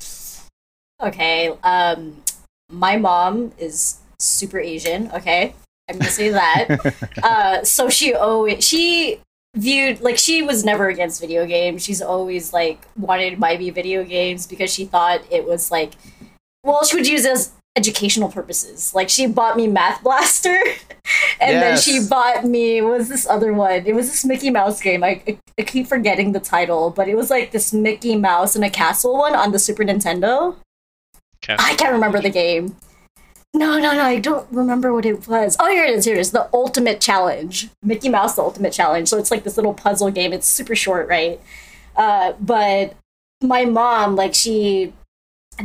Okay, 1.02 1.50
um, 1.64 2.24
my 2.72 2.98
mom 2.98 3.52
is 3.60 4.00
super 4.20 4.60
Asian. 4.60 5.12
Okay, 5.12 5.54
I'm 5.90 5.98
gonna 6.00 6.10
say 6.12 6.30
that. 6.30 6.96
uh, 7.24 7.64
so 7.64 7.90
she 7.90 8.14
always 8.14 8.64
she 8.68 9.20
viewed 9.56 10.02
like 10.02 10.18
she 10.18 10.42
was 10.44 10.64
never 10.64 10.88
against 10.90 11.20
video 11.22 11.46
games. 11.46 11.84
She's 11.84 12.02
always 12.02 12.54
like 12.54 12.80
wanted 12.98 13.32
to 13.32 13.38
buy 13.38 13.58
me 13.58 13.70
video 13.70 14.04
games 14.04 14.46
because 14.48 14.72
she 14.74 14.86
thought 14.86 15.22
it 15.32 15.46
was 15.48 15.72
like, 15.72 15.94
well, 16.64 16.84
she 16.84 16.96
would 16.98 17.08
use 17.08 17.26
it 17.26 17.32
as 17.32 17.52
educational 17.76 18.30
purposes. 18.30 18.94
Like 18.94 19.08
she 19.10 19.28
bought 19.28 19.56
me 19.56 19.68
Math 19.68 20.04
Blaster, 20.04 20.50
and 21.40 21.54
Yes. 21.54 21.86
then 21.86 21.94
she 22.02 22.08
bought 22.08 22.44
me 22.46 22.82
what 22.82 22.98
was 22.98 23.10
this 23.10 23.28
other 23.28 23.54
one? 23.54 23.86
It 23.86 23.96
was 23.96 24.08
this 24.10 24.26
Mickey 24.26 24.50
Mouse 24.50 24.82
game. 24.82 25.04
I, 25.04 25.22
I 25.28 25.38
I 25.60 25.64
keep 25.64 25.88
forgetting 25.88 26.34
the 26.34 26.40
title, 26.40 26.92
but 26.92 27.08
it 27.08 27.16
was 27.16 27.30
like 27.32 27.52
this 27.52 27.74
Mickey 27.74 28.16
Mouse 28.16 28.56
in 28.56 28.62
a 28.64 28.70
castle 28.70 29.18
one 29.18 29.36
on 29.36 29.52
the 29.52 29.58
Super 29.60 29.84
Nintendo. 29.84 30.56
I 31.50 31.76
can't 31.76 31.94
remember 31.94 32.20
the 32.22 32.30
game. 32.30 32.76
No, 33.58 33.80
no, 33.80 33.94
no, 33.94 34.04
I 34.04 34.20
don't 34.20 34.48
remember 34.52 34.94
what 34.94 35.06
it 35.06 35.28
was. 35.28 35.58
Oh, 35.60 35.68
here 35.68 35.84
it 35.84 35.90
is. 35.96 36.06
Here 36.06 36.16
it 36.16 36.20
is. 36.20 36.32
The 36.32 36.48
Ultimate 36.54 37.02
Challenge. 37.02 37.70
Mickey 37.82 38.08
Mouse, 38.08 38.36
the 38.36 38.44
Ultimate 38.44 38.72
Challenge. 38.72 39.08
So 39.10 39.18
it's 39.18 39.32
like 39.32 39.44
this 39.44 39.58
little 39.58 39.74
puzzle 39.74 40.12
game. 40.12 40.32
It's 40.32 40.48
super 40.48 40.76
short, 40.76 41.08
right? 41.08 41.42
Uh, 41.96 42.34
but 42.40 42.96
my 43.42 43.66
mom, 43.66 44.16
like, 44.16 44.36
she 44.36 44.94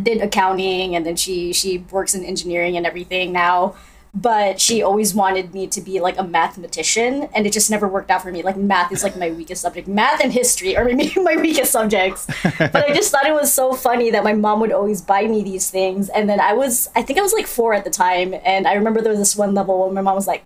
did 0.03 0.23
accounting 0.23 0.97
and 0.97 1.05
then 1.05 1.17
she 1.17 1.53
she 1.53 1.79
works 1.91 2.15
in 2.15 2.25
engineering 2.25 2.79
and 2.79 2.87
everything 2.87 3.31
now. 3.31 3.75
But 4.15 4.61
she 4.61 4.83
always 4.83 5.15
wanted 5.15 5.55
me 5.55 5.67
to 5.69 5.81
be 5.81 5.99
like 5.99 6.19
a 6.19 6.23
mathematician, 6.23 7.31
and 7.35 7.47
it 7.47 7.53
just 7.53 7.71
never 7.71 7.89
worked 7.89 8.11
out 8.11 8.23
for 8.23 8.31
me. 8.31 8.43
Like 8.43 8.59
math 8.59 8.93
is 8.93 9.03
like 9.03 9.17
my 9.17 9.31
weakest 9.31 9.63
subject. 9.63 9.89
Math 9.89 10.21
and 10.21 10.33
history 10.33 10.77
are 10.77 10.85
maybe 10.85 11.15
my 11.17 11.37
weakest 11.37 11.73
subjects 11.73 12.27
but 12.59 12.77
I 12.77 12.95
just 12.95 13.11
thought 13.11 13.27
it 13.27 13.33
was 13.33 13.53
so 13.53 13.73
funny 13.73 14.11
that 14.11 14.25
my 14.25 14.33
mom 14.33 14.61
would 14.61 14.73
always 14.73 15.01
buy 15.01 15.27
me 15.27 15.43
these 15.43 15.71
things. 15.71 16.09
And 16.09 16.29
then 16.29 16.41
I 16.41 16.53
was, 16.53 16.89
I 16.95 17.03
think 17.03 17.19
I 17.19 17.23
was 17.23 17.33
like 17.33 17.47
four 17.47 17.75
at 17.75 17.85
the 17.85 17.91
time. 17.91 18.35
And 18.45 18.67
I 18.67 18.75
remember 18.75 19.01
there 19.01 19.11
was 19.11 19.19
this 19.19 19.37
one 19.37 19.55
level 19.55 19.79
where 19.81 19.93
my 19.93 20.03
mom 20.03 20.15
was 20.15 20.27
like, 20.27 20.45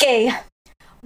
okay, 0.00 0.32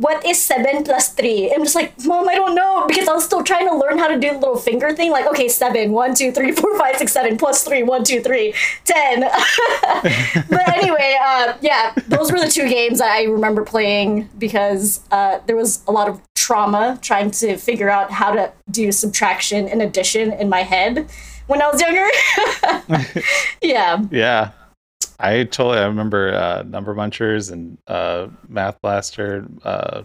what 0.00 0.24
is 0.24 0.40
seven 0.40 0.82
plus 0.82 1.10
three? 1.10 1.52
I'm 1.52 1.62
just 1.62 1.74
like, 1.74 1.92
mom, 2.06 2.26
I 2.26 2.34
don't 2.34 2.54
know. 2.54 2.86
Because 2.88 3.06
I 3.06 3.12
was 3.12 3.24
still 3.24 3.44
trying 3.44 3.68
to 3.68 3.76
learn 3.76 3.98
how 3.98 4.08
to 4.08 4.18
do 4.18 4.30
the 4.30 4.38
little 4.38 4.56
finger 4.56 4.92
thing. 4.92 5.10
Like, 5.10 5.26
okay, 5.26 5.46
seven, 5.46 5.92
one, 5.92 6.14
two, 6.14 6.32
three, 6.32 6.52
four, 6.60 6.76
five, 6.78 6.96
six, 6.96 7.12
seven, 7.12 7.36
plus 7.36 7.62
three, 7.64 7.82
one, 7.82 8.02
two, 8.02 8.22
three, 8.22 8.54
ten. 8.84 9.20
but 10.48 10.68
anyway, 10.74 11.18
uh, 11.22 11.54
yeah, 11.60 11.92
those 12.08 12.32
were 12.32 12.40
the 12.40 12.50
two 12.50 12.66
games 12.66 13.00
that 13.00 13.10
I 13.10 13.24
remember 13.24 13.62
playing 13.62 14.30
because 14.38 15.02
uh, 15.10 15.40
there 15.46 15.56
was 15.56 15.84
a 15.86 15.92
lot 15.92 16.08
of 16.08 16.18
trauma 16.34 16.98
trying 17.02 17.30
to 17.32 17.58
figure 17.58 17.90
out 17.90 18.10
how 18.10 18.32
to 18.32 18.52
do 18.70 18.92
subtraction 18.92 19.68
and 19.68 19.82
addition 19.82 20.32
in 20.32 20.48
my 20.48 20.62
head 20.62 21.10
when 21.46 21.60
I 21.60 21.68
was 21.70 21.80
younger. 21.80 22.06
yeah. 23.60 24.02
Yeah. 24.10 24.52
I 25.20 25.44
totally 25.44 25.78
I 25.78 25.86
remember 25.86 26.34
uh, 26.34 26.62
Number 26.62 26.94
Munchers 26.94 27.52
and 27.52 27.76
uh, 27.86 28.28
Math 28.48 28.80
Blaster, 28.80 29.46
uh, 29.64 30.02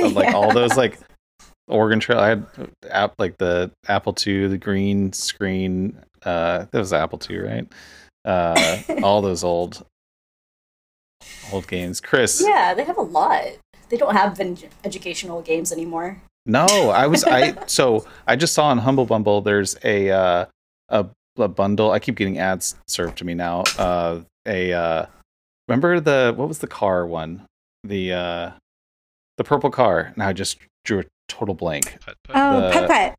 like 0.00 0.34
all 0.34 0.52
those 0.52 0.76
like 0.76 0.98
Oregon 1.68 2.00
Trail. 2.00 2.18
I 2.18 2.28
had 2.30 2.46
app 2.90 3.14
like 3.18 3.36
the 3.36 3.70
Apple 3.88 4.16
II, 4.26 4.48
the 4.48 4.58
green 4.58 5.12
screen. 5.12 5.98
Uh, 6.22 6.64
that 6.70 6.78
was 6.78 6.94
Apple 6.94 7.20
II, 7.28 7.38
right? 7.38 7.72
Uh, 8.24 8.82
all 9.02 9.20
those 9.20 9.44
old 9.44 9.84
old 11.52 11.68
games. 11.68 12.00
Chris, 12.00 12.42
Yeah, 12.44 12.72
they 12.72 12.84
have 12.84 12.96
a 12.96 13.02
lot. 13.02 13.44
They 13.90 13.98
don't 13.98 14.14
have 14.14 14.40
educational 14.82 15.42
games 15.42 15.72
anymore. 15.72 16.22
No, 16.46 16.64
I 16.66 17.06
was 17.06 17.24
I 17.24 17.54
so 17.66 18.06
I 18.26 18.36
just 18.36 18.54
saw 18.54 18.68
on 18.68 18.78
Humble 18.78 19.04
Bundle 19.04 19.42
there's 19.42 19.76
a 19.84 20.10
uh 20.10 20.46
a, 20.88 21.06
a 21.36 21.48
bundle. 21.48 21.90
I 21.90 21.98
keep 21.98 22.16
getting 22.16 22.38
ads 22.38 22.76
served 22.86 23.18
to 23.18 23.24
me 23.24 23.34
now. 23.34 23.64
Uh 23.78 24.20
a 24.46 24.72
uh 24.72 25.06
remember 25.68 26.00
the 26.00 26.32
what 26.36 26.48
was 26.48 26.58
the 26.58 26.66
car 26.66 27.06
one? 27.06 27.46
The 27.84 28.12
uh 28.12 28.50
the 29.38 29.44
purple 29.44 29.70
car. 29.70 30.12
Now 30.16 30.28
I 30.28 30.32
just 30.32 30.58
drew 30.84 31.00
a 31.00 31.04
total 31.28 31.54
blank. 31.54 31.98
Put- 32.04 32.16
put- 32.24 32.36
Oh, 32.36 32.60
The- 32.60 32.70
putt 32.72 32.88
putt. 32.88 33.14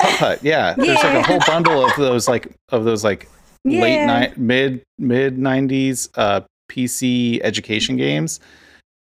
Putt 0.00 0.18
putt. 0.18 0.44
Yeah, 0.44 0.74
there's 0.78 1.02
like 1.02 1.14
a 1.14 1.22
whole 1.22 1.40
bundle 1.46 1.84
of 1.84 1.94
those 1.96 2.28
like 2.28 2.48
of 2.70 2.84
those 2.84 3.04
like 3.04 3.28
late 3.64 3.94
Yeah. 3.94 4.20
ni- 4.28 4.32
mid 4.36 4.82
mid 4.98 5.36
90s 5.36 6.08
uh 6.16 6.40
PC 6.70 7.40
education 7.42 7.96
games. 7.96 8.40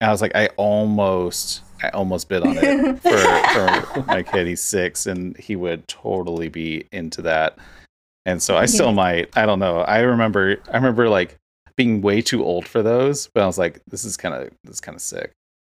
And 0.01 0.09
I 0.09 0.13
was 0.13 0.23
like 0.23 0.35
I 0.37 0.47
almost 0.57 1.63
I 1.83 1.89
almost 1.91 2.29
bid 2.29 2.43
on 2.43 2.57
it 2.57 2.99
for, 3.03 3.87
for 3.95 4.03
my 4.05 4.23
kid. 4.23 4.47
He's 4.47 4.63
6 4.63 5.07
and 5.07 5.37
he 5.37 5.55
would 5.57 5.87
totally 5.89 6.49
be 6.49 6.87
into 6.93 7.23
that. 7.23 7.57
And 8.29 8.43
so 8.43 8.57
I 8.59 8.67
still 8.67 8.89
Yeah. 8.89 8.93
might. 8.95 9.37
I 9.37 9.47
don't 9.47 9.59
know. 9.59 9.81
I 9.81 10.01
remember 10.01 10.59
I 10.71 10.77
remember 10.77 11.09
like 11.09 11.37
being 11.77 12.03
way 12.03 12.21
too 12.21 12.45
old 12.45 12.67
for 12.69 12.83
those, 12.83 13.29
but 13.33 13.43
I 13.43 13.47
was 13.47 13.57
like 13.57 13.81
this 13.89 14.05
is 14.05 14.17
kind 14.17 14.35
of 14.35 14.51
this 14.65 14.75
is 14.75 14.81
kind 14.81 14.95
of 14.97 15.01
sick. 15.01 15.33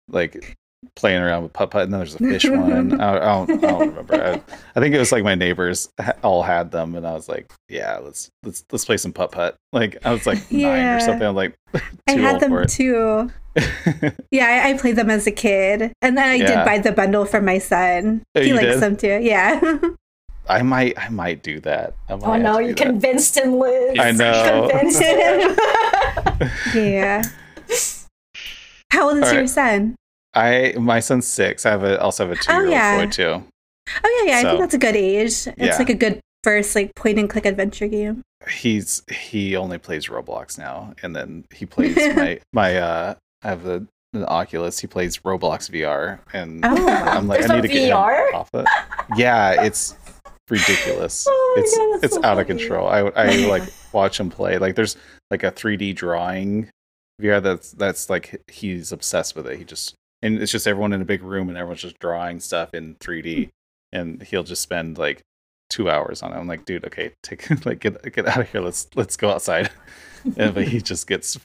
Like 0.09 0.55
playing 0.95 1.21
around 1.21 1.43
with 1.43 1.53
putt 1.53 1.69
putt 1.69 1.83
and 1.83 1.93
then 1.93 1.99
there's 1.99 2.15
a 2.15 2.17
fish 2.17 2.49
one. 2.49 2.99
I, 2.99 3.15
I 3.17 3.19
don't 3.19 3.51
I 3.63 3.67
don't 3.69 3.87
remember. 3.89 4.15
I, 4.15 4.41
I 4.75 4.79
think 4.81 4.93
it 4.93 4.99
was 4.99 5.11
like 5.11 5.23
my 5.23 5.35
neighbors 5.35 5.87
all 6.23 6.41
had 6.43 6.71
them, 6.71 6.95
and 6.95 7.05
I 7.07 7.13
was 7.13 7.29
like, 7.29 7.53
"Yeah, 7.69 7.99
let's 7.99 8.29
let's 8.43 8.65
let's 8.71 8.83
play 8.83 8.97
some 8.97 9.13
putt 9.13 9.31
putt." 9.31 9.55
Like 9.71 9.97
I 10.05 10.11
was 10.11 10.25
like 10.25 10.39
nine 10.51 10.87
or 10.95 10.99
something. 10.99 11.27
I'm 11.27 11.35
like, 11.35 11.53
too 11.73 11.81
I 12.07 12.11
had 12.13 12.33
old 12.33 12.41
them 12.41 12.49
for 12.51 12.61
it. 12.63 12.69
too. 12.69 13.31
Yeah, 14.31 14.45
I, 14.65 14.69
I 14.71 14.77
played 14.77 14.95
them 14.95 15.09
as 15.09 15.27
a 15.27 15.31
kid, 15.31 15.91
and 16.01 16.17
then 16.17 16.29
I 16.29 16.35
Yeah. 16.35 16.47
did 16.47 16.65
buy 16.65 16.77
the 16.79 16.91
bundle 16.93 17.25
for 17.25 17.41
my 17.41 17.57
son. 17.59 18.23
Oh, 18.35 18.41
he 18.41 18.53
likes 18.53 18.65
did? 18.65 18.79
them 18.79 18.95
too. 18.97 19.19
Yeah. 19.21 19.59
I 20.49 20.61
might 20.63 20.97
I 20.99 21.09
might 21.09 21.43
do 21.43 21.59
that. 21.61 21.93
I 22.09 22.15
might 22.15 22.27
Oh 22.27 22.35
no, 22.37 22.59
you 22.59 22.69
do 22.69 22.73
that. 22.75 22.85
convinced 22.87 23.37
him, 23.37 23.59
Liz. 23.59 23.97
I 23.99 24.11
know. 24.11 24.67
Convinced 24.69 25.01
him. 25.01 26.49
yeah. 26.75 27.23
How 28.91 29.07
old 29.09 29.17
is 29.17 29.23
All 29.23 29.31
your 29.33 29.41
right. 29.41 29.49
son? 29.49 29.95
I 30.33 30.73
my 30.77 30.99
son's 30.99 31.27
six. 31.27 31.65
I 31.65 31.71
have 31.71 31.83
a 31.83 31.99
also 32.01 32.27
have 32.27 32.37
a 32.37 32.41
two 32.41 32.51
year 32.51 32.61
old 32.61 32.67
Oh, 32.67 32.71
yeah. 32.71 33.05
boy 33.05 33.11
too. 33.11 33.43
Oh 34.03 34.23
yeah, 34.25 34.31
yeah. 34.31 34.39
I 34.39 34.43
think 34.43 34.59
that's 34.59 34.73
a 34.73 34.77
good 34.77 34.95
age. 34.95 35.47
It's 35.47 35.53
Yeah. 35.57 35.77
like 35.77 35.89
a 35.89 35.93
good 35.95 36.19
first 36.43 36.75
like 36.75 36.93
point 36.95 37.19
and 37.19 37.29
click 37.29 37.45
adventure 37.45 37.87
game. 37.87 38.21
He's 38.49 39.03
he 39.11 39.55
only 39.55 39.77
plays 39.77 40.07
Roblox 40.07 40.57
now, 40.57 40.93
and 41.03 41.15
then 41.15 41.45
he 41.53 41.65
plays 41.65 41.95
my 42.15 42.39
my 42.53 42.77
uh. 42.77 43.15
I 43.43 43.47
have 43.49 43.65
a, 43.65 43.83
an 44.13 44.23
Oculus. 44.27 44.77
He 44.79 44.85
plays 44.85 45.17
Roblox 45.19 45.71
VR, 45.71 46.19
and 46.31 46.63
Oh. 46.63 46.87
I'm 46.87 47.27
like, 47.27 47.49
I 47.49 47.55
need 47.55 47.61
to 47.63 47.67
get 47.67 47.91
VR? 47.91 48.29
him 48.29 48.35
off 48.35 48.49
it. 48.53 48.67
Yeah, 49.17 49.63
it's 49.63 49.95
ridiculous. 50.51 51.27
Oh 51.53 51.55
it's 51.57 51.77
God, 51.77 52.03
it's 52.03 52.15
so 52.15 52.23
out 52.23 52.39
of 52.39 52.47
control. 52.47 52.87
I 52.87 52.99
I 52.99 53.35
like 53.47 53.63
watch 53.91 54.19
him 54.19 54.29
play. 54.29 54.57
Like 54.57 54.75
there's 54.75 54.95
like 55.29 55.43
a 55.43 55.51
3D 55.51 55.95
drawing 55.95 56.69
VR 57.21 57.41
that's 57.41 57.71
that's 57.71 58.09
like 58.09 58.41
he's 58.49 58.91
obsessed 58.91 59.35
with 59.35 59.47
it. 59.47 59.57
He 59.57 59.65
just 59.65 59.95
and 60.21 60.41
it's 60.41 60.51
just 60.51 60.67
everyone 60.67 60.93
in 60.93 61.01
a 61.01 61.05
big 61.05 61.23
room 61.23 61.49
and 61.49 61.57
everyone's 61.57 61.81
just 61.81 61.99
drawing 61.99 62.39
stuff 62.39 62.73
in 62.73 62.95
3D, 62.95 63.49
and 63.91 64.21
he'll 64.21 64.43
just 64.43 64.61
spend 64.61 64.97
like 64.97 65.21
two 65.69 65.89
hours 65.89 66.21
on 66.21 66.31
it. 66.31 66.35
I'm 66.35 66.47
like, 66.47 66.65
dude, 66.65 66.85
okay, 66.85 67.11
take 67.23 67.49
like 67.65 67.79
get 67.79 68.01
get 68.13 68.27
out 68.27 68.41
of 68.41 68.51
here. 68.51 68.61
Let's 68.61 68.87
let's 68.95 69.17
go 69.17 69.29
outside. 69.29 69.71
and, 70.37 70.53
but 70.53 70.67
he 70.67 70.81
just 70.81 71.07
gets 71.07 71.39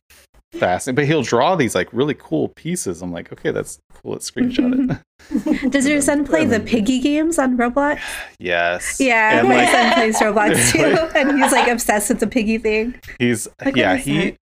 fascinated. 0.59 0.97
But 0.97 1.05
he'll 1.07 1.23
draw 1.23 1.57
these 1.57 1.75
like 1.75 1.89
really 1.93 2.15
cool 2.15 2.49
pieces. 2.49 3.03
I'm 3.03 3.13
like, 3.13 3.33
okay, 3.33 3.51
that's 3.51 3.79
cool. 3.95 4.13
Let's 4.13 4.31
screenshot 4.31 4.99
it. 5.33 5.71
Does 5.71 5.87
your 5.89 6.01
son 6.01 6.25
play 6.25 6.45
the 6.45 6.61
piggy 6.61 6.99
games 7.01 7.39
on 7.39 7.57
Roblox? 7.57 8.01
yes. 8.39 8.99
Yeah, 9.01 9.39
And 9.41 9.49
my 9.49 9.57
like 9.65 9.71
son 9.71 9.93
plays 9.95 10.19
Roblox 10.19 10.73
too, 10.73 11.19
and 11.19 11.39
he's 11.43 11.53
like 11.53 11.69
obsessed 11.69 12.09
with 12.11 12.21
the 12.21 12.27
piggy 12.27 12.59
thing. 12.59 12.95
he's 13.19 13.49
Like, 13.65 13.77
yeah 13.77 13.97
he 13.97 14.31
that? 14.31 14.37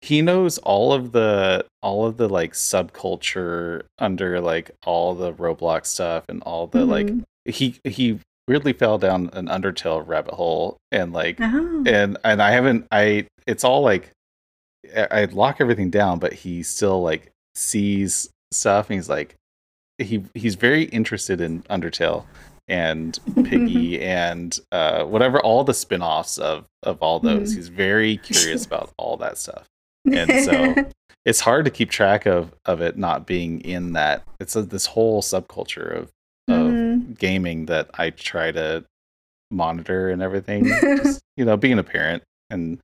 he 0.00 0.22
knows 0.22 0.58
all 0.58 0.92
of 0.92 1.12
the 1.12 1.64
all 1.82 2.06
of 2.06 2.16
the 2.16 2.28
like 2.28 2.54
subculture 2.54 3.82
under 3.98 4.40
like 4.40 4.70
all 4.84 5.14
the 5.14 5.32
roblox 5.32 5.86
stuff 5.86 6.24
and 6.28 6.42
all 6.42 6.66
the 6.66 6.84
like 6.84 7.06
Mhm. 7.06 7.22
he 7.44 7.76
he 7.84 8.18
weirdly 8.48 8.72
fell 8.72 8.98
down 8.98 9.30
an 9.32 9.46
undertale 9.46 10.06
rabbit 10.06 10.34
hole 10.34 10.76
and 10.90 11.12
like 11.12 11.38
Oh. 11.40 11.84
and 11.86 12.18
and 12.24 12.42
i 12.42 12.50
haven't 12.50 12.86
i 12.90 13.26
it's 13.46 13.64
all 13.64 13.82
like 13.82 14.10
i 15.10 15.24
lock 15.26 15.56
everything 15.60 15.90
down 15.90 16.18
but 16.18 16.32
he 16.32 16.62
still 16.62 17.02
like 17.02 17.30
sees 17.54 18.28
stuff 18.50 18.88
and 18.90 18.98
he's 18.98 19.08
like 19.08 19.36
he 19.98 20.24
he's 20.34 20.54
very 20.56 20.84
interested 20.84 21.40
in 21.40 21.62
undertale 21.64 22.24
and 22.68 23.18
piggy 23.44 24.00
and 24.02 24.58
uh 24.72 25.04
whatever 25.04 25.40
all 25.40 25.64
the 25.64 25.74
spin-offs 25.74 26.38
of 26.38 26.64
of 26.82 27.00
all 27.02 27.20
those 27.20 27.52
Mhm. 27.52 27.56
he's 27.56 27.68
very 27.68 28.16
curious 28.18 28.64
about 28.66 28.90
all 28.98 29.16
that 29.18 29.38
stuff 29.38 29.66
and 30.10 30.30
so 30.44 30.74
it's 31.24 31.40
hard 31.40 31.64
to 31.64 31.70
keep 31.70 31.90
track 31.90 32.26
of 32.26 32.52
of 32.64 32.80
it 32.80 32.96
not 32.98 33.26
being 33.26 33.60
in 33.60 33.92
that 33.92 34.24
it's 34.40 34.56
a, 34.56 34.62
this 34.62 34.86
whole 34.86 35.22
subculture 35.22 35.96
of 35.96 36.10
of 36.48 36.72
Mhm. 36.72 37.16
gaming 37.18 37.66
that 37.66 37.88
i 37.94 38.10
try 38.10 38.50
to 38.50 38.84
monitor 39.50 40.08
and 40.10 40.22
everything 40.22 40.64
Just, 40.64 41.20
you 41.36 41.44
know 41.44 41.56
being 41.56 41.78
a 41.78 41.84
parent 41.84 42.22
and 42.50 42.80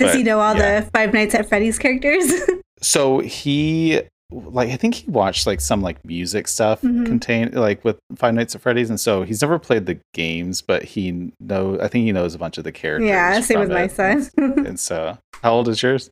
Does 0.00 0.10
but, 0.10 0.16
he 0.16 0.22
know 0.24 0.40
all 0.40 0.56
yeah. 0.56 0.80
the 0.80 0.90
Five 0.90 1.12
Nights 1.14 1.34
at 1.34 1.48
Freddy's 1.48 1.78
characters? 1.78 2.32
so 2.82 3.20
he 3.20 4.00
like 4.32 4.70
i 4.70 4.76
think 4.76 4.94
he 4.94 5.10
watched 5.10 5.44
like 5.44 5.60
some 5.60 5.82
like 5.82 6.02
music 6.04 6.46
stuff 6.46 6.80
Mhm. 6.82 7.04
contain 7.04 7.50
like 7.50 7.84
with 7.84 7.98
five 8.14 8.32
nights 8.32 8.54
at 8.54 8.60
freddy's 8.62 8.88
and 8.88 8.98
so 9.00 9.22
he's 9.24 9.42
never 9.42 9.58
played 9.58 9.86
the 9.86 9.98
games 10.14 10.62
but 10.62 10.84
he 10.84 11.32
know 11.40 11.80
i 11.80 11.88
think 11.88 12.04
he 12.04 12.12
knows 12.12 12.32
a 12.34 12.38
bunch 12.38 12.56
of 12.56 12.62
the 12.62 12.70
characters 12.70 13.08
yeah, 13.08 13.40
same 13.40 13.58
with 13.58 13.70
my 13.70 13.82
it. 13.82 13.90
son. 13.90 14.30
and 14.38 14.78
so 14.78 15.18
how 15.42 15.52
old 15.52 15.68
is 15.68 15.82
yours 15.82 16.10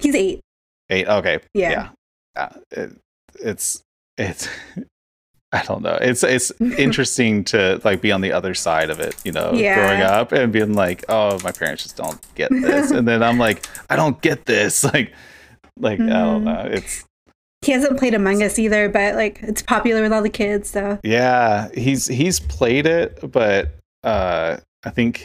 he's 0.00 0.14
eight. 0.16 0.40
Eight. 0.90 1.06
Okay. 1.08 1.38
Yeah. 1.54 1.70
Yeah. 1.70 1.88
Yeah. 2.36 2.52
It, 2.72 2.92
it's 3.40 3.82
it's. 4.18 4.48
I 5.54 5.62
don't 5.62 5.82
know. 5.82 5.96
It's 6.00 6.22
it's 6.24 6.50
interesting 6.60 7.44
to 7.44 7.80
like 7.84 8.00
be 8.00 8.10
on 8.12 8.20
the 8.20 8.32
other 8.32 8.54
side 8.54 8.90
of 8.90 8.98
it, 9.00 9.14
you 9.24 9.32
know, 9.32 9.52
Yeah. 9.54 9.76
growing 9.76 10.02
up 10.02 10.32
and 10.32 10.52
being 10.52 10.74
like, 10.74 11.04
oh, 11.08 11.38
my 11.44 11.52
parents 11.52 11.84
just 11.84 11.96
don't 11.96 12.20
get 12.34 12.50
this, 12.50 12.90
and 12.90 13.06
then 13.08 13.22
I'm 13.22 13.38
like, 13.38 13.64
I 13.88 13.96
don't 13.96 14.20
get 14.20 14.44
this, 14.46 14.82
like, 14.92 15.14
like 15.78 16.00
I 16.00 16.06
don't 16.06 16.42
Mhm. 16.42 16.44
know. 16.44 16.70
It's 16.72 17.04
He 17.62 17.72
hasn't 17.72 17.98
played 17.98 18.14
Among 18.14 18.42
Us 18.42 18.58
either, 18.58 18.88
but 18.88 19.14
like 19.14 19.38
it's 19.42 19.62
popular 19.62 20.02
with 20.02 20.12
all 20.12 20.22
the 20.22 20.28
kids. 20.28 20.68
So 20.70 20.98
yeah, 21.04 21.68
he's 21.72 22.06
he's 22.08 22.40
played 22.40 22.84
it, 22.86 23.30
but 23.32 23.74
uh, 24.02 24.58
I 24.84 24.90
think 24.90 25.24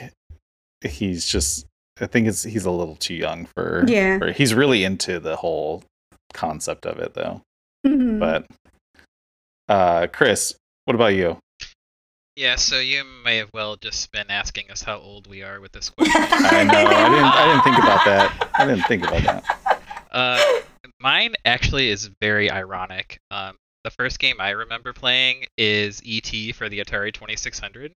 he's 0.87 1.25
just. 1.25 1.65
I 2.01 2.05
think 2.07 2.27
it's 2.29 2.43
he's 2.43 2.63
a 2.63 2.71
little 2.71 2.95
too 2.95 3.13
young 3.15 3.45
for. 3.45 3.83
Yeah. 3.87 4.19
For, 4.19 4.31
he's 4.31 4.53
really 4.53 4.85
into 4.85 5.19
the 5.19 5.35
whole 5.35 5.83
concept 6.33 6.85
of 6.85 6.97
it 6.99 7.13
though. 7.13 7.41
Mhm. 7.85 8.19
But 8.19 8.45
uh 9.69 10.07
Chris, 10.07 10.55
what 10.85 10.95
about 10.95 11.15
you? 11.15 11.37
Yeah, 12.35 12.55
so 12.55 12.79
you 12.79 13.03
may 13.25 13.37
have 13.37 13.49
well 13.53 13.75
just 13.75 14.11
been 14.11 14.29
asking 14.29 14.71
us 14.71 14.81
how 14.81 14.97
old 14.97 15.27
we 15.27 15.43
are 15.43 15.59
with 15.59 15.73
this 15.73 15.89
question. 15.97 16.21
I 16.21 16.63
know. 16.63 16.85
I 16.85 17.09
didn't 17.09 17.25
I 17.25 17.51
didn't 17.51 17.63
think 17.63 17.77
about 17.77 18.05
that. 18.05 18.49
I 18.53 18.65
didn't 18.65 18.83
think 18.83 19.03
about 19.03 19.23
that. 19.23 19.81
Uh, 20.11 20.61
mine 21.01 21.35
actually 21.45 21.89
is 21.89 22.09
very 22.21 22.49
ironic. 22.49 23.19
Um, 23.29 23.55
the 23.83 23.91
first 23.91 24.19
game 24.19 24.37
I 24.39 24.51
remember 24.51 24.93
playing 24.93 25.45
is 25.57 26.01
E.T. 26.03 26.51
for 26.53 26.69
the 26.69 26.79
Atari 26.79 27.13
2600, 27.13 27.91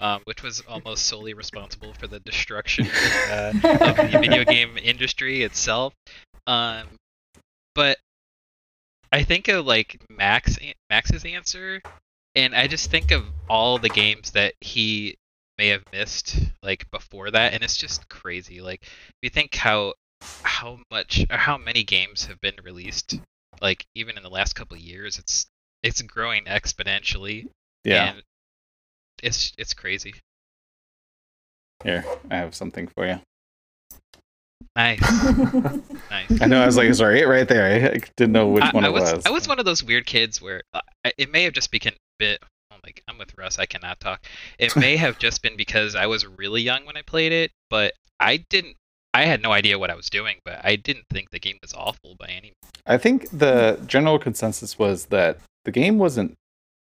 um, 0.00 0.20
which 0.24 0.42
was 0.42 0.62
almost 0.68 1.06
solely 1.06 1.34
responsible 1.34 1.94
for 1.94 2.06
the 2.06 2.20
destruction 2.20 2.86
uh, 3.30 3.52
of 3.54 3.96
the 3.96 4.08
video 4.20 4.44
game 4.44 4.76
industry 4.76 5.42
itself. 5.42 5.94
Um, 6.46 6.86
but 7.74 7.98
I 9.14 9.22
think 9.22 9.46
of 9.46 9.64
like 9.64 10.02
Max 10.10 10.58
Max's 10.90 11.24
answer, 11.24 11.80
and 12.34 12.52
I 12.52 12.66
just 12.66 12.90
think 12.90 13.12
of 13.12 13.24
all 13.48 13.78
the 13.78 13.88
games 13.88 14.32
that 14.32 14.54
he 14.60 15.18
may 15.56 15.68
have 15.68 15.84
missed 15.92 16.36
like 16.64 16.90
before 16.90 17.30
that, 17.30 17.54
and 17.54 17.62
it's 17.62 17.76
just 17.76 18.08
crazy. 18.08 18.60
Like 18.60 18.82
if 18.82 19.14
you 19.22 19.30
think 19.30 19.54
how 19.54 19.94
how 20.42 20.80
much 20.90 21.24
or 21.30 21.36
how 21.36 21.56
many 21.56 21.84
games 21.84 22.24
have 22.24 22.40
been 22.40 22.56
released, 22.64 23.20
like 23.62 23.86
even 23.94 24.16
in 24.16 24.24
the 24.24 24.30
last 24.30 24.54
couple 24.54 24.76
of 24.76 24.82
years, 24.82 25.16
it's 25.20 25.46
it's 25.84 26.02
growing 26.02 26.46
exponentially. 26.46 27.46
Yeah. 27.84 28.14
and 28.14 28.22
it's 29.22 29.52
it's 29.56 29.74
crazy. 29.74 30.14
Here, 31.84 32.04
I 32.32 32.38
have 32.38 32.56
something 32.56 32.88
for 32.88 33.06
you. 33.06 33.20
Nice, 34.76 35.00
nice. 36.10 36.40
I 36.42 36.46
know 36.46 36.62
I 36.62 36.66
was 36.66 36.76
like, 36.76 36.92
sorry, 36.94 37.24
right 37.24 37.46
there. 37.46 37.64
I, 37.64 37.94
I 37.94 38.00
didn't 38.16 38.32
know 38.32 38.48
which 38.48 38.64
I, 38.64 38.70
one 38.70 38.84
I 38.84 38.88
it 38.88 38.92
was, 38.92 39.12
was. 39.12 39.26
I 39.26 39.30
was 39.30 39.48
one 39.48 39.58
of 39.58 39.64
those 39.64 39.82
weird 39.82 40.06
kids 40.06 40.40
where 40.40 40.62
uh, 40.72 40.80
it 41.18 41.30
may 41.30 41.44
have 41.44 41.52
just 41.52 41.70
become 41.70 41.94
a 41.94 42.18
bit. 42.18 42.42
Oh 42.72 42.76
my, 42.82 42.92
I'm 43.08 43.18
with 43.18 43.36
Russ. 43.36 43.58
I 43.58 43.66
cannot 43.66 44.00
talk. 44.00 44.24
It 44.58 44.74
may 44.76 44.96
have 45.04 45.18
just 45.18 45.42
been 45.42 45.56
because 45.56 45.94
I 45.94 46.06
was 46.06 46.26
really 46.26 46.62
young 46.62 46.84
when 46.86 46.96
I 46.96 47.02
played 47.02 47.32
it, 47.32 47.50
but 47.70 47.94
I 48.20 48.38
didn't. 48.48 48.76
I 49.12 49.26
had 49.26 49.42
no 49.42 49.52
idea 49.52 49.78
what 49.78 49.90
I 49.90 49.94
was 49.94 50.10
doing, 50.10 50.38
but 50.44 50.60
I 50.64 50.74
didn't 50.74 51.04
think 51.12 51.30
the 51.30 51.38
game 51.38 51.58
was 51.62 51.72
awful 51.72 52.16
by 52.18 52.26
any. 52.26 52.48
Means. 52.48 52.72
I 52.84 52.98
think 52.98 53.30
the 53.30 53.80
general 53.86 54.18
consensus 54.18 54.76
was 54.78 55.06
that 55.06 55.38
the 55.64 55.70
game 55.70 55.98
wasn't 55.98 56.34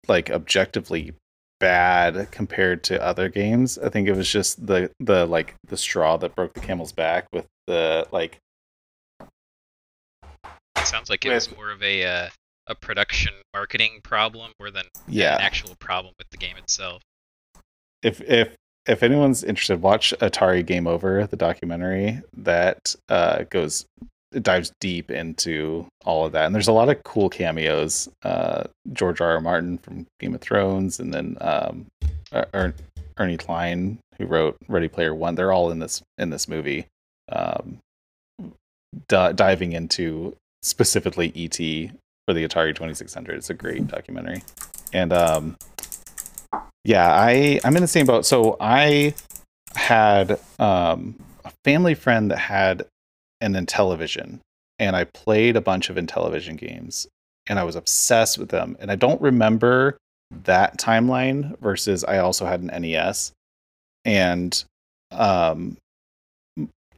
like 0.08 0.30
objectively 0.30 1.12
bad 1.60 2.30
compared 2.30 2.82
to 2.84 3.02
other 3.02 3.28
games. 3.28 3.78
I 3.78 3.88
think 3.88 4.08
it 4.08 4.16
was 4.16 4.30
just 4.30 4.64
the 4.66 4.90
the 5.00 5.26
like 5.26 5.54
the 5.66 5.76
straw 5.76 6.16
that 6.18 6.34
broke 6.36 6.54
the 6.54 6.60
camel's 6.60 6.92
back 6.92 7.26
with 7.32 7.46
the 7.66 8.06
like 8.12 8.38
It 9.20 10.86
sounds 10.86 11.10
like 11.10 11.24
it 11.24 11.30
was 11.30 11.54
more 11.54 11.70
of 11.70 11.82
a 11.82 12.04
uh, 12.04 12.28
a 12.66 12.74
production 12.74 13.32
marketing 13.54 14.00
problem 14.02 14.52
more 14.60 14.70
than 14.70 14.84
Yeah. 15.06 15.36
an 15.36 15.40
actual 15.42 15.74
problem 15.80 16.14
with 16.18 16.28
the 16.30 16.36
game 16.36 16.56
itself. 16.56 17.02
if 18.02 18.20
if 18.22 18.54
if 18.86 19.02
anyone's 19.02 19.44
interested, 19.44 19.82
watch 19.82 20.14
Atari 20.20 20.64
Game 20.64 20.86
Over, 20.86 21.26
the 21.26 21.36
documentary 21.36 22.22
that 22.38 22.94
uh, 23.10 23.42
goes 23.50 23.84
it 24.32 24.42
dives 24.42 24.72
deep 24.80 25.10
into 25.10 25.86
all 26.04 26.26
of 26.26 26.32
that. 26.32 26.46
And 26.46 26.54
there's 26.54 26.68
a 26.68 26.72
lot 26.72 26.88
of 26.88 27.02
cool 27.04 27.28
cameos. 27.28 28.08
Uh, 28.22 28.64
George 28.92 29.20
R. 29.20 29.32
R. 29.32 29.40
Martin 29.40 29.78
from 29.78 30.06
Game 30.20 30.34
of 30.34 30.40
Thrones, 30.40 31.00
and 31.00 31.12
then 31.12 31.36
um, 31.40 31.86
Er- 32.32 32.46
Er- 32.54 32.74
Ernie 33.18 33.36
Cline, 33.36 33.98
who 34.18 34.26
wrote 34.26 34.56
Ready 34.68 34.88
Player 34.88 35.14
One. 35.14 35.34
They're 35.34 35.52
all 35.52 35.70
in 35.70 35.78
this 35.78 36.02
in 36.18 36.30
this 36.30 36.48
movie, 36.48 36.86
um, 37.30 37.78
di- 39.08 39.32
diving 39.32 39.72
into 39.72 40.36
specifically 40.62 41.32
ET 41.34 41.56
for 42.26 42.34
the 42.34 42.46
Atari 42.46 42.74
2600. 42.74 43.36
It's 43.36 43.50
a 43.50 43.54
great 43.54 43.86
documentary, 43.86 44.42
and 44.92 45.12
um, 45.12 45.56
yeah, 46.84 47.10
I 47.10 47.60
I'm 47.64 47.76
in 47.76 47.82
the 47.82 47.88
same 47.88 48.06
boat. 48.06 48.26
So 48.26 48.56
I 48.60 49.14
had 49.74 50.38
um, 50.58 51.14
a 51.44 51.52
family 51.64 51.94
friend 51.94 52.30
that 52.30 52.38
had 52.38 52.84
an 53.40 53.54
Intellivision, 53.54 54.40
and 54.78 54.96
I 54.96 55.04
played 55.04 55.56
a 55.56 55.60
bunch 55.60 55.90
of 55.90 55.96
Intellivision 55.96 56.56
games, 56.56 57.06
and 57.46 57.58
I 57.58 57.64
was 57.64 57.76
obsessed 57.76 58.38
with 58.38 58.48
them. 58.48 58.76
And 58.80 58.90
I 58.90 58.96
don't 58.96 59.20
remember 59.20 59.96
that 60.44 60.78
timeline 60.78 61.58
versus 61.60 62.04
I 62.04 62.18
also 62.18 62.46
had 62.46 62.60
an 62.60 62.82
NES, 62.82 63.32
and 64.04 64.64
um, 65.10 65.76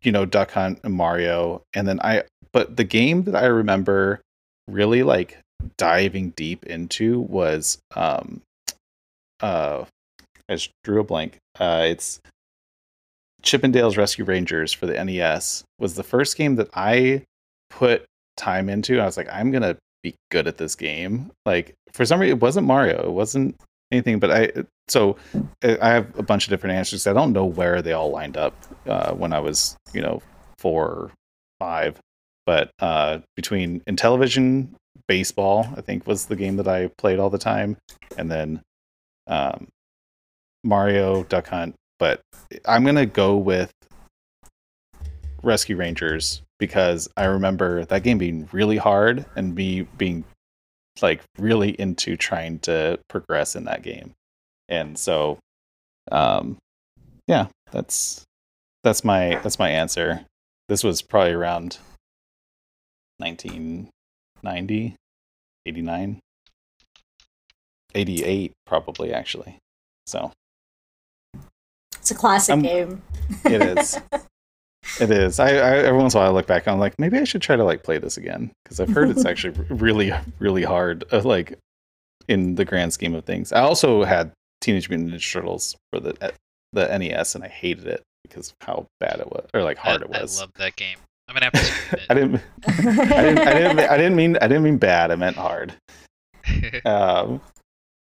you 0.02 0.12
know, 0.12 0.24
Duck 0.24 0.52
Hunt 0.52 0.80
and 0.84 0.94
Mario, 0.94 1.62
and 1.74 1.86
then 1.86 2.00
I. 2.00 2.24
But 2.52 2.76
the 2.76 2.84
game 2.84 3.24
that 3.24 3.36
I 3.36 3.46
remember 3.46 4.20
really 4.66 5.02
like 5.02 5.38
diving 5.76 6.30
deep 6.30 6.64
into 6.66 7.20
was 7.20 7.78
um 7.94 8.40
uh 9.40 9.84
I 10.48 10.54
just 10.54 10.70
drew 10.84 11.00
a 11.00 11.04
blank. 11.04 11.36
Uh 11.58 11.86
it's 11.86 12.20
Chip 13.42 13.64
'n 13.64 13.70
Dale's 13.70 13.96
Rescue 13.96 14.24
Rangers 14.24 14.72
for 14.72 14.86
the 14.86 15.02
NES 15.02 15.64
was 15.78 15.94
the 15.94 16.02
first 16.02 16.36
game 16.36 16.56
that 16.56 16.68
I 16.74 17.22
put 17.70 18.04
time 18.36 18.68
into. 18.68 19.00
I 19.00 19.04
was 19.04 19.16
like, 19.16 19.28
I'm 19.30 19.50
gonna 19.50 19.76
be 20.02 20.14
good 20.30 20.46
at 20.46 20.56
this 20.56 20.74
game. 20.74 21.30
Like 21.46 21.74
for 21.92 22.04
some 22.04 22.20
reason, 22.20 22.36
it 22.36 22.42
wasn't 22.42 22.66
Mario. 22.66 23.04
It 23.04 23.12
wasn't 23.12 23.56
anything. 23.90 24.18
But 24.18 24.30
I 24.30 24.52
so 24.88 25.16
uh, 25.62 25.76
I 25.80 25.90
have 25.90 26.18
a 26.18 26.22
bunch 26.22 26.44
of 26.46 26.50
different 26.50 26.76
answers. 26.76 27.06
I 27.06 27.12
don't 27.12 27.32
know 27.32 27.44
where 27.44 27.82
they 27.82 27.92
all 27.92 28.10
lined 28.10 28.36
up 28.36 28.54
uh, 28.86 29.12
when 29.12 29.32
I 29.32 29.40
was 29.40 29.76
you 29.92 30.00
know 30.00 30.22
four, 30.58 30.86
or 30.86 31.10
five. 31.58 31.98
But 32.46 32.70
uh, 32.80 33.18
between 33.36 33.80
Intellivision, 33.80 34.68
baseball, 35.06 35.68
I 35.76 35.80
think 35.82 36.06
was 36.06 36.26
the 36.26 36.36
game 36.36 36.56
that 36.56 36.68
I 36.68 36.90
played 36.98 37.18
all 37.18 37.30
the 37.30 37.38
time, 37.38 37.76
and 38.16 38.30
then 38.30 38.60
um, 39.26 39.68
Mario, 40.64 41.22
Duck 41.24 41.48
Hunt. 41.48 41.74
But 42.00 42.22
I'm 42.66 42.84
gonna 42.84 43.06
go 43.06 43.36
with 43.36 43.70
Rescue 45.42 45.76
Rangers 45.76 46.42
because 46.58 47.08
I 47.16 47.26
remember 47.26 47.84
that 47.84 48.02
game 48.02 48.18
being 48.18 48.48
really 48.52 48.78
hard 48.78 49.26
and 49.36 49.54
me 49.54 49.82
being 49.82 50.24
like 51.00 51.22
really 51.38 51.70
into 51.80 52.16
trying 52.16 52.58
to 52.60 52.98
progress 53.08 53.54
in 53.54 53.64
that 53.64 53.82
game. 53.82 54.12
And 54.68 54.98
so 54.98 55.38
um 56.10 56.56
yeah, 57.26 57.46
that's 57.70 58.24
that's 58.82 59.04
my 59.04 59.38
that's 59.42 59.58
my 59.58 59.70
answer. 59.70 60.24
This 60.68 60.82
was 60.82 61.02
probably 61.02 61.32
around 61.32 61.78
1990, 63.18 64.96
89, 65.66 66.20
88 67.94 68.52
probably 68.66 69.12
actually. 69.12 69.58
So 70.06 70.32
It's 72.00 72.10
a 72.10 72.14
classic 72.14 72.52
I'm- 72.54 72.62
game. 72.62 73.02
it 73.44 73.78
is. 73.78 73.98
It 75.00 75.10
is. 75.10 75.38
I, 75.38 75.50
I 75.50 75.76
every 75.78 75.98
once 76.00 76.14
in 76.14 76.18
a 76.18 76.22
while 76.22 76.30
I 76.30 76.34
look 76.34 76.46
back. 76.46 76.66
and 76.66 76.74
I'm 76.74 76.80
like, 76.80 76.98
maybe 76.98 77.18
I 77.18 77.24
should 77.24 77.42
try 77.42 77.54
to 77.56 77.64
like 77.64 77.82
play 77.84 77.98
this 77.98 78.16
again 78.16 78.50
because 78.64 78.80
I've 78.80 78.88
heard 78.88 79.08
it's 79.10 79.24
actually 79.24 79.56
really, 79.70 80.12
really 80.40 80.64
hard. 80.64 81.04
Uh, 81.12 81.20
like 81.22 81.56
in 82.28 82.54
the 82.56 82.64
grand 82.64 82.92
scheme 82.92 83.14
of 83.14 83.24
things. 83.24 83.52
I 83.52 83.60
also 83.60 84.02
had 84.04 84.32
Teenage 84.60 84.88
Mutant 84.88 85.12
Ninja 85.12 85.32
Turtles 85.32 85.76
for 85.92 86.00
the 86.00 86.16
uh, 86.20 86.30
the 86.72 86.98
NES, 86.98 87.34
and 87.34 87.44
I 87.44 87.48
hated 87.48 87.86
it 87.86 88.02
because 88.24 88.50
of 88.50 88.66
how 88.66 88.86
bad 88.98 89.20
it 89.20 89.30
was, 89.30 89.46
or 89.54 89.62
like 89.62 89.78
hard 89.78 90.02
I, 90.02 90.04
it 90.06 90.10
was. 90.10 90.38
I 90.38 90.42
love 90.42 90.50
that 90.58 90.76
game. 90.76 90.98
I'm 91.28 91.34
gonna 91.34 91.50
have 91.52 91.90
to 91.90 92.00
I 92.10 92.14
didn't. 92.14 92.42
I 92.66 93.22
didn't. 93.22 93.38
I 93.38 93.52
didn't. 93.54 93.78
I 93.80 93.96
didn't 93.96 94.16
mean. 94.16 94.36
I 94.40 94.48
didn't 94.48 94.62
mean 94.64 94.78
bad. 94.78 95.10
I 95.12 95.16
meant 95.16 95.36
hard. 95.36 95.74
Um, 96.84 97.40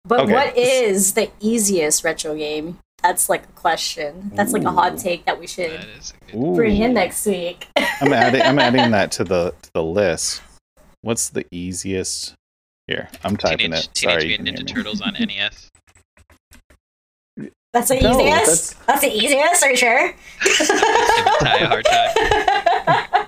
But 0.05 0.21
Okay. 0.21 0.33
what 0.33 0.57
is 0.57 1.13
the 1.13 1.29
easiest 1.39 2.03
retro 2.03 2.35
game? 2.35 2.79
That's 3.01 3.29
like 3.29 3.43
a 3.45 3.51
question. 3.53 4.31
That's 4.33 4.53
like 4.53 4.63
a 4.63 4.71
hot 4.71 4.97
take 4.97 5.25
that 5.25 5.39
we 5.39 5.47
should 5.47 5.71
that 5.71 5.87
is 5.97 6.13
a 6.33 6.37
ooh. 6.37 6.55
bring 6.55 6.81
in 6.81 6.93
next 6.93 7.25
week. 7.25 7.67
I'm 7.75 8.13
adding. 8.13 8.41
I'm 8.41 8.59
adding 8.59 8.91
that 8.97 9.11
to 9.13 9.23
the 9.23 9.53
to 9.61 9.71
the 9.73 9.83
list. 9.83 10.41
What's 11.01 11.29
the 11.29 11.45
easiest? 11.51 12.33
Here, 12.87 13.07
I'm 13.23 13.37
typing 13.37 13.71
Teenage, 13.71 13.85
it. 13.85 13.97
Sorry, 13.97 14.13
you 14.25 14.37
Teenage 14.37 14.37
can 14.37 14.43
Mutant 14.45 14.69
hear 14.69 14.77
Ninja. 14.77 14.83
Turtles 14.83 15.01
on 15.01 15.13
NES. 15.13 15.69
That's 17.71 17.89
the 17.89 17.99
No, 18.01 18.19
easiest. 18.19 18.85
That's... 18.87 19.01
the 19.01 19.11
easiest. 19.15 19.63
Are 19.63 19.69
you 19.69 19.77
sure? 19.77 20.07
Give 20.43 20.67
Ty 21.39 21.57
a 21.59 21.67
hard 21.67 21.85
time. 23.15 23.27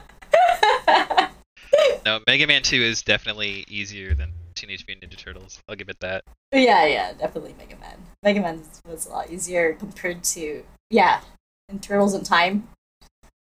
No, 2.06 2.20
Mega 2.26 2.48
Man 2.48 2.64
2 2.64 2.76
is 2.78 3.04
definitely 3.04 3.66
easier 3.70 4.16
than 4.16 4.32
Teenage 4.62 4.86
Mutant 4.88 5.12
Ninja 5.12 5.18
Turtles. 5.18 5.60
I'll 5.68 5.76
give 5.76 5.90
it 5.90 6.00
that. 6.02 6.24
yeah, 6.54 6.86
yeah, 6.86 7.14
definitely 7.14 7.56
Mega 7.58 7.76
Man. 7.78 7.98
Mega 8.22 8.42
Man 8.42 8.62
was 8.88 9.08
a 9.08 9.10
lot 9.10 9.32
easier 9.32 9.74
compared 9.74 10.24
to 10.26 10.64
yeah, 10.92 11.22
and 11.70 11.82
Turtles 11.82 12.14
in 12.14 12.24
Time. 12.24 12.68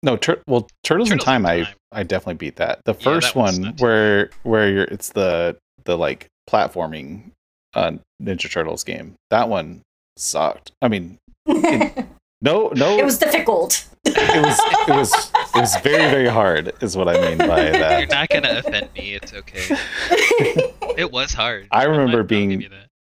No, 0.02 0.16
tur- 0.18 0.42
well, 0.46 0.68
Turtles, 0.84 1.10
in 1.10 1.18
Turtles 1.18 1.20
in 1.20 1.42
Time, 1.42 1.46
I 1.46 1.62
Time. 1.62 1.74
I 1.92 2.02
definitely 2.02 2.34
beat 2.34 2.56
that. 2.56 2.80
The 2.84 2.92
Yeah, 2.92 3.04
first 3.04 3.34
that 3.34 3.40
one 3.40 3.74
where 3.78 4.28
where 4.42 4.68
you're 4.70 4.84
it's 4.84 5.08
the 5.10 5.56
the 5.84 5.96
like 5.96 6.26
platforming 6.50 7.30
uh 7.74 7.92
Ninja 8.22 8.50
Turtles 8.52 8.84
game. 8.84 9.14
That 9.30 9.48
one 9.48 9.80
sucked. 10.18 10.72
I 10.82 10.88
mean, 10.88 11.16
it 11.46 12.04
no 12.42 12.68
no 12.76 12.98
it 12.98 13.04
was 13.06 13.18
difficult. 13.18 13.86
it 14.04 14.44
was 14.44 14.58
it 14.88 14.94
was 14.94 15.32
it 15.54 15.60
was 15.60 15.76
very 15.82 16.10
very 16.10 16.28
hard 16.28 16.72
is 16.82 16.94
what 16.96 17.08
I 17.08 17.14
mean 17.20 17.38
by 17.38 17.46
that. 17.70 18.00
You're 18.00 18.08
not 18.08 18.28
gonna 18.28 18.58
offend 18.58 18.90
me. 18.94 19.14
It's 19.14 19.32
okay. 19.32 20.72
It 21.04 21.12
was 21.12 21.32
hard. 21.32 21.68
I 21.70 21.82
I'll- 21.84 21.90
remember 21.90 22.18
I'll 22.18 22.24
being- 22.24 22.66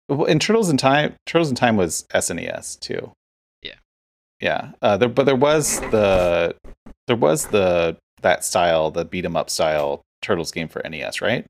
Well, 0.08 0.24
in 0.26 0.38
Turtles 0.38 0.70
in 0.70 0.76
Time, 0.76 1.14
Turtles 1.26 1.50
in 1.50 1.56
Time 1.56 1.76
was 1.76 2.04
SNES 2.14 2.78
too. 2.80 3.12
Yeah. 3.62 3.74
Yeah. 4.40 4.72
Uh, 4.82 4.96
there, 4.96 5.08
but 5.08 5.26
there 5.26 5.36
was 5.36 5.80
the 5.80 6.54
there 7.06 7.16
was 7.16 7.46
the 7.48 7.96
that 8.22 8.44
style, 8.44 8.90
the 8.90 9.04
beat 9.04 9.24
'em 9.24 9.36
up 9.36 9.50
style 9.50 10.02
Turtles 10.22 10.50
game 10.52 10.68
for 10.68 10.80
NES, 10.88 11.20
right? 11.20 11.44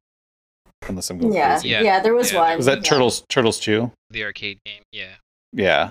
Unless 0.88 1.10
I'm 1.10 1.18
going 1.18 1.32
yeah, 1.32 1.54
crazy. 1.54 1.68
yeah, 1.70 1.80
Yeah. 1.82 2.00
there 2.00 2.14
was 2.14 2.32
Yeah, 2.32 2.40
one. 2.40 2.56
Was 2.58 2.66
that 2.66 2.78
yeah. 2.78 2.82
Turtles 2.84 3.24
Turtles 3.28 3.58
2? 3.60 3.90
the 4.10 4.24
arcade 4.24 4.58
game. 4.64 4.82
Yeah. 4.92 5.14
Yeah. 5.52 5.90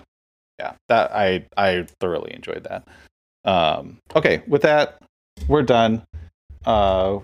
Yeah. 0.59 0.73
That 0.89 1.11
I 1.11 1.45
I 1.57 1.85
thoroughly 1.99 2.33
enjoyed 2.33 2.63
that. 2.69 2.87
Um 3.49 3.97
okay, 4.15 4.41
with 4.47 4.61
that, 4.63 4.97
we're 5.47 5.63
done. 5.63 6.03
Uh 6.65 7.19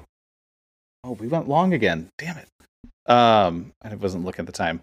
Oh, 1.04 1.14
we 1.20 1.28
went 1.28 1.48
long 1.48 1.74
again. 1.74 2.10
Damn 2.20 2.38
it. 2.38 2.48
Um 3.08 3.74
I 3.82 3.96
wasn't 3.96 4.26
looking 4.26 4.44
at 4.44 4.48
the 4.48 4.52
time. 4.52 4.82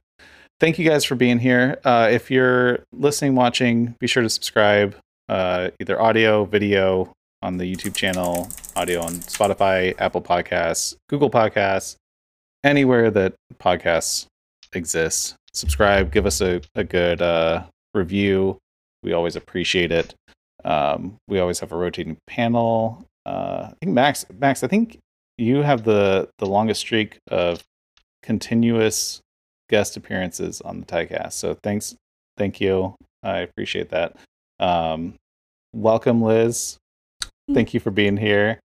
Thank 0.61 0.79
you 0.79 0.89
guys 0.89 1.05
for 1.05 1.15
being 1.15 1.39
here. 1.39 1.79
Uh 1.85 2.09
if 2.11 2.31
you're 2.31 2.85
listening, 2.93 3.35
watching, 3.35 3.95
be 4.01 4.07
sure 4.07 4.23
to 4.23 4.31
subscribe. 4.31 4.97
Uh 5.29 5.71
either 5.81 6.01
audio, 6.01 6.45
video 6.45 7.13
on 7.43 7.57
the 7.57 7.73
YouTube 7.73 7.95
channel, 7.95 8.49
audio 8.75 9.01
on 9.01 9.13
Spotify, 9.15 9.95
Apple 9.99 10.23
Podcasts, 10.23 10.97
Google 11.09 11.31
Podcasts, 11.31 11.97
anywhere 12.65 13.11
that 13.11 13.35
podcasts 13.59 14.27
exist. 14.73 15.35
Subscribe, 15.53 16.13
give 16.13 16.27
us 16.27 16.41
a, 16.41 16.61
a 16.75 16.85
good 16.85 17.23
uh, 17.23 17.65
review. 17.95 18.59
We 19.03 19.13
always 19.13 19.37
appreciate 19.37 19.93
it. 19.93 20.15
Um, 20.65 21.17
we 21.29 21.39
always 21.39 21.61
have 21.61 21.73
a 21.73 21.77
rotating 21.77 22.19
panel. 22.27 23.05
Uh, 23.25 23.69
I 23.71 23.75
think 23.81 23.95
Max, 23.95 24.27
Max, 24.39 24.63
I 24.65 24.69
think 24.69 24.99
you 25.37 25.63
have 25.63 25.85
the 25.85 26.29
the 26.39 26.47
longest 26.47 26.81
streak 26.81 27.19
of 27.31 27.63
continuous 28.29 29.23
guest 29.71 29.97
appearances 29.97 30.61
on 30.61 30.81
the 30.81 30.85
Tycast. 30.85 31.33
So 31.33 31.57
thanks, 31.63 31.95
thank 32.37 32.61
you. 32.61 32.95
I 33.23 33.39
appreciate 33.39 33.89
that. 33.89 34.17
Um, 34.61 35.15
welcome, 35.75 36.21
Liz. 36.21 36.77
Thank 37.55 37.73
you 37.73 37.81
for 37.81 37.91
being 37.91 38.19
here. 38.19 38.61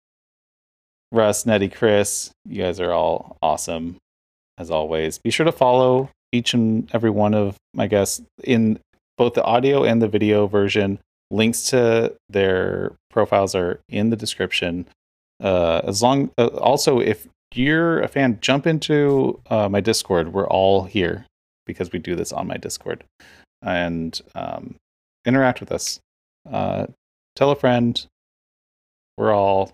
Russ, 1.11 1.45
Nettie, 1.45 1.67
Chris, 1.67 2.31
you 2.45 2.63
guys 2.63 2.79
are 2.79 2.93
all 2.93 3.35
awesome 3.41 3.97
as 4.57 4.71
always. 4.71 5.17
Be 5.17 5.29
sure 5.29 5.45
to 5.45 5.51
follow 5.51 6.09
each 6.31 6.53
and 6.53 6.89
every 6.93 7.09
one 7.09 7.33
of 7.33 7.57
my 7.73 7.87
guests 7.87 8.21
in 8.45 8.79
both 9.17 9.33
the 9.33 9.43
audio 9.43 9.83
and 9.83 10.01
the 10.01 10.07
video 10.07 10.47
version. 10.47 10.99
Links 11.31 11.63
to 11.71 12.15
their 12.29 12.93
profiles 13.09 13.55
are 13.55 13.81
in 13.89 14.09
the 14.09 14.15
description. 14.15 14.85
Uh, 15.43 15.81
as 15.83 16.01
long, 16.01 16.31
uh, 16.37 16.47
also, 16.47 17.01
if 17.01 17.27
you're 17.53 18.01
a 18.01 18.07
fan, 18.07 18.37
jump 18.41 18.67
into 18.67 19.39
uh, 19.49 19.69
my 19.69 19.79
Discord. 19.81 20.33
We're 20.33 20.47
all 20.47 20.83
here 20.83 21.25
because 21.65 21.91
we 21.91 21.99
do 21.99 22.15
this 22.15 22.31
on 22.31 22.47
my 22.47 22.57
Discord, 22.57 23.03
and 23.61 24.19
um, 24.35 24.75
interact 25.25 25.59
with 25.59 25.71
us. 25.71 25.99
Uh, 26.51 26.87
tell 27.35 27.51
a 27.51 27.55
friend. 27.55 28.05
We're 29.17 29.33
all 29.33 29.71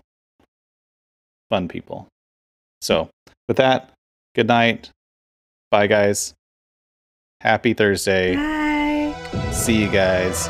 fun 1.50 1.68
people. 1.68 2.08
So, 2.80 3.08
with 3.48 3.58
that, 3.58 3.92
good 4.34 4.48
night. 4.48 4.90
Bye, 5.70 5.86
guys. 5.86 6.34
Happy 7.40 7.74
Thursday. 7.74 8.34
Bye. 8.34 9.50
See 9.52 9.80
you 9.80 9.90
guys. 9.90 10.48